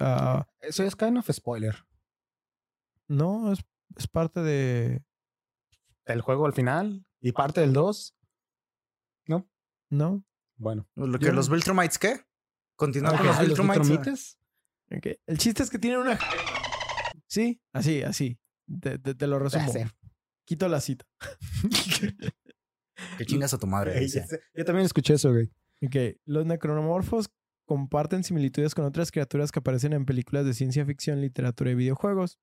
Ah, 0.00 0.46
Eso 0.60 0.82
es 0.84 0.94
kind 0.96 1.16
of 1.18 1.28
spoiler. 1.30 1.76
no, 3.08 3.52
es, 3.52 3.60
es 3.96 4.06
parte 4.08 4.40
de... 4.40 5.02
El 6.04 6.20
juego 6.20 6.46
al 6.46 6.52
final 6.52 7.04
y 7.20 7.32
parte 7.32 7.60
del 7.60 7.72
2. 7.72 8.16
¿No? 9.28 9.48
¿No? 9.90 10.24
Bueno. 10.56 10.88
Lo 10.96 11.18
que 11.18 11.32
los 11.32 11.48
Viltrumites, 11.50 11.98
¿qué? 11.98 12.20
Continuar 12.76 13.16
con 13.16 13.26
los 13.26 13.36
Ah, 13.36 13.42
¿los 13.42 13.48
Viltrumites. 13.58 13.88
Viltrumites? 13.88 14.38
Ok. 14.96 15.06
El 15.26 15.38
chiste 15.38 15.62
es 15.62 15.70
que 15.70 15.78
tienen 15.78 16.00
una... 16.00 16.18
Sí, 17.26 17.62
así, 17.72 18.02
así. 18.02 18.38
Te, 18.80 18.98
te- 18.98 19.14
te 19.14 19.26
lo 19.26 19.38
resumo. 19.38 19.72
Quito 20.44 20.68
la 20.68 20.80
cita. 20.80 21.06
Que 23.18 23.24
chingas 23.26 23.54
a 23.54 23.58
tu 23.58 23.66
madre. 23.66 24.06
Yo 24.54 24.64
también 24.64 24.86
escuché 24.86 25.14
eso, 25.14 25.30
güey. 25.32 25.50
Ok, 25.84 26.16
los 26.24 26.46
necromorfos 26.46 27.30
comparten 27.66 28.22
similitudes 28.22 28.74
con 28.74 28.84
otras 28.84 29.10
criaturas 29.10 29.50
que 29.50 29.58
aparecen 29.60 29.92
en 29.92 30.04
películas 30.04 30.44
de 30.44 30.54
ciencia 30.54 30.84
ficción, 30.84 31.20
literatura 31.20 31.70
y 31.70 31.74
videojuegos. 31.74 32.38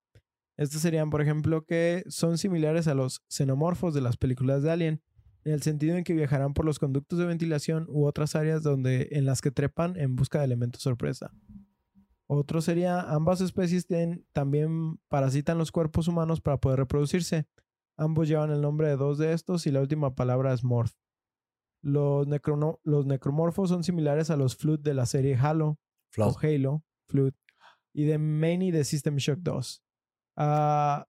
Estos 0.60 0.82
serían, 0.82 1.10
por 1.10 1.22
ejemplo, 1.22 1.64
que 1.66 2.03
son 2.07 2.38
similares 2.38 2.88
a 2.89 2.93
los 2.93 3.22
xenomorfos 3.30 3.93
de 3.93 4.01
las 4.01 4.18
películas 4.18 4.62
de 4.62 4.72
Alien, 4.72 5.01
en 5.45 5.53
el 5.53 5.62
sentido 5.62 5.95
en 5.95 6.03
que 6.03 6.14
viajarán 6.14 6.53
por 6.53 6.66
los 6.66 6.80
conductos 6.80 7.18
de 7.18 7.26
ventilación 7.26 7.86
u 7.88 8.05
otras 8.05 8.36
áreas 8.36 8.62
donde, 8.62 9.07
en 9.12 9.26
las 9.26 9.41
que 9.41 9.51
trepan 9.51 9.95
en 9.97 10.18
busca 10.18 10.39
de 10.39 10.45
elementos 10.45 10.82
sorpresa. 10.82 11.32
Otro 12.28 12.62
sería, 12.62 12.99
ambas 13.01 13.39
especies 13.39 13.88
también 14.34 14.99
parasitan 15.07 15.57
los 15.57 15.72
cuerpos 15.72 16.10
humanos 16.10 16.41
para 16.41 16.57
poder 16.57 16.80
reproducirse. 16.80 17.47
Ambos 17.95 18.28
llevan 18.28 18.51
el 18.51 18.62
nombre 18.62 18.88
de 18.89 18.97
dos 18.97 19.18
de 19.18 19.32
estos 19.32 19.66
y 19.66 19.72
la 19.72 19.80
última 19.82 20.14
palabra 20.14 20.53
es 20.53 20.64
morph. 20.64 20.91
Los, 21.82 22.28
necrono- 22.28 22.80
los 22.84 23.05
necromorfos 23.05 23.70
son 23.70 23.86
similares 23.86 24.30
a 24.30 24.36
los 24.36 24.57
Flood 24.57 24.82
de 24.82 24.93
la 24.93 25.05
serie 25.05 25.38
Halo 25.38 25.80
Flood. 26.10 26.36
o 26.36 26.39
Halo, 26.41 26.84
Flood, 27.07 27.34
y 27.93 28.03
de 28.03 28.18
Many 28.18 28.72
de 28.72 28.84
System 28.84 29.16
Shock 29.16 29.39
2. 29.39 29.82
Ah, 30.40 31.06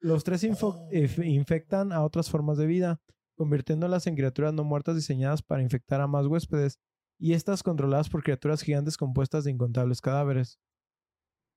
los 0.00 0.24
tres 0.24 0.42
inf- 0.44 1.24
infectan 1.24 1.92
a 1.92 2.02
otras 2.02 2.28
formas 2.30 2.58
de 2.58 2.66
vida, 2.66 3.00
convirtiéndolas 3.36 4.06
en 4.06 4.16
criaturas 4.16 4.52
no 4.52 4.64
muertas 4.64 4.96
diseñadas 4.96 5.42
para 5.42 5.62
infectar 5.62 6.00
a 6.00 6.06
más 6.06 6.26
huéspedes, 6.26 6.78
y 7.18 7.32
estas 7.32 7.62
controladas 7.62 8.10
por 8.10 8.22
criaturas 8.22 8.62
gigantes 8.62 8.96
compuestas 8.96 9.44
de 9.44 9.52
incontables 9.52 10.00
cadáveres. 10.00 10.58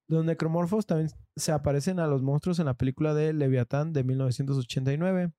Los 0.08 0.24
necromorfos 0.26 0.86
también 0.86 1.10
se 1.36 1.52
aparecen 1.52 2.00
a 2.00 2.08
los 2.08 2.22
monstruos 2.22 2.60
en 2.60 2.66
la 2.66 2.74
película 2.76 3.14
de 3.14 3.34
Leviatán 3.34 3.92
de 3.94 4.04
1989. 4.04 5.32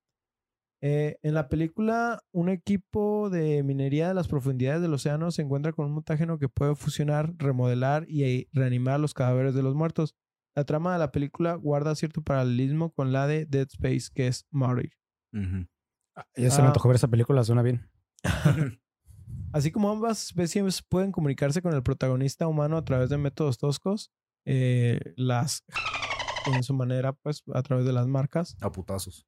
Eh, 0.82 1.18
en 1.22 1.34
la 1.34 1.48
película, 1.48 2.22
un 2.32 2.48
equipo 2.48 3.30
de 3.30 3.62
minería 3.62 4.08
de 4.08 4.14
las 4.14 4.28
profundidades 4.28 4.80
del 4.80 4.94
océano 4.94 5.30
se 5.30 5.42
encuentra 5.42 5.72
con 5.72 5.86
un 5.86 5.92
mutágeno 5.92 6.38
que 6.38 6.48
puede 6.48 6.74
fusionar, 6.74 7.34
remodelar 7.36 8.06
y 8.08 8.48
reanimar 8.52 9.00
los 9.00 9.14
cadáveres 9.14 9.54
de 9.54 9.62
los 9.62 9.74
muertos. 9.74 10.14
La 10.56 10.64
trama 10.64 10.92
de 10.92 10.98
la 10.98 11.12
película 11.12 11.54
guarda 11.54 11.94
cierto 11.94 12.22
paralelismo 12.22 12.92
con 12.92 13.12
la 13.12 13.26
de 13.26 13.46
Dead 13.46 13.68
Space, 13.70 14.10
que 14.12 14.26
es 14.26 14.46
Martyr. 14.50 14.92
Ujú. 15.32 15.66
Ya 16.36 16.50
se 16.50 16.58
me 16.60 16.64
Ah. 16.64 16.68
antojó 16.68 16.88
ver 16.88 16.96
esa 16.96 17.08
película, 17.08 17.44
suena 17.44 17.62
bien. 17.62 17.88
Así 19.52 19.70
como 19.72 19.90
ambas 19.90 20.24
especies 20.26 20.82
pueden 20.82 21.12
comunicarse 21.12 21.62
con 21.62 21.72
el 21.74 21.82
protagonista 21.82 22.46
humano 22.46 22.76
a 22.76 22.84
través 22.84 23.10
de 23.10 23.18
métodos 23.18 23.58
toscos, 23.58 24.12
eh, 24.44 25.00
las 25.16 25.64
en 26.54 26.62
su 26.62 26.74
manera, 26.74 27.12
pues, 27.12 27.42
a 27.52 27.62
través 27.62 27.84
de 27.84 27.92
las 27.92 28.06
marcas. 28.06 28.56
A 28.60 28.70
putazos. 28.72 29.26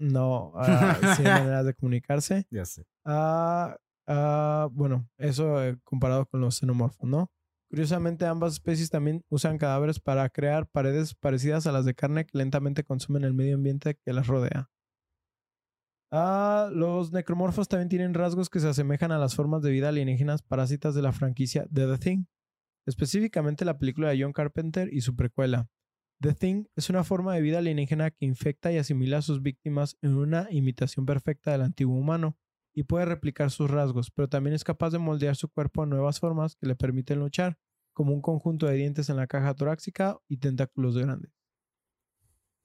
No, 0.00 0.52
ah, 0.56 1.14
sí 1.16 1.22
hay 1.24 1.40
maneras 1.40 1.66
de 1.66 1.74
comunicarse. 1.74 2.46
Ya 2.50 2.64
sé. 2.64 2.84
Ah, 3.04 3.76
ah, 4.06 4.68
bueno, 4.72 5.08
eso 5.18 5.62
eh, 5.62 5.76
comparado 5.84 6.26
con 6.26 6.40
los 6.40 6.56
xenomorfos, 6.58 7.08
¿no? 7.08 7.30
Curiosamente, 7.70 8.24
ambas 8.24 8.54
especies 8.54 8.88
también 8.88 9.24
usan 9.28 9.58
cadáveres 9.58 10.00
para 10.00 10.28
crear 10.30 10.66
paredes 10.66 11.14
parecidas 11.14 11.66
a 11.66 11.72
las 11.72 11.84
de 11.84 11.94
carne 11.94 12.24
que 12.24 12.38
lentamente 12.38 12.82
consumen 12.82 13.24
el 13.24 13.34
medio 13.34 13.56
ambiente 13.56 13.98
que 14.02 14.12
las 14.14 14.26
rodea. 14.26 14.70
Ah, 16.10 16.70
los 16.72 17.12
necromorfos 17.12 17.68
también 17.68 17.90
tienen 17.90 18.14
rasgos 18.14 18.48
que 18.48 18.60
se 18.60 18.68
asemejan 18.68 19.12
a 19.12 19.18
las 19.18 19.34
formas 19.34 19.60
de 19.60 19.70
vida 19.70 19.90
alienígenas 19.90 20.40
parásitas 20.42 20.94
de 20.94 21.02
la 21.02 21.12
franquicia 21.12 21.66
de 21.68 21.86
The 21.86 21.98
Thing, 21.98 22.24
específicamente 22.86 23.66
la 23.66 23.78
película 23.78 24.08
de 24.08 24.22
John 24.22 24.32
Carpenter 24.32 24.88
y 24.90 25.02
su 25.02 25.14
precuela. 25.14 25.68
The 26.22 26.32
Thing 26.32 26.64
es 26.74 26.88
una 26.88 27.04
forma 27.04 27.34
de 27.34 27.42
vida 27.42 27.58
alienígena 27.58 28.10
que 28.10 28.24
infecta 28.24 28.72
y 28.72 28.78
asimila 28.78 29.18
a 29.18 29.22
sus 29.22 29.42
víctimas 29.42 29.98
en 30.00 30.16
una 30.16 30.48
imitación 30.50 31.04
perfecta 31.04 31.52
del 31.52 31.60
antiguo 31.60 31.98
humano 31.98 32.38
y 32.78 32.84
puede 32.84 33.06
replicar 33.06 33.50
sus 33.50 33.68
rasgos, 33.68 34.12
pero 34.12 34.28
también 34.28 34.54
es 34.54 34.62
capaz 34.62 34.90
de 34.90 35.00
moldear 35.00 35.34
su 35.34 35.48
cuerpo 35.48 35.82
a 35.82 35.86
nuevas 35.86 36.20
formas 36.20 36.54
que 36.54 36.68
le 36.68 36.76
permiten 36.76 37.18
luchar, 37.18 37.58
como 37.92 38.14
un 38.14 38.22
conjunto 38.22 38.66
de 38.66 38.76
dientes 38.76 39.10
en 39.10 39.16
la 39.16 39.26
caja 39.26 39.52
torácica 39.52 40.16
y 40.28 40.36
tentáculos 40.36 40.96
grandes. 40.96 41.32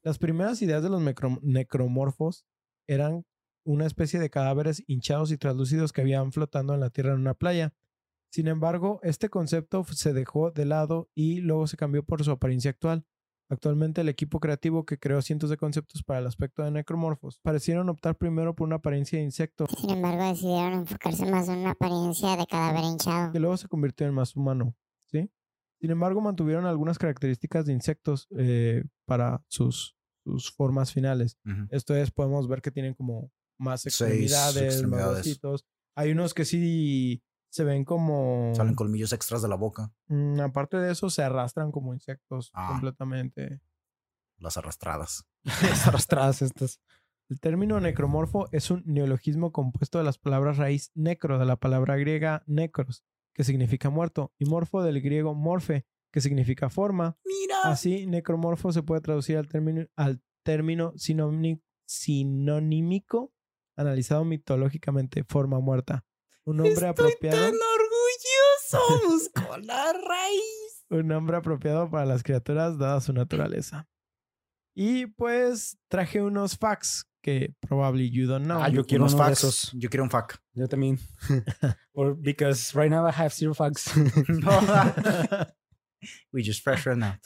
Las 0.04 0.20
primeras 0.20 0.62
ideas 0.62 0.84
de 0.84 0.90
los 0.90 1.02
necro- 1.02 1.40
necromorfos 1.42 2.46
eran 2.86 3.26
una 3.64 3.88
especie 3.88 4.20
de 4.20 4.30
cadáveres 4.30 4.84
hinchados 4.86 5.32
y 5.32 5.38
translúcidos 5.40 5.92
que 5.92 6.02
habían 6.02 6.32
flotando 6.32 6.76
en 6.76 6.82
la 6.82 6.92
tierra 6.92 7.14
en 7.14 7.22
una 7.22 7.34
playa. 7.34 7.74
Sin 8.30 8.48
embargo, 8.48 9.00
este 9.02 9.30
concepto 9.30 9.84
se 9.84 10.14
dejó 10.14 10.52
de 10.52 10.66
lado 10.66 11.10
y 11.16 11.42
luego 11.42 11.66
se 11.66 11.76
cambió 11.76 12.04
por 12.04 12.24
su 12.24 12.30
apariencia 12.30 12.70
actual. 12.70 13.04
Actualmente 13.54 14.02
el 14.02 14.10
equipo 14.10 14.40
creativo 14.40 14.84
que 14.86 14.98
creó 14.98 15.22
cientos 15.22 15.50
de 15.50 15.58
conceptos 15.58 16.04
para 16.04 16.20
el 16.20 16.28
aspecto 16.28 16.64
de 16.64 16.72
necromorfos 16.72 17.40
parecieron 17.42 17.88
optar 17.90 18.18
primero 18.18 18.56
por 18.56 18.68
una 18.68 18.78
apariencia 18.78 19.20
de 19.20 19.26
insecto, 19.26 19.66
Sin 19.80 19.92
embargo, 19.92 20.24
decidieron 20.24 20.74
enfocarse 20.74 21.26
más 21.30 21.48
en 21.50 21.60
una 21.60 21.72
apariencia 21.72 22.36
de 22.36 22.46
cadáver 22.48 22.84
hinchado. 22.84 23.32
que 23.32 23.40
luego 23.40 23.56
se 23.58 23.68
convirtió 23.68 24.08
en 24.08 24.14
más 24.14 24.36
humano, 24.36 24.76
¿sí? 25.12 25.30
Sin 25.80 25.92
embargo, 25.92 26.20
mantuvieron 26.22 26.66
algunas 26.66 26.98
características 26.98 27.66
de 27.66 27.74
insectos 27.74 28.28
eh, 28.38 28.84
para 29.06 29.44
sus, 29.50 29.96
sus 30.26 30.52
formas 30.52 30.92
finales. 30.92 31.38
Esto 31.70 31.96
es, 31.96 32.10
podemos 32.12 32.48
ver 32.48 32.62
que 32.62 32.72
tienen 32.72 32.94
como 32.94 33.32
más 33.60 33.82
Seis 33.82 34.00
extremidades, 34.02 34.56
más 34.56 34.64
extremidades. 34.64 35.14
bracitos. 35.14 35.66
Hay 35.96 36.12
unos 36.12 36.34
que 36.34 36.46
sí 36.46 37.22
se 37.54 37.64
ven 37.64 37.86
como... 37.86 38.52
Salen 38.56 38.74
colmillos 38.74 39.14
extras 39.14 39.44
de 39.44 39.48
la 39.48 39.54
boca. 39.56 39.94
Mm, 40.08 40.40
aparte 40.40 40.78
de 40.78 40.92
eso, 40.92 41.12
se 41.12 41.22
arrastran 41.22 41.72
como 41.72 41.94
insectos 41.94 42.50
Ah. 42.56 42.70
completamente. 42.72 43.62
Las 44.40 44.58
arrastradas. 44.58 45.28
Las 45.62 45.88
arrastradas 45.88 46.42
estas. 46.42 46.82
El 47.30 47.40
término 47.40 47.80
necromorfo 47.80 48.48
es 48.52 48.72
un 48.72 48.82
neologismo 48.88 49.52
compuesto 49.52 50.00
de 50.00 50.04
las 50.04 50.18
palabras 50.18 50.58
raíz 50.58 50.90
necro 50.96 51.38
de 51.38 51.46
la 51.46 51.56
palabra 51.58 51.96
griega 51.96 52.42
necros, 52.48 53.04
que 53.36 53.44
significa 53.44 53.92
muerto, 53.92 54.34
y 54.40 54.46
morfo 54.46 54.82
del 54.82 55.00
griego 55.02 55.36
morfe, 55.36 55.86
que 56.12 56.22
significa 56.22 56.72
forma. 56.72 57.18
Mira. 57.24 57.58
Así, 57.66 58.08
necromorfo 58.08 58.72
se 58.72 58.82
puede 58.82 59.02
traducir 59.02 59.38
al 59.38 59.48
término, 59.48 59.86
al 59.96 60.24
término 60.44 60.92
sinonímico, 61.86 63.32
analizado 63.76 64.26
mitológicamente, 64.26 65.24
forma 65.24 65.60
muerta. 65.60 66.04
Un 66.46 66.58
nombre 66.58 66.88
apropiado. 66.88 67.38
orgulloso, 67.48 69.08
muscular 69.10 69.96
raíz. 70.08 70.86
un 70.90 71.08
nombre 71.08 71.38
apropiado 71.38 71.90
para 71.90 72.06
las 72.06 72.22
criaturas 72.24 72.78
dada 72.78 73.00
su 73.02 73.14
naturaleza. 73.14 73.88
Y 74.76 75.06
pues 75.08 75.78
traje 75.88 76.22
unos 76.22 76.58
facts 76.58 77.06
que 77.22 77.54
probably 77.62 78.10
you 78.10 78.28
don't 78.28 78.46
know. 78.46 78.60
Ah, 78.62 78.70
yo 78.70 78.84
quiero 78.86 79.06
Unos 79.06 79.16
facts. 79.16 79.38
esos. 79.40 79.72
Yo 79.74 79.90
quiero 79.90 80.04
un 80.04 80.10
fac. 80.10 80.42
Yo 80.54 80.68
también. 80.68 81.00
Or 81.94 82.16
because 82.16 82.74
right 82.78 82.90
now 82.92 83.08
I 83.08 83.12
have 83.16 83.30
zero 83.34 83.54
facts. 83.54 83.94
We 86.34 86.42
just 86.44 86.62
fresh 86.64 86.86
run 86.86 87.02
out. 87.04 87.20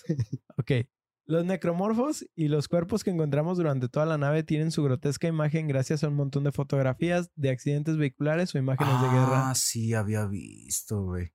ok. 0.59 0.85
Los 1.27 1.43
necromorfos 1.43 2.25
y 2.35 2.47
los 2.47 2.69
cuerpos 2.69 3.03
que 3.03 3.09
encontramos 3.09 3.57
durante 3.57 3.89
toda 3.89 4.05
la 4.05 4.17
nave 4.17 4.43
tienen 4.43 4.71
su 4.71 4.81
grotesca 4.81 5.27
imagen 5.27 5.67
gracias 5.67 6.03
a 6.03 6.07
un 6.07 6.15
montón 6.15 6.45
de 6.45 6.53
fotografías 6.53 7.29
de 7.35 7.49
accidentes 7.49 7.97
vehiculares 7.97 8.55
o 8.55 8.57
imágenes 8.57 9.01
de 9.01 9.09
guerra. 9.09 9.49
Ah, 9.49 9.55
sí, 9.55 9.93
había 9.93 10.25
visto, 10.25 11.03
güey. 11.03 11.33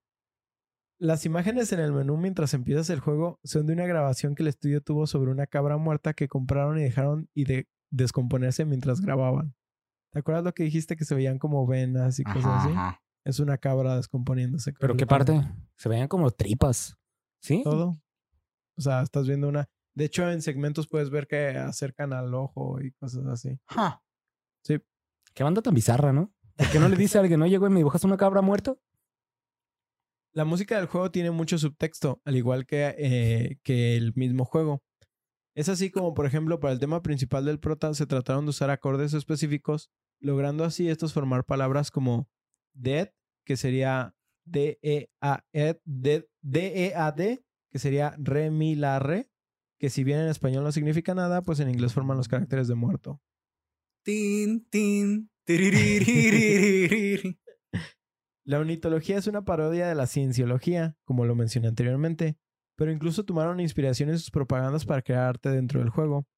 Las 0.99 1.27
imágenes 1.27 1.73
en 1.73 1.81
el 1.81 1.93
menú 1.93 2.17
mientras 2.17 2.55
empiezas 2.55 2.89
el 2.89 3.01
juego 3.01 3.39
son 3.45 3.67
de 3.67 3.75
una 3.75 3.85
grabación 3.85 4.35
que 4.35 4.43
el 4.43 4.49
estudio 4.49 4.81
tuvo 4.81 5.07
sobre 5.07 5.31
una 5.31 5.47
cabra 5.47 5.77
muerta 5.77 6.15
que 6.15 6.27
compraron 6.29 6.79
y 6.79 6.85
dejaron 6.85 7.29
y 7.35 7.45
de 7.45 7.69
descomponerse 7.91 8.65
mientras 8.65 9.03
grababan. 9.03 9.55
¿Te 10.13 10.21
acuerdas 10.21 10.45
lo 10.45 10.55
que 10.55 10.63
dijiste 10.63 10.97
que 10.97 11.05
se 11.05 11.15
veían 11.15 11.39
como 11.39 11.67
venas 11.67 12.19
y 12.19 12.25
cosas 12.25 12.47
Ajá, 12.47 12.61
así? 12.61 12.71
ajá. 12.71 13.03
Es 13.25 13.41
una 13.41 13.59
cabra 13.59 13.97
descomponiéndose. 13.97 14.73
¿Pero 14.73 14.97
qué 14.97 15.07
parte? 15.07 15.43
Se 15.77 15.89
veían 15.89 16.09
como 16.09 16.31
tripas. 16.31 16.97
¿Sí? 17.43 17.63
Todo. 17.63 17.97
O 18.77 18.81
sea, 18.81 19.03
estás 19.03 19.27
viendo 19.27 19.49
una. 19.49 19.69
De 19.95 20.07
hecho, 20.07 20.31
en 20.31 20.43
segmentos 20.43 20.89
puedes 20.89 21.11
ver 21.11 21.27
que 21.27 21.49
acercan 21.49 22.13
al 22.13 22.35
ojo 22.35 22.81
y 22.81 22.93
cosas 22.93 23.27
así. 23.27 23.59
Ja. 23.67 24.03
Qué 25.35 25.45
banda 25.45 25.63
tan 25.63 25.75
bizarra, 25.75 26.13
¿no? 26.13 26.33
¿Por 26.57 26.71
qué 26.71 26.79
no 26.79 26.89
le 26.89 26.97
dice 26.97 27.19
a 27.19 27.23
alguien, 27.23 27.41
oye, 27.43 27.57
güey, 27.57 27.71
me 27.71 27.79
dibujas 27.79 28.05
una 28.05 28.17
cabra 28.17 28.43
muerta? 28.43 28.75
La 30.35 30.45
música 30.45 30.77
del 30.77 30.87
juego 30.87 31.11
tiene 31.11 31.31
mucho 31.31 31.59
subtexto, 31.59 32.21
al 32.25 32.37
igual 32.37 32.67
que, 32.67 32.95
eh, 32.99 33.59
que 33.63 33.97
el 33.97 34.13
mismo 34.15 34.45
juego. 34.45 34.83
Es 35.55 35.69
así 35.69 35.91
como, 35.91 36.15
por 36.15 36.27
ejemplo, 36.27 36.61
para 36.61 36.73
el 36.73 36.81
tema 36.81 37.03
principal 37.03 37.45
del 37.45 37.61
prota 37.61 37.93
se 37.95 38.07
trataron 38.07 38.45
de 38.47 38.51
usar 38.51 38.71
acordes 38.71 39.13
específicos, 39.13 39.91
logrando 40.21 40.65
así 40.65 40.89
estos 40.89 41.13
formar 41.13 41.45
palabras 41.45 41.91
como 41.91 42.29
dead, 42.75 43.11
que 43.45 43.57
sería 43.57 44.15
D-E-A-D, 44.45 45.83
D-E-A-D, 46.41 47.45
que 47.71 47.79
sería 47.79 48.15
re, 48.19 48.51
mi, 48.51 48.75
la, 48.75 48.99
re, 48.99 49.31
que 49.83 49.91
si 49.91 50.05
bien 50.05 50.21
en 50.21 50.29
español 50.29 50.63
no 50.63 50.71
significa 50.71 51.13
nada, 51.13 51.43
pues 51.43 51.59
en 51.59 51.69
inglés 51.69 51.93
forman 51.93 52.17
los 52.17 52.29
caracteres 52.29 52.69
de 52.69 52.77
muerto. 52.77 53.21
Tin, 54.05 54.65
tin, 54.71 55.29
la 58.47 58.61
ornitología 58.61 59.19
es 59.19 59.27
una 59.27 59.45
parodia 59.45 59.89
de 59.89 59.97
la 59.97 60.07
cienciología, 60.07 60.97
como 61.05 61.25
lo 61.27 61.35
mencioné 61.35 61.67
anteriormente, 61.67 62.39
pero 62.79 62.93
incluso 62.93 63.25
tomaron 63.25 63.59
inspiración 63.59 64.11
en 64.11 64.21
sus 64.21 64.31
propagandas 64.31 64.87
para 64.87 65.03
crear 65.03 65.25
arte 65.25 65.49
dentro 65.49 65.81
del 65.81 65.91
juego. 65.91 66.29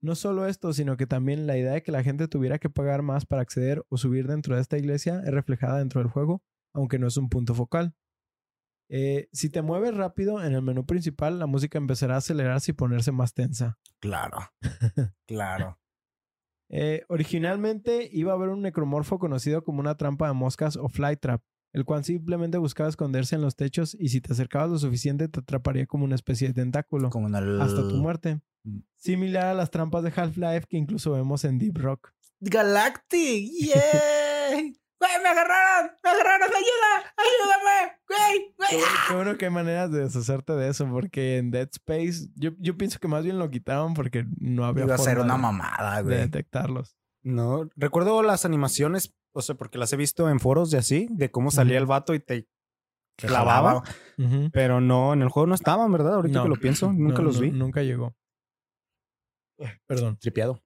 No 0.00 0.14
solo 0.14 0.46
esto, 0.46 0.72
sino 0.72 0.96
que 0.96 1.08
también 1.08 1.48
la 1.48 1.58
idea 1.58 1.72
de 1.72 1.82
que 1.82 1.90
la 1.90 2.04
gente 2.04 2.28
tuviera 2.28 2.60
que 2.60 2.70
pagar 2.70 3.02
más 3.02 3.26
para 3.26 3.42
acceder 3.42 3.84
o 3.88 3.96
subir 3.96 4.28
dentro 4.28 4.54
de 4.54 4.60
esta 4.60 4.78
iglesia 4.78 5.22
es 5.24 5.34
reflejada 5.34 5.78
dentro 5.78 6.00
del 6.00 6.08
juego, 6.08 6.40
aunque 6.72 7.00
no 7.00 7.08
es 7.08 7.16
un 7.16 7.28
punto 7.28 7.52
focal. 7.52 7.96
Eh, 8.94 9.30
si 9.32 9.48
te 9.48 9.62
mueves 9.62 9.94
rápido 9.96 10.44
en 10.44 10.52
el 10.52 10.60
menú 10.60 10.84
principal, 10.84 11.38
la 11.38 11.46
música 11.46 11.78
empezará 11.78 12.16
a 12.16 12.18
acelerarse 12.18 12.72
y 12.72 12.74
ponerse 12.74 13.10
más 13.10 13.32
tensa. 13.32 13.78
Claro. 14.00 14.36
Claro. 15.26 15.78
Eh, 16.68 17.02
originalmente 17.08 18.08
iba 18.12 18.32
a 18.32 18.34
haber 18.34 18.50
un 18.50 18.60
necromorfo 18.60 19.18
conocido 19.18 19.64
como 19.64 19.80
una 19.80 19.96
trampa 19.96 20.26
de 20.28 20.34
moscas 20.34 20.76
o 20.76 20.90
fly 20.90 21.16
trap, 21.16 21.42
el 21.72 21.86
cual 21.86 22.04
simplemente 22.04 22.58
buscaba 22.58 22.90
esconderse 22.90 23.34
en 23.34 23.40
los 23.40 23.56
techos 23.56 23.96
y 23.98 24.10
si 24.10 24.20
te 24.20 24.32
acercabas 24.34 24.68
lo 24.70 24.78
suficiente 24.78 25.26
te 25.28 25.40
atraparía 25.40 25.86
como 25.86 26.04
una 26.04 26.14
especie 26.14 26.48
de 26.48 26.54
tentáculo 26.54 27.08
Como 27.08 27.28
el. 27.28 27.60
hasta 27.62 27.88
tu 27.88 27.96
muerte. 27.96 28.40
Mm. 28.64 28.80
Similar 28.96 29.46
a 29.46 29.54
las 29.54 29.70
trampas 29.70 30.02
de 30.02 30.12
Half-Life 30.14 30.66
que 30.68 30.76
incluso 30.76 31.12
vemos 31.12 31.44
en 31.44 31.58
Deep 31.58 31.78
Rock. 31.78 32.12
Galactic. 32.40 33.50
¡Yay! 34.52 34.81
¡Güey, 35.02 35.22
me 35.22 35.28
agarraron! 35.30 35.90
¡Me 36.04 36.10
agarraron! 36.10 36.48
¡Ayuda! 36.48 37.14
¡Ayúdame! 37.16 37.98
¡Güey! 38.08 38.54
Qué, 38.70 38.76
¡Güey! 38.76 38.84
qué 39.08 39.14
bueno 39.14 39.36
que 39.36 39.44
hay 39.46 39.50
maneras 39.50 39.90
de 39.90 40.00
deshacerte 40.04 40.52
de 40.52 40.68
eso, 40.68 40.86
porque 40.88 41.38
en 41.38 41.50
Dead 41.50 41.68
Space 41.72 42.28
yo, 42.36 42.50
yo 42.58 42.76
pienso 42.76 43.00
que 43.00 43.08
más 43.08 43.24
bien 43.24 43.38
lo 43.40 43.50
quitaron 43.50 43.94
porque 43.94 44.24
no 44.38 44.64
había 44.64 44.84
Iba 44.84 44.94
a 44.94 44.98
ser 44.98 45.16
forma 45.16 45.24
una 45.24 45.34
de- 45.34 45.40
mamada, 45.42 45.96
de 45.96 46.02
güey. 46.04 46.16
detectarlos. 46.18 46.96
No, 47.24 47.68
recuerdo 47.74 48.22
las 48.22 48.44
animaciones, 48.44 49.12
o 49.32 49.42
sea, 49.42 49.54
porque 49.56 49.78
las 49.78 49.92
he 49.92 49.96
visto 49.96 50.28
en 50.28 50.38
foros 50.40 50.70
de 50.70 50.78
así, 50.78 51.08
de 51.10 51.30
cómo 51.32 51.50
salía 51.50 51.78
el 51.78 51.86
vato 51.86 52.14
y 52.14 52.20
te 52.20 52.46
clavaba. 53.16 53.82
Pero 54.52 54.80
no, 54.80 55.12
en 55.14 55.22
el 55.22 55.28
juego 55.30 55.46
no 55.48 55.54
estaban, 55.54 55.90
¿verdad? 55.90 56.14
Ahorita 56.14 56.38
No. 56.38 56.42
que 56.44 56.48
lo 56.50 56.56
pienso, 56.56 56.92
nunca 56.92 57.18
No, 57.18 57.24
los 57.24 57.36
no, 57.36 57.42
vi. 57.42 57.50
Nunca 57.50 57.82
llegó. 57.82 58.14
Perdón. 59.86 60.16
Tripeado. 60.18 60.62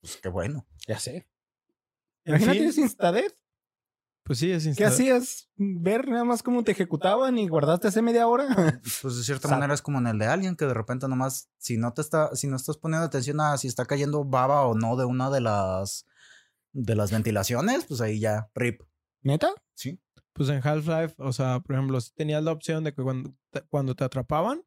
Pues 0.00 0.16
qué 0.16 0.28
bueno. 0.28 0.66
Ya 0.86 0.98
sé. 0.98 1.28
Imagínate 2.24 2.58
fin, 2.58 2.72
sin 2.72 2.82
Instadead. 2.84 3.32
Pues 4.26 4.40
sí, 4.40 4.50
es 4.50 4.76
¿Qué 4.76 4.84
hacías? 4.84 5.48
¿Ver 5.54 6.08
nada 6.08 6.24
más 6.24 6.42
cómo 6.42 6.64
te 6.64 6.72
ejecutaban 6.72 7.38
y 7.38 7.46
guardaste 7.46 7.86
hace 7.86 8.02
media 8.02 8.26
hora? 8.26 8.48
Pues 9.00 9.16
de 9.16 9.22
cierta 9.22 9.46
manera 9.46 9.72
es 9.72 9.82
como 9.82 9.98
en 9.98 10.08
el 10.08 10.18
de 10.18 10.26
Alien, 10.26 10.56
que 10.56 10.66
de 10.66 10.74
repente 10.74 11.06
nomás, 11.06 11.48
si 11.58 11.76
no 11.76 11.92
te 11.92 12.00
está, 12.02 12.34
si 12.34 12.48
no 12.48 12.56
estás 12.56 12.76
poniendo 12.76 13.06
atención 13.06 13.40
a 13.40 13.56
si 13.56 13.68
está 13.68 13.84
cayendo 13.84 14.24
baba 14.24 14.66
o 14.66 14.74
no 14.74 14.96
de 14.96 15.04
una 15.04 15.30
de 15.30 15.40
las 15.40 16.06
de 16.72 16.96
las 16.96 17.12
ventilaciones, 17.12 17.84
pues 17.84 18.00
ahí 18.00 18.18
ya, 18.18 18.50
rip. 18.52 18.82
¿Neta? 19.22 19.50
Sí. 19.74 20.00
Pues 20.32 20.48
en 20.48 20.60
Half-Life, 20.62 21.14
o 21.18 21.32
sea, 21.32 21.60
por 21.60 21.76
ejemplo, 21.76 22.00
si 22.00 22.12
tenías 22.12 22.42
la 22.42 22.50
opción 22.50 22.82
de 22.82 22.92
que 22.92 23.02
cuando 23.04 23.32
te, 23.50 23.62
cuando 23.62 23.94
te 23.94 24.02
atrapaban, 24.02 24.62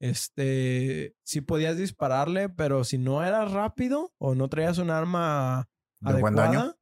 este, 0.00 1.14
sí 1.22 1.42
podías 1.42 1.76
dispararle, 1.76 2.48
pero 2.48 2.82
si 2.82 2.98
no 2.98 3.24
eras 3.24 3.52
rápido 3.52 4.12
o 4.18 4.34
no 4.34 4.48
traías 4.48 4.78
un 4.78 4.90
arma 4.90 5.68
De 6.00 6.20
buen 6.20 6.34
daño. 6.34 6.74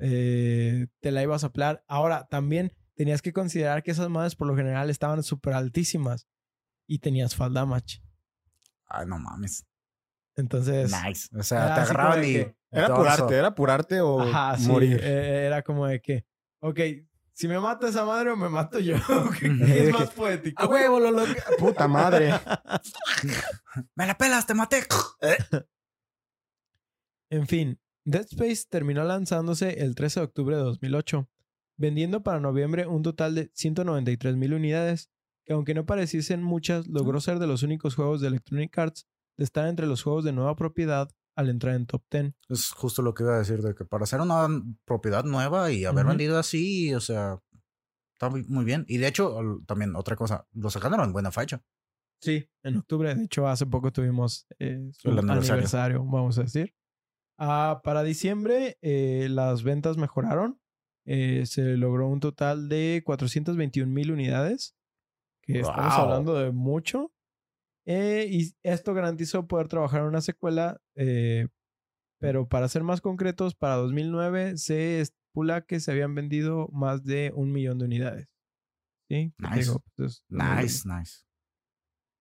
Eh, 0.00 0.86
te 1.00 1.10
la 1.10 1.22
ibas 1.22 1.44
a 1.44 1.52
pelear. 1.52 1.84
Ahora, 1.88 2.26
también 2.28 2.72
tenías 2.94 3.22
que 3.22 3.32
considerar 3.32 3.82
que 3.82 3.90
esas 3.92 4.08
madres 4.10 4.34
por 4.36 4.46
lo 4.48 4.56
general 4.56 4.90
estaban 4.90 5.22
súper 5.22 5.54
altísimas 5.54 6.26
y 6.86 6.98
tenías 6.98 7.34
fall 7.36 7.54
damage. 7.54 8.02
Ay, 8.86 9.06
no 9.06 9.18
mames. 9.18 9.66
Entonces, 10.36 10.90
Nice. 11.04 11.28
O 11.36 11.42
sea, 11.42 11.74
te 11.74 11.80
agarraban 11.80 12.24
y. 12.24 12.32
que- 12.32 12.56
Era 12.72 12.86
apurarte, 12.86 13.34
era 13.36 13.48
apurarte 13.48 14.00
o 14.00 14.20
ajá, 14.20 14.56
sí, 14.58 14.68
morir. 14.68 15.00
eh, 15.02 15.46
era 15.46 15.62
como 15.62 15.86
de 15.86 16.00
que, 16.00 16.24
ok, 16.60 16.78
si 17.32 17.48
me 17.48 17.58
mata 17.58 17.88
esa 17.88 18.04
madre 18.04 18.30
o 18.30 18.36
me 18.36 18.48
mato 18.48 18.78
yo, 18.78 18.94
¿qué 19.38 19.48
Ujú. 19.50 19.64
es 19.64 19.92
más 19.92 20.10
poético? 20.10 20.62
¡A 20.62 20.66
huevo, 20.68 21.00
lo 21.00 21.10
loca! 21.10 21.34
¡Puta 21.58 21.88
madre! 21.88 22.32
¡Me 23.96 24.06
la 24.06 24.16
pelas, 24.16 24.46
te 24.46 24.54
maté! 24.54 24.82
En 27.30 27.46
fin, 27.46 27.78
Dead 28.04 28.26
Space 28.30 28.64
terminó 28.68 29.04
lanzándose 29.04 29.82
el 29.82 29.94
13 29.94 30.20
de 30.20 30.24
octubre 30.26 30.56
de 30.56 30.62
2008, 30.62 31.28
vendiendo 31.76 32.22
para 32.22 32.40
noviembre 32.40 32.86
un 32.86 33.02
total 33.02 33.34
de 33.34 33.50
193 33.54 34.36
mil 34.36 34.54
unidades, 34.54 35.10
que 35.44 35.52
aunque 35.52 35.74
no 35.74 35.86
pareciesen 35.86 36.42
muchas, 36.42 36.86
logró 36.88 37.20
ser 37.20 37.38
de 37.38 37.46
los 37.46 37.62
únicos 37.62 37.94
juegos 37.94 38.20
de 38.20 38.28
Electronic 38.28 38.76
Arts 38.78 39.06
de 39.36 39.44
estar 39.44 39.66
entre 39.66 39.86
los 39.86 40.02
juegos 40.02 40.24
de 40.24 40.32
nueva 40.32 40.56
propiedad 40.56 41.10
al 41.34 41.48
entrar 41.48 41.74
en 41.74 41.86
top 41.86 42.02
10. 42.10 42.34
Es 42.48 42.70
justo 42.70 43.02
lo 43.02 43.14
que 43.14 43.22
iba 43.22 43.34
a 43.34 43.38
decir, 43.38 43.62
de 43.62 43.74
que 43.74 43.84
para 43.84 44.04
hacer 44.04 44.20
una 44.20 44.46
propiedad 44.84 45.24
nueva 45.24 45.70
y 45.72 45.84
haber 45.84 46.06
vendido 46.06 46.38
así, 46.38 46.92
o 46.94 47.00
sea, 47.00 47.40
está 48.12 48.28
muy, 48.28 48.44
muy 48.44 48.64
bien. 48.64 48.84
Y 48.88 48.98
de 48.98 49.06
hecho, 49.08 49.38
también 49.66 49.96
otra 49.96 50.16
cosa, 50.16 50.46
lo 50.52 50.68
sacaron 50.70 51.00
en 51.00 51.12
buena 51.12 51.32
fecha. 51.32 51.62
Sí, 52.20 52.46
en 52.62 52.76
octubre. 52.76 53.14
De 53.14 53.24
hecho, 53.24 53.48
hace 53.48 53.64
poco 53.64 53.90
tuvimos 53.90 54.46
eh, 54.58 54.90
su 54.92 55.08
El 55.08 55.18
aniversario. 55.20 55.52
aniversario. 55.54 56.04
vamos 56.04 56.36
a 56.36 56.42
decir. 56.42 56.74
Ah, 57.42 57.80
para 57.82 58.02
diciembre, 58.02 58.76
eh, 58.82 59.28
las 59.30 59.62
ventas 59.62 59.96
mejoraron. 59.96 60.60
Eh, 61.06 61.46
se 61.46 61.76
logró 61.78 62.06
un 62.08 62.20
total 62.20 62.68
de 62.68 63.02
421 63.04 63.90
mil 63.92 64.12
unidades, 64.12 64.76
que 65.42 65.60
estamos 65.60 65.94
¡Guau! 65.94 66.02
hablando 66.02 66.34
de 66.34 66.52
mucho. 66.52 67.12
Eh, 67.86 68.26
y 68.30 68.52
esto 68.62 68.92
garantizó 68.92 69.46
poder 69.48 69.68
trabajar 69.68 70.02
en 70.02 70.08
una 70.08 70.20
secuela, 70.20 70.80
eh, 70.96 71.48
pero 72.20 72.46
para 72.46 72.68
ser 72.68 72.82
más 72.82 73.00
concretos, 73.00 73.54
para 73.54 73.76
2009 73.76 74.58
se 74.58 75.00
estipula 75.00 75.62
que 75.62 75.80
se 75.80 75.90
habían 75.92 76.14
vendido 76.14 76.68
más 76.72 77.02
de 77.04 77.32
un 77.34 77.50
millón 77.52 77.78
de 77.78 77.86
unidades. 77.86 78.28
¿Sí? 79.08 79.32
Nice. 79.38 79.72
pues, 79.96 80.10
es- 80.10 80.16
es 80.18 80.24
muy 80.28 80.44
Nice, 80.62 80.88
nice. 80.88 81.24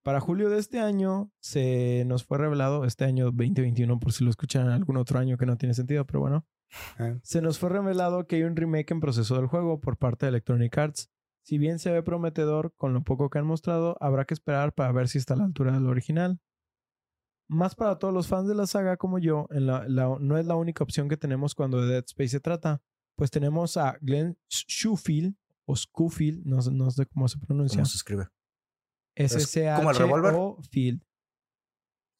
Para 0.09 0.21
julio 0.21 0.49
de 0.49 0.57
este 0.57 0.79
año 0.79 1.31
se 1.39 2.03
nos 2.07 2.23
fue 2.25 2.39
revelado, 2.39 2.83
este 2.83 3.05
año 3.05 3.25
2021, 3.25 3.99
por 3.99 4.11
si 4.11 4.23
lo 4.23 4.31
escuchan 4.31 4.65
en 4.65 4.71
algún 4.71 4.97
otro 4.97 5.19
año 5.19 5.37
que 5.37 5.45
no 5.45 5.55
tiene 5.55 5.75
sentido, 5.75 6.03
pero 6.07 6.19
bueno, 6.19 6.47
Ah. 6.97 7.13
se 7.21 7.43
nos 7.43 7.59
fue 7.59 7.69
revelado 7.69 8.25
que 8.25 8.37
hay 8.37 8.41
un 8.43 8.55
remake 8.55 8.89
en 8.91 9.01
proceso 9.01 9.35
del 9.35 9.45
juego 9.45 9.79
por 9.79 9.97
parte 9.97 10.25
de 10.25 10.31
Electronic 10.31 10.75
Arts. 10.79 11.11
Si 11.43 11.59
bien 11.59 11.77
se 11.77 11.91
ve 11.91 12.01
prometedor 12.01 12.73
con 12.75 12.91
lo 12.95 13.03
poco 13.03 13.29
que 13.29 13.37
han 13.37 13.45
mostrado, 13.45 13.97
habrá 13.99 14.25
que 14.25 14.33
esperar 14.33 14.73
para 14.73 14.91
ver 14.91 15.09
si 15.09 15.19
está 15.19 15.35
a 15.35 15.37
la 15.37 15.43
altura 15.45 15.73
del 15.73 15.85
original. 15.85 16.39
Más 17.47 17.75
para 17.75 17.99
todos 17.99 18.11
los 18.11 18.27
fans 18.27 18.47
de 18.47 18.55
la 18.55 18.65
saga 18.65 18.97
como 18.97 19.19
yo, 19.19 19.45
en 19.51 19.67
la- 19.67 19.87
la- 19.87 20.17
no 20.19 20.39
es 20.39 20.47
la 20.47 20.55
única 20.55 20.83
opción 20.83 21.07
que 21.07 21.17
tenemos 21.17 21.53
cuando 21.53 21.81
de 21.81 21.87
Dead 21.93 22.03
Space 22.07 22.29
se 22.29 22.39
trata, 22.39 22.81
pues 23.15 23.29
tenemos 23.29 23.77
a 23.77 23.99
Glenn 24.01 24.39
Schofield 24.49 25.35
o 25.65 25.75
Schofield, 25.75 26.47
no, 26.47 26.57
no 26.71 26.89
sé 26.89 27.05
cómo 27.05 27.27
se 27.27 27.37
pronuncia. 27.37 27.77
¿Cómo 27.77 27.85
se 27.85 27.97
escribe? 27.97 28.27
S-C-H-O 29.15 29.77
como 29.77 29.91
el 29.91 29.97
revólver? 29.97 30.35
Field. 30.71 31.01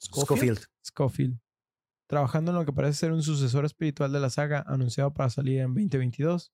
Scofield. 0.02 0.60
Scofield. 0.86 1.40
Trabajando 2.08 2.52
en 2.52 2.58
lo 2.58 2.66
que 2.66 2.74
parece 2.74 2.94
ser 3.00 3.12
un 3.12 3.22
sucesor 3.22 3.66
espiritual 3.66 4.12
de 4.12 4.20
la 4.20 4.30
saga, 4.30 4.64
anunciado 4.68 5.14
para 5.14 5.30
salir 5.30 5.60
en 5.60 5.74
2022. 5.74 6.52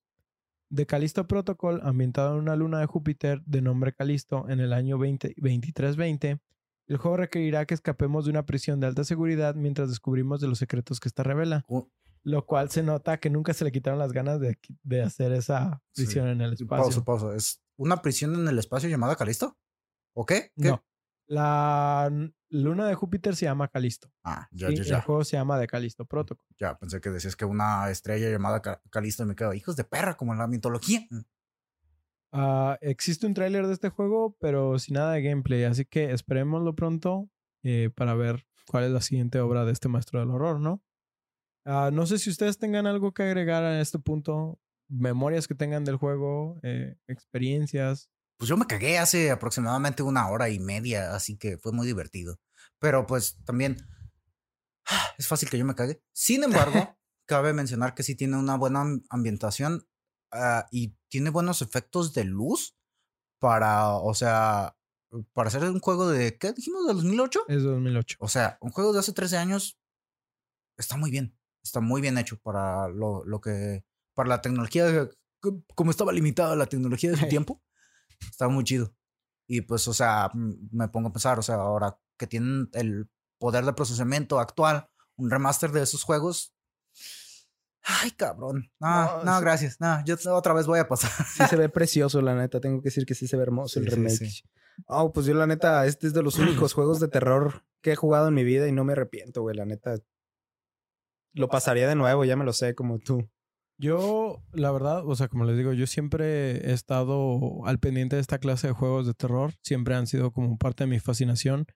The 0.74 0.84
Callisto 0.86 1.26
Protocol, 1.28 1.80
ambientado 1.84 2.34
en 2.34 2.40
una 2.40 2.56
luna 2.56 2.80
de 2.80 2.86
Júpiter 2.86 3.40
de 3.46 3.62
nombre 3.62 3.94
Callisto 3.94 4.48
en 4.48 4.60
el 4.60 4.72
año 4.72 4.98
20 4.98 5.28
2320, 5.36 6.40
El 6.88 6.96
juego 6.98 7.16
requerirá 7.16 7.64
que 7.66 7.74
escapemos 7.74 8.24
de 8.24 8.32
una 8.32 8.44
prisión 8.46 8.80
de 8.80 8.86
alta 8.88 9.04
seguridad 9.04 9.54
mientras 9.54 9.88
descubrimos 9.88 10.40
de 10.40 10.48
los 10.48 10.58
secretos 10.58 11.00
que 11.00 11.08
esta 11.08 11.22
revela. 11.22 11.64
Uh, 11.68 11.84
Lo 12.24 12.44
cual 12.46 12.70
se 12.70 12.82
nota 12.82 13.18
que 13.18 13.30
nunca 13.30 13.54
se 13.54 13.64
le 13.64 13.70
quitaron 13.72 13.98
las 14.00 14.12
ganas 14.12 14.40
de, 14.40 14.58
de 14.82 15.02
hacer 15.02 15.32
esa 15.32 15.82
Sí. 15.92 16.02
prisión 16.04 16.28
en 16.28 16.40
el 16.40 16.52
espacio. 16.54 16.82
pausa, 16.84 17.04
pausa. 17.04 17.34
¿Es 17.36 17.62
una 17.76 18.02
prisión 18.02 18.34
en 18.34 18.46
el 18.48 18.58
espacio 18.58 18.88
llamada 18.88 19.14
Calisto? 19.16 19.56
¿O 20.18 20.24
qué? 20.24 20.50
¿Qué? 20.56 20.70
No. 20.70 20.82
La 21.28 22.10
luna 22.48 22.86
de 22.88 22.94
Júpiter 22.94 23.36
se 23.36 23.44
llama 23.44 23.68
Calisto. 23.68 24.10
Ah, 24.24 24.48
ya, 24.50 24.70
y 24.70 24.76
ya, 24.76 24.82
El 24.82 24.88
ya. 24.88 25.00
juego 25.02 25.24
se 25.24 25.36
llama 25.36 25.58
The 25.60 25.66
Calisto 25.66 26.06
Protocol. 26.06 26.46
Ya, 26.58 26.78
pensé 26.78 27.00
que 27.02 27.10
decías 27.10 27.36
que 27.36 27.44
una 27.44 27.90
estrella 27.90 28.30
llamada 28.30 28.62
Ca- 28.62 28.80
Calisto 28.90 29.24
y 29.24 29.26
me 29.26 29.34
quedo, 29.36 29.52
hijos 29.52 29.76
de 29.76 29.84
perra, 29.84 30.16
como 30.16 30.32
en 30.32 30.38
la 30.38 30.46
mitología. 30.46 31.06
Ah, 32.32 32.78
existe 32.80 33.26
un 33.26 33.34
tráiler 33.34 33.66
de 33.66 33.72
este 33.74 33.88
juego, 33.88 34.36
pero 34.40 34.78
sin 34.78 34.94
nada 34.94 35.12
de 35.12 35.22
gameplay, 35.22 35.64
así 35.64 35.84
que 35.84 36.12
esperémoslo 36.12 36.74
pronto 36.74 37.28
eh, 37.62 37.90
para 37.94 38.14
ver 38.14 38.46
cuál 38.68 38.84
es 38.84 38.90
la 38.90 39.00
siguiente 39.00 39.40
obra 39.40 39.64
de 39.64 39.72
este 39.72 39.88
maestro 39.88 40.20
del 40.20 40.30
horror, 40.30 40.60
¿no? 40.60 40.82
Ah, 41.64 41.90
no 41.92 42.06
sé 42.06 42.18
si 42.18 42.30
ustedes 42.30 42.58
tengan 42.58 42.86
algo 42.86 43.12
que 43.12 43.22
agregar 43.24 43.64
a 43.64 43.80
este 43.80 43.98
punto, 43.98 44.60
memorias 44.88 45.48
que 45.48 45.54
tengan 45.54 45.84
del 45.84 45.96
juego, 45.96 46.58
eh, 46.62 46.96
experiencias. 47.08 48.08
Pues 48.38 48.48
yo 48.48 48.56
me 48.56 48.66
cagué 48.66 48.98
hace 48.98 49.30
aproximadamente 49.30 50.02
una 50.02 50.28
hora 50.28 50.48
y 50.50 50.58
media, 50.58 51.14
así 51.14 51.36
que 51.36 51.58
fue 51.58 51.72
muy 51.72 51.86
divertido. 51.86 52.38
Pero 52.78 53.06
pues 53.06 53.38
también 53.44 53.76
es 55.18 55.26
fácil 55.26 55.48
que 55.48 55.58
yo 55.58 55.64
me 55.64 55.74
cague. 55.74 56.02
Sin 56.12 56.42
embargo, 56.44 56.96
cabe 57.26 57.52
mencionar 57.52 57.94
que 57.94 58.02
sí 58.02 58.14
tiene 58.14 58.36
una 58.36 58.56
buena 58.56 58.82
am- 58.82 59.02
ambientación 59.10 59.86
ah, 60.32 60.66
y 60.70 60.96
tiene 61.08 61.30
buenos 61.30 61.62
efectos 61.62 62.12
de 62.12 62.24
luz 62.24 62.76
para, 63.38 63.88
o 63.94 64.14
sea, 64.14 64.76
para 65.32 65.48
hacer 65.48 65.62
un 65.64 65.80
juego 65.80 66.08
de, 66.08 66.36
¿qué 66.38 66.52
dijimos? 66.52 66.86
¿De 66.86 66.94
2008? 66.94 67.40
Es 67.48 67.62
2008. 67.62 68.16
O 68.20 68.28
sea, 68.28 68.58
un 68.60 68.70
juego 68.70 68.92
de 68.92 68.98
hace 69.00 69.12
13 69.12 69.36
años 69.38 69.78
está 70.76 70.96
muy 70.96 71.10
bien. 71.10 71.36
Está 71.62 71.80
muy 71.80 72.00
bien 72.00 72.16
hecho 72.18 72.38
para 72.38 72.88
lo, 72.88 73.24
lo 73.24 73.40
que. 73.40 73.84
Para 74.14 74.28
la 74.28 74.40
tecnología. 74.40 74.84
de- 74.84 75.10
Como 75.74 75.90
estaba 75.90 76.12
limitada 76.12 76.54
la 76.54 76.66
tecnología 76.66 77.10
de 77.10 77.16
su 77.16 77.26
tiempo. 77.28 77.62
Estaba 78.20 78.50
muy 78.50 78.64
chido. 78.64 78.94
Y 79.46 79.60
pues, 79.62 79.86
o 79.88 79.94
sea, 79.94 80.30
m- 80.34 80.56
me 80.72 80.88
pongo 80.88 81.08
a 81.08 81.12
pensar, 81.12 81.38
o 81.38 81.42
sea, 81.42 81.56
ahora 81.56 81.98
que 82.16 82.26
tienen 82.26 82.68
el 82.72 83.08
poder 83.38 83.64
de 83.64 83.72
procesamiento 83.72 84.38
actual, 84.40 84.88
un 85.16 85.30
remaster 85.30 85.70
de 85.70 85.82
esos 85.82 86.02
juegos. 86.02 86.52
Ay, 87.82 88.10
cabrón. 88.12 88.70
No, 88.80 88.88
No, 88.88 89.24
no, 89.24 89.40
gracias. 89.40 89.80
No, 89.80 90.04
yo 90.04 90.16
otra 90.34 90.52
vez 90.54 90.66
voy 90.66 90.80
a 90.80 90.88
pasar. 90.88 91.10
Sí 91.26 91.44
se 91.48 91.56
ve 91.56 91.68
precioso, 91.68 92.20
la 92.20 92.34
neta. 92.34 92.60
Tengo 92.60 92.80
que 92.80 92.86
decir 92.88 93.06
que 93.06 93.14
sí 93.14 93.28
se 93.28 93.36
ve 93.36 93.44
hermoso 93.44 93.78
el 93.78 93.84
sí, 93.88 93.90
remake. 93.94 94.16
sí. 94.30 94.42
Oh, 94.86 95.12
pues 95.12 95.24
yo 95.26 95.34
la 95.34 95.46
neta, 95.46 95.86
este 95.86 96.08
es 96.08 96.12
de 96.12 96.22
los 96.22 96.38
únicos 96.38 96.72
juegos 96.74 96.98
de 97.00 97.08
terror 97.08 97.64
que 97.82 97.92
he 97.92 97.96
jugado 97.96 98.28
en 98.28 98.34
mi 98.34 98.42
vida 98.44 98.66
y 98.66 98.72
no 98.72 98.82
me 98.84 98.94
arrepiento, 98.94 99.42
güey. 99.42 99.56
La 99.56 99.64
neta. 99.64 99.94
Lo 101.34 101.48
pasaría 101.48 101.86
de 101.86 101.94
nuevo, 101.94 102.24
ya 102.24 102.34
me 102.36 102.44
lo 102.44 102.52
sé, 102.52 102.74
como 102.74 102.98
tú. 102.98 103.28
Yo, 103.78 104.42
la 104.52 104.70
verdad, 104.72 105.06
o 105.06 105.14
sea, 105.16 105.28
como 105.28 105.44
les 105.44 105.56
digo, 105.58 105.72
yo 105.74 105.86
siempre 105.86 106.52
he 106.68 106.72
estado 106.72 107.64
al 107.66 107.78
pendiente 107.78 108.16
de 108.16 108.22
esta 108.22 108.38
clase 108.38 108.68
de 108.68 108.72
juegos 108.72 109.06
de 109.06 109.12
terror. 109.14 109.52
Siempre 109.62 109.94
han 109.94 110.06
sido 110.06 110.32
como 110.32 110.56
parte 110.56 110.84
de 110.84 110.90
mi 110.90 110.98
fascinación. 110.98 111.66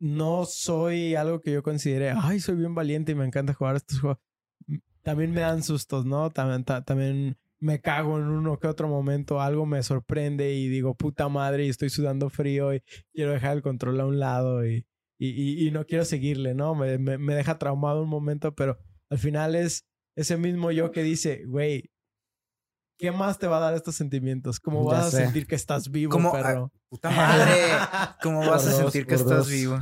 No 0.00 0.46
soy 0.46 1.14
algo 1.14 1.40
que 1.40 1.52
yo 1.52 1.62
considere, 1.62 2.12
ay, 2.16 2.40
soy 2.40 2.56
bien 2.56 2.74
valiente 2.74 3.12
y 3.12 3.14
me 3.14 3.24
encanta 3.26 3.52
jugar 3.54 3.76
estos 3.76 4.00
juegos. 4.00 4.18
También 5.02 5.32
me 5.32 5.40
dan 5.42 5.62
sustos, 5.62 6.06
¿no? 6.06 6.30
También, 6.30 6.64
ta- 6.64 6.84
también 6.84 7.38
me 7.58 7.80
cago 7.80 8.18
en 8.18 8.24
uno 8.24 8.58
que 8.58 8.66
otro 8.66 8.88
momento, 8.88 9.40
algo 9.40 9.66
me 9.66 9.82
sorprende 9.82 10.54
y 10.54 10.68
digo, 10.68 10.94
puta 10.94 11.28
madre, 11.28 11.66
y 11.66 11.68
estoy 11.68 11.90
sudando 11.90 12.30
frío 12.30 12.74
y 12.74 12.82
quiero 13.12 13.32
dejar 13.32 13.56
el 13.56 13.62
control 13.62 14.00
a 14.00 14.06
un 14.06 14.18
lado 14.18 14.66
y, 14.66 14.86
y, 15.18 15.28
y- 15.28 15.68
y 15.68 15.70
no 15.70 15.84
quiero 15.86 16.04
seguirle, 16.04 16.54
¿no? 16.54 16.74
Me, 16.74 16.98
me, 16.98 17.18
me 17.18 17.34
deja 17.34 17.58
traumado 17.58 18.02
un 18.02 18.08
momento, 18.08 18.54
pero 18.54 18.78
al 19.10 19.18
final 19.18 19.54
es 19.54 19.86
ese 20.16 20.36
mismo 20.36 20.70
yo 20.70 20.90
que 20.92 21.02
dice, 21.02 21.44
güey, 21.46 21.90
¿qué 22.98 23.10
más 23.12 23.38
te 23.38 23.46
va 23.46 23.58
a 23.58 23.60
dar 23.60 23.74
estos 23.74 23.94
sentimientos? 23.94 24.60
¿Cómo 24.60 24.90
Ya 24.90 24.98
vas 24.98 25.06
a 25.06 25.10
sentir 25.18 25.46
que 25.46 25.54
estás 25.54 25.90
vivo, 25.90 26.12
¿Cómo? 26.12 26.32
perro? 26.32 26.72
Puta 26.88 27.10
madre. 27.10 27.54
¿Cómo 28.22 28.40
vas 28.50 28.66
a 28.66 28.72
sentir 28.72 29.06
que 29.06 29.14
estás 29.14 29.48
vivo? 29.48 29.78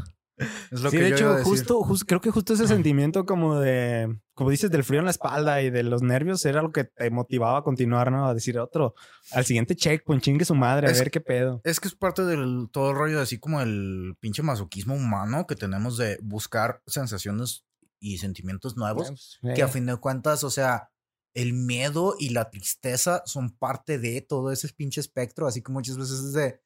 Es 0.70 0.82
lo 0.82 0.90
sí, 0.92 0.98
que 0.98 1.02
de 1.02 1.10
yo 1.10 1.14
hecho, 1.16 1.24
iba 1.24 1.34
a 1.34 1.38
decir. 1.38 1.50
justo, 1.52 1.82
justo, 1.82 2.06
creo 2.06 2.20
que 2.20 2.30
justo 2.30 2.54
ese 2.54 2.68
sentimiento 2.68 3.26
como 3.26 3.58
de, 3.58 4.20
como 4.34 4.50
dices, 4.50 4.70
del 4.70 4.84
frío 4.84 5.00
en 5.00 5.06
la 5.06 5.10
espalda 5.10 5.60
y 5.62 5.70
de 5.70 5.82
los 5.82 6.00
nervios 6.00 6.44
era 6.46 6.62
lo 6.62 6.70
que 6.70 6.84
te 6.84 7.10
motivaba 7.10 7.58
a 7.58 7.62
continuar, 7.62 8.12
¿no? 8.12 8.28
A 8.28 8.34
decir 8.34 8.56
otro, 8.60 8.94
al 9.32 9.44
siguiente 9.44 9.74
checkpoint, 9.74 10.22
chingue 10.22 10.44
su 10.44 10.54
madre, 10.54 10.86
a 10.86 10.90
Es- 10.92 11.00
ver 11.00 11.10
qué 11.10 11.20
pedo. 11.20 11.60
Es 11.64 11.80
que 11.80 11.88
es 11.88 11.96
parte 11.96 12.22
del 12.24 12.68
todo 12.70 12.90
el 12.92 12.96
rollo, 12.96 13.20
así 13.20 13.40
como 13.40 13.60
el 13.60 14.14
pinche 14.20 14.44
masoquismo 14.44 14.94
humano 14.94 15.44
que 15.48 15.56
tenemos 15.56 15.96
de 15.96 16.20
buscar 16.22 16.82
sensaciones 16.86 17.64
y 18.00 18.18
sentimientos 18.18 18.76
nuevos. 18.76 19.38
Que 19.54 19.62
a 19.62 19.66
Eh, 19.66 19.68
fin 19.68 19.86
de 19.86 19.96
cuentas, 19.96 20.44
o 20.44 20.50
sea, 20.50 20.90
el 21.34 21.52
miedo 21.52 22.14
y 22.18 22.30
la 22.30 22.50
tristeza 22.50 23.22
son 23.26 23.56
parte 23.56 23.98
de 23.98 24.20
todo 24.22 24.50
ese 24.50 24.68
pinche 24.70 25.00
espectro, 25.00 25.46
así 25.46 25.62
que 25.62 25.72
muchas 25.72 25.96
veces 25.98 26.20
es 26.20 26.32
de. 26.32 26.60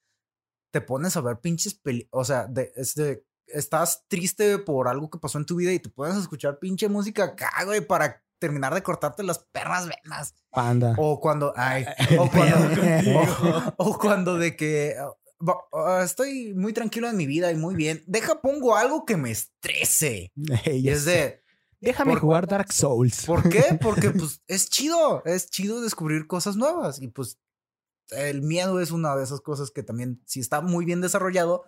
Te 0.72 0.80
pones 0.80 1.16
a 1.16 1.20
ver 1.20 1.40
pinches 1.40 1.74
peli. 1.74 2.08
O 2.10 2.24
sea, 2.24 2.46
de, 2.46 2.72
es 2.76 2.94
de. 2.94 3.26
Estás 3.46 4.04
triste 4.08 4.58
por 4.58 4.88
algo 4.88 5.10
que 5.10 5.18
pasó 5.18 5.36
en 5.38 5.44
tu 5.44 5.56
vida 5.56 5.72
y 5.72 5.78
te 5.80 5.90
puedes 5.90 6.16
escuchar 6.16 6.58
pinche 6.58 6.88
música 6.88 7.24
acá, 7.24 7.50
güey, 7.64 7.80
para 7.86 8.24
terminar 8.38 8.72
de 8.72 8.82
cortarte 8.82 9.22
las 9.22 9.40
perras 9.52 9.86
venas. 9.86 10.34
Panda. 10.50 10.94
O 10.96 11.20
cuando. 11.20 11.52
Ay. 11.56 11.84
O 12.18 12.30
cuando. 12.30 12.56
o, 13.18 13.74
o 13.76 13.98
cuando 13.98 14.38
de 14.38 14.56
que. 14.56 14.96
Ah, 15.72 16.02
estoy 16.04 16.54
muy 16.54 16.72
tranquilo 16.72 17.08
en 17.08 17.16
mi 17.16 17.26
vida 17.26 17.50
y 17.52 17.56
muy 17.56 17.74
bien. 17.74 18.02
Deja, 18.06 18.40
pongo 18.40 18.76
algo 18.76 19.04
que 19.04 19.16
me 19.16 19.30
estrese. 19.30 20.32
Y 20.72 20.88
es 20.88 21.04
de. 21.04 21.42
Déjame 21.80 22.12
por- 22.12 22.20
jugar 22.20 22.46
Dark 22.46 22.72
Souls. 22.72 23.24
¿Por 23.26 23.48
qué? 23.48 23.62
Porque 23.80 24.10
pues 24.10 24.40
es 24.46 24.68
chido, 24.68 25.22
es 25.24 25.50
chido 25.50 25.80
descubrir 25.80 26.26
cosas 26.26 26.56
nuevas 26.56 27.00
y 27.02 27.08
pues 27.08 27.38
el 28.10 28.42
miedo 28.42 28.78
es 28.80 28.90
una 28.90 29.16
de 29.16 29.24
esas 29.24 29.40
cosas 29.40 29.70
que 29.70 29.82
también 29.82 30.22
si 30.26 30.38
está 30.40 30.60
muy 30.60 30.84
bien 30.84 31.00
desarrollado, 31.00 31.64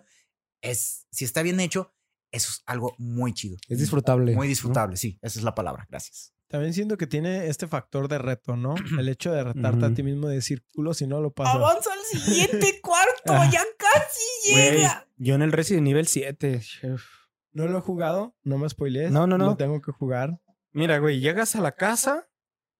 es 0.61 1.05
si 1.11 1.25
está 1.25 1.41
bien 1.41 1.59
hecho, 1.59 1.91
eso 2.31 2.49
es 2.51 2.61
algo 2.65 2.95
muy 2.97 3.33
chido. 3.33 3.57
Es 3.67 3.79
disfrutable. 3.79 4.35
Muy 4.35 4.47
¿no? 4.47 4.49
disfrutable, 4.49 4.95
sí, 4.95 5.17
esa 5.21 5.39
es 5.39 5.43
la 5.43 5.55
palabra, 5.55 5.85
gracias. 5.89 6.34
También 6.47 6.73
siento 6.73 6.95
que 6.97 7.07
tiene 7.07 7.47
este 7.47 7.67
factor 7.67 8.07
de 8.07 8.17
reto, 8.19 8.55
¿no? 8.55 8.75
El 8.99 9.09
hecho 9.09 9.31
de 9.31 9.43
retarte 9.43 9.85
a 9.85 9.93
ti 9.93 10.03
mismo 10.03 10.27
de 10.27 10.35
decir 10.35 10.63
culo 10.73 10.93
si 10.93 11.07
no 11.07 11.19
lo 11.21 11.31
pasas. 11.31 11.55
al 11.55 12.19
siguiente 12.21 12.79
cuarto, 12.81 13.33
Ah. 13.33 13.49
ya 13.51 13.63
casi 13.77 14.51
Güey, 14.53 14.85
yo 15.17 15.35
en 15.35 15.41
el 15.41 15.51
Resident 15.51 15.83
Nivel 15.85 16.07
7. 16.07 16.59
chef. 16.61 17.03
No 17.51 17.67
lo 17.67 17.77
he 17.77 17.81
jugado, 17.81 18.35
no 18.43 18.57
me 18.57 18.67
spoilees. 18.69 19.11
No, 19.11 19.27
no, 19.27 19.37
no. 19.37 19.45
Lo 19.45 19.55
tengo 19.57 19.81
que 19.81 19.91
jugar. 19.91 20.39
Mira, 20.71 20.99
güey, 20.99 21.19
llegas 21.21 21.55
a 21.55 21.61
la 21.61 21.71
casa, 21.71 22.27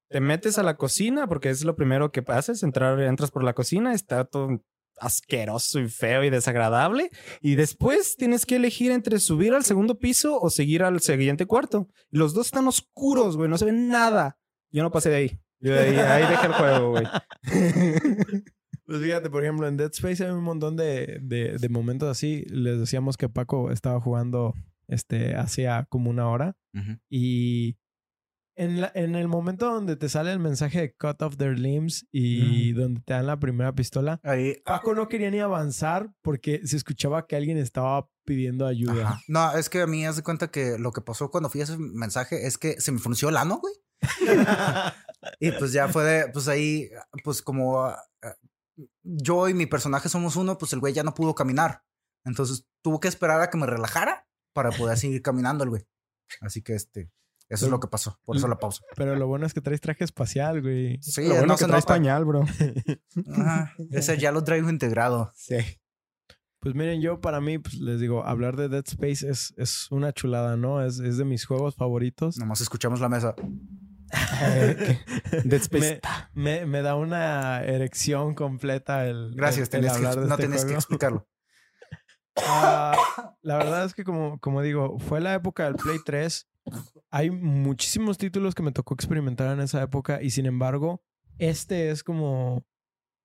te 0.10 0.20
metes 0.20 0.58
a 0.60 0.64
la 0.64 0.76
cocina, 0.76 1.28
porque 1.28 1.50
es 1.50 1.64
lo 1.64 1.76
primero 1.78 2.12
que 2.12 2.24
haces, 2.28 2.62
entrar, 2.62 3.00
entras 3.00 3.32
por 3.32 3.44
la 3.44 3.54
cocina, 3.54 3.94
está 3.94 4.26
todo 4.26 4.62
asqueroso 5.00 5.80
y 5.80 5.90
feo 5.90 6.24
y 6.24 6.30
desagradable, 6.30 7.10
y 7.42 7.56
después 7.56 8.16
tienes 8.16 8.46
que 8.46 8.56
elegir 8.56 8.92
entre 8.92 9.20
subir 9.20 9.54
al 9.54 9.64
segundo 9.64 9.98
piso 10.00 10.40
o 10.40 10.50
seguir 10.50 10.84
al 10.84 11.00
siguiente 11.02 11.46
cuarto. 11.46 11.90
Los 12.10 12.34
dos 12.34 12.48
están 12.48 12.68
oscuros, 12.68 13.38
güey, 13.38 13.50
no 13.50 13.58
se 13.58 13.66
ve 13.66 13.74
nada. 13.74 14.38
Yo 14.72 14.84
no 14.84 14.92
pasé 14.92 15.10
de 15.10 15.16
ahí. 15.16 15.40
Yo 15.60 15.74
de 15.74 15.80
ahí, 15.80 15.96
ahí 15.98 16.30
dejé 16.30 16.48
el 16.48 16.54
juego, 16.54 16.90
güey. 16.92 17.06
Pues 18.88 19.02
fíjate, 19.02 19.32
por 19.32 19.44
ejemplo, 19.44 19.68
en 19.68 19.78
Dead 19.78 19.90
Space 19.92 20.24
hay 20.24 20.30
un 20.30 20.44
montón 20.44 20.76
de, 20.76 21.18
de, 21.20 21.58
de 21.58 21.70
momentos 21.70 22.08
así. 22.08 22.46
Les 22.50 22.80
decíamos 22.80 23.18
que 23.18 23.30
Paco 23.30 23.72
estaba 23.72 24.00
jugando 24.00 24.54
este, 24.88 25.36
hacía 25.36 25.88
como 25.90 26.10
una 26.10 26.30
hora. 26.30 26.56
Y 27.10 27.78
en, 28.56 28.82
la- 28.82 28.92
en 28.96 29.16
el 29.16 29.28
momento 29.28 29.66
donde 29.74 29.96
te 29.96 30.10
sale 30.10 30.32
el 30.32 30.40
mensaje 30.40 30.80
de 30.82 30.94
cut 30.96 31.22
off 31.22 31.38
their 31.38 31.58
limbs 31.60 32.06
y 32.12 32.72
donde 32.74 33.02
te 33.02 33.14
dan 33.14 33.28
la 33.28 33.40
primera 33.40 33.74
pistola, 33.74 34.20
Ahí, 34.24 34.56
Paco 34.66 34.94
no 34.96 35.08
quería 35.08 35.30
ni 35.32 35.40
avanzar 35.40 36.10
porque 36.22 36.62
se 36.66 36.78
escuchaba 36.78 37.28
que 37.28 37.36
alguien 37.36 37.58
estaba 37.58 38.08
pidiendo 38.26 38.66
ayuda. 38.66 39.08
Ajá. 39.10 39.20
No, 39.28 39.56
es 39.58 39.70
que 39.70 39.82
a 39.82 39.88
mí 39.88 40.06
haz 40.06 40.16
de 40.16 40.24
cuenta 40.24 40.50
que 40.50 40.78
lo 40.80 40.92
que 40.92 41.02
pasó 41.02 41.30
cuando 41.30 41.50
fui 41.50 41.62
a 41.62 41.66
ese 41.66 41.78
mensaje 41.78 42.48
es 42.48 42.58
que 42.58 42.80
se 42.82 42.92
me 42.92 43.00
frunció 43.00 43.30
el 43.30 43.38
ano, 43.38 43.60
güey. 43.60 43.74
Y 45.40 45.52
pues 45.54 45.72
ya 45.74 45.88
fue 45.88 46.04
de, 46.04 46.28
pues 46.32 46.48
ahí, 46.48 46.90
pues 47.24 47.42
como 47.42 47.82
ah, 47.84 48.00
ah, 48.24 48.36
yo 49.04 49.50
y 49.50 49.54
mi 49.54 49.66
personaje 49.66 50.10
somos 50.10 50.36
uno, 50.36 50.58
pues 50.58 50.74
el 50.74 50.80
güey 50.80 50.94
ya 50.94 51.04
no 51.04 51.14
pudo 51.14 51.34
caminar. 51.34 51.82
Entonces 52.26 52.66
tuvo 52.84 53.00
que 53.00 53.08
esperar 53.08 53.42
a 53.42 53.50
que 53.50 53.58
me 53.58 53.66
relajara 53.66 54.28
para 54.54 54.72
poder 54.72 54.98
seguir 54.98 55.22
caminando 55.22 55.64
el 55.64 55.70
güey. 55.72 55.84
Así 56.42 56.62
que 56.62 56.74
este, 56.76 57.10
eso 57.50 57.66
es 57.66 57.72
lo 57.72 57.80
que 57.80 57.88
pasó. 57.88 58.20
Por 58.26 58.36
eso 58.38 58.48
la 58.48 58.58
pausa. 58.58 58.82
Pero 58.96 59.16
lo 59.16 59.28
bueno 59.28 59.46
es 59.46 59.54
que 59.54 59.62
traes 59.62 59.82
traje 59.82 60.04
espacial, 60.04 60.62
güey. 60.62 61.00
Sí, 61.02 61.24
Lo 61.24 61.36
bueno 61.36 61.48
no 61.48 61.56
que 61.58 61.66
traes 61.66 61.84
nota. 61.84 61.94
pañal, 61.94 62.26
bro. 62.26 62.44
Ajá, 63.34 63.74
ese 63.92 64.18
ya 64.18 64.32
lo 64.32 64.44
traigo 64.44 64.70
integrado. 64.70 65.32
Sí. 65.36 65.58
Pues 66.60 66.74
miren, 66.74 67.00
yo 67.02 67.22
para 67.22 67.42
mí, 67.42 67.60
pues 67.60 67.76
les 67.76 68.00
digo, 68.00 68.26
hablar 68.26 68.56
de 68.56 68.70
Dead 68.70 68.84
Space 68.88 69.30
es, 69.30 69.54
es 69.58 69.92
una 69.92 70.14
chulada, 70.14 70.58
¿no? 70.58 70.84
Es, 70.84 71.00
es 71.00 71.18
de 71.18 71.26
mis 71.26 71.46
juegos 71.46 71.76
favoritos. 71.76 72.38
Nomás 72.38 72.60
escuchamos 72.62 73.00
la 73.00 73.10
mesa. 73.10 73.36
Dead 75.44 75.54
Space. 75.62 76.02
Me, 76.34 76.62
me, 76.62 76.66
me 76.66 76.82
da 76.82 76.96
una 76.96 77.62
erección 77.64 78.34
completa 78.34 79.06
el. 79.06 79.34
Gracias, 79.36 79.72
el- 79.74 79.82
que- 79.82 79.88
de 79.88 80.48
no 80.48 80.56
este 80.56 80.68
que 80.68 80.74
explicarlo. 80.74 81.28
Ah, 82.38 82.98
la 83.42 83.58
verdad 83.58 83.86
es 83.86 83.94
que 83.94 84.04
como, 84.04 84.40
como 84.40 84.62
digo, 84.62 84.98
fue 85.00 85.22
la 85.22 85.34
época 85.36 85.66
del 85.66 85.76
Play 85.76 86.00
3. 86.04 86.48
Hay 87.12 87.30
muchísimos 87.32 88.18
títulos 88.18 88.56
que 88.56 88.64
me 88.64 88.72
tocó 88.72 88.94
experimentar 88.94 89.54
en 89.54 89.64
esa 89.64 89.82
época 89.82 90.22
y 90.22 90.30
sin 90.32 90.46
embargo, 90.46 91.02
este 91.38 91.90
es 91.92 92.04
como... 92.04 92.66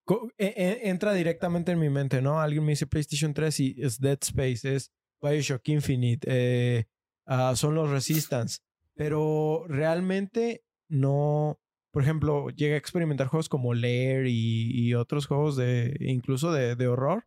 co- 0.04 0.30
e- 0.38 0.54
e- 0.56 0.88
entra 0.90 1.12
directamente 1.14 1.72
en 1.72 1.78
mi 1.78 1.88
mente, 1.90 2.22
¿no? 2.22 2.40
Alguien 2.40 2.64
me 2.64 2.72
dice 2.72 2.86
PlayStation 2.86 3.32
3 3.34 3.60
y 3.60 3.74
es 3.78 3.98
Dead 3.98 4.18
Space, 4.20 4.74
es 4.74 4.92
Bioshock 5.22 5.68
Infinite, 5.68 6.26
eh, 6.30 6.84
ah, 7.26 7.54
son 7.56 7.74
los 7.74 7.90
Resistance. 7.90 8.58
Pero 8.94 9.64
realmente 9.68 10.62
no... 10.88 11.58
Por 11.92 12.04
ejemplo, 12.04 12.50
llegué 12.50 12.74
a 12.74 12.78
experimentar 12.78 13.26
juegos 13.26 13.48
como 13.48 13.74
Lair 13.74 14.26
y, 14.26 14.70
y 14.72 14.94
otros 14.94 15.26
juegos 15.26 15.56
de... 15.56 15.96
incluso 16.00 16.52
de, 16.52 16.76
de 16.76 16.86
horror. 16.86 17.24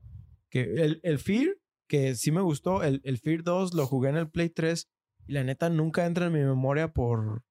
Que 0.49 0.61
el, 0.61 0.99
el 1.03 1.19
Fear, 1.19 1.57
que 1.89 2.15
sí 2.15 2.31
me 2.31 2.39
gustó, 2.41 2.83
el, 2.83 3.01
el 3.03 3.17
Fear 3.17 3.43
2 3.43 3.73
lo 3.73 3.87
jugué 3.87 4.09
en 4.09 4.17
el 4.17 4.29
Play 4.29 4.49
3 4.49 4.87
y 5.27 5.33
la 5.33 5.43
neta 5.43 5.69
nunca 5.69 6.05
entra 6.05 6.27
en 6.27 6.33
mi 6.33 6.39
memoria 6.39 6.93
por... 6.93 7.43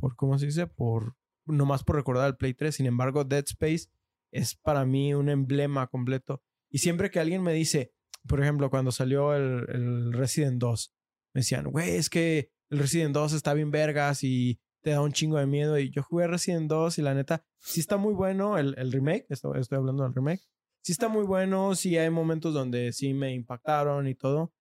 por 0.00 0.16
¿Cómo 0.16 0.38
se 0.38 0.46
dice? 0.46 0.66
Por... 0.66 1.14
Nomás 1.46 1.82
por 1.84 1.96
recordar 1.96 2.28
el 2.28 2.36
Play 2.36 2.54
3. 2.54 2.74
Sin 2.74 2.86
embargo, 2.86 3.24
Dead 3.24 3.44
Space 3.46 3.88
es 4.32 4.54
para 4.54 4.84
mí 4.84 5.14
un 5.14 5.28
emblema 5.28 5.86
completo. 5.88 6.42
Y 6.70 6.78
siempre 6.78 7.10
que 7.10 7.20
alguien 7.20 7.42
me 7.42 7.52
dice, 7.52 7.92
por 8.26 8.40
ejemplo, 8.40 8.70
cuando 8.70 8.92
salió 8.92 9.34
el, 9.34 9.66
el 9.68 10.12
Resident 10.12 10.58
2, 10.58 10.94
me 11.34 11.40
decían, 11.40 11.70
güey, 11.70 11.96
es 11.96 12.08
que 12.08 12.50
el 12.70 12.78
Resident 12.78 13.14
2 13.14 13.32
está 13.32 13.54
bien 13.54 13.70
vergas 13.70 14.22
y 14.22 14.60
te 14.82 14.90
da 14.90 15.00
un 15.00 15.12
chingo 15.12 15.38
de 15.38 15.46
miedo. 15.46 15.78
Y 15.78 15.90
yo 15.90 16.02
jugué 16.02 16.26
Resident 16.26 16.68
2 16.68 16.98
y 16.98 17.02
la 17.02 17.14
neta, 17.14 17.44
sí 17.58 17.80
está 17.80 17.96
muy 17.96 18.14
bueno 18.14 18.58
el, 18.58 18.74
el 18.78 18.92
remake. 18.92 19.26
Estoy, 19.28 19.60
estoy 19.60 19.78
hablando 19.78 20.04
del 20.04 20.14
remake. 20.14 20.42
Sí 20.82 20.92
está 20.92 21.08
muy 21.08 21.24
bueno, 21.24 21.74
sí 21.76 21.96
hay 21.96 22.10
momentos 22.10 22.52
donde 22.54 22.92
sí 22.92 23.14
me 23.14 23.32
impactaron 23.32 24.08
y 24.08 24.14
todo. 24.14 24.52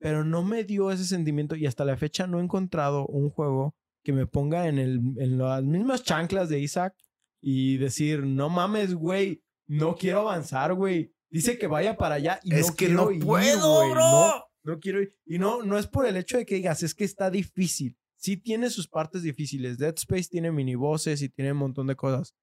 Pero 0.00 0.24
no 0.24 0.42
me 0.42 0.64
dio 0.64 0.90
ese 0.90 1.04
sentimiento 1.04 1.56
y 1.56 1.66
hasta 1.66 1.84
la 1.84 1.96
fecha 1.96 2.26
no 2.26 2.38
he 2.38 2.42
encontrado 2.44 3.06
un 3.06 3.30
juego 3.30 3.74
que 4.04 4.12
me 4.12 4.26
ponga 4.26 4.68
en, 4.68 4.78
el, 4.78 5.00
en 5.18 5.38
las 5.38 5.62
mismas 5.64 6.02
chanclas 6.04 6.48
de 6.48 6.60
Isaac 6.60 6.94
y 7.40 7.76
decir, 7.78 8.24
no 8.24 8.48
mames, 8.48 8.94
güey, 8.94 9.42
no 9.66 9.96
quiero 9.96 10.20
avanzar, 10.20 10.74
güey. 10.74 11.12
Dice 11.30 11.58
que 11.58 11.66
vaya 11.66 11.96
para 11.96 12.14
allá 12.16 12.40
y 12.42 12.54
Es 12.54 12.68
no 12.68 12.74
que 12.74 12.86
quiero 12.86 13.04
no 13.04 13.10
ir, 13.10 13.24
puedo, 13.24 13.76
güey, 13.76 13.90
bro. 13.90 14.00
No, 14.00 14.44
no 14.64 14.78
quiero 14.78 15.02
ir. 15.02 15.14
Y 15.26 15.38
no, 15.38 15.62
no 15.62 15.76
es 15.78 15.86
por 15.86 16.06
el 16.06 16.16
hecho 16.16 16.38
de 16.38 16.46
que 16.46 16.54
digas, 16.54 16.82
es 16.82 16.94
que 16.94 17.04
está 17.04 17.30
difícil. 17.30 17.96
Sí 18.16 18.36
tiene 18.36 18.70
sus 18.70 18.88
partes 18.88 19.22
difíciles. 19.22 19.78
Dead 19.78 19.94
Space 19.96 20.28
tiene 20.30 20.50
mini 20.50 20.74
voces 20.74 21.22
y 21.22 21.28
tiene 21.28 21.52
un 21.52 21.58
montón 21.58 21.86
de 21.86 21.96
cosas. 21.96 22.34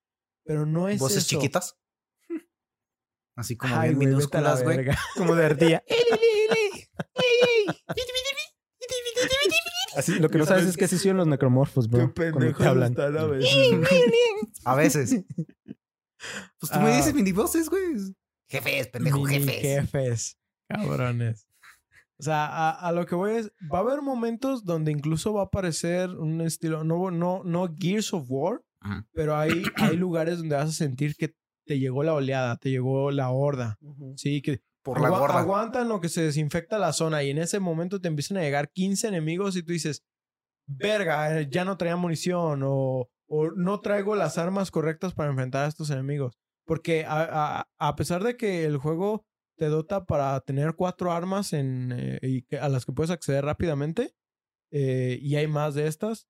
Pero 0.45 0.65
no 0.65 0.87
es 0.87 0.99
Voces 0.99 1.17
eso. 1.17 1.27
chiquitas. 1.29 1.75
Así 3.35 3.57
como 3.57 3.75
Ay, 3.75 3.95
bien 3.95 4.11
minúsculas, 4.11 4.63
güey. 4.63 4.85
Como 5.17 5.35
de 5.35 5.45
ardilla. 5.45 5.83
Así, 9.95 10.19
lo 10.19 10.29
que 10.29 10.37
no 10.37 10.45
sabes 10.45 10.65
es 10.65 10.75
que 10.77 10.85
así 10.85 10.97
son 10.97 11.17
los 11.17 11.27
necromorfos, 11.27 11.89
bro. 11.89 12.13
Qué 12.13 12.31
te 12.31 12.65
hablan. 12.67 12.91
están 12.91 13.17
a 13.17 13.25
veces. 13.25 13.79
A 14.65 14.75
veces. 14.75 15.23
Pues 16.59 16.71
tú 16.71 16.79
me 16.79 16.91
Ah. 16.91 16.97
dices 16.97 17.13
minivoces, 17.13 17.69
güey. 17.69 17.83
Jefes, 18.49 18.87
pendejo, 18.87 19.19
Mini 19.19 19.43
jefes. 19.45 19.61
jefes. 19.61 20.37
Cabrones. 20.67 21.47
O 22.17 22.23
sea, 22.23 22.47
a, 22.47 22.71
a 22.71 22.91
lo 22.93 23.05
que 23.05 23.13
voy 23.13 23.33
es, 23.35 23.51
va 23.71 23.77
a 23.79 23.81
haber 23.81 24.01
momentos 24.01 24.63
donde 24.65 24.91
incluso 24.91 25.33
va 25.33 25.41
a 25.41 25.45
aparecer 25.45 26.09
un 26.09 26.41
estilo, 26.41 26.83
no, 26.83 27.11
no, 27.11 27.43
no 27.43 27.69
Gears 27.77 28.11
of 28.15 28.25
War, 28.29 28.63
pero 29.13 29.35
hay, 29.37 29.61
hay 29.75 29.97
lugares 29.97 30.39
donde 30.39 30.55
vas 30.55 30.69
a 30.69 30.71
sentir 30.71 31.15
que 31.15 31.35
te 31.67 31.77
llegó 31.77 32.01
la 32.01 32.13
oleada, 32.15 32.57
te 32.57 32.71
llegó 32.71 33.11
la 33.11 33.29
horda. 33.29 33.77
Sí, 34.15 34.41
que 34.41 34.61
Por 34.85 35.01
la 35.01 35.09
gorda. 35.09 35.39
aguantan 35.39 35.89
lo 35.89 35.99
que 35.99 36.09
se 36.09 36.21
desinfecta 36.23 36.77
la 36.77 36.93
zona 36.93 37.23
y 37.23 37.31
en 37.31 37.39
ese 37.39 37.59
momento 37.59 37.99
te 37.99 38.07
empiezan 38.07 38.37
a 38.37 38.41
llegar 38.41 38.69
15 38.71 39.07
enemigos 39.07 39.55
y 39.55 39.63
tú 39.63 39.71
dices, 39.73 40.03
verga, 40.67 41.41
ya 41.43 41.65
no 41.65 41.77
traía 41.77 41.95
munición 41.97 42.61
o, 42.63 43.09
o 43.27 43.51
no 43.51 43.81
traigo 43.81 44.15
las 44.15 44.37
armas 44.37 44.71
correctas 44.71 45.13
para 45.13 45.29
enfrentar 45.29 45.65
a 45.65 45.67
estos 45.67 45.89
enemigos. 45.89 46.37
Porque 46.65 47.05
a, 47.05 47.59
a- 47.61 47.67
a 47.79 47.95
pesar 47.95 48.23
de 48.23 48.37
que 48.37 48.65
el 48.65 48.77
juego 48.77 49.25
te 49.57 49.67
dota 49.67 50.05
para 50.05 50.39
tener 50.41 50.73
cuatro 50.75 51.11
armas 51.11 51.53
en, 51.53 51.91
eh, 51.95 52.19
y 52.21 52.55
a 52.55 52.69
las 52.69 52.85
que 52.85 52.91
puedes 52.93 53.11
acceder 53.11 53.45
rápidamente, 53.45 54.13
eh, 54.71 55.17
y 55.21 55.35
hay 55.35 55.47
más 55.47 55.75
de 55.75 55.87
estas. 55.87 56.27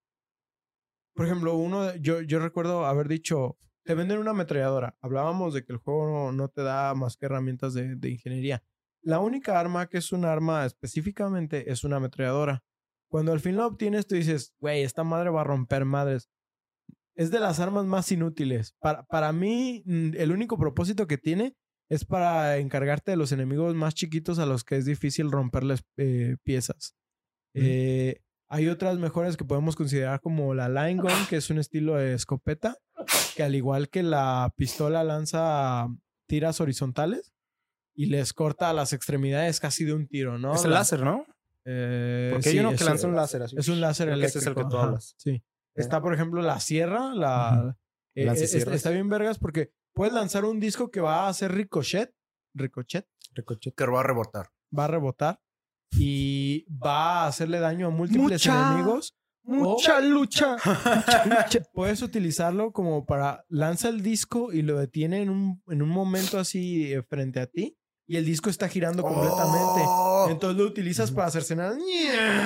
Por 1.15 1.25
ejemplo, 1.25 1.55
uno, 1.55 1.95
yo, 1.95 2.21
yo 2.21 2.39
recuerdo 2.39 2.85
haber 2.85 3.07
dicho, 3.07 3.57
te 3.85 3.95
venden 3.95 4.17
una 4.17 4.31
ametralladora. 4.31 4.97
Hablábamos 5.01 5.53
de 5.53 5.63
que 5.63 5.73
el 5.73 5.79
juego 5.79 6.07
no, 6.07 6.31
no 6.31 6.49
te 6.49 6.63
da 6.63 6.93
más 6.95 7.17
que 7.17 7.27
herramientas 7.27 7.73
de, 7.73 7.95
de 7.95 8.09
ingeniería. 8.09 8.63
La 9.01 9.19
única 9.19 9.59
arma 9.59 9.87
que 9.87 9.99
es 9.99 10.11
un 10.11 10.25
arma 10.25 10.65
específicamente 10.65 11.71
es 11.71 11.83
una 11.83 11.97
ametralladora. 11.97 12.63
Cuando 13.07 13.31
al 13.31 13.39
fin 13.39 13.55
la 13.55 13.67
obtienes, 13.67 14.07
tú 14.07 14.15
dices, 14.15 14.53
güey, 14.59 14.81
esta 14.81 15.03
madre 15.03 15.29
va 15.29 15.41
a 15.41 15.45
romper 15.45 15.85
madres. 15.85 16.29
Es 17.15 17.31
de 17.31 17.39
las 17.39 17.59
armas 17.59 17.85
más 17.85 18.11
inútiles. 18.11 18.75
Para, 18.79 19.03
para 19.03 19.31
mí, 19.31 19.83
mm, 19.85 20.15
el 20.15 20.31
único 20.31 20.57
propósito 20.57 21.07
que 21.07 21.17
tiene 21.17 21.55
es 21.87 22.03
para 22.03 22.57
encargarte 22.57 23.11
de 23.11 23.17
los 23.17 23.31
enemigos 23.31 23.75
más 23.75 23.93
chiquitos 23.93 24.39
a 24.39 24.45
los 24.45 24.63
que 24.63 24.77
es 24.77 24.85
difícil 24.85 25.31
romperles 25.31 25.83
eh, 25.97 26.37
piezas. 26.43 26.95
Eh, 27.53 28.21
hay 28.49 28.67
otras 28.67 28.97
mejores 28.97 29.37
que 29.37 29.45
podemos 29.45 29.75
considerar 29.75 30.19
como 30.19 30.53
la 30.53 30.67
Line 30.67 31.01
Gun, 31.01 31.27
que 31.29 31.37
es 31.37 31.49
un 31.49 31.57
estilo 31.57 31.95
de 31.95 32.13
escopeta, 32.13 32.77
que 33.35 33.43
al 33.43 33.55
igual 33.55 33.89
que 33.89 34.03
la 34.03 34.51
pistola 34.55 35.03
lanza 35.03 35.87
tiras 36.27 36.59
horizontales 36.61 37.33
y 37.95 38.07
les 38.07 38.33
corta 38.33 38.73
las 38.73 38.93
extremidades 38.93 39.59
casi 39.59 39.83
de 39.85 39.93
un 39.93 40.07
tiro, 40.07 40.37
¿no? 40.37 40.55
Es 40.55 40.63
el 40.65 40.71
La- 40.71 40.79
láser, 40.79 41.01
¿no? 41.01 41.25
eh, 41.65 42.29
Porque 42.33 42.49
hay 42.49 42.55
sí, 42.55 42.59
uno 42.59 42.75
que 42.75 42.83
lanza 42.83 43.07
un 43.07 43.15
láser 43.15 43.41
así. 43.43 43.55
es 43.57 43.67
un 43.67 43.81
láser 43.81 44.07
Creo 44.07 44.19
que 44.19 44.25
ese 44.25 44.37
eléctrico. 44.39 44.39
es 44.39 44.57
el 44.57 44.63
que 44.63 44.69
tú 44.69 44.77
hablas. 44.77 45.15
Sí. 45.17 45.43
Está, 45.75 46.01
por 46.01 46.13
ejemplo, 46.13 46.41
la 46.41 46.59
sierra, 46.59 47.13
la... 47.13 47.75
eh, 48.15 48.27
es- 48.33 48.53
está 48.53 48.89
bien 48.91 49.09
vergas 49.09 49.37
porque 49.39 49.71
puedes 49.93 50.13
lanzar 50.13 50.45
un 50.45 50.59
disco 50.59 50.89
que 50.91 51.01
va 51.01 51.25
a 51.25 51.29
hacer 51.29 51.51
ricochet. 51.53 52.13
Ricochet. 52.53 53.07
Ricochet. 53.33 53.75
Que 53.75 53.85
va 53.85 53.99
a 53.99 54.03
rebotar. 54.03 54.47
Va 54.77 54.85
a 54.85 54.87
rebotar. 54.87 55.39
Y 55.91 56.65
va 56.73 57.23
a 57.23 57.27
hacerle 57.27 57.59
daño 57.59 57.87
a 57.87 57.89
múltiples 57.89 58.23
Mucha- 58.45 58.71
enemigos. 58.71 59.15
Mucha 59.75 59.99
lucha. 60.01 60.57
Puedes 61.73 62.01
utilizarlo 62.01 62.71
como 62.71 63.05
para... 63.05 63.45
Lanza 63.49 63.89
el 63.89 64.01
disco 64.01 64.51
y 64.51 64.61
lo 64.61 64.77
detiene 64.79 65.21
en 65.21 65.29
un, 65.29 65.61
en 65.67 65.81
un 65.81 65.89
momento 65.89 66.39
así 66.39 66.91
eh, 66.93 67.03
frente 67.03 67.39
a 67.39 67.47
ti. 67.47 67.77
Y 68.07 68.17
el 68.17 68.25
disco 68.25 68.51
está 68.51 68.67
girando 68.67 69.01
completamente. 69.01 69.81
Oh. 69.87 70.27
Entonces 70.29 70.59
lo 70.59 70.67
utilizas 70.67 71.11
para 71.11 71.27
hacer 71.27 71.43
cenar. 71.43 71.73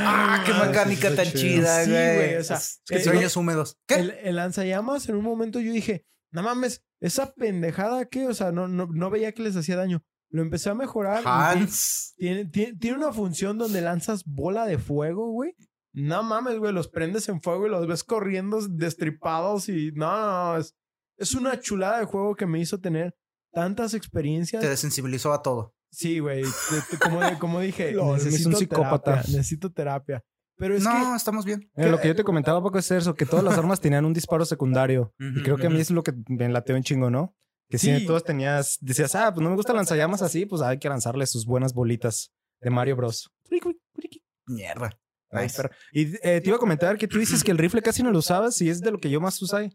¡Ah, 0.05 0.41
qué 0.45 0.53
mecánica 0.53 1.13
tan 1.13 1.25
chida, 1.25 1.83
Sí, 1.83 1.91
güey! 1.91 2.35
o 2.37 2.43
sea, 2.43 2.55
Es 2.57 2.81
que 2.85 2.95
eh, 2.95 3.03
sueños 3.03 3.35
húmedos. 3.35 3.77
¿Qué? 3.85 3.95
El, 3.95 4.11
el 4.23 4.35
lanzallamas, 4.37 5.09
en 5.09 5.15
un 5.15 5.23
momento 5.23 5.59
yo 5.59 5.73
dije, 5.73 6.05
no 6.31 6.43
mames, 6.43 6.81
esa 7.01 7.33
pendejada 7.33 8.05
que, 8.05 8.27
o 8.27 8.33
sea, 8.33 8.53
no, 8.53 8.69
no, 8.69 8.87
no 8.87 9.09
veía 9.09 9.33
que 9.33 9.43
les 9.43 9.55
hacía 9.57 9.75
daño. 9.75 10.01
Lo 10.31 10.43
empecé 10.43 10.69
a 10.69 10.75
mejorar. 10.75 11.23
Hans. 11.25 12.13
Tiene, 12.17 12.45
tiene, 12.45 12.77
tiene 12.77 12.97
una 12.97 13.11
función 13.11 13.57
donde 13.57 13.81
lanzas 13.81 14.23
bola 14.25 14.65
de 14.65 14.77
fuego, 14.77 15.31
güey. 15.31 15.55
No 15.93 16.23
mames, 16.23 16.57
güey, 16.59 16.71
los 16.73 16.87
prendes 16.87 17.27
en 17.29 17.41
fuego 17.41 17.65
y 17.67 17.69
los 17.69 17.87
ves 17.87 18.03
corriendo 18.03 18.59
destripados 18.67 19.69
y 19.69 19.91
no, 19.93 20.05
no, 20.11 20.53
no, 20.53 20.57
es, 20.59 20.75
es 21.17 21.33
una 21.35 21.59
chulada 21.59 21.99
de 21.99 22.05
juego 22.05 22.35
que 22.35 22.45
me 22.45 22.59
hizo 22.59 22.79
tener 22.79 23.15
tantas 23.51 23.93
experiencias. 23.93 24.61
Te 24.61 24.69
desensibilizó 24.69 25.33
a 25.33 25.41
todo. 25.41 25.73
Sí, 25.91 26.19
güey, 26.19 26.43
como, 27.01 27.19
como 27.39 27.59
dije, 27.59 27.91
Lol, 27.93 28.17
es 28.17 28.23
un 28.25 28.31
necesito 28.31 28.57
psicópata. 28.57 29.13
terapia, 29.13 29.31
necesito 29.37 29.71
terapia. 29.71 30.23
Pero 30.57 30.75
es 30.75 30.83
no, 30.83 30.91
que 30.91 31.15
estamos 31.15 31.45
bien. 31.45 31.71
Eh, 31.75 31.89
lo 31.89 31.99
que 31.99 32.09
yo 32.09 32.15
te 32.15 32.23
comentaba 32.23 32.61
poco 32.61 32.77
es 32.77 32.91
eso, 32.91 33.15
que 33.15 33.25
todas 33.25 33.43
las 33.45 33.57
armas 33.57 33.79
tenían 33.79 34.05
un 34.05 34.13
disparo 34.13 34.43
secundario. 34.45 35.13
Y 35.17 35.41
creo 35.41 35.55
que 35.57 35.67
a 35.67 35.69
mí 35.69 35.79
es 35.79 35.89
lo 35.89 36.03
que 36.03 36.13
me 36.27 36.49
lateó 36.49 36.75
un 36.75 36.83
chingo, 36.83 37.09
¿no? 37.09 37.33
Que 37.69 37.77
si 37.77 37.97
Sí. 37.99 38.05
todos 38.05 38.23
tenías, 38.25 38.77
decías, 38.81 39.15
ah, 39.15 39.33
pues 39.33 39.41
no 39.43 39.49
me 39.49 39.55
gusta 39.55 39.73
lanzallamas 39.73 40.21
así, 40.21 40.45
pues 40.45 40.61
hay 40.61 40.77
que 40.77 40.89
lanzarle 40.89 41.25
sus 41.27 41.45
buenas 41.45 41.73
bolitas 41.73 42.33
de 42.61 42.69
Mario 42.71 42.97
Bros. 42.97 43.31
Mierda. 44.47 44.99
Nice. 45.31 45.61
Y 45.91 46.15
eh, 46.27 46.41
te 46.41 46.43
iba 46.47 46.55
a 46.57 46.59
comentar 46.59 46.97
que 46.97 47.07
tú 47.07 47.19
dices 47.19 47.43
que 47.43 47.51
el 47.51 47.57
rifle 47.57 47.81
casi 47.81 48.01
no 48.03 48.11
lo 48.11 48.19
usabas 48.19 48.59
y 48.61 48.69
es 48.69 48.81
de 48.81 48.91
lo 48.91 48.99
que 48.99 49.09
yo 49.09 49.21
más 49.21 49.41
usé. 49.41 49.71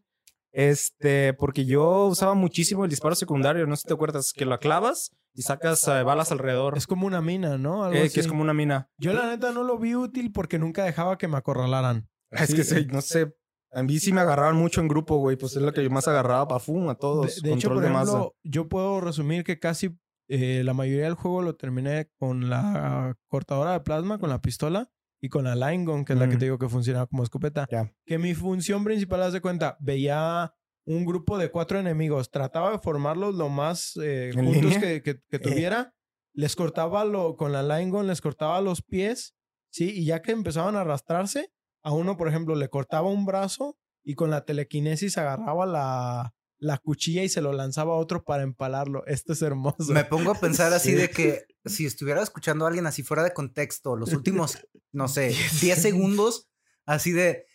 Este, 0.52 1.34
porque 1.34 1.64
yo 1.64 2.06
usaba 2.06 2.34
muchísimo 2.34 2.84
el 2.84 2.90
disparo 2.90 3.14
secundario, 3.16 3.66
no 3.66 3.74
sé 3.74 3.82
si 3.82 3.88
te 3.88 3.94
acuerdas, 3.94 4.32
que 4.32 4.44
lo 4.46 4.58
clavas 4.60 5.10
y 5.34 5.42
sacas 5.42 5.86
eh, 5.88 6.02
balas 6.04 6.30
alrededor. 6.30 6.76
es 6.76 6.86
como 6.86 7.06
una 7.06 7.20
mina, 7.20 7.58
¿no? 7.58 7.84
Algo 7.84 7.96
Eh, 7.98 8.10
que 8.10 8.20
es 8.20 8.28
como 8.28 8.42
una 8.42 8.54
mina. 8.54 8.88
Yo 8.98 9.12
la 9.12 9.26
neta 9.26 9.50
no 9.50 9.64
lo 9.64 9.78
vi 9.78 9.96
útil 9.96 10.30
porque 10.30 10.58
nunca 10.60 10.84
dejaba 10.84 11.18
que 11.18 11.26
me 11.26 11.36
acorralaran. 11.36 12.08
Es 12.30 12.50
Sí, 12.50 12.56
que 12.56 12.64
sí, 12.64 12.86
no 12.90 13.00
sé. 13.00 13.34
A 13.72 13.82
mí 13.82 13.98
sí 13.98 14.12
me 14.12 14.20
agarraban 14.20 14.54
mucho 14.54 14.80
en 14.80 14.86
grupo, 14.86 15.16
güey. 15.18 15.36
Pues 15.36 15.56
es 15.56 15.62
lo 15.62 15.72
que 15.72 15.82
yo 15.82 15.90
más 15.90 16.06
agarraba 16.06 16.46
para 16.46 16.60
fum 16.60 16.88
a 16.88 16.94
todos. 16.94 17.42
De, 17.42 17.48
de 17.48 17.54
hecho, 17.56 17.70
por 17.70 17.80
de 17.80 17.90
masa. 17.90 18.10
ejemplo, 18.12 18.36
yo 18.44 18.68
puedo 18.68 19.00
resumir 19.00 19.42
que 19.42 19.58
casi 19.58 19.98
eh, 20.28 20.62
la 20.64 20.72
mayoría 20.72 21.04
del 21.04 21.14
juego 21.14 21.42
lo 21.42 21.56
terminé 21.56 22.08
con 22.16 22.48
la 22.48 23.16
cortadora 23.26 23.72
de 23.72 23.80
plasma, 23.80 24.18
con 24.18 24.30
la 24.30 24.40
pistola 24.40 24.88
y 25.24 25.28
con 25.30 25.44
la 25.44 25.54
line 25.56 25.84
gun, 25.86 26.04
que 26.04 26.12
es 26.12 26.18
la 26.18 26.26
que 26.28 26.36
te 26.36 26.44
digo 26.44 26.58
que 26.58 26.68
funciona 26.68 27.06
como 27.06 27.22
escopeta. 27.22 27.66
Que 28.04 28.18
mi 28.18 28.34
función 28.34 28.84
principal, 28.84 29.22
haz 29.22 29.32
de 29.32 29.40
cuenta, 29.40 29.76
veía 29.80 30.52
un 30.86 31.06
grupo 31.06 31.38
de 31.38 31.50
cuatro 31.50 31.78
enemigos, 31.78 32.30
trataba 32.30 32.72
de 32.72 32.78
formarlos 32.78 33.34
lo 33.34 33.48
más 33.48 33.96
eh, 33.96 34.30
¿En 34.34 34.44
juntos 34.44 34.76
que, 34.76 35.02
que- 35.02 35.20
que 35.30 35.38
tuviera 35.38 35.94
les 36.34 36.56
cortaba 36.56 37.04
lo, 37.04 37.36
con 37.36 37.52
la 37.52 37.62
line 37.62 37.90
gun, 37.90 38.06
les 38.06 38.20
cortaba 38.20 38.60
los 38.60 38.82
pies, 38.82 39.34
¿sí? 39.70 39.90
Y 39.94 40.04
ya 40.04 40.20
que 40.20 40.32
empezaban 40.32 40.76
a 40.76 40.80
arrastrarse, 40.82 41.52
a 41.82 41.92
uno, 41.92 42.16
por 42.18 42.28
ejemplo, 42.28 42.54
le 42.56 42.68
cortaba 42.68 43.08
un 43.08 43.24
brazo 43.24 43.78
y 44.04 44.14
con 44.16 44.30
la 44.30 44.44
telequinesis 44.44 45.16
agarraba 45.16 45.64
la, 45.64 46.34
la 46.64 46.78
cuchilla 46.78 47.22
y 47.22 47.28
se 47.28 47.42
lo 47.42 47.52
lanzaba 47.52 47.92
a 47.94 47.96
otro 47.98 48.24
para 48.24 48.42
empalarlo. 48.42 49.04
Esto 49.06 49.34
es 49.34 49.42
hermoso. 49.42 49.92
Me 49.92 50.04
pongo 50.04 50.30
a 50.30 50.34
pensar 50.34 50.72
así 50.72 50.90
Sí. 50.90 50.94
de 50.94 51.10
que 51.10 51.44
si 51.66 51.84
estuviera 51.84 52.22
escuchando 52.22 52.64
a 52.64 52.68
alguien 52.68 52.86
así 52.86 53.02
fuera 53.02 53.22
de 53.22 53.34
contexto, 53.34 53.96
los 53.96 54.12
últimos, 54.14 54.58
no 54.92 55.06
sé, 55.08 55.28
10 55.60 55.80
segundos, 55.80 56.48
así 56.86 57.12
de. 57.12 57.46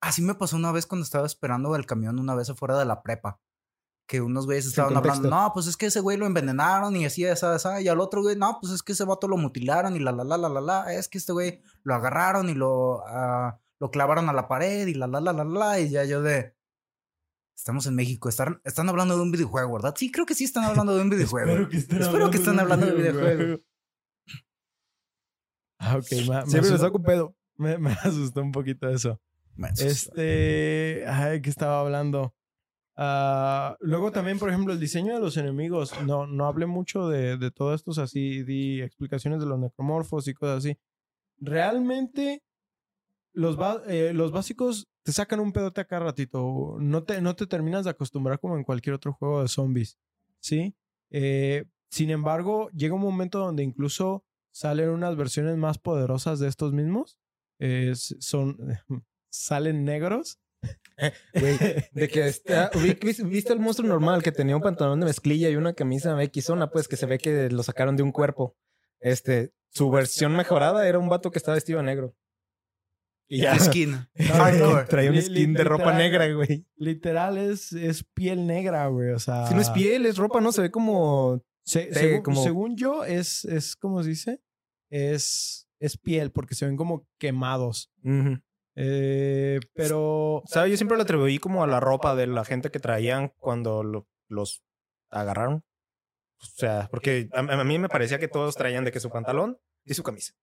Así 0.00 0.22
me 0.22 0.34
pasó 0.34 0.56
una 0.56 0.72
vez 0.72 0.86
cuando 0.86 1.04
estaba 1.04 1.26
esperando 1.26 1.74
el 1.76 1.86
camión, 1.86 2.18
una 2.18 2.34
vez 2.34 2.50
afuera 2.50 2.78
de 2.78 2.84
la 2.84 3.02
prepa. 3.02 3.40
Que 4.06 4.20
unos 4.20 4.46
güeyes 4.46 4.66
estaban 4.66 4.96
hablando, 4.96 5.30
no, 5.30 5.52
pues 5.54 5.66
es 5.68 5.76
que 5.76 5.86
ese 5.86 6.00
güey 6.00 6.16
lo 6.16 6.26
envenenaron 6.26 6.94
y 6.96 7.04
así, 7.04 7.24
esa, 7.24 7.54
esa. 7.56 7.80
Y 7.80 7.88
al 7.88 8.00
otro 8.00 8.20
güey, 8.22 8.36
no, 8.36 8.58
pues 8.60 8.72
es 8.72 8.82
que 8.82 8.92
ese 8.92 9.04
vato 9.04 9.26
lo 9.28 9.36
mutilaron 9.36 9.94
y 9.96 10.00
la, 10.00 10.10
la, 10.12 10.24
la, 10.24 10.36
la, 10.36 10.48
la, 10.48 10.60
la. 10.60 10.92
Es 10.94 11.08
que 11.08 11.18
este 11.18 11.32
güey 11.32 11.60
lo 11.84 11.94
agarraron 11.94 12.48
y 12.50 12.54
lo, 12.54 13.02
ah, 13.06 13.58
lo 13.78 13.90
clavaron 13.90 14.28
a 14.28 14.32
la 14.32 14.48
pared 14.48 14.86
y 14.88 14.94
la, 14.94 15.06
la, 15.06 15.20
la, 15.20 15.32
la, 15.32 15.44
la. 15.44 15.80
Y 15.80 15.88
ya 15.90 16.04
yo 16.04 16.20
de. 16.22 16.54
Estamos 17.56 17.86
en 17.86 17.94
México, 17.94 18.28
están, 18.28 18.60
están 18.64 18.88
hablando 18.88 19.14
de 19.16 19.22
un 19.22 19.30
videojuego, 19.30 19.74
¿verdad? 19.74 19.94
Sí, 19.96 20.10
creo 20.10 20.26
que 20.26 20.34
sí 20.34 20.44
están 20.44 20.64
hablando 20.64 20.94
de 20.96 21.02
un 21.02 21.10
videojuego. 21.10 21.50
Espero 21.50 21.68
que 21.68 21.76
estén 21.76 22.02
Espero 22.02 22.30
que 22.30 22.36
estén 22.38 22.58
hablando 22.60 22.86
de 22.86 22.92
videojuego. 22.94 23.60
Ah, 25.78 25.96
ok. 25.96 26.06
Me, 26.12 26.16
me 26.18 26.22
Siempre 26.22 26.40
les 26.40 26.56
asustó, 26.70 26.78
saco 26.78 26.98
un 26.98 27.04
pedo. 27.04 27.36
me- 27.56 27.78
me 27.78 27.90
asustó 28.02 28.40
un 28.42 28.52
poquito 28.52 28.88
eso. 28.88 29.20
Este, 29.78 31.04
ay, 31.06 31.42
¿qué 31.42 31.50
estaba 31.50 31.80
hablando? 31.80 32.34
Ah, 32.96 33.76
luego 33.80 34.10
también, 34.12 34.38
por 34.38 34.48
ejemplo, 34.48 34.72
el 34.72 34.80
diseño 34.80 35.14
de 35.14 35.20
los 35.20 35.36
enemigos. 35.36 35.92
No, 36.06 36.26
no 36.26 36.46
hablé 36.46 36.66
mucho 36.66 37.08
de, 37.08 37.36
de 37.36 37.50
todo 37.50 37.74
esto, 37.74 37.90
o 37.90 37.94
sea, 37.94 38.06
sí 38.06 38.42
di 38.44 38.80
explicaciones 38.80 39.40
de 39.40 39.46
los 39.46 39.58
necromorfos 39.58 40.26
y 40.28 40.34
cosas 40.34 40.58
así. 40.58 40.78
Realmente, 41.38 42.42
los, 43.34 43.56
eh, 43.88 44.12
los 44.14 44.30
básicos 44.32 44.88
te 45.02 45.12
sacan 45.12 45.40
un 45.40 45.52
pedote 45.52 45.80
a 45.80 45.84
cada 45.84 46.04
ratito. 46.04 46.76
No 46.78 47.02
te, 47.04 47.20
no 47.20 47.34
te 47.36 47.46
terminas 47.46 47.84
de 47.84 47.90
acostumbrar 47.90 48.38
como 48.40 48.56
en 48.56 48.64
cualquier 48.64 48.94
otro 48.94 49.12
juego 49.12 49.42
de 49.42 49.48
zombies, 49.48 49.98
¿sí? 50.40 50.74
Eh, 51.10 51.64
sin 51.90 52.10
embargo, 52.10 52.70
llega 52.70 52.94
un 52.94 53.00
momento 53.02 53.38
donde 53.38 53.62
incluso 53.62 54.24
salen 54.50 54.90
unas 54.90 55.16
versiones 55.16 55.56
más 55.56 55.78
poderosas 55.78 56.38
de 56.38 56.48
estos 56.48 56.72
mismos. 56.72 57.18
Es- 57.58 58.16
son, 58.20 58.56
salen 59.30 59.84
negros. 59.84 60.38
Güey, 61.34 61.58
de 61.92 62.08
que 62.08 62.26
está, 62.28 62.70
vi- 62.82 62.94
vi- 63.00 63.24
viste 63.24 63.52
el 63.52 63.58
monstruo 63.58 63.88
normal 63.88 64.22
que 64.22 64.30
tenía 64.30 64.54
un 64.56 64.62
pantalón 64.62 65.00
de 65.00 65.06
mezclilla 65.06 65.48
y 65.50 65.56
una 65.56 65.72
camisa 65.72 66.20
X 66.22 66.44
zona, 66.44 66.70
pues 66.70 66.86
que 66.86 66.96
se 66.96 67.06
ve 67.06 67.18
que 67.18 67.50
lo 67.50 67.62
sacaron 67.62 67.96
de 67.96 68.02
un 68.04 68.12
cuerpo. 68.12 68.56
Este, 69.00 69.52
su 69.70 69.90
versión 69.90 70.36
mejorada 70.36 70.86
era 70.86 70.98
un 71.00 71.08
vato 71.08 71.30
que 71.32 71.38
estaba 71.38 71.56
vestido 71.56 71.78
de 71.80 71.84
negro. 71.86 72.14
Y 73.34 73.40
ya 73.40 73.58
Skin. 73.58 73.92
No, 74.18 74.34
Hardcore. 74.34 74.84
traía 74.84 75.10
un 75.10 75.22
skin 75.22 75.54
de 75.54 75.64
ropa 75.64 75.92
negra, 75.94 76.30
güey. 76.34 76.66
Literal 76.76 77.38
es, 77.38 77.72
es 77.72 78.04
piel 78.04 78.46
negra, 78.46 78.86
güey. 78.88 79.10
O 79.10 79.18
sea. 79.18 79.46
Si 79.46 79.54
no 79.54 79.60
es 79.62 79.70
piel, 79.70 80.04
es 80.04 80.18
ropa, 80.18 80.40
¿no? 80.42 80.52
Se 80.52 80.60
ve 80.62 80.70
como... 80.70 81.42
se- 81.64 81.86
te- 81.86 81.94
según, 81.94 82.22
como- 82.22 82.42
según 82.42 82.76
yo, 82.76 83.04
es, 83.04 83.44
es 83.46 83.74
como 83.76 84.02
se 84.02 84.10
dice, 84.10 84.42
es, 84.90 85.66
es 85.80 85.96
piel, 85.96 86.30
porque 86.30 86.54
se 86.54 86.66
ven 86.66 86.76
como 86.76 87.06
quemados. 87.18 87.90
Eh, 88.74 89.60
pero 89.74 90.42
¿Sabes? 90.46 90.70
Yo 90.70 90.76
siempre 90.76 90.96
lo 90.96 91.02
atribuí 91.02 91.38
como 91.38 91.62
a 91.62 91.66
la 91.66 91.80
ropa 91.80 92.14
de 92.14 92.26
la 92.26 92.44
gente 92.44 92.70
que 92.70 92.80
traían 92.80 93.32
cuando 93.38 93.82
lo- 93.82 94.08
los 94.28 94.62
agarraron. 95.10 95.64
O 96.40 96.44
sea, 96.56 96.88
porque 96.90 97.28
a, 97.32 97.40
a 97.40 97.64
mí 97.64 97.78
me 97.78 97.88
parecía 97.88 98.18
que 98.18 98.28
todos 98.28 98.56
traían 98.56 98.84
de 98.84 98.92
que 98.92 99.00
su 99.00 99.10
pantalón 99.10 99.58
y 99.84 99.94
su 99.94 100.02
camisa. 100.02 100.34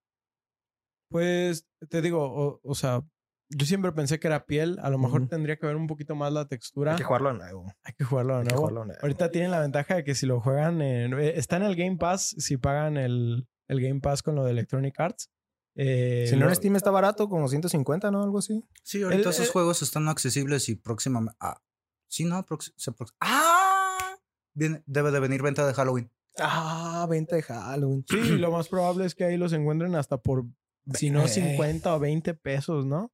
Pues 1.10 1.66
te 1.88 2.00
digo, 2.02 2.22
o, 2.22 2.60
o 2.62 2.74
sea, 2.74 3.02
yo 3.50 3.66
siempre 3.66 3.90
pensé 3.92 4.20
que 4.20 4.28
era 4.28 4.46
piel. 4.46 4.78
A 4.80 4.90
lo 4.90 4.98
mejor 4.98 5.26
tendría 5.28 5.56
que 5.56 5.66
ver 5.66 5.76
un 5.76 5.86
poquito 5.88 6.14
más 6.14 6.32
la 6.32 6.46
textura. 6.46 6.92
Hay 6.92 6.98
que 6.98 7.04
jugarlo 7.04 7.32
de 7.32 7.38
nuevo. 7.38 7.66
Hay 7.82 7.94
que 7.94 8.04
jugarlo 8.04 8.38
de 8.38 8.44
nuevo. 8.44 8.58
jugarlo 8.58 8.80
de 8.82 8.86
nuevo. 8.86 9.00
Ahorita 9.02 9.30
tienen 9.30 9.50
la 9.50 9.60
ventaja 9.60 9.96
de 9.96 10.04
que 10.04 10.14
si 10.14 10.26
lo 10.26 10.40
juegan 10.40 10.80
en... 10.82 11.18
eh, 11.18 11.32
Está 11.36 11.56
en 11.56 11.64
el 11.64 11.74
Game 11.76 11.96
Pass, 11.96 12.34
si 12.38 12.56
pagan 12.56 12.96
el, 12.96 13.48
el 13.68 13.80
Game 13.80 14.00
Pass 14.00 14.22
con 14.22 14.36
lo 14.36 14.44
de 14.44 14.52
Electronic 14.52 14.98
Arts. 15.00 15.30
Eh, 15.76 16.26
Si 16.28 16.36
no 16.36 16.48
en 16.48 16.54
Steam 16.54 16.76
está 16.76 16.90
barato, 16.90 17.28
como 17.28 17.48
150, 17.48 18.10
¿no? 18.10 18.22
Algo 18.22 18.38
así. 18.38 18.64
Sí, 18.84 19.02
ahorita 19.02 19.22
El- 19.22 19.28
esos 19.30 19.46
el- 19.46 19.52
juegos 19.52 19.82
están 19.82 20.08
accesibles 20.08 20.68
y 20.68 20.76
próximamente. 20.76 21.36
Ah, 21.40 21.60
sí, 22.08 22.24
no, 22.24 22.44
se 22.76 22.92
¡Ah! 23.20 24.16
Viene- 24.54 24.82
debe 24.86 25.10
de 25.10 25.20
venir 25.20 25.42
venta 25.42 25.66
de 25.66 25.74
Halloween. 25.74 26.10
Ah, 26.38 27.06
venta 27.10 27.36
de 27.36 27.42
Halloween. 27.42 28.04
Sí, 28.08 28.16
lo 28.38 28.50
más 28.52 28.68
probable 28.68 29.04
es 29.06 29.14
que 29.14 29.24
ahí 29.24 29.36
los 29.36 29.52
encuentren 29.52 29.94
hasta 29.96 30.18
por, 30.20 30.44
si 30.94 31.10
no 31.10 31.22
Ve. 31.22 31.28
50 31.28 31.94
o 31.94 31.98
20 32.00 32.34
pesos, 32.34 32.86
¿no? 32.86 33.12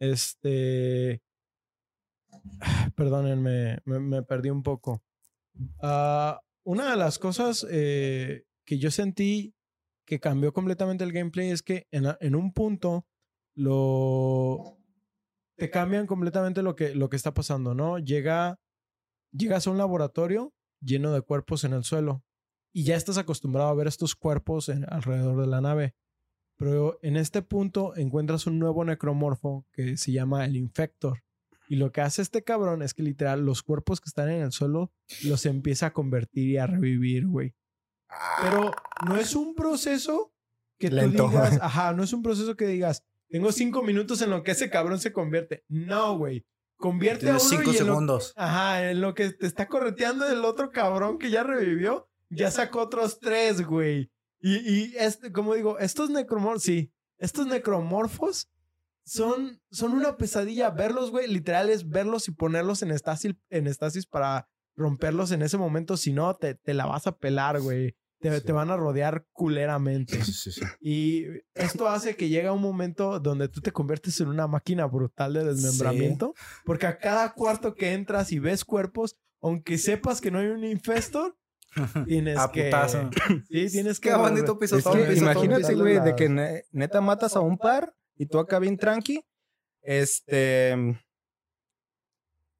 Este... 0.00 1.22
Perdónenme, 2.96 3.78
me, 3.84 4.00
me 4.00 4.22
perdí 4.22 4.50
un 4.50 4.62
poco. 4.62 5.02
Ah, 5.82 6.40
una 6.64 6.90
de 6.90 6.96
las 6.96 7.18
cosas 7.18 7.66
eh, 7.70 8.44
que 8.64 8.78
yo 8.78 8.90
sentí 8.90 9.54
que 10.06 10.18
cambió 10.20 10.52
completamente 10.52 11.04
el 11.04 11.12
gameplay 11.12 11.50
es 11.50 11.62
que 11.62 11.86
en, 11.90 12.04
en 12.20 12.34
un 12.34 12.52
punto 12.52 13.06
lo... 13.54 14.78
Te 15.56 15.70
cambian 15.70 16.06
completamente 16.06 16.62
lo 16.62 16.74
que, 16.74 16.94
lo 16.94 17.08
que 17.08 17.16
está 17.16 17.34
pasando, 17.34 17.74
¿no? 17.74 17.98
Llega, 17.98 18.58
llegas 19.30 19.66
a 19.66 19.70
un 19.70 19.78
laboratorio 19.78 20.52
lleno 20.80 21.12
de 21.12 21.20
cuerpos 21.20 21.62
en 21.64 21.74
el 21.74 21.84
suelo 21.84 22.24
y 22.72 22.84
ya 22.84 22.96
estás 22.96 23.18
acostumbrado 23.18 23.68
a 23.68 23.74
ver 23.74 23.86
estos 23.86 24.16
cuerpos 24.16 24.68
en- 24.70 24.86
alrededor 24.92 25.40
de 25.40 25.46
la 25.46 25.60
nave. 25.60 25.94
Pero 26.62 26.98
en 27.02 27.16
este 27.16 27.42
punto 27.42 27.94
encuentras 27.96 28.46
un 28.46 28.58
nuevo 28.58 28.84
necromorfo 28.84 29.66
que 29.72 29.96
se 29.96 30.12
llama 30.12 30.44
el 30.44 30.56
Infector. 30.56 31.22
Y 31.68 31.76
lo 31.76 31.90
que 31.90 32.02
hace 32.02 32.22
este 32.22 32.44
cabrón 32.44 32.82
es 32.82 32.92
que 32.94 33.02
literal 33.02 33.44
los 33.44 33.62
cuerpos 33.62 34.00
que 34.00 34.08
están 34.08 34.28
en 34.30 34.42
el 34.42 34.52
suelo 34.52 34.92
los 35.24 35.46
empieza 35.46 35.86
a 35.86 35.92
convertir 35.92 36.48
y 36.50 36.56
a 36.58 36.66
revivir, 36.66 37.26
güey. 37.26 37.54
Pero 38.42 38.70
no 39.06 39.16
es 39.16 39.34
un 39.34 39.54
proceso 39.54 40.32
que 40.78 40.90
tú 40.90 40.96
Lento. 40.96 41.28
digas, 41.28 41.58
ajá, 41.62 41.92
no 41.94 42.02
es 42.02 42.12
un 42.12 42.22
proceso 42.22 42.56
que 42.56 42.66
digas, 42.66 43.04
tengo 43.30 43.50
cinco 43.52 43.82
minutos 43.82 44.20
en 44.20 44.30
lo 44.30 44.42
que 44.42 44.50
ese 44.50 44.68
cabrón 44.68 44.98
se 45.00 45.12
convierte. 45.12 45.64
No, 45.68 46.18
güey. 46.18 46.44
Convierte 46.76 47.26
a 47.30 47.36
Tienes 47.38 47.50
uno 47.50 47.58
cinco 47.58 47.72
y 47.72 47.76
en 47.78 47.86
lo- 47.86 47.92
segundos. 47.94 48.32
Ajá, 48.36 48.90
en 48.90 49.00
lo 49.00 49.14
que 49.14 49.30
te 49.30 49.46
está 49.46 49.66
correteando 49.68 50.26
el 50.28 50.44
otro 50.44 50.70
cabrón 50.70 51.18
que 51.18 51.30
ya 51.30 51.42
revivió, 51.42 52.08
ya 52.28 52.50
sacó 52.50 52.82
otros 52.82 53.18
tres, 53.20 53.62
güey. 53.66 54.10
Y, 54.42 54.56
y 54.56 54.94
este, 54.98 55.32
como 55.32 55.54
digo, 55.54 55.78
estos 55.78 56.10
necromorfos, 56.10 56.64
sí, 56.64 56.92
estos 57.18 57.46
necromorfos 57.46 58.50
son, 59.04 59.60
son 59.70 59.92
una 59.92 60.16
pesadilla. 60.16 60.70
Verlos, 60.70 61.10
güey, 61.10 61.28
literal 61.28 61.70
es 61.70 61.88
verlos 61.88 62.28
y 62.28 62.32
ponerlos 62.32 62.82
en 62.82 62.90
estasis, 62.90 63.34
en 63.50 63.66
estasis 63.66 64.06
para 64.06 64.48
romperlos 64.76 65.30
en 65.32 65.42
ese 65.42 65.58
momento. 65.58 65.96
Si 65.96 66.12
no, 66.12 66.34
te, 66.34 66.54
te 66.56 66.74
la 66.74 66.86
vas 66.86 67.06
a 67.06 67.16
pelar, 67.16 67.60
güey. 67.60 67.96
Te, 68.20 68.38
Sí. 68.38 68.46
te 68.46 68.52
van 68.52 68.70
a 68.70 68.76
rodear 68.76 69.26
culeramente. 69.32 70.22
Sí, 70.24 70.32
sí, 70.32 70.52
sí. 70.52 70.60
Y 70.80 71.24
esto 71.54 71.88
hace 71.88 72.14
que 72.14 72.28
llega 72.28 72.52
un 72.52 72.62
momento 72.62 73.18
donde 73.18 73.48
tú 73.48 73.60
te 73.60 73.72
conviertes 73.72 74.20
en 74.20 74.28
una 74.28 74.46
máquina 74.46 74.86
brutal 74.86 75.32
de 75.34 75.44
desmembramiento. 75.44 76.32
Porque 76.64 76.86
a 76.86 76.98
cada 76.98 77.32
cuarto 77.34 77.74
que 77.74 77.94
entras 77.94 78.30
y 78.30 78.38
ves 78.38 78.64
cuerpos, 78.64 79.16
aunque 79.40 79.76
sepas 79.76 80.20
que 80.20 80.30
no 80.30 80.38
hay 80.38 80.46
un 80.46 80.62
infestor, 80.64 81.36
tienes 82.06 82.38
A 82.38 82.50
que... 82.50 82.64
putazo. 82.64 83.10
Sí, 83.48 83.68
tienes 83.70 83.98
que... 84.00 84.10
Qué 84.10 84.14
bonito 84.16 84.52
Es 84.52 84.70
pisotón. 84.72 84.98
que 84.98 85.04
pisotón, 85.04 85.32
imagínate, 85.34 85.74
güey, 85.74 86.00
de 86.00 86.14
que 86.14 86.28
ne- 86.28 86.64
neta 86.72 87.00
matas 87.00 87.36
a 87.36 87.40
un 87.40 87.56
par 87.58 87.94
y 88.16 88.26
tú 88.26 88.38
acá 88.38 88.58
bien 88.58 88.76
tranqui. 88.76 89.24
Este. 89.82 90.76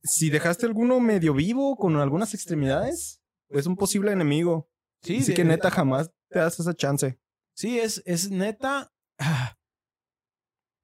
Si 0.02 0.30
dejaste 0.30 0.66
alguno 0.66 0.98
medio 0.98 1.32
vivo 1.34 1.76
con 1.76 1.96
algunas 1.96 2.34
extremidades, 2.34 3.20
es 3.48 3.66
un 3.66 3.76
posible 3.76 4.10
enemigo. 4.12 4.68
Sí, 5.02 5.18
Así 5.18 5.28
de- 5.28 5.34
que 5.34 5.44
neta 5.44 5.70
jamás 5.70 6.10
te 6.28 6.38
das 6.40 6.58
esa 6.58 6.74
chance. 6.74 7.18
Sí, 7.54 7.78
es, 7.78 8.02
es 8.06 8.30
neta. 8.30 8.90
ah, 9.18 9.56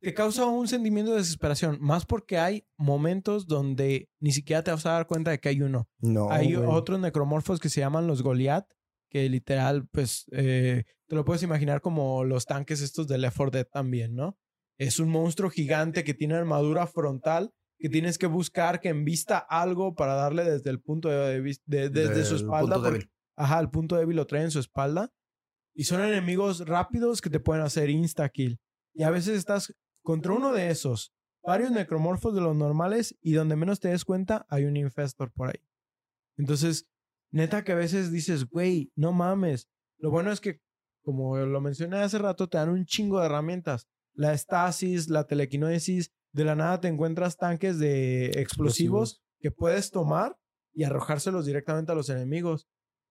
Te 0.01 0.15
causa 0.15 0.47
un 0.47 0.69
sentimiento 0.69 1.11
de 1.13 1.19
desesperación. 1.19 1.79
Más 1.81 2.07
porque 2.07 2.39
hay 2.39 2.67
momentos 2.77 3.47
donde 3.47 4.09
ni 4.21 4.31
siquiera 4.33 4.63
te 4.63 4.71
vas 4.71 4.87
a 4.87 4.93
dar 4.93 5.07
cuenta 5.07 5.31
de 5.33 5.41
que 5.41 5.49
hay 5.49 5.61
uno. 5.63 5.89
No. 6.01 6.31
Hay 6.31 6.55
güey. 6.55 6.69
otros 6.71 7.01
necromorfos 7.01 7.59
que 7.59 7.69
se 7.69 7.81
llaman 7.81 8.07
los 8.07 8.23
Goliath, 8.23 8.69
que 9.11 9.29
literal, 9.29 9.89
pues, 9.89 10.27
eh, 10.33 10.85
te 11.09 11.17
lo 11.17 11.25
puedes 11.25 11.43
imaginar 11.43 11.81
como 11.81 12.23
los 12.25 12.45
tanques 12.47 12.81
estos 12.81 13.09
de 13.09 13.19
Left 13.19 13.37
4 13.37 13.51
Dead 13.51 13.67
también, 13.67 14.15
¿no? 14.15 14.39
Es 14.79 15.01
un 15.01 15.09
monstruo 15.09 15.51
gigante 15.51 16.05
que 16.05 16.15
tiene 16.15 16.35
armadura 16.35 16.87
frontal, 16.87 17.51
que 17.81 17.89
tienes 17.89 18.19
que 18.19 18.27
buscar 18.27 18.81
que 18.81 18.91
embista 18.91 19.39
algo 19.39 19.95
para 19.95 20.15
darle 20.15 20.45
desde 20.45 20.71
el 20.71 20.81
punto 20.81 21.09
de, 21.09 21.41
vis- 21.41 21.63
de- 21.67 21.89
desde 21.91 22.25
su 22.25 22.37
espalda. 22.37 22.75
punto 22.77 22.91
porque-. 22.91 23.11
Ajá, 23.37 23.59
el 23.61 23.71
punto 23.71 23.97
débil 23.97 24.17
lo 24.17 24.27
trae 24.27 24.43
en 24.45 24.51
su 24.53 24.59
espalda. 24.61 25.13
Y 25.75 25.85
son 25.85 26.03
enemigos 26.03 26.67
rápidos 26.67 27.21
que 27.21 27.31
te 27.31 27.41
pueden 27.41 27.63
hacer 27.65 27.89
insta-kill. 27.89 28.59
Y 28.95 29.05
a 29.05 29.11
veces 29.11 29.37
estás 29.39 29.73
contra 30.09 30.33
uno 30.33 30.55
de 30.55 30.71
esos, 30.71 31.13
varios 31.43 31.71
necromorfos 31.71 32.35
de 32.35 32.41
los 32.41 32.57
normales, 32.57 33.15
y 33.21 33.35
donde 33.35 33.57
menos 33.57 33.79
te 33.79 33.89
des 33.89 34.07
cuenta, 34.07 34.47
hay 34.49 34.65
un 34.65 34.75
infestor 34.79 35.31
por 35.33 35.51
ahí. 35.51 35.63
Entonces, 36.39 36.89
neta 37.31 37.63
que 37.63 37.73
a 37.73 37.75
veces 37.75 38.11
dices, 38.11 38.47
güey, 38.47 38.91
no 38.97 39.13
mames. 39.13 39.69
Lo 39.99 40.11
bueno 40.11 40.33
es 40.33 40.41
que, 40.41 40.63
como 41.03 41.37
lo 41.37 41.61
mencioné 41.61 41.99
hace 41.99 42.17
rato, 42.17 42.49
te 42.49 42.57
dan 42.57 42.71
un 42.71 42.87
chingo 42.87 43.21
de 43.21 43.27
herramientas. 43.27 43.87
La 44.15 44.33
estasis, 44.33 45.11
la 45.11 45.27
telequinesis, 45.27 46.11
de 46.33 46.45
la 46.47 46.55
nada 46.55 46.81
te 46.81 46.89
encuentras 46.89 47.37
tanques 47.37 47.79
de 47.79 48.31
explosivos, 48.41 49.21
que 49.41 49.51
puedes 49.51 49.91
tomar 49.91 50.39
y 50.73 50.85
arrojárselos 50.85 51.45
directamente 51.45 51.93
a 51.93 51.95
los 51.95 52.09
enemigos. 52.09 52.67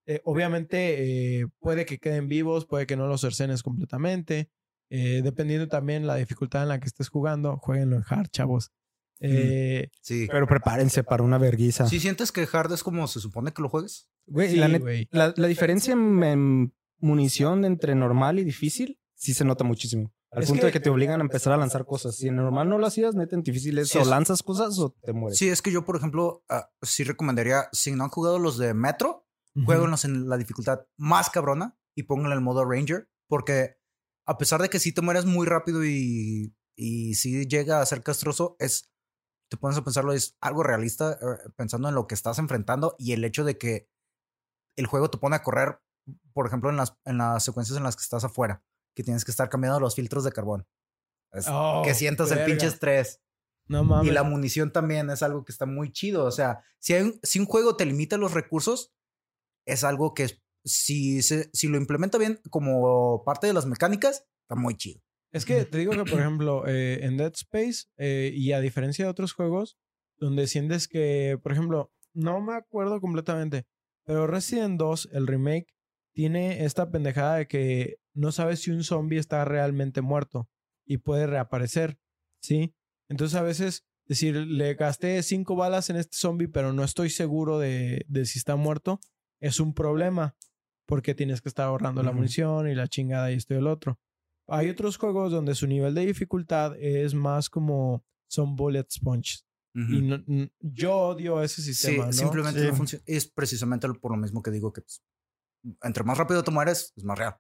Eh, 0.08 0.22
obviamente 0.24 1.42
eh, 1.42 1.46
puede 1.60 1.86
que 1.86 2.00
queden 2.00 2.28
vivos, 2.28 2.66
puede 2.66 2.88
que 2.88 2.98
no 2.98 3.06
los 3.06 3.22
cercenes 3.22 3.62
completamente. 3.62 4.50
Eh, 4.90 5.22
dependiendo 5.24 5.68
también 5.68 6.08
la 6.08 6.16
dificultad 6.16 6.64
en 6.64 6.70
la 6.70 6.80
que 6.80 6.88
estés 6.88 7.10
jugando, 7.10 7.58
jueguenlo 7.58 7.98
en 7.98 8.04
hard, 8.08 8.30
chavos. 8.30 8.72
Eh, 9.20 9.90
Sí. 10.02 10.28
Pero 10.32 10.48
prepárense 10.48 11.04
para 11.04 11.24
una 11.24 11.38
verguiza. 11.38 11.88
¿Sí 11.88 12.00
sientes 12.00 12.32
que 12.32 12.48
hard 12.52 12.72
es 12.74 12.84
como 12.84 13.08
se 13.08 13.20
supone 13.20 13.52
que 13.52 13.62
lo 13.62 13.70
juegues? 13.70 14.08
Güey, 14.28 14.52
sí, 14.52 14.56
la, 14.58 14.78
güey. 14.78 15.08
la- 15.12 15.34
la 15.36 15.48
diferencia 15.48 15.94
en, 15.94 16.24
en 16.24 16.74
munición 17.00 17.66
entre 17.66 17.96
normal 17.96 18.40
y 18.40 18.44
difícil 18.44 19.00
sí 19.16 19.34
se 19.34 19.44
nota 19.46 19.64
muchísimo. 19.64 20.14
Al 20.32 20.44
Es 20.44 20.50
punto 20.50 20.62
que- 20.62 20.66
de 20.68 20.72
que 20.74 20.80
te 20.82 20.90
obligan 20.90 21.20
a 21.20 21.24
empezar 21.24 21.54
a 21.54 21.58
lanzar 21.58 21.86
cosas. 21.86 22.16
Si 22.18 22.28
en 22.28 22.36
normal 22.36 22.70
no 22.70 22.78
lo 22.78 22.86
hacías, 22.86 23.16
neta, 23.16 23.36
en 23.36 23.44
difícil 23.44 23.78
es 23.80 23.90
Sí, 23.90 23.98
o 23.98 24.06
lanzas 24.06 24.44
cosas 24.44 24.78
o 24.78 24.92
te 25.04 25.14
mueres. 25.14 25.40
Sí, 25.40 25.48
es 25.50 25.62
que 25.62 25.72
yo, 25.72 25.84
por 25.86 25.96
ejemplo, 25.96 26.44
ah, 26.50 26.70
sí 26.82 27.04
recomendaría, 27.04 27.70
si 27.72 27.92
no 27.94 28.04
han 28.04 28.10
jugado 28.10 28.38
los 28.38 28.58
de 28.58 28.74
Metro, 28.74 29.26
jueguenlos 29.66 30.06
en 30.06 30.30
la 30.30 30.38
dificultad 30.38 30.82
más 30.98 31.32
cabrona 31.32 31.76
y 31.96 32.04
pónganle 32.04 32.36
el 32.36 32.42
modo 32.42 32.64
Ranger, 32.64 33.10
porque 33.28 33.77
a 34.28 34.38
pesar 34.38 34.62
de 34.62 34.70
que 34.70 34.80
sí 34.80 34.92
te 34.92 35.02
mueres 35.02 35.26
muy 35.26 35.48
rápido 35.48 35.84
y, 35.86 36.54
y 36.76 37.16
sí 37.16 37.48
llega 37.48 37.82
a 37.82 37.86
ser 37.86 38.04
castroso, 38.04 38.56
es, 38.60 38.92
te 39.50 39.58
pones 39.58 39.78
a 39.78 39.84
pensarlo, 39.84 40.14
es 40.14 40.36
algo 40.42 40.64
realista 40.64 41.14
eh, 41.14 41.50
pensando 41.56 41.90
en 41.90 41.96
lo 41.96 42.06
que 42.08 42.16
estás 42.16 42.38
enfrentando 42.40 42.96
y 43.00 43.14
el 43.14 43.24
hecho 43.24 43.44
de 43.44 43.58
que 43.58 43.90
el 44.76 44.86
juego 44.86 45.10
te 45.10 45.18
pone 45.18 45.36
a 45.38 45.44
correr, 45.44 45.80
por 46.34 46.46
ejemplo, 46.46 46.70
en 46.70 46.78
las, 46.78 46.96
en 47.06 47.18
las 47.18 47.44
secuencias 47.44 47.78
en 47.78 47.84
las 47.84 47.96
que 47.96 48.04
estás 48.04 48.24
afuera, 48.24 48.64
que 48.96 49.04
tienes 49.04 49.26
que 49.26 49.32
estar 49.32 49.50
cambiando 49.50 49.80
los 49.80 49.96
filtros 49.96 50.24
de 50.24 50.32
carbón. 50.32 50.68
Es- 51.32 51.48
Oh, 51.50 51.82
que 51.84 51.94
sientas 51.94 52.32
el 52.32 52.46
pinche 52.46 52.68
estrés. 52.68 53.22
No 53.70 53.84
mames. 53.84 54.08
Y 54.10 54.14
la 54.14 54.24
munición 54.24 54.72
también 54.72 55.10
es 55.10 55.24
algo 55.24 55.44
que 55.44 55.52
está 55.52 55.66
muy 55.66 55.92
chido. 55.92 56.24
O 56.26 56.32
sea, 56.32 56.64
si, 56.80 56.94
hay 56.94 57.04
un, 57.04 57.20
si 57.24 57.40
un 57.40 57.46
juego 57.46 57.76
te 57.76 57.86
limita 57.86 58.18
los 58.18 58.34
recursos, 58.34 58.94
es 59.66 59.84
algo 59.84 60.14
que 60.14 60.24
es- 60.24 60.42
si, 60.68 61.22
se, 61.22 61.50
si 61.54 61.68
lo 61.68 61.78
implementa 61.78 62.18
bien 62.18 62.40
como 62.50 63.24
parte 63.24 63.48
de 63.48 63.54
las 63.54 63.66
mecánicas, 63.66 64.26
está 64.42 64.56
muy 64.56 64.76
chido. 64.76 65.02
Es 65.32 65.46
que 65.46 65.66
te 65.66 65.78
digo 65.78 65.92
que, 65.92 66.10
por 66.10 66.20
ejemplo, 66.20 66.68
eh, 66.68 67.00
en 67.04 67.18
Dead 67.18 67.34
Space, 67.34 67.86
eh, 67.98 68.32
y 68.34 68.52
a 68.52 68.60
diferencia 68.60 69.06
de 69.06 69.12
otros 69.12 69.34
juegos, 69.34 69.78
donde 70.20 70.48
sientes 70.48 70.88
que, 70.88 71.40
por 71.42 71.52
ejemplo, 71.52 71.92
no 72.14 72.42
me 72.42 72.56
acuerdo 72.56 73.00
completamente, 73.02 73.66
pero 74.06 74.28
Resident 74.28 74.80
2, 74.80 75.10
el 75.14 75.28
remake, 75.28 75.74
tiene 76.14 76.66
esta 76.66 76.90
pendejada 76.90 77.36
de 77.38 77.48
que 77.48 77.98
no 78.16 78.32
sabes 78.32 78.62
si 78.62 78.72
un 78.72 78.84
zombie 78.84 79.20
está 79.20 79.46
realmente 79.46 80.02
muerto 80.02 80.50
y 80.86 80.98
puede 80.98 81.28
reaparecer, 81.28 82.00
¿sí? 82.42 82.74
Entonces 83.08 83.38
a 83.38 83.44
veces 83.44 83.86
decir, 84.06 84.36
le 84.36 84.74
gasté 84.74 85.22
cinco 85.22 85.56
balas 85.56 85.92
en 85.92 85.98
este 85.98 86.18
zombie, 86.18 86.48
pero 86.48 86.74
no 86.74 86.84
estoy 86.84 87.12
seguro 87.12 87.60
de, 87.60 88.06
de 88.08 88.26
si 88.26 88.40
está 88.40 88.56
muerto, 88.56 89.00
es 89.40 89.60
un 89.60 89.74
problema, 89.74 90.36
porque 90.88 91.14
tienes 91.14 91.42
que 91.42 91.50
estar 91.50 91.68
ahorrando 91.68 92.02
la 92.02 92.12
munición 92.12 92.68
y 92.70 92.74
la 92.76 92.88
chingada 92.88 93.32
y 93.32 93.36
esto 93.36 93.54
y 93.54 93.58
el 93.58 93.68
otro. 93.68 94.00
Hay 94.48 94.70
otros 94.70 94.98
juegos 94.98 95.32
donde 95.32 95.54
su 95.54 95.68
nivel 95.68 95.94
de 95.94 96.06
dificultad 96.06 96.76
es 96.80 97.14
más 97.14 97.50
como 97.50 98.04
son 98.30 98.56
bullet 98.56 98.86
sponges. 98.90 99.46
Y 99.76 100.02
no- 100.02 100.24
yo 100.60 100.96
odio 100.98 101.44
ese 101.44 101.62
Sí, 101.62 101.72
sistema, 101.74 102.06
¿no? 102.08 102.12
simplemente 102.14 102.60
Sí. 102.62 102.68
no 102.68 102.74
funciona. 102.74 103.04
Es 103.06 103.28
precisamente 103.30 103.88
por 104.02 104.12
lo 104.12 104.18
mismo 104.18 104.42
que 104.42 104.50
digo 104.50 104.74
que 104.74 104.82
pues, 104.82 105.04
entre 105.84 106.04
más 106.04 106.18
rápido 106.18 106.44
te 106.44 106.50
mueres, 106.50 106.94
es 106.96 107.04
más 107.04 107.20
real. 107.20 107.36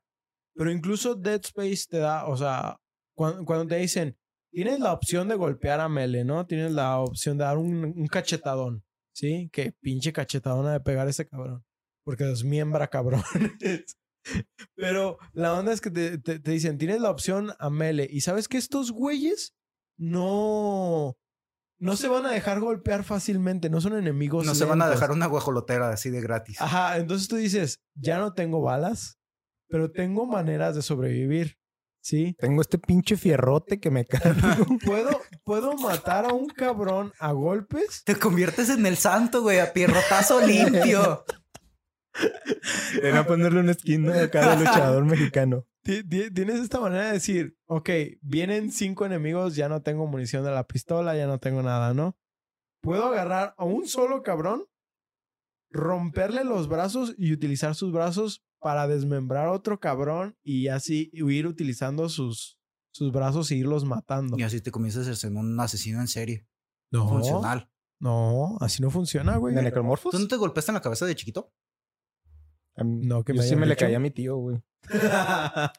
Pero 0.53 0.69
incluso 0.71 1.15
Dead 1.15 1.41
Space 1.43 1.85
te 1.89 1.97
da, 1.97 2.27
o 2.27 2.37
sea, 2.37 2.79
cuando, 3.15 3.43
cuando 3.43 3.65
te 3.67 3.77
dicen, 3.77 4.15
tienes 4.51 4.79
la 4.79 4.93
opción 4.93 5.27
de 5.27 5.35
golpear 5.35 5.79
a 5.79 5.89
Mele, 5.89 6.23
¿no? 6.25 6.45
Tienes 6.45 6.73
la 6.73 6.99
opción 6.99 7.37
de 7.39 7.43
dar 7.45 7.57
un, 7.57 7.83
un 7.85 8.07
cachetadón, 8.07 8.83
¿sí? 9.15 9.49
Que 9.51 9.71
pinche 9.71 10.13
cachetadona 10.13 10.73
de 10.73 10.79
pegar 10.79 11.07
a 11.07 11.09
ese 11.09 11.27
cabrón. 11.27 11.63
Porque 12.07 12.23
desmiembra 12.23 12.87
cabrón. 12.87 13.21
Pero 14.75 15.17
la 15.33 15.53
onda 15.53 15.73
es 15.73 15.81
que 15.81 15.91
te, 15.91 16.17
te- 16.19 16.39
te 16.39 16.51
dicen, 16.51 16.77
tienes 16.77 17.01
la 17.01 17.11
opción 17.11 17.51
a 17.59 17.69
Mele. 17.69 18.07
Y 18.09 18.21
sabes 18.21 18.47
que 18.47 18.57
estos 18.57 18.91
güeyes 18.91 19.53
no... 19.97 21.17
No 21.79 21.97
se 21.97 22.07
van 22.07 22.25
a 22.25 22.31
dejar 22.31 22.61
golpear 22.61 23.03
fácilmente, 23.03 23.69
no 23.69 23.81
son 23.81 23.97
enemigos. 23.97 24.45
No 24.45 24.55
se 24.55 24.63
van 24.63 24.81
a 24.81 24.89
dejar 24.89 25.11
una 25.11 25.25
guajolotera 25.27 25.89
así 25.89 26.09
de 26.09 26.21
gratis. 26.21 26.59
Ajá, 26.61 26.97
entonces 26.97 27.27
tú 27.27 27.35
dices, 27.35 27.81
ya 27.93 28.17
no 28.19 28.33
tengo 28.33 28.61
balas, 28.61 29.19
pero 29.69 29.91
tengo 29.91 30.25
maneras 30.25 30.75
de 30.75 30.81
sobrevivir, 30.81 31.57
¿sí? 32.01 32.35
Tengo 32.39 32.61
este 32.61 32.79
pinche 32.79 33.15
fierrote 33.15 33.79
que 33.79 33.91
me 33.91 34.05
cae. 34.05 34.33
¿Puedo, 34.85 35.21
puedo 35.43 35.73
matar 35.75 36.25
a 36.25 36.33
un 36.33 36.47
cabrón 36.47 37.11
a 37.19 37.31
golpes? 37.33 38.01
Te 38.05 38.15
conviertes 38.15 38.69
en 38.69 38.83
el 38.87 38.97
santo, 38.97 39.43
güey, 39.43 39.59
a 39.59 39.71
pierrotazo 39.73 40.43
limpio. 40.47 41.25
Ven 43.01 43.15
a 43.15 43.25
ponerle 43.25 43.59
una 43.59 43.73
skin 43.73 44.03
¿no? 44.03 44.13
acá 44.13 44.51
de 44.55 44.63
luchador 44.65 45.05
mexicano. 45.05 45.65
Ti- 45.83 46.03
ti- 46.03 46.31
Tienes 46.31 46.59
esta 46.59 46.79
manera 46.79 47.07
de 47.07 47.13
decir, 47.13 47.57
ok, 47.65 47.89
vienen 48.21 48.71
cinco 48.71 49.05
enemigos, 49.05 49.55
ya 49.55 49.69
no 49.69 49.81
tengo 49.81 50.05
munición 50.07 50.43
de 50.43 50.51
la 50.51 50.65
pistola, 50.67 51.15
ya 51.15 51.27
no 51.27 51.39
tengo 51.39 51.61
nada, 51.63 51.93
¿no? 51.93 52.17
Puedo 52.81 53.05
agarrar 53.05 53.53
a 53.57 53.63
un 53.65 53.87
solo 53.87 54.21
cabrón, 54.23 54.65
romperle 55.69 56.43
los 56.43 56.67
brazos 56.67 57.13
y 57.17 57.33
utilizar 57.33 57.75
sus 57.75 57.91
brazos 57.91 58.43
para 58.59 58.87
desmembrar 58.87 59.47
a 59.47 59.51
otro 59.51 59.79
cabrón 59.79 60.35
y 60.43 60.67
así 60.67 61.09
ir 61.13 61.47
utilizando 61.47 62.09
sus, 62.09 62.57
sus 62.91 63.11
brazos 63.11 63.51
e 63.51 63.55
irlos 63.55 63.85
matando. 63.85 64.37
Y 64.37 64.43
así 64.43 64.61
te 64.61 64.71
comienzas 64.71 65.07
a 65.07 65.15
ser 65.15 65.31
un 65.31 65.59
asesino 65.59 65.99
en 66.01 66.07
serie. 66.07 66.47
No, 66.91 67.07
Funcional. 67.07 67.69
no, 67.99 68.57
así 68.61 68.81
no 68.81 68.89
funciona, 68.89 69.37
güey. 69.37 69.53
¿Tú 69.55 70.19
no 70.19 70.27
te 70.27 70.35
golpeaste 70.37 70.71
en 70.71 70.75
la 70.75 70.81
cabeza 70.81 71.05
de 71.05 71.15
chiquito? 71.15 71.51
Mí- 72.83 73.01
No, 73.05 73.23
que 73.23 73.33
yo 73.33 73.41
me 73.41 73.47
sí 73.47 73.55
me 73.55 73.65
le 73.65 73.73
dicho. 73.75 73.85
caí 73.85 73.95
a 73.95 73.99
mi 73.99 74.11
tío, 74.11 74.37
güey. 74.37 74.61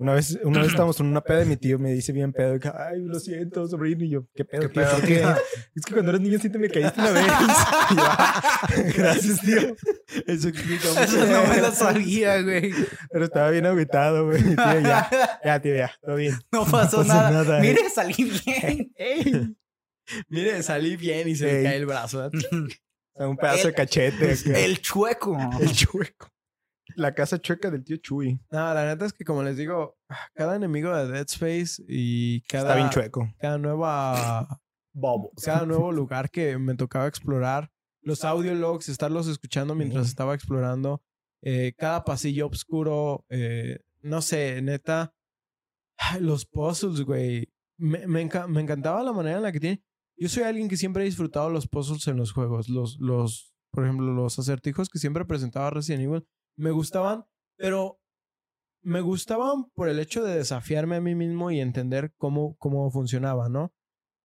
Una 0.00 0.14
vez, 0.14 0.38
una 0.44 0.60
vez 0.60 0.68
estábamos 0.68 1.00
en 1.00 1.06
una 1.06 1.20
peda 1.22 1.42
y 1.42 1.46
mi 1.46 1.56
tío 1.56 1.76
me 1.76 1.90
dice 1.92 2.12
bien 2.12 2.32
pedo, 2.32 2.56
que, 2.60 2.68
ay, 2.68 3.00
lo 3.02 3.18
siento, 3.18 3.66
sobrino. 3.66 4.04
Y 4.04 4.10
yo, 4.10 4.28
¿qué 4.32 4.44
pedo? 4.44 4.60
¿Qué 4.62 4.68
tío? 4.68 4.82
pedo, 4.84 4.92
¿Por 4.92 5.04
qué?" 5.04 5.22
Es 5.74 5.84
que 5.84 5.92
cuando 5.92 6.10
eras 6.12 6.20
niño 6.20 6.38
sí 6.38 6.48
te 6.50 6.56
me 6.60 6.68
caíste 6.68 7.00
una 7.00 7.10
vez. 7.10 7.24
Y 7.90 7.94
yo, 7.96 8.02
"Ah, 8.06 8.68
Gracias, 8.96 9.40
tío. 9.40 9.58
Eso 10.28 10.48
explica 10.50 10.84
Eso 11.02 11.18
mucho. 11.18 11.26
no 11.32 11.46
me 11.52 11.60
lo 11.60 11.72
sabía, 11.72 12.40
güey. 12.42 12.70
Pero 13.10 13.24
estaba 13.24 13.50
bien 13.50 13.66
agüitado, 13.66 14.26
güey. 14.26 14.40
Tío, 14.40 14.80
ya, 14.82 15.10
ya, 15.44 15.60
tío, 15.60 15.74
ya, 15.74 15.90
todo 16.00 16.14
bien. 16.14 16.38
No 16.52 16.64
pasó 16.64 17.02
nada. 17.02 17.30
nada, 17.32 17.58
eh. 17.58 17.62
Mire, 17.62 17.90
salí 17.90 18.30
bien. 18.46 18.92
Ey. 18.94 19.56
Mire, 20.28 20.62
salí 20.62 20.96
bien 20.96 21.26
y 21.28 21.34
se 21.34 21.58
Ey. 21.58 21.64
cae 21.64 21.76
el 21.76 21.86
brazo. 21.86 22.30
Un 23.26 23.36
pedazo 23.36 23.64
de 23.64 23.68
El- 23.70 23.74
cachete. 23.74 24.32
acá. 24.32 24.58
El 24.58 24.80
chueco. 24.80 25.36
El 25.60 25.72
chueco. 25.72 26.28
La 26.96 27.14
casa 27.14 27.38
chueca 27.40 27.70
del 27.70 27.84
tío 27.84 27.96
Chuy. 27.98 28.40
No, 28.50 28.74
la 28.74 28.86
neta 28.86 29.04
es 29.06 29.12
que 29.12 29.24
como 29.24 29.42
les 29.42 29.56
digo, 29.56 29.96
cada 30.34 30.56
enemigo 30.56 30.96
de 30.96 31.06
Dead 31.06 31.26
Space 31.28 31.82
y 31.86 32.40
cada, 32.42 32.64
Está 32.70 32.76
bien 32.76 32.90
chueco. 32.90 33.28
cada 33.38 33.58
nueva 33.58 34.60
Bobo. 34.92 35.30
cada 35.44 35.64
nuevo 35.66 35.92
lugar 35.92 36.30
que 36.30 36.58
me 36.58 36.74
tocaba 36.74 37.06
explorar, 37.06 37.70
los 38.02 38.24
audio 38.24 38.54
logs, 38.54 38.88
estarlos 38.88 39.28
escuchando 39.28 39.74
mientras 39.74 40.06
estaba 40.08 40.34
explorando, 40.34 41.02
eh, 41.42 41.72
cada 41.76 42.04
pasillo 42.04 42.48
oscuro, 42.48 43.24
eh, 43.28 43.80
no 44.00 44.20
sé, 44.22 44.60
neta, 44.62 45.12
los 46.20 46.46
puzzles, 46.46 47.02
güey. 47.02 47.48
Me, 47.76 48.06
me, 48.08 48.28
enca- 48.28 48.48
me 48.48 48.60
encantaba 48.60 49.02
la 49.04 49.12
manera 49.12 49.36
en 49.36 49.42
la 49.42 49.52
que 49.52 49.60
tiene. 49.60 49.82
Yo 50.18 50.28
soy 50.28 50.42
alguien 50.42 50.68
que 50.68 50.76
siempre 50.76 51.02
ha 51.02 51.04
disfrutado 51.06 51.48
los 51.50 51.68
puzzles 51.68 52.06
en 52.08 52.16
los 52.16 52.32
juegos. 52.32 52.68
Los, 52.68 52.98
los, 53.00 53.54
por 53.70 53.84
ejemplo, 53.84 54.12
los 54.12 54.38
acertijos 54.38 54.88
que 54.88 54.98
siempre 54.98 55.24
presentaba 55.24 55.70
Resident 55.70 56.04
Evil 56.04 56.26
me 56.56 56.70
gustaban, 56.72 57.24
pero 57.56 58.00
me 58.82 59.00
gustaban 59.00 59.66
por 59.74 59.88
el 59.88 59.98
hecho 60.00 60.24
de 60.24 60.36
desafiarme 60.36 60.96
a 60.96 61.00
mí 61.00 61.14
mismo 61.14 61.50
y 61.50 61.60
entender 61.60 62.12
cómo, 62.16 62.56
cómo 62.58 62.90
funcionaba, 62.90 63.48
¿no? 63.48 63.72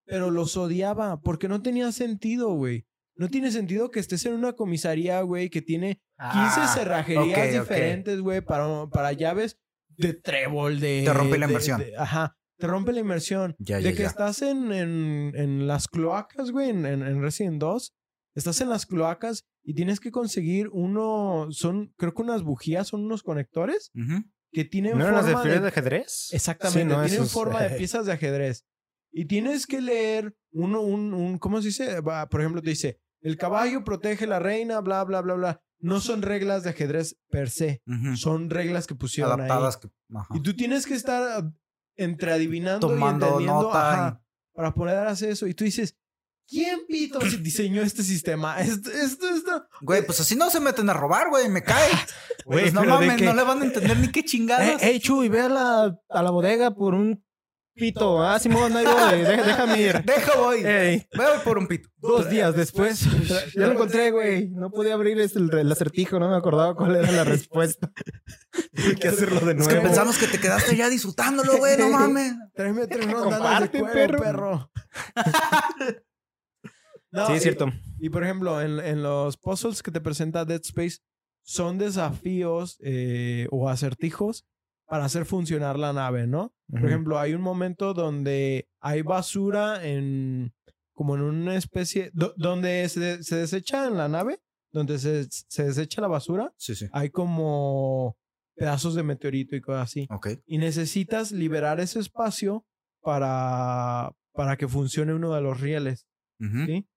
Pero 0.05 0.31
los 0.31 0.57
odiaba 0.57 1.21
porque 1.21 1.47
no 1.47 1.61
tenía 1.61 1.91
sentido, 1.91 2.53
güey. 2.53 2.85
No 3.15 3.29
tiene 3.29 3.51
sentido 3.51 3.91
que 3.91 3.99
estés 3.99 4.25
en 4.25 4.33
una 4.33 4.53
comisaría, 4.53 5.21
güey, 5.21 5.49
que 5.49 5.61
tiene 5.61 5.95
15 5.97 6.01
Ah, 6.17 6.71
cerrajerías 6.73 7.25
diferentes, 7.61 8.19
güey, 8.21 8.41
para, 8.41 8.87
para 8.87 9.13
llaves 9.13 9.59
de 9.89 10.13
trébol, 10.15 10.79
de... 10.79 11.03
Te 11.05 11.13
rompe 11.13 11.37
la 11.37 11.45
de- 11.45 11.95
ajá, 11.97 12.35
te 12.63 12.67
rompe 12.67 12.93
la 12.93 13.01
inmersión. 13.01 13.55
Ya, 13.59 13.75
de 13.77 13.83
ya, 13.83 13.91
que 13.91 14.03
ya. 14.03 14.07
estás 14.07 14.41
en, 14.41 14.71
en, 14.71 15.33
en 15.35 15.67
las 15.67 15.89
cloacas, 15.89 16.49
güey, 16.51 16.69
en, 16.69 16.85
en, 16.85 17.03
en 17.03 17.21
Resident 17.21 17.59
2. 17.59 17.93
Estás 18.35 18.61
en 18.61 18.69
las 18.69 18.85
cloacas 18.85 19.43
y 19.65 19.73
tienes 19.73 19.99
que 19.99 20.11
conseguir 20.11 20.69
uno... 20.71 21.47
Son, 21.51 21.93
creo 21.97 22.13
que 22.13 22.21
unas 22.21 22.41
bujías, 22.43 22.87
son 22.87 23.03
unos 23.03 23.21
conectores 23.21 23.91
Ujú. 23.95 24.23
que 24.53 24.63
tienen 24.63 24.97
¿No 24.97 25.03
eran 25.03 25.15
las 25.15 25.25
de 25.25 25.33
forma 25.33 25.51
de 25.51 25.59
de 25.59 25.67
ajedrez? 25.67 26.29
Exactamente, 26.31 26.79
Sí, 26.79 26.85
no, 26.85 27.03
tienen 27.03 27.21
esos- 27.23 27.33
forma 27.33 27.61
de 27.63 27.71
piezas 27.71 28.05
de 28.05 28.13
ajedrez. 28.13 28.63
Y 29.11 29.25
tienes 29.25 29.67
que 29.67 29.81
leer 29.81 30.33
uno, 30.53 30.79
un, 30.79 31.13
un, 31.13 31.39
¿cómo 31.39 31.61
se 31.61 31.67
dice? 31.67 31.99
Va, 31.99 32.29
Por 32.29 32.39
ejemplo, 32.39 32.61
te 32.61 32.69
dice, 32.69 33.01
el 33.21 33.35
caballo 33.37 33.83
protege 33.83 34.25
la 34.25 34.39
reina, 34.39 34.79
bla, 34.79 35.03
bla, 35.03 35.19
bla, 35.21 35.33
bla. 35.33 35.61
No 35.79 35.99
son 35.99 36.21
reglas 36.21 36.63
de 36.63 36.69
ajedrez 36.69 37.17
per 37.29 37.49
se, 37.49 37.81
Ujú. 37.85 38.15
son 38.15 38.49
reglas 38.49 38.87
que 38.87 38.95
pusieron 38.95 39.33
Adaptadas. 39.33 39.75
Que, 39.77 39.89
ahí. 40.15 40.37
Y 40.39 40.41
tú 40.41 40.55
tienes 40.55 40.85
que 40.87 40.93
estar 40.93 41.43
entre 41.95 42.31
adivinando 42.33 42.87
Tomando 42.87 43.25
y 43.25 43.29
entendiendo 43.29 43.61
nota 43.63 43.91
ajá, 43.93 44.21
para 44.53 44.73
poder 44.73 45.07
hacer 45.07 45.29
eso. 45.31 45.47
Y 45.47 45.53
tú 45.53 45.63
dices, 45.63 45.95
¿quién 46.47 46.81
pito 46.87 47.19
diseñó 47.19 47.81
este 47.81 48.03
sistema? 48.03 48.59
Esto, 48.61 48.91
esto, 48.91 49.29
esto. 49.29 49.67
Güey, 49.81 50.05
pues 50.05 50.19
así 50.19 50.35
no 50.35 50.49
se 50.49 50.59
meten 50.59 50.89
a 50.89 50.93
robar, 50.93 51.29
güey. 51.29 51.49
Me 51.49 51.63
cae. 51.63 51.91
Güey, 52.45 52.63
Pues 52.63 52.73
no 52.73 52.83
mames, 52.83 53.15
que- 53.15 53.23
no 53.25 53.33
le 53.33 53.43
van 53.43 53.61
a 53.61 53.65
entender 53.65 53.97
ni 53.99 54.11
qué 54.11 54.23
chingados. 54.25 54.67
Eh, 54.67 54.77
hey, 54.81 54.99
Chuy, 54.99 55.29
ve 55.29 55.39
a 55.41 55.47
la, 55.49 55.97
a 56.09 56.21
la 56.23 56.29
bodega 56.29 56.71
por 56.75 56.93
un 56.93 57.23
pito. 57.75 58.21
Ah, 58.23 58.39
Simón, 58.39 58.75
ahí 58.75 58.85
voy. 58.85 59.19
Deja- 59.21 59.43
déjame 59.43 59.81
ir. 59.81 60.03
Deja, 60.05 60.35
voy. 60.37 60.63
Ey, 60.65 61.07
Voy 61.15 61.25
por 61.43 61.57
un 61.57 61.67
pito. 61.67 61.89
dos 61.97 62.29
días 62.29 62.55
después. 62.55 63.05
Ya 63.55 63.67
lo 63.67 63.71
encontré, 63.73 64.11
güey. 64.11 64.49
No 64.49 64.69
podía 64.71 64.93
abrir 64.93 65.19
este- 65.19 65.39
el, 65.39 65.53
el 65.57 65.71
acertijo. 65.71 66.19
No 66.19 66.29
me 66.29 66.35
acordaba 66.35 66.75
cuál 66.75 66.95
era 66.95 67.11
la 67.11 67.23
respuesta. 67.23 67.91
Tuve 68.73 68.95
que 68.95 69.07
hacerlo 69.07 69.39
de 69.41 69.51
Es 69.53 69.57
nuevo. 69.57 69.69
que 69.71 69.81
pensamos 69.81 70.17
que 70.17 70.27
te 70.27 70.39
quedaste 70.39 70.75
ya 70.75 70.89
disfrutándolo, 70.89 71.57
güey. 71.57 71.77
No 71.77 71.89
mames. 71.89 72.33
Tráeme 72.53 72.87
tres 72.87 73.11
rondas 73.11 73.31
de 73.31 73.37
Comparte, 73.37 73.79
cuero, 73.79 73.95
perro. 73.95 74.19
perro. 74.23 74.71
No, 77.11 77.27
Sí, 77.27 77.33
es 77.33 77.43
cierto. 77.43 77.67
Y 77.99 78.09
por 78.09 78.23
ejemplo, 78.23 78.59
en, 78.61 78.79
en 78.79 79.03
los 79.03 79.37
puzzles 79.37 79.83
que 79.83 79.91
te 79.91 80.01
presenta 80.01 80.45
Dead 80.45 80.61
Space, 80.63 80.97
son 81.45 81.77
desafíos 81.77 82.77
eh, 82.83 83.47
o 83.51 83.69
acertijos 83.69 84.45
para 84.85 85.05
hacer 85.05 85.25
funcionar 85.25 85.77
la 85.79 85.93
nave, 85.93 86.27
¿no? 86.27 86.53
Por 86.69 86.85
ejemplo, 86.85 87.19
hay 87.19 87.33
un 87.33 87.41
momento 87.41 87.93
donde 87.93 88.67
hay 88.79 89.01
basura 89.01 89.85
en. 89.87 90.53
como 90.93 91.15
en 91.15 91.21
una 91.21 91.55
especie. 91.55 92.09
do- 92.13 92.33
donde 92.37 92.87
se, 92.89 93.23
se 93.23 93.35
desecha 93.37 93.87
en 93.87 93.97
la 93.97 94.07
nave, 94.07 94.39
donde 94.71 94.97
se, 94.99 95.25
se 95.29 95.63
desecha 95.65 96.01
la 96.01 96.07
basura, 96.07 96.53
Sí, 96.57 96.75
sí. 96.75 96.87
hay 96.91 97.09
como 97.09 98.17
pedazos 98.55 98.93
de 98.95 99.03
meteorito 99.03 99.55
y 99.55 99.61
cosas 99.61 99.83
así. 99.83 100.07
Ok. 100.11 100.27
Y 100.45 100.57
necesitas 100.59 101.31
liberar 101.31 101.79
ese 101.79 101.99
espacio 101.99 102.65
para, 103.01 104.13
para 104.33 104.57
que 104.57 104.67
funcione 104.67 105.13
uno 105.13 105.33
de 105.33 105.41
los 105.41 105.59
rieles. 105.61 106.07
¿sí? 106.39 106.87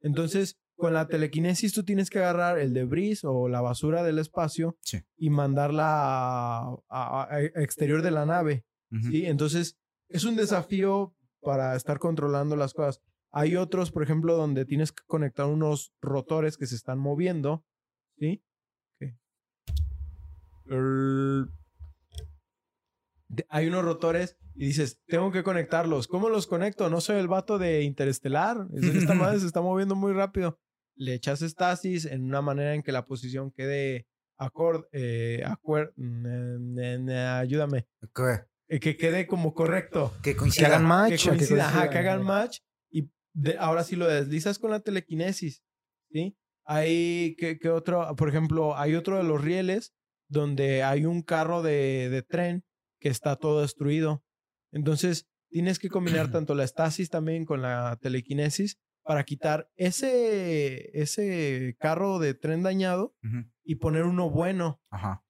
Entonces, 0.00 0.56
con 0.76 0.92
la 0.92 1.06
telequinesis 1.08 1.72
tú 1.72 1.82
tienes 1.84 2.10
que 2.10 2.18
agarrar 2.18 2.58
el 2.58 2.72
debris 2.74 3.24
o 3.24 3.48
la 3.48 3.60
basura 3.60 4.02
del 4.02 4.18
espacio 4.18 4.76
Sí. 4.82 5.00
y 5.16 5.30
mandarla 5.30 5.84
a, 5.86 6.76
a- 6.88 7.28
a- 7.30 7.40
exterior 7.40 8.02
de 8.02 8.10
la 8.10 8.26
nave. 8.26 8.64
¿sí? 9.10 9.26
Entonces, 9.26 9.76
es 10.08 10.24
un 10.24 10.36
desafío 10.36 11.14
para 11.40 11.74
estar 11.76 11.98
controlando 11.98 12.56
las 12.56 12.72
cosas. 12.74 13.00
Hay 13.32 13.56
otros, 13.56 13.90
por 13.90 14.02
ejemplo, 14.02 14.36
donde 14.36 14.64
tienes 14.64 14.92
que 14.92 15.02
conectar 15.06 15.46
unos 15.46 15.92
rotores 16.00 16.56
que 16.56 16.66
se 16.66 16.76
están 16.76 16.98
moviendo, 16.98 17.64
¿sí? 18.18 18.42
De- 23.28 23.46
Hay 23.48 23.66
unos 23.66 23.84
rotores 23.84 24.36
y 24.54 24.66
dices, 24.66 25.00
tengo 25.06 25.32
que 25.32 25.42
conectarlos. 25.42 26.06
¿Cómo 26.06 26.28
los 26.28 26.46
conecto? 26.46 26.88
No 26.88 27.00
soy 27.00 27.16
el 27.16 27.28
vato 27.28 27.58
de 27.58 27.82
Interestelar. 27.82 28.66
Es- 28.74 28.84
Esta 28.84 29.14
madre 29.34 29.40
se 29.40 29.46
está 29.46 29.60
moviendo 29.60 29.94
muy 29.96 30.12
rápido. 30.12 30.58
Le 30.96 31.14
echas 31.14 31.42
estasis 31.42 32.04
en 32.06 32.24
una 32.24 32.40
manera 32.42 32.74
en 32.74 32.82
que 32.82 32.92
la 32.92 33.04
posición 33.06 33.50
quede 33.52 34.06
acorde, 34.38 34.86
eh, 34.92 35.42
acuer- 35.44 35.92
ayúdame, 37.38 37.86
¿Qué? 38.14 38.44
Eh, 38.68 38.80
que 38.80 38.96
quede 38.96 39.26
como 39.26 39.54
correcto. 39.54 40.12
Que 40.22 40.32
Que 40.32 40.36
coincida. 40.36 40.66
hagan 40.68 40.84
match. 40.84 41.08
Que 41.10 41.14
o 41.14 41.32
que 41.32 41.38
coincida, 41.38 41.68
ajá, 41.68 41.90
que 41.90 41.98
hagan 41.98 42.24
match 42.24 42.58
y 42.90 43.10
de- 43.34 43.56
ahora 43.58 43.84
sí 43.84 43.94
lo 43.96 44.06
deslizas 44.08 44.58
con 44.58 44.70
la 44.70 44.80
telequinesis, 44.80 45.62
¿sí? 46.10 46.36
Hay, 46.64 47.36
que, 47.38 47.58
que 47.60 47.70
otro? 47.70 48.16
Por 48.16 48.28
ejemplo, 48.28 48.76
hay 48.76 48.96
otro 48.96 49.18
de 49.18 49.22
los 49.24 49.40
rieles 49.42 49.92
donde 50.28 50.82
hay 50.82 51.04
un 51.04 51.22
carro 51.22 51.62
de, 51.62 52.08
de 52.10 52.22
tren 52.22 52.64
que 53.00 53.08
está 53.08 53.36
todo 53.36 53.60
destruido. 53.62 54.24
Entonces, 54.72 55.26
tienes 55.48 55.78
que 55.78 55.88
combinar 55.88 56.30
tanto 56.32 56.54
la 56.56 56.64
estasis 56.64 57.08
también 57.08 57.44
con 57.44 57.62
la 57.62 57.96
telequinesis 58.02 58.78
para 59.06 59.24
quitar 59.24 59.68
ese, 59.76 60.90
ese 61.00 61.76
carro 61.78 62.18
de 62.18 62.34
tren 62.34 62.62
dañado 62.62 63.14
y 63.64 63.76
poner 63.76 64.04
uno 64.04 64.30
bueno 64.30 64.80
Ajá. 64.90 65.22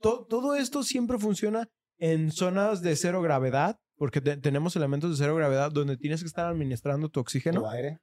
to- 0.00 0.26
todo 0.28 0.54
esto 0.54 0.82
siempre 0.82 1.18
funciona 1.18 1.68
en 1.98 2.30
zonas 2.30 2.80
de 2.80 2.94
cero 2.96 3.20
gravedad, 3.22 3.78
porque 3.96 4.20
te- 4.20 4.36
tenemos 4.36 4.76
elementos 4.76 5.10
de 5.10 5.16
cero 5.24 5.34
gravedad 5.34 5.72
donde 5.72 5.96
tienes 5.96 6.20
que 6.20 6.26
estar 6.28 6.46
administrando 6.46 7.08
tu 7.08 7.20
oxígeno. 7.20 7.60
Tu 7.62 7.66
aire. 7.68 7.98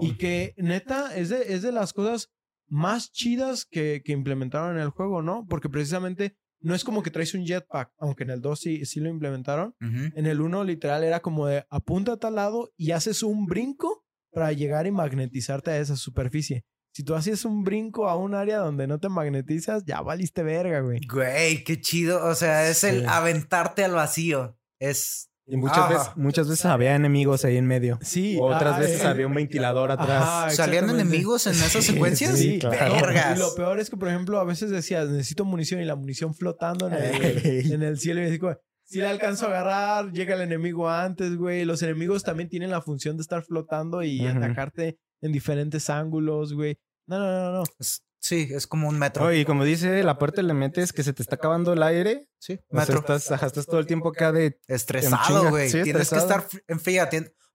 Y 0.00 0.16
que 0.18 0.54
neta 0.58 1.16
es 1.16 1.28
de, 1.30 1.54
es 1.54 1.62
de 1.62 1.72
las 1.72 1.92
cosas 1.92 2.28
más 2.68 3.10
chidas 3.12 3.64
que, 3.64 4.02
que 4.04 4.12
implementaron 4.12 4.76
en 4.76 4.82
el 4.82 4.90
juego, 4.90 5.22
¿no? 5.22 5.46
Porque 5.48 5.68
precisamente 5.68 6.36
no 6.60 6.74
es 6.74 6.84
como 6.84 7.02
que 7.02 7.10
traes 7.10 7.32
un 7.34 7.46
jetpack, 7.46 7.92
aunque 7.98 8.24
en 8.24 8.30
el 8.30 8.40
2 8.42 8.60
sí, 8.60 8.84
sí 8.84 9.00
lo 9.00 9.08
implementaron. 9.08 9.74
En 9.80 10.26
el 10.26 10.40
1 10.42 10.64
literal 10.64 11.02
era 11.04 11.20
como 11.20 11.46
de 11.46 11.64
apunta 11.70 12.12
a 12.12 12.16
tal 12.18 12.34
lado 12.34 12.70
y 12.76 12.90
haces 12.90 13.22
un 13.22 13.46
brinco 13.46 14.04
para 14.32 14.52
llegar 14.52 14.86
y 14.86 14.90
magnetizarte 14.92 15.70
a 15.70 15.78
esa 15.78 15.96
superficie. 15.96 16.64
Si 16.92 17.04
tú 17.04 17.14
haces 17.14 17.44
un 17.44 17.62
brinco 17.62 18.08
a 18.08 18.16
un 18.16 18.34
área 18.34 18.58
donde 18.58 18.86
no 18.88 18.98
te 18.98 19.08
magnetizas, 19.08 19.84
ya 19.84 20.00
valiste 20.00 20.42
verga, 20.42 20.80
güey. 20.80 21.00
Güey, 21.06 21.62
qué 21.62 21.80
chido. 21.80 22.24
O 22.26 22.34
sea, 22.34 22.68
es 22.68 22.82
el 22.84 23.00
Sí. 23.02 23.06
aventarte 23.08 23.84
al 23.84 23.92
vacío. 23.92 24.56
Es. 24.80 25.28
Y 25.46 25.56
muchas 25.56 25.78
Ajá. 25.78 25.88
veces, 25.88 26.08
muchas 26.16 26.48
veces 26.48 26.64
había 26.66 26.94
enemigos 26.94 27.44
ahí 27.44 27.56
en 27.56 27.66
medio. 27.66 27.98
Sí. 28.02 28.38
Otras 28.40 28.76
ah, 28.76 28.78
veces 28.78 29.02
eh, 29.02 29.06
había 29.06 29.26
un 29.26 29.34
ventilador 29.34 29.90
atrás. 29.90 30.22
Ajá, 30.22 30.50
¿Salían 30.50 30.88
enemigos 30.90 31.46
en 31.48 31.54
esas 31.54 31.84
secuencias? 31.84 32.38
sí, 32.38 32.58
claro. 32.60 32.94
Vergas. 32.94 33.36
Y 33.36 33.40
lo 33.40 33.54
peor 33.56 33.80
es 33.80 33.90
que, 33.90 33.96
por 33.96 34.08
ejemplo, 34.08 34.38
a 34.38 34.44
veces 34.44 34.70
decías, 34.70 35.08
necesito 35.08 35.44
munición 35.44 35.80
y 35.80 35.84
la 35.84 35.96
munición 35.96 36.34
flotando 36.34 36.86
en 36.88 36.94
el, 36.94 37.00
Ey. 37.46 37.72
en 37.72 37.82
el 37.82 37.98
cielo. 37.98 38.22
Y 38.22 38.26
así 38.26 38.38
como, 38.38 38.56
si 38.90 38.98
la 38.98 39.10
alcanzo 39.10 39.46
a 39.46 39.48
agarrar, 39.50 40.12
llega 40.12 40.34
el 40.34 40.40
enemigo 40.42 40.88
antes, 40.90 41.36
güey. 41.36 41.64
Los 41.64 41.82
enemigos 41.82 42.22
también 42.24 42.48
tienen 42.48 42.70
la 42.70 42.82
función 42.82 43.16
de 43.16 43.22
estar 43.22 43.42
flotando 43.42 44.02
y 44.02 44.26
atacarte 44.26 44.98
en 45.22 45.32
diferentes 45.32 45.88
ángulos, 45.90 46.52
güey. 46.54 46.78
No, 47.06 47.18
no, 47.18 47.26
no, 47.26 47.52
no. 47.58 47.62
Es- 47.78 48.02
sí, 48.18 48.48
es 48.50 48.66
como 48.66 48.88
un 48.88 48.98
metro. 48.98 49.32
Y 49.32 49.44
como 49.44 49.64
dice, 49.64 50.02
la 50.02 50.18
parte 50.18 50.42
le 50.42 50.54
metes 50.54 50.92
que 50.92 51.02
se 51.02 51.12
te 51.12 51.22
está 51.22 51.36
acabando 51.36 51.72
el 51.72 51.82
aire. 51.82 52.28
sí, 52.38 52.54
O 52.68 52.76
sea, 52.76 52.80
metro. 52.80 52.98
estás, 53.16 53.42
estás 53.42 53.66
todo 53.66 53.80
el 53.80 53.86
tiempo 53.86 54.08
acá 54.10 54.32
de... 54.32 54.58
Estresado, 54.66 55.48
güey. 55.50 55.70
Sí, 55.70 55.82
Tienes 55.82 56.02
estresado. 56.02 56.28
que 56.40 56.44
estar 56.46 56.62
en 56.68 56.80
fría. 56.80 57.08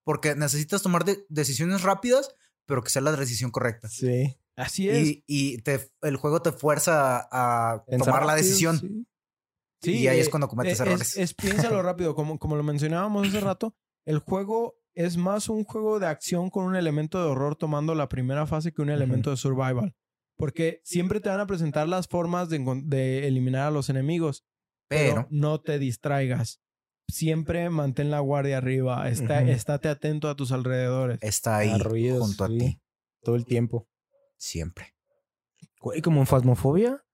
Porque 0.03 0.35
necesitas 0.35 0.81
tomar 0.81 1.03
de- 1.05 1.25
decisiones 1.29 1.81
rápidas, 1.83 2.29
pero 2.65 2.83
que 2.83 2.89
sea 2.89 3.01
la 3.01 3.11
decisión 3.11 3.51
correcta. 3.51 3.87
Sí. 3.89 4.37
Así 4.55 4.89
es. 4.89 5.05
Y, 5.07 5.23
y 5.27 5.57
te, 5.63 5.89
el 6.01 6.15
juego 6.15 6.41
te 6.41 6.51
fuerza 6.51 7.27
a, 7.31 7.83
Pensar 7.85 8.05
tomar 8.05 8.25
la 8.25 8.35
decisión. 8.35 8.79
sí. 8.79 9.05
Sí, 9.85 9.99
y 9.99 10.07
ahí 10.07 10.19
es 10.19 10.27
eh, 10.27 10.29
cuando 10.29 10.47
cometes 10.47 10.73
es, 10.73 10.79
errores. 10.81 11.17
Es, 11.17 11.33
piénsalo 11.33 11.81
rápido, 11.83 12.15
como, 12.15 12.39
como 12.39 12.55
lo 12.55 12.63
mencionábamos 12.63 13.27
hace 13.27 13.39
rato, 13.39 13.75
el 14.05 14.19
juego 14.19 14.75
es 14.93 15.17
más 15.17 15.49
un 15.49 15.63
juego 15.63 15.99
de 15.99 16.07
acción 16.07 16.49
con 16.49 16.65
un 16.65 16.75
elemento 16.75 17.19
de 17.19 17.29
horror 17.29 17.55
tomando 17.55 17.95
la 17.95 18.07
primera 18.07 18.47
fase 18.47 18.71
que 18.71 18.81
un 18.81 18.89
elemento 18.89 19.29
de 19.29 19.37
survival. 19.37 19.95
Porque 20.37 20.81
siempre 20.83 21.19
te 21.19 21.29
van 21.29 21.39
a 21.39 21.47
presentar 21.47 21.87
las 21.87 22.07
formas 22.07 22.49
de, 22.49 23.27
eliminar 23.27 23.67
a 23.67 23.71
los 23.71 23.89
enemigos, 23.89 24.45
pero, 24.87 25.15
pero, 25.15 25.27
no 25.31 25.61
te 25.61 25.79
distraigas. 25.79 26.61
Siempre 27.07 27.69
mantén 27.69 28.09
la 28.09 28.19
guardia 28.19 28.57
arriba, 28.57 29.07
está, 29.09 29.41
estate 29.43 29.89
atento 29.89 30.27
a 30.27 30.35
tus 30.35 30.51
alrededores. 30.51 31.19
está 31.21 31.57
ahí 31.57 31.71
junto 32.17 32.43
a 32.43 32.47
ti. 32.47 32.81
Todo 33.21 33.35
el 33.35 33.45
tiempo. 33.45 33.87
Siempre. 34.37 34.95
Güey, 35.79 36.01
como 36.01 36.19
en 36.19 36.27
Fasmofobia. 36.27 37.04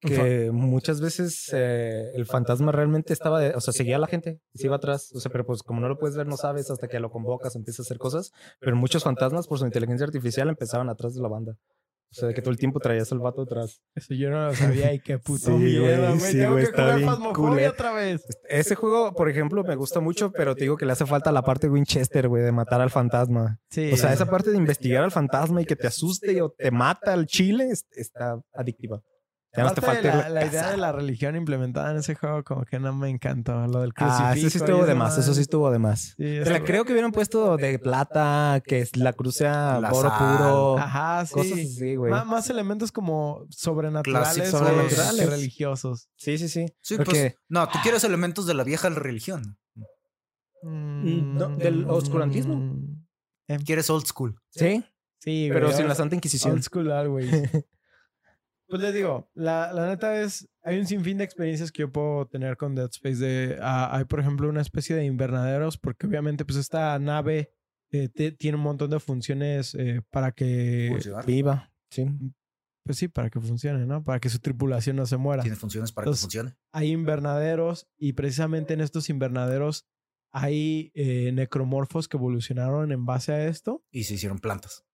Que 0.00 0.50
muchas 0.52 1.00
veces 1.00 1.50
eh, 1.52 2.10
el 2.14 2.26
fantasma 2.26 2.70
realmente 2.70 3.12
estaba, 3.12 3.40
de- 3.40 3.54
o 3.54 3.60
sea, 3.60 3.72
seguía 3.72 3.96
a 3.96 3.98
la 3.98 4.06
gente, 4.06 4.40
se 4.54 4.66
iba 4.66 4.76
atrás, 4.76 5.10
o 5.14 5.20
sea, 5.20 5.32
pero 5.32 5.46
pues 5.46 5.62
como 5.62 5.80
no 5.80 5.88
lo 5.88 5.98
puedes 5.98 6.16
ver, 6.16 6.26
no 6.26 6.36
sabes 6.36 6.70
hasta 6.70 6.86
que 6.86 7.00
lo 7.00 7.10
convocas, 7.10 7.56
empieza 7.56 7.82
a 7.82 7.84
hacer 7.84 7.98
cosas, 7.98 8.30
pero 8.60 8.76
muchos 8.76 9.02
fantasmas 9.04 9.46
por 9.48 9.58
su 9.58 9.64
inteligencia 9.64 10.04
artificial 10.06 10.48
empezaban 10.48 10.88
atrás 10.90 11.14
de 11.14 11.22
la 11.22 11.28
banda. 11.28 11.56
O 12.08 12.14
sea, 12.14 12.28
de 12.28 12.34
que 12.34 12.40
todo 12.40 12.52
el 12.52 12.56
tiempo 12.56 12.78
traías 12.78 13.10
al 13.10 13.18
vato 13.18 13.42
atrás. 13.42 13.80
Eso 13.96 14.14
yo 14.14 14.30
no 14.30 14.46
lo 14.46 14.54
sabía 14.54 14.92
y 14.94 15.00
qué 15.00 15.18
puto 15.18 15.46
Sí, 15.46 15.50
miedo, 15.52 16.06
güey, 16.14 16.20
sí, 16.20 16.38
Tengo 16.38 16.52
güey, 16.52 16.64
que 16.64 16.70
está 16.70 16.82
jugar 16.98 17.18
bien 17.18 17.32
culero. 17.34 17.70
otra 17.72 17.92
vez. 17.92 18.22
Ese 18.48 18.74
juego, 18.76 19.12
por 19.12 19.28
ejemplo, 19.28 19.64
me 19.64 19.74
gusta 19.74 19.98
mucho, 20.00 20.30
pero 20.30 20.54
te 20.54 20.62
digo 20.62 20.76
que 20.76 20.86
le 20.86 20.92
hace 20.92 21.04
falta 21.04 21.32
la 21.32 21.42
parte 21.42 21.68
Winchester, 21.68 22.28
güey, 22.28 22.44
de 22.44 22.52
matar 22.52 22.80
al 22.80 22.90
fantasma. 22.90 23.58
Sí. 23.70 23.90
O 23.92 23.96
sea, 23.96 24.12
esa 24.12 24.26
parte 24.26 24.50
de 24.50 24.56
investigar 24.56 25.02
al 25.02 25.10
fantasma 25.10 25.60
y 25.62 25.64
que 25.64 25.74
te 25.74 25.88
asuste 25.88 26.40
o 26.42 26.50
te 26.50 26.70
mata 26.70 27.12
al 27.12 27.26
chile 27.26 27.70
es- 27.70 27.86
está 27.90 28.40
adictiva. 28.54 29.02
Te 29.74 29.80
falta 29.80 30.28
la, 30.28 30.44
idea 30.46 30.70
de 30.70 30.76
la 30.76 30.92
religión 30.92 31.34
implementada 31.36 31.90
en 31.92 31.96
ese 31.98 32.14
juego 32.14 32.44
como 32.44 32.64
que 32.64 32.78
no 32.78 32.94
me 32.94 33.08
encantó. 33.08 33.66
Lo 33.66 33.80
del 33.80 33.92
Ah, 33.96 34.32
crucifijo. 34.32 34.46
eso 34.46 34.50
sí 34.50 34.58
estuvo 34.64 34.86
de 34.86 34.94
más, 34.94 35.18
eso 35.18 35.34
sí 35.34 35.40
estuvo 35.40 35.70
de 35.70 35.78
más. 35.78 36.14
Sí, 36.16 36.40
creo 36.64 36.84
que 36.84 36.92
hubieran 36.92 37.12
puesto 37.12 37.56
de 37.56 37.78
plata, 37.78 38.62
que 38.64 38.80
es 38.80 38.96
la 38.96 39.12
cruz 39.12 39.36
sea 39.36 39.78
oro 39.92 40.12
puro, 40.18 40.78
Ajá, 40.78 41.24
sí. 41.26 41.34
cosas 41.34 41.52
así, 41.52 41.96
güey. 41.96 42.12
Má- 42.12 42.24
más 42.24 42.50
elementos 42.50 42.92
como 42.92 43.46
sobrenaturales, 43.50 44.34
Clásicos. 44.34 44.60
güey, 44.60 44.72
Sobrenaturales. 44.74 45.30
religiosos. 45.30 46.08
Sí, 46.16 46.38
sí, 46.38 46.48
sí. 46.48 46.66
Sí, 46.82 46.96
Porque- 46.96 47.10
pues. 47.34 47.34
No, 47.48 47.68
tú 47.68 47.78
quieres 47.82 48.04
elementos 48.04 48.46
de 48.46 48.54
la 48.54 48.64
vieja 48.64 48.88
religión. 48.90 49.58
no, 50.62 51.56
del 51.56 51.84
oscurantismo. 51.88 52.76
Quieres 53.64 53.88
old 53.90 54.06
school. 54.06 54.36
Sí. 54.50 54.84
Sí, 55.20 55.48
Pero 55.52 55.66
güey, 55.66 55.76
sin 55.76 55.88
la 55.88 55.94
Santa 55.94 56.14
Inquisición. 56.14 56.52
Old 56.54 56.62
school 56.62 56.90
always. 56.92 57.30
Pues 58.68 58.82
les 58.82 58.92
digo, 58.94 59.30
la, 59.34 59.72
la 59.72 59.86
neta 59.88 60.20
es, 60.20 60.48
hay 60.62 60.78
un 60.78 60.86
sinfín 60.86 61.18
de 61.18 61.24
experiencias 61.24 61.70
que 61.70 61.82
yo 61.82 61.92
puedo 61.92 62.26
tener 62.26 62.56
con 62.56 62.74
Dead 62.74 62.88
Space. 62.90 63.16
De, 63.24 63.58
ah, 63.60 63.96
hay, 63.96 64.04
por 64.04 64.18
ejemplo, 64.20 64.48
una 64.48 64.60
especie 64.60 64.96
de 64.96 65.04
invernaderos, 65.04 65.78
porque 65.78 66.06
obviamente 66.06 66.44
pues 66.44 66.58
esta 66.58 66.98
nave 66.98 67.52
eh, 67.92 68.08
te- 68.08 68.32
tiene 68.32 68.56
un 68.56 68.64
montón 68.64 68.90
de 68.90 68.98
funciones 68.98 69.74
eh, 69.76 70.02
para 70.10 70.32
que, 70.32 70.88
Funcionar. 70.90 71.24
Viva. 71.26 71.72
Sí. 71.90 72.06
pues 72.84 72.98
sí, 72.98 73.06
para 73.08 73.30
que 73.30 73.40
funcione, 73.40 73.86
¿no? 73.86 74.02
Para 74.02 74.18
que 74.18 74.28
su 74.28 74.40
tripulación 74.40 74.96
no 74.96 75.06
se 75.06 75.16
muera. 75.16 75.42
Tiene 75.42 75.56
funciones 75.56 75.92
para 75.92 76.04
Entonces, 76.06 76.22
que 76.22 76.24
funcione. 76.26 76.56
Hay 76.72 76.90
invernaderos 76.90 77.86
y 77.96 78.14
precisamente 78.14 78.74
en 78.74 78.80
estos 78.80 79.08
invernaderos 79.08 79.86
hay 80.32 80.90
eh, 80.94 81.30
necromorfos 81.32 82.08
que 82.08 82.16
evolucionaron 82.16 82.90
en 82.92 83.06
base 83.06 83.32
a 83.32 83.46
esto. 83.46 83.84
Y 83.90 84.04
se 84.04 84.14
hicieron 84.14 84.38
plantas. 84.40 84.84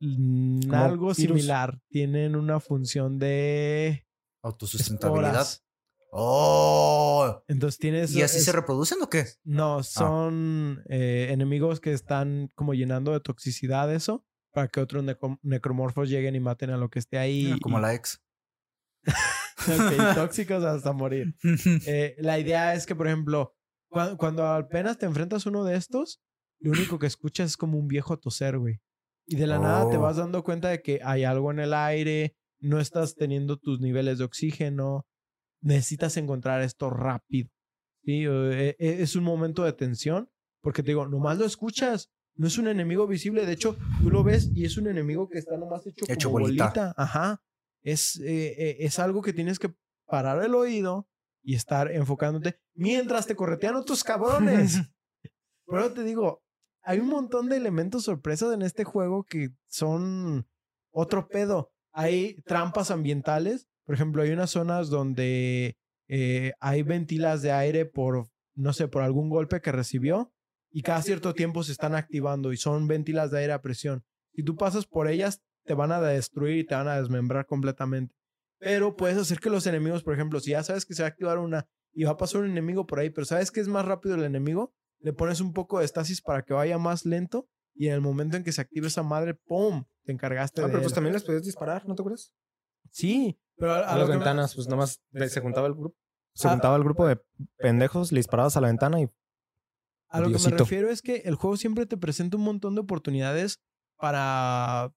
Mm, 0.00 0.60
Como 0.62 0.76
Algo 0.76 1.06
virus. 1.14 1.16
similar. 1.16 1.80
Tienen 1.90 2.34
una 2.36 2.58
función 2.60 3.18
de 3.18 4.06
Autosustentabilidad. 4.42 5.30
esporas. 5.42 5.64
¡Oh! 6.12 7.42
Entonces 7.48 7.78
tienes. 7.78 8.12
¿Y 8.14 8.22
así 8.22 8.38
es- 8.38 8.44
se 8.44 8.52
reproducen 8.52 8.98
o 9.02 9.08
qué? 9.08 9.26
No, 9.44 9.82
son 9.82 10.82
eh, 10.88 11.28
enemigos 11.30 11.80
que 11.80 11.92
están 11.92 12.48
como 12.54 12.74
llenando 12.74 13.12
de 13.12 13.20
toxicidad 13.20 13.92
eso 13.94 14.24
para 14.52 14.66
que 14.68 14.80
otros 14.80 15.04
necro- 15.04 15.38
necromorfos 15.42 16.08
lleguen 16.08 16.34
y 16.34 16.40
maten 16.40 16.70
a 16.70 16.76
lo 16.76 16.88
que 16.90 16.98
esté 16.98 17.18
ahí. 17.18 17.52
Ah, 17.52 17.58
Como 17.62 17.78
y- 17.78 17.82
la 17.82 17.94
ex. 17.94 18.20
Ok, 19.68 20.14
tóxicos 20.14 20.64
hasta 20.64 20.92
morir. 20.92 21.34
Eh, 21.86 22.16
la 22.18 22.38
idea 22.38 22.74
es 22.74 22.86
que, 22.86 22.94
por 22.96 23.06
ejemplo, 23.06 23.54
cua- 23.90 24.16
cuando 24.16 24.46
apenas 24.46 24.98
te 24.98 25.06
enfrentas 25.06 25.46
a 25.46 25.50
uno 25.50 25.64
de 25.64 25.76
estos, 25.76 26.20
lo 26.60 26.72
único 26.72 26.98
que 26.98 27.06
escuchas 27.06 27.50
es 27.50 27.56
como 27.56 27.78
un 27.78 27.86
viejo 27.86 28.18
toser, 28.18 28.58
güey. 28.58 28.80
Y 29.30 29.36
de 29.36 29.46
la 29.46 29.58
nada 29.60 29.88
te 29.88 29.96
Oh. 29.96 30.00
vas 30.00 30.16
dando 30.16 30.42
cuenta 30.42 30.68
de 30.70 30.82
que 30.82 31.00
hay 31.04 31.22
algo 31.24 31.50
en 31.52 31.60
el 31.60 31.72
aire, 31.72 32.34
no 32.58 32.80
estás 32.80 33.14
teniendo 33.14 33.56
tus 33.58 33.80
niveles 33.80 34.18
de 34.18 34.24
oxígeno, 34.24 35.06
necesitas 35.62 36.16
encontrar 36.16 36.62
esto 36.62 36.90
rápido. 36.90 37.48
Sí, 38.04 38.24
eh, 38.26 38.76
eh, 38.78 38.96
es 39.00 39.14
un 39.14 39.22
momento 39.24 39.62
de 39.62 39.72
tensión, 39.72 40.28
porque 40.62 40.82
te 40.82 40.90
digo, 40.90 41.06
nomás 41.06 41.38
lo 41.38 41.44
escuchas, 41.44 42.10
no 42.34 42.48
es 42.48 42.58
un 42.58 42.66
enemigo 42.66 43.06
visible, 43.06 43.46
de 43.46 43.52
hecho, 43.52 43.76
tú 44.02 44.10
lo 44.10 44.24
ves 44.24 44.50
y 44.54 44.64
es 44.64 44.76
un 44.78 44.88
enemigo 44.88 45.28
que 45.28 45.38
está 45.38 45.56
nomás 45.56 45.86
hecho, 45.86 46.06
Hecho 46.08 46.28
como 46.30 46.40
bolita. 46.44 46.64
bolita. 46.64 46.94
Ajá. 46.96 47.40
Es, 47.82 48.16
eh, 48.20 48.54
eh, 48.58 48.76
es 48.80 48.98
algo 48.98 49.22
que 49.22 49.32
tienes 49.32 49.58
que 49.58 49.72
parar 50.06 50.42
el 50.44 50.54
oído 50.56 51.08
y 51.42 51.54
estar 51.54 51.90
enfocándote 51.92 52.58
mientras 52.74 53.26
te 53.26 53.36
corretean 53.36 53.76
otros 53.76 54.02
cabrones. 54.02 54.74
Pero 55.66 55.92
te 55.92 56.02
digo, 56.02 56.42
hay 56.82 56.98
un 56.98 57.08
montón 57.08 57.48
de 57.48 57.56
elementos 57.56 58.04
sorpresas 58.04 58.52
en 58.54 58.62
este 58.62 58.84
juego 58.84 59.24
que 59.24 59.50
son 59.66 60.46
otro 60.90 61.28
pedo. 61.28 61.72
Hay 61.92 62.40
trampas 62.46 62.90
ambientales. 62.90 63.68
Por 63.84 63.94
ejemplo, 63.94 64.22
hay 64.22 64.30
unas 64.30 64.50
zonas 64.50 64.88
donde 64.88 65.76
eh, 66.08 66.52
hay 66.60 66.82
ventilas 66.82 67.42
de 67.42 67.52
aire 67.52 67.86
por, 67.86 68.28
no 68.54 68.72
sé, 68.72 68.88
por 68.88 69.02
algún 69.02 69.28
golpe 69.28 69.60
que 69.60 69.72
recibió 69.72 70.32
y 70.70 70.82
cada 70.82 71.02
cierto 71.02 71.34
tiempo 71.34 71.62
se 71.62 71.72
están 71.72 71.94
activando 71.94 72.52
y 72.52 72.56
son 72.56 72.86
ventilas 72.86 73.30
de 73.30 73.40
aire 73.40 73.52
a 73.52 73.62
presión. 73.62 74.04
Si 74.34 74.42
tú 74.42 74.56
pasas 74.56 74.86
por 74.86 75.08
ellas, 75.08 75.42
te 75.64 75.74
van 75.74 75.92
a 75.92 76.00
destruir 76.00 76.58
y 76.58 76.64
te 76.64 76.74
van 76.74 76.88
a 76.88 76.96
desmembrar 76.96 77.46
completamente. 77.46 78.14
Pero 78.58 78.96
puedes 78.96 79.18
hacer 79.18 79.40
que 79.40 79.50
los 79.50 79.66
enemigos, 79.66 80.02
por 80.02 80.14
ejemplo, 80.14 80.38
si 80.40 80.50
ya 80.50 80.62
sabes 80.62 80.86
que 80.86 80.94
se 80.94 81.02
va 81.02 81.08
a 81.08 81.10
activar 81.10 81.38
una 81.38 81.66
y 81.92 82.04
va 82.04 82.12
a 82.12 82.16
pasar 82.16 82.42
un 82.42 82.50
enemigo 82.50 82.86
por 82.86 83.00
ahí, 83.00 83.10
pero 83.10 83.24
sabes 83.24 83.50
que 83.50 83.60
es 83.60 83.68
más 83.68 83.84
rápido 83.84 84.14
el 84.14 84.22
enemigo, 84.22 84.72
le 85.00 85.12
pones 85.12 85.40
un 85.40 85.52
poco 85.52 85.78
de 85.78 85.84
estasis 85.84 86.20
para 86.22 86.42
que 86.42 86.52
vaya 86.54 86.78
más 86.78 87.04
lento 87.04 87.48
y 87.74 87.88
en 87.88 87.94
el 87.94 88.00
momento 88.00 88.36
en 88.36 88.44
que 88.44 88.52
se 88.52 88.60
active 88.60 88.86
esa 88.88 89.02
madre, 89.02 89.34
¡pum! 89.34 89.84
Te 90.04 90.12
encargaste 90.12 90.60
Ah, 90.60 90.64
de 90.66 90.70
pero 90.70 90.82
pues 90.82 90.92
él. 90.92 90.94
también 90.94 91.12
les 91.14 91.24
podías 91.24 91.42
disparar, 91.44 91.86
¿no 91.88 91.94
te 91.94 92.02
acuerdas? 92.02 92.32
Sí, 92.90 93.38
pero 93.56 93.72
a, 93.72 93.78
a 93.80 93.90
A 93.90 93.94
lo 93.94 94.00
las 94.00 94.08
me- 94.08 94.16
ventanas, 94.16 94.54
pues 94.54 94.68
nomás 94.68 95.00
de- 95.10 95.28
se 95.28 95.40
juntaba 95.40 95.66
el 95.66 95.74
grupo. 95.74 95.96
Se 96.34 96.48
Ah. 96.48 96.52
juntaba 96.52 96.76
el 96.76 96.84
grupo 96.84 97.06
de 97.06 97.20
pendejos, 97.58 98.12
le 98.12 98.18
disparabas 98.20 98.56
a 98.56 98.60
la 98.60 98.68
ventana 98.68 99.00
y 99.00 99.08
A 100.08 100.20
lo 100.20 100.26
que 100.30 100.38
me 100.50 100.56
refiero 100.56 100.90
es 100.90 101.02
que 101.02 101.16
el 101.24 101.34
juego 101.36 101.56
siempre 101.56 101.86
te 101.86 101.96
presenta 101.96 102.36
un 102.36 102.42
montón 102.44 102.74
de 102.74 102.80
oportunidades 102.80 103.60
para 103.96 104.92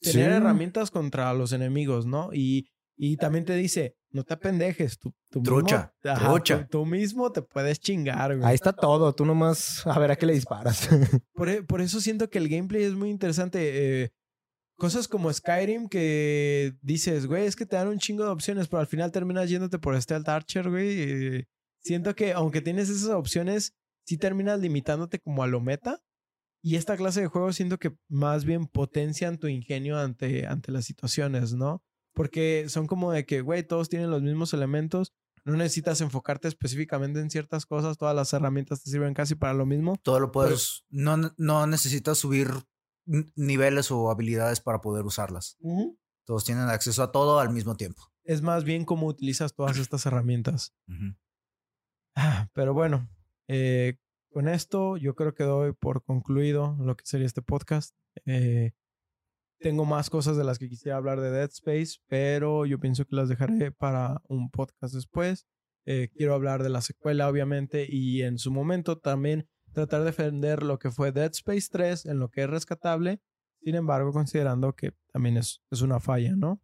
tener 0.00 0.30
Sí. 0.30 0.36
herramientas 0.36 0.90
contra 0.90 1.32
los 1.34 1.52
enemigos, 1.52 2.04
¿no? 2.06 2.30
Y, 2.32 2.68
y 2.96 3.16
también 3.16 3.44
te 3.44 3.54
dice, 3.54 3.96
no 4.10 4.24
te 4.24 4.34
apendejes, 4.34 4.98
tú, 4.98 5.12
tú 5.30 5.40
mismo- 5.40 5.58
Trucha, 5.58 5.94
Ajá, 6.04 6.28
trucha. 6.28 6.60
Tú, 6.68 6.78
tú 6.80 6.86
mismo 6.86 7.30
te 7.30 7.42
puedes 7.42 7.78
chingar, 7.78 8.36
güey. 8.36 8.48
ahí 8.48 8.54
está 8.54 8.72
todo. 8.72 9.14
Tú 9.14 9.24
nomás 9.26 9.86
a 9.86 9.98
ver 9.98 10.10
a 10.10 10.16
qué 10.16 10.26
le 10.26 10.32
disparas. 10.32 10.88
Por, 11.34 11.48
e- 11.48 11.62
por 11.62 11.80
eso 11.80 12.00
siento 12.00 12.30
que 12.30 12.38
el 12.38 12.48
gameplay 12.48 12.84
es 12.84 12.94
muy 12.94 13.10
interesante. 13.10 14.02
eh, 14.04 14.10
cosas 14.78 15.08
como 15.08 15.32
Skyrim 15.32 15.88
que 15.88 16.74
dices, 16.82 17.26
güey, 17.26 17.46
es 17.46 17.56
que 17.56 17.66
te 17.66 17.76
dan 17.76 17.88
un 17.88 17.98
chingo 17.98 18.24
de 18.24 18.30
opciones, 18.30 18.68
pero 18.68 18.80
al 18.80 18.86
final 18.86 19.10
terminas 19.12 19.48
yéndote 19.50 19.78
por 19.78 20.00
Stealth 20.00 20.28
Archer, 20.28 20.68
güey. 20.70 20.88
eh, 21.00 21.44
siento 21.82 22.14
que 22.14 22.32
aunque 22.32 22.60
tienes 22.60 22.88
esas 22.88 23.10
opciones, 23.10 23.74
sí 24.06 24.18
terminas 24.18 24.60
limitándote 24.60 25.18
como 25.18 25.42
a 25.42 25.46
lo 25.46 25.60
meta. 25.60 26.00
Y 26.62 26.76
esta 26.76 26.96
clase 26.96 27.20
de 27.20 27.26
juegos 27.28 27.54
siento 27.56 27.78
que 27.78 27.94
más 28.08 28.44
bien 28.44 28.66
potencian 28.66 29.38
tu 29.38 29.46
ingenio 29.46 29.98
ante, 29.98 30.46
ante 30.46 30.72
las 30.72 30.84
situaciones, 30.84 31.52
¿no? 31.54 31.82
Porque 32.16 32.64
son 32.68 32.86
como 32.86 33.12
de 33.12 33.26
que, 33.26 33.42
güey, 33.42 33.62
todos 33.62 33.90
tienen 33.90 34.10
los 34.10 34.22
mismos 34.22 34.54
elementos. 34.54 35.12
No 35.44 35.54
necesitas 35.54 36.00
enfocarte 36.00 36.48
específicamente 36.48 37.20
en 37.20 37.28
ciertas 37.30 37.66
cosas. 37.66 37.98
Todas 37.98 38.16
las 38.16 38.32
herramientas 38.32 38.82
te 38.82 38.90
sirven 38.90 39.12
casi 39.12 39.34
para 39.34 39.52
lo 39.52 39.66
mismo. 39.66 39.96
Todo 40.02 40.18
lo 40.18 40.32
puedes. 40.32 40.84
No, 40.88 41.18
no 41.36 41.66
necesitas 41.66 42.16
subir 42.16 42.48
niveles 43.04 43.90
o 43.90 44.10
habilidades 44.10 44.60
para 44.60 44.80
poder 44.80 45.04
usarlas. 45.04 45.58
Todos 46.24 46.44
tienen 46.44 46.68
acceso 46.70 47.02
a 47.02 47.12
todo 47.12 47.38
al 47.38 47.50
mismo 47.50 47.76
tiempo. 47.76 48.02
es 48.24 48.40
más 48.42 48.64
bien 48.64 48.84
cómo 48.86 49.06
utilizas 49.06 49.54
todas 49.54 49.76
estas 49.76 50.06
herramientas. 50.06 50.74
Ah, 52.16 52.48
Pero 52.54 52.72
bueno, 52.72 53.08
eh, 53.46 53.98
con 54.32 54.48
esto 54.48 54.96
yo 54.96 55.14
creo 55.14 55.34
que 55.34 55.44
doy 55.44 55.72
por 55.74 56.02
concluido 56.02 56.76
lo 56.80 56.96
que 56.96 57.04
sería 57.06 57.26
este 57.26 57.42
podcast. 57.42 57.94
Eh, 58.24 58.72
tengo 59.60 59.84
más 59.84 60.10
cosas 60.10 60.36
de 60.36 60.44
las 60.44 60.58
que 60.58 60.68
quisiera 60.68 60.96
hablar 60.96 61.20
de 61.20 61.30
Dead 61.30 61.50
Space, 61.50 61.98
pero 62.06 62.66
yo 62.66 62.78
pienso 62.78 63.04
que 63.04 63.16
las 63.16 63.28
dejaré 63.28 63.72
para 63.72 64.20
un 64.28 64.50
podcast 64.50 64.94
después. 64.94 65.46
Eh, 65.86 66.08
quiero 66.14 66.34
hablar 66.34 66.62
de 66.62 66.68
la 66.70 66.80
secuela, 66.80 67.28
obviamente, 67.28 67.86
y 67.88 68.22
en 68.22 68.38
su 68.38 68.50
momento 68.50 68.98
también 68.98 69.48
tratar 69.72 70.00
de 70.00 70.06
defender 70.06 70.62
lo 70.62 70.78
que 70.78 70.90
fue 70.90 71.12
Dead 71.12 71.30
Space 71.32 71.68
3 71.70 72.06
en 72.06 72.18
lo 72.18 72.28
que 72.30 72.42
es 72.42 72.50
rescatable. 72.50 73.20
Sin 73.62 73.74
embargo, 73.74 74.12
considerando 74.12 74.74
que 74.74 74.92
también 75.12 75.36
es, 75.36 75.62
es 75.70 75.82
una 75.82 76.00
falla, 76.00 76.34
¿no? 76.36 76.60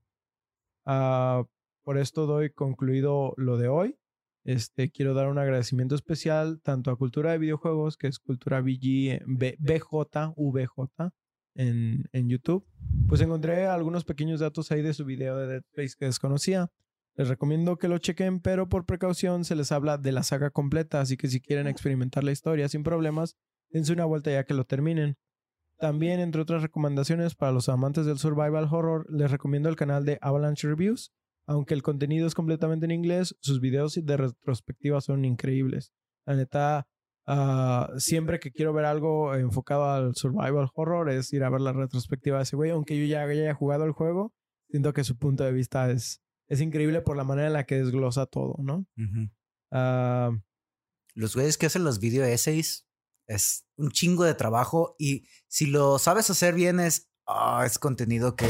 Ah, 0.84 1.44
por 1.84 1.98
esto 1.98 2.26
doy 2.26 2.50
concluido 2.50 3.34
lo 3.36 3.56
de 3.56 3.68
hoy. 3.68 3.98
Este, 4.44 4.90
quiero 4.90 5.14
dar 5.14 5.28
un 5.28 5.38
agradecimiento 5.38 5.94
especial 5.94 6.60
tanto 6.62 6.90
a 6.90 6.96
Cultura 6.96 7.32
de 7.32 7.38
Videojuegos, 7.38 7.96
que 7.96 8.08
es 8.08 8.18
Cultura 8.18 8.58
eh, 8.66 9.20
B- 9.26 9.56
BJ, 9.60 10.32
VJ, 10.36 11.12
en, 11.54 12.04
en 12.12 12.28
YouTube. 12.28 12.66
Pues 13.08 13.20
encontré 13.20 13.66
algunos 13.66 14.04
pequeños 14.04 14.40
datos 14.40 14.70
ahí 14.72 14.82
de 14.82 14.94
su 14.94 15.04
video 15.04 15.36
de 15.36 15.46
Dead 15.46 15.62
Space 15.72 15.94
que 15.98 16.06
desconocía. 16.06 16.70
Les 17.14 17.28
recomiendo 17.28 17.76
que 17.76 17.88
lo 17.88 17.98
chequen, 17.98 18.40
pero 18.40 18.68
por 18.68 18.86
precaución 18.86 19.44
se 19.44 19.54
les 19.54 19.70
habla 19.70 19.98
de 19.98 20.12
la 20.12 20.22
saga 20.22 20.50
completa, 20.50 21.00
así 21.00 21.16
que 21.16 21.28
si 21.28 21.40
quieren 21.40 21.66
experimentar 21.66 22.24
la 22.24 22.32
historia 22.32 22.68
sin 22.68 22.82
problemas, 22.82 23.36
dense 23.70 23.92
una 23.92 24.06
vuelta 24.06 24.30
ya 24.30 24.44
que 24.44 24.54
lo 24.54 24.64
terminen. 24.64 25.16
También, 25.78 26.20
entre 26.20 26.40
otras 26.40 26.62
recomendaciones 26.62 27.34
para 27.34 27.52
los 27.52 27.68
amantes 27.68 28.06
del 28.06 28.18
survival 28.18 28.68
horror, 28.70 29.06
les 29.10 29.30
recomiendo 29.30 29.68
el 29.68 29.76
canal 29.76 30.04
de 30.04 30.18
Avalanche 30.22 30.68
Reviews. 30.68 31.12
Aunque 31.44 31.74
el 31.74 31.82
contenido 31.82 32.26
es 32.26 32.34
completamente 32.34 32.84
en 32.84 32.92
inglés, 32.92 33.36
sus 33.40 33.60
videos 33.60 33.98
de 34.00 34.16
retrospectiva 34.16 35.00
son 35.00 35.24
increíbles. 35.24 35.92
La 36.24 36.36
neta, 36.36 36.86
ah, 37.26 37.90
siempre 37.98 38.40
que 38.40 38.50
quiero 38.52 38.72
ver 38.72 38.84
algo 38.84 39.34
enfocado 39.34 39.84
al 39.90 40.14
survival 40.14 40.68
horror 40.74 41.10
es 41.10 41.32
ir 41.32 41.44
a 41.44 41.50
ver 41.50 41.60
la 41.60 41.72
retrospectiva 41.72 42.38
de 42.38 42.42
ese 42.44 42.56
güey. 42.56 42.70
Aunque 42.70 42.98
yo 42.98 43.04
ya 43.06 43.22
haya 43.22 43.54
jugado 43.54 43.84
el 43.84 43.92
juego, 43.92 44.32
siento 44.68 44.92
que 44.92 45.04
su 45.04 45.16
punto 45.18 45.44
de 45.44 45.52
vista 45.52 45.90
es, 45.90 46.20
es 46.48 46.60
increíble 46.60 47.00
por 47.00 47.16
la 47.16 47.24
manera 47.24 47.46
en 47.48 47.52
la 47.54 47.64
que 47.64 47.76
desglosa 47.78 48.26
todo, 48.26 48.56
¿no? 48.58 48.86
Ah, 49.70 50.30
Los 51.14 51.34
güeyes 51.34 51.58
que 51.58 51.66
hacen 51.66 51.84
los 51.84 51.98
video 51.98 52.24
essays 52.24 52.86
es 53.26 53.64
un 53.76 53.90
chingo 53.90 54.24
de 54.24 54.34
trabajo 54.34 54.94
y 54.98 55.26
si 55.46 55.66
lo 55.66 55.98
sabes 55.98 56.28
hacer 56.30 56.54
bien 56.54 56.80
es, 56.80 57.10
ah, 57.26 57.62
es 57.64 57.78
contenido 57.78 58.34
que 58.36 58.46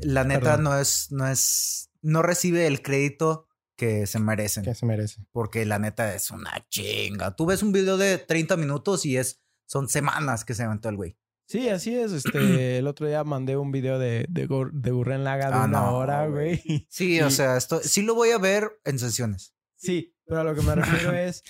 la 0.00 0.24
neta 0.24 0.56
Perdón. 0.56 0.64
no 0.64 0.78
es, 0.78 1.08
no 1.10 1.26
es, 1.26 1.90
no 2.02 2.22
recibe 2.22 2.66
el 2.66 2.80
crédito 2.82 3.48
que 3.76 4.06
se 4.06 4.18
merecen. 4.18 4.64
que 4.64 4.74
se 4.74 4.86
merece. 4.86 5.24
Porque 5.32 5.64
la 5.66 5.78
neta 5.78 6.14
es 6.14 6.30
una 6.30 6.52
chinga. 6.68 7.34
Tú 7.36 7.46
ves 7.46 7.62
un 7.62 7.72
video 7.72 7.96
de 7.96 8.18
30 8.18 8.56
minutos 8.56 9.04
y 9.06 9.16
es, 9.16 9.42
son 9.66 9.88
semanas 9.88 10.44
que 10.44 10.54
se 10.54 10.62
aventó 10.62 10.88
el 10.88 10.96
güey. 10.96 11.16
sí, 11.46 11.68
así 11.68 11.94
es. 11.94 12.12
Este, 12.12 12.78
el 12.78 12.86
otro 12.86 13.06
día 13.06 13.24
mandé 13.24 13.56
un 13.56 13.72
video 13.72 13.98
de, 13.98 14.26
de, 14.28 14.46
de 14.72 14.90
Gurren 14.90 15.24
Laga 15.24 15.48
de 15.48 15.54
Ah, 15.54 15.64
una 15.64 15.80
no, 15.80 15.96
hora, 15.96 16.26
güey. 16.28 16.86
Sí, 16.88 17.20
o 17.22 17.30
sea, 17.30 17.56
esto 17.56 17.80
sí 17.82 18.02
lo 18.02 18.14
voy 18.14 18.30
a 18.30 18.38
ver 18.38 18.70
en 18.84 18.98
sesiones. 18.98 19.54
Sí, 19.76 20.14
pero 20.26 20.40
a 20.40 20.44
lo 20.44 20.54
que 20.54 20.62
me 20.62 20.74
refiero 20.74 21.12
es. 21.14 21.42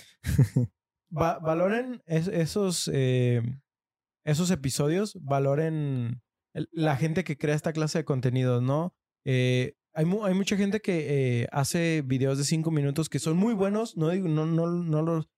va- 1.15 1.39
valoren 1.39 2.01
es- 2.05 2.27
esos, 2.27 2.89
eh, 2.93 3.41
esos 4.25 4.51
episodios, 4.51 5.17
valoren 5.23 6.21
el- 6.53 6.69
la 6.71 6.97
gente 6.97 7.23
que 7.23 7.37
crea 7.37 7.55
esta 7.55 7.73
clase 7.73 7.99
de 7.99 8.05
contenidos, 8.05 8.61
¿no? 8.61 8.95
Eh, 9.25 9.75
hay, 9.95 10.05
mu- 10.05 10.23
hay 10.25 10.33
mucha 10.33 10.55
gente 10.57 10.79
que 10.81 11.41
eh, 11.41 11.47
hace 11.51 12.03
videos 12.05 12.37
de 12.37 12.43
cinco 12.43 12.69
minutos 12.71 13.09
que 13.09 13.19
son 13.19 13.37
muy 13.37 13.53
buenos, 13.53 13.97
no 13.97 14.09
digo, 14.09 14.27
no, 14.27 14.45
no, 14.45 14.67
no 14.67 15.01
los... 15.01 15.29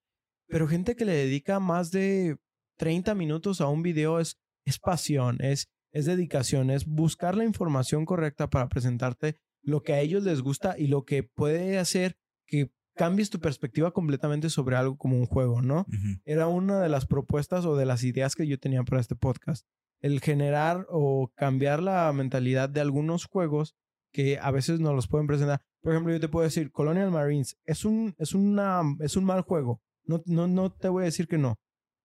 Pero 0.47 0.67
gente 0.67 0.95
que 0.95 1.05
le 1.05 1.13
dedica 1.13 1.59
más 1.59 1.91
de 1.91 2.37
30 2.77 3.15
minutos 3.15 3.61
a 3.61 3.67
un 3.67 3.81
video 3.83 4.19
es, 4.19 4.37
es 4.65 4.79
pasión, 4.79 5.37
es, 5.41 5.69
es 5.91 6.05
dedicación, 6.05 6.69
es 6.69 6.85
buscar 6.85 7.35
la 7.35 7.43
información 7.45 8.05
correcta 8.05 8.49
para 8.49 8.67
presentarte 8.69 9.37
lo 9.61 9.81
que 9.83 9.93
a 9.93 9.99
ellos 9.99 10.23
les 10.23 10.41
gusta 10.41 10.75
y 10.77 10.87
lo 10.87 11.03
que 11.05 11.23
puede 11.23 11.77
hacer 11.77 12.17
que 12.45 12.71
cambies 12.95 13.29
tu 13.29 13.39
perspectiva 13.39 13.91
completamente 13.91 14.49
sobre 14.49 14.75
algo 14.75 14.97
como 14.97 15.17
un 15.17 15.25
juego, 15.25 15.61
¿no? 15.61 15.85
Era 16.25 16.47
una 16.47 16.81
de 16.81 16.89
las 16.89 17.05
propuestas 17.05 17.65
o 17.65 17.75
de 17.75 17.85
las 17.85 18.03
ideas 18.03 18.33
que 18.35 18.47
yo 18.47 18.57
tenía 18.57 18.83
para 18.83 19.01
este 19.01 19.15
podcast. 19.15 19.67
El 20.01 20.21
generar 20.21 20.85
o 20.89 21.31
cambiar 21.35 21.83
la 21.83 22.11
mentalidad 22.13 22.69
de 22.69 22.81
algunos 22.81 23.25
juegos 23.25 23.75
que 24.17 24.39
a 24.39 24.49
veces 24.49 24.79
no 24.79 24.93
los 24.93 25.07
pueden 25.07 25.27
presentar. 25.27 25.61
Por 25.79 25.93
ejemplo, 25.93 26.11
yo 26.11 26.19
te 26.19 26.27
puedo 26.27 26.43
decir, 26.43 26.71
Colonial 26.71 27.11
Marines 27.11 27.55
es 27.65 27.85
un, 27.85 28.15
es 28.17 28.33
una, 28.33 28.81
es 28.99 29.15
un 29.15 29.23
mal 29.23 29.41
juego. 29.41 29.83
No, 30.05 30.23
no, 30.25 30.47
no 30.47 30.71
te 30.71 30.89
voy 30.89 31.03
a 31.03 31.05
decir 31.05 31.27
que 31.27 31.37
no, 31.37 31.59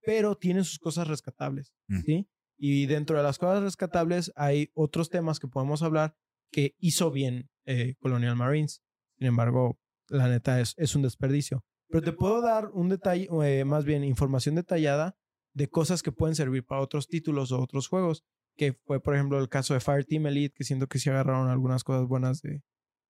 pero 0.05 0.37
tiene 0.37 0.63
sus 0.63 0.79
cosas 0.79 1.09
rescatables, 1.09 1.73
Mm. 1.89 2.01
¿sí? 2.03 2.29
Y 2.59 2.85
dentro 2.85 3.17
de 3.17 3.23
las 3.23 3.39
cosas 3.39 3.63
rescatables 3.63 4.31
hay 4.37 4.71
otros 4.75 5.09
temas 5.09 5.41
que 5.41 5.49
podemos 5.49 5.83
hablar 5.83 6.15
que 6.51 6.77
hizo 6.79 7.11
bien 7.11 7.49
eh, 7.65 7.95
Colonial 7.99 8.37
Marines. 8.37 8.83
Sin 9.17 9.29
embargo, 9.29 9.79
la 10.09 10.29
neta 10.29 10.61
es, 10.61 10.75
es 10.77 10.95
un 10.95 11.01
desperdicio. 11.01 11.65
Pero 11.89 12.03
te 12.03 12.13
puedo 12.13 12.43
dar 12.43 12.69
un 12.75 12.91
detalle, 12.91 13.27
eh, 13.43 13.65
más 13.65 13.87
bien 13.87 14.05
información 14.05 14.55
detallada 14.57 15.17
de 15.55 15.71
cosas 15.71 16.03
que 16.03 16.13
pueden 16.13 16.37
servir 16.37 16.63
para 16.67 16.83
otros 16.83 17.09
títulos 17.09 17.53
o 17.53 17.63
otros 17.63 17.89
juegos. 17.89 18.23
Que 18.57 18.75
fue, 18.85 19.03
por 19.03 19.15
ejemplo, 19.15 19.39
el 19.39 19.49
caso 19.49 19.75
de 19.75 19.81
Fireteam 19.81 20.27
Elite, 20.27 20.55
que 20.57 20.65
siento 20.65 20.87
que 20.87 20.99
sí 20.99 21.11
agarraron 21.11 21.49
algunas 21.49 21.85
cosas 21.85 22.07
buenas 22.07 22.43
de, 22.43 22.63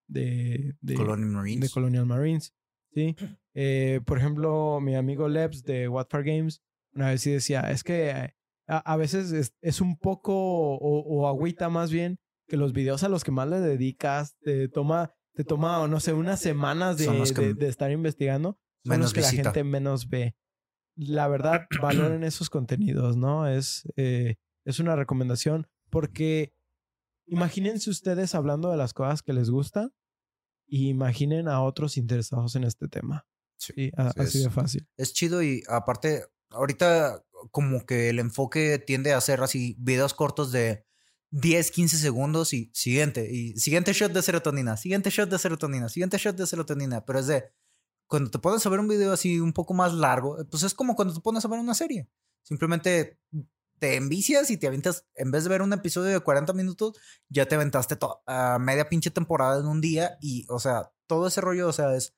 de, 0.09 0.75
de, 0.81 0.95
Colonial 0.95 1.31
Marines. 1.31 1.61
de 1.61 1.69
Colonial 1.71 2.07
Marines. 2.07 2.55
¿sí? 2.95 3.17
Eh, 3.55 4.01
por 4.07 4.17
ejemplo, 4.17 4.81
mi 4.81 4.97
amigo 4.97 5.29
Lebs 5.29 5.63
de 5.63 5.87
Watford 5.87 6.25
Games, 6.25 6.63
una 6.95 7.11
vez 7.11 7.21
sí 7.21 7.33
decía, 7.33 7.71
es 7.71 7.85
que 7.85 8.33
a, 8.67 8.79
a 8.79 8.97
veces 8.97 9.31
es, 9.33 9.55
es 9.61 9.83
un 9.83 9.99
poco, 9.99 10.33
o, 10.35 11.01
o 11.01 11.29
agüita 11.29 11.69
más 11.69 11.91
bien, 11.91 12.19
que 12.49 12.57
los 12.57 12.73
videos 12.73 13.03
a 13.03 13.09
los 13.09 13.25
que 13.25 13.31
más 13.31 13.49
le 13.49 13.61
dedicas 13.61 14.37
te 14.41 14.69
toma, 14.69 15.13
te 15.35 15.45
toma, 15.45 15.87
no 15.87 16.01
sé, 16.01 16.13
unas 16.13 16.41
semanas 16.41 16.99
de, 16.99 17.67
estar 17.67 17.91
investigando, 17.91 18.59
son 18.85 18.91
menos 18.91 19.05
los 19.05 19.13
que 19.13 19.21
visita. 19.21 19.43
la 19.43 19.51
gente 19.51 19.65
menos 19.65 20.09
ve. 20.09 20.35
La 20.97 21.29
verdad, 21.29 21.67
valoren 21.81 22.25
esos 22.25 22.51
contenidos, 22.51 23.17
¿no? 23.17 23.49
Es, 23.49 23.89
eh, 23.97 24.37
es 24.65 24.79
una 24.79 24.97
recomendación 24.97 25.67
porque 25.91 26.55
imagínense 27.27 27.91
ustedes 27.91 28.35
hablando 28.35 28.71
de 28.71 28.77
las 28.77 28.95
cosas 28.95 29.23
que 29.23 29.33
les 29.33 29.51
gustan 29.51 29.93
y 30.67 30.89
imaginen 30.89 31.49
a 31.49 31.63
otros 31.63 31.97
interesados 31.97 32.57
en 32.57 32.65
este 32.65 32.89
tema. 32.89 33.27
Sí, 33.59 33.73
Sí, 33.77 33.93
a- 33.97 34.11
sí, 34.13 34.21
así 34.21 34.39
es- 34.39 34.45
de 34.45 34.51
fácil. 34.51 34.89
es 34.97 35.13
chido 35.13 35.43
y 35.43 35.63
aparte, 35.69 36.25
ahorita 36.51 37.23
como 37.51 37.85
que 37.87 38.09
el 38.09 38.19
enfoque 38.19 38.79
tiende 38.79 39.13
a 39.13 39.21
ser 39.21 39.41
así 39.43 39.77
videos 39.79 40.15
cortos 40.15 40.53
de 40.53 40.85
10, 41.31 41.71
15 41.71 41.97
segundos 41.97 42.53
y 42.53 42.71
siguiente, 42.75 43.29
y 43.33 43.57
siguiente 43.59 43.93
shot 43.93 44.13
de 44.13 44.23
serotonina, 44.23 44.77
siguiente 44.77 45.11
shot 45.11 45.31
de 45.31 45.39
serotonina, 45.39 45.89
siguiente 45.89 46.19
shot 46.19 46.37
de 46.37 46.47
serotonina, 46.47 47.05
pero 47.05 47.19
es 47.21 47.27
de 47.27 47.45
cuando 48.07 48.31
te 48.31 48.39
pones 48.39 48.65
a 48.67 48.69
ver 48.69 48.81
un 48.81 48.89
video 48.89 49.13
así 49.13 49.41
un 49.41 49.53
poco 49.55 49.73
más 49.75 49.95
largo, 49.95 50.37
pues 50.51 50.63
es 50.63 50.75
como 50.75 50.95
cuando 50.95 51.15
te 51.15 51.21
pones 51.21 51.45
a 51.45 51.49
ver 51.49 51.59
una 51.59 51.73
serie. 51.75 52.09
Simplemente 52.43 53.19
te 53.83 53.97
envicias 53.97 54.49
y 54.53 54.59
te 54.59 54.69
avientas, 54.69 55.09
en 55.17 55.33
vez 55.33 55.43
de 55.43 55.51
ver 55.51 55.61
un 55.61 55.73
episodio 55.73 56.13
de 56.13 56.21
40 56.21 56.53
minutos, 56.53 56.97
ya 57.29 57.47
te 57.47 57.57
aventaste 57.57 57.99
a 58.29 58.61
media 58.61 58.89
pinche 58.89 59.11
temporada 59.11 59.59
en 59.59 59.67
un 59.67 59.81
día 59.81 60.19
y, 60.21 60.47
o 60.49 60.61
sea, 60.61 60.93
todo 61.09 61.27
ese 61.27 61.41
rollo, 61.41 61.67
o 61.67 61.73
sea, 61.73 61.97
es, 61.97 62.15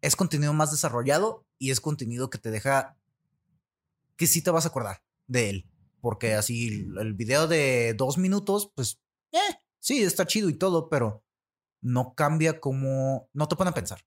es 0.00 0.14
contenido 0.14 0.52
más 0.52 0.70
desarrollado 0.70 1.44
y 1.58 1.72
es 1.72 1.80
contenido 1.80 2.30
que 2.30 2.38
te 2.38 2.52
deja 2.52 2.96
que 4.14 4.28
sí 4.28 4.42
te 4.42 4.52
vas 4.52 4.64
a 4.64 4.68
acordar 4.68 5.02
de 5.26 5.50
él. 5.50 5.70
Porque 6.00 6.34
así 6.34 6.86
el, 6.96 7.14
video 7.14 7.48
de 7.48 7.94
dos 7.94 8.16
minutos, 8.16 8.70
pues, 8.76 9.00
eh, 9.32 9.56
sí, 9.80 10.04
está 10.04 10.24
chido 10.24 10.48
y 10.48 10.54
todo, 10.54 10.88
pero 10.88 11.24
no 11.80 12.14
cambia 12.14 12.60
como, 12.60 13.28
no 13.32 13.48
te 13.48 13.56
pone 13.56 13.70
a 13.70 13.74
pensar. 13.74 14.02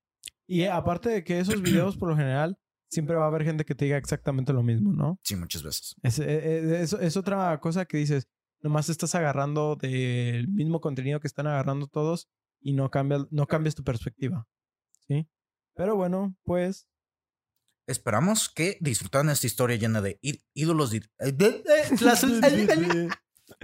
Y 0.47 0.63
aparte 0.63 1.09
de 1.09 1.25
que 1.25 1.41
esos 1.41 1.61
videos, 1.61 1.97
por 1.97 2.07
lo 2.07 2.15
general, 2.15 2.57
siempre 2.93 3.15
va 3.15 3.25
a 3.25 3.27
haber 3.27 3.43
gente 3.43 3.65
que 3.65 3.75
te 3.75 3.85
diga 3.85 3.97
exactamente 3.97 4.53
lo 4.53 4.63
mismo, 4.63 4.93
¿no? 4.93 5.19
Sí, 5.23 5.35
muchas 5.35 5.63
veces. 5.63 5.95
Es, 6.03 6.19
es, 6.19 6.93
es- 6.93 7.01
es 7.01 7.17
otra 7.17 7.59
cosa 7.59 7.85
que 7.85 7.97
dices, 7.97 8.27
nomás 8.61 8.87
estás 8.89 9.13
agarrando 9.15 9.75
del 9.75 10.47
mismo 10.47 10.79
contenido 10.79 11.19
que 11.19 11.27
están 11.27 11.47
agarrando 11.47 11.87
todos 11.87 12.29
y 12.61 12.73
no, 12.73 12.89
cambia, 12.89 13.25
no 13.31 13.45
cambias 13.47 13.75
tu 13.75 13.83
perspectiva. 13.83 14.47
¿Sí? 15.07 15.27
Pero 15.75 15.95
bueno, 15.95 16.35
pues 16.43 16.87
Esperamos 17.85 18.47
que 18.47 18.77
disfrutaran 18.79 19.29
esta 19.29 19.45
historia 19.45 19.75
llena 19.75 19.99
de 19.99 20.17
ídolos, 20.53 20.93
eh, 20.93 21.01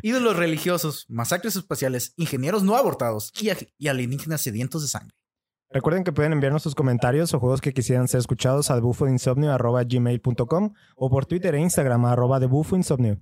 ídolos 0.01 0.35
religiosos, 0.35 1.06
masacres 1.10 1.56
espaciales, 1.56 2.14
ingenieros 2.18 2.64
no 2.64 2.76
abortados 2.76 3.31
y, 3.41 3.49
y 3.77 3.88
alienígenas 3.88 4.41
sedientos 4.41 4.81
de 4.81 4.88
sangre. 4.89 5.15
Recuerden 5.72 6.04
que 6.04 6.12
pueden 6.12 6.34
enviarnos 6.34 6.64
sus 6.64 6.74
comentarios 6.74 7.32
o 7.34 7.40
juegos 7.40 7.62
que 7.62 7.74
quisieran 7.74 8.08
ser 8.08 8.20
escuchados 8.20 8.72
al 8.72 8.82
bufoinsomnio.gmail.com 8.82 10.74
o 10.96 11.10
por 11.12 11.28
Twitter 11.28 11.54
e 11.54 11.60
Instagram 11.60 12.06
arroba 12.06 12.40
de 12.40 12.48
bufoinsomnio. 12.48 13.22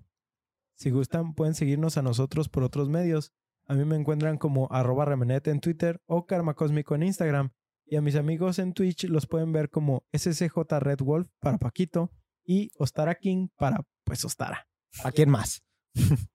Si 0.76 0.90
gustan, 0.90 1.34
pueden 1.34 1.56
seguirnos 1.56 1.98
a 1.98 2.03
nosotros 2.03 2.48
por 2.48 2.64
otros 2.64 2.88
medios. 2.88 3.34
A 3.65 3.74
mí 3.74 3.84
me 3.84 3.98
encuentran 3.98 4.38
como 4.38 4.69
arroba 4.72 5.03
remenete 5.03 5.52
en 5.52 5.60
Twitter 5.60 6.02
o 6.06 6.26
Karma 6.26 6.53
Cósmico 6.53 6.95
en 6.95 7.03
Instagram. 7.03 7.52
Y 7.86 7.98
a 7.98 8.02
mis 8.02 8.15
amigos 8.15 8.60
en 8.60 8.74
Twitch 8.74 9.06
los 9.06 9.28
pueden 9.28 9.52
ver 9.52 9.69
como 9.69 10.06
SCJ 10.14 10.56
Red 10.80 10.99
Wolf 10.99 11.28
para 11.40 11.57
Paquito 11.57 12.11
y 12.45 12.72
Ostara 12.78 13.15
King 13.15 13.49
para 13.57 13.82
pues 14.06 14.24
Ostara. 14.24 14.69
¿A 15.03 15.11
quién 15.11 15.30
más? 15.30 15.64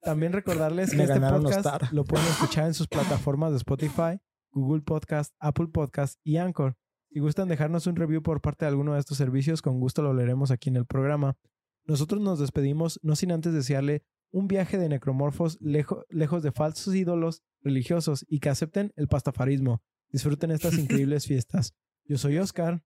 También 0.03 0.33
recordarles 0.33 0.91
que 0.95 1.03
este 1.03 1.21
podcast 1.21 1.59
Ostara. 1.59 1.89
lo 1.93 2.05
pueden 2.05 2.27
escuchar 2.27 2.67
en 2.67 2.75
sus 2.75 2.89
plataformas 2.89 3.53
de 3.53 3.59
Spotify, 3.59 4.21
Google 4.53 4.83
Podcast, 4.83 5.35
Apple 5.41 5.69
Podcast 5.69 6.19
y 6.25 6.37
Anchor. 6.37 6.77
Si 7.11 7.21
gustan 7.21 7.49
dejarnos 7.49 7.87
un 7.87 7.97
review 7.97 8.23
por 8.23 8.41
parte 8.41 8.65
de 8.65 8.71
alguno 8.71 8.95
de 8.95 9.01
estos 9.01 9.19
servicios, 9.19 9.61
con 9.63 9.81
gusto 9.81 10.03
lo 10.03 10.15
leeremos 10.15 10.51
aquí 10.51 10.69
en 10.71 10.77
el 10.77 10.87
programa. 10.87 11.37
Nosotros 11.85 12.21
nos 12.23 12.39
despedimos 12.39 13.01
no 13.03 13.17
sin 13.17 13.33
antes 13.33 13.53
desearle 13.53 14.05
un 14.31 14.49
viaje 14.49 14.79
de 14.79 14.89
necromorfos 14.89 15.61
lejo- 15.61 16.05
lejos 16.09 16.43
de 16.43 16.53
falsos 16.53 16.95
ídolos 16.95 17.43
religiosos 17.61 18.25
y 18.29 18.41
que 18.41 18.49
acepten 18.49 18.93
el 18.97 19.09
pastafarismo. 19.09 19.83
Disfruten 20.11 20.51
estas 20.53 20.75
increíbles 20.79 21.27
fiestas. 21.27 21.75
Yo 22.05 22.17
soy 22.19 22.39
Oscar 22.39 22.83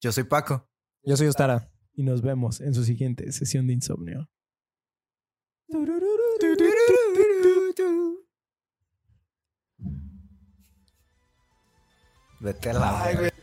Yo 0.00 0.12
soy 0.12 0.24
Paco. 0.24 0.68
Yo 1.02 1.16
soy 1.16 1.26
Ostara. 1.26 1.70
y 1.94 2.02
nos 2.04 2.22
vemos 2.22 2.60
en 2.60 2.74
su 2.74 2.84
siguiente 2.84 3.30
sesión 3.32 3.66
de 3.66 3.72
insomnio. 3.74 4.30
Vete 12.44 12.68
a 12.68 12.72
la 12.74 13.02
Ay, 13.02 13.16
güey. 13.16 13.33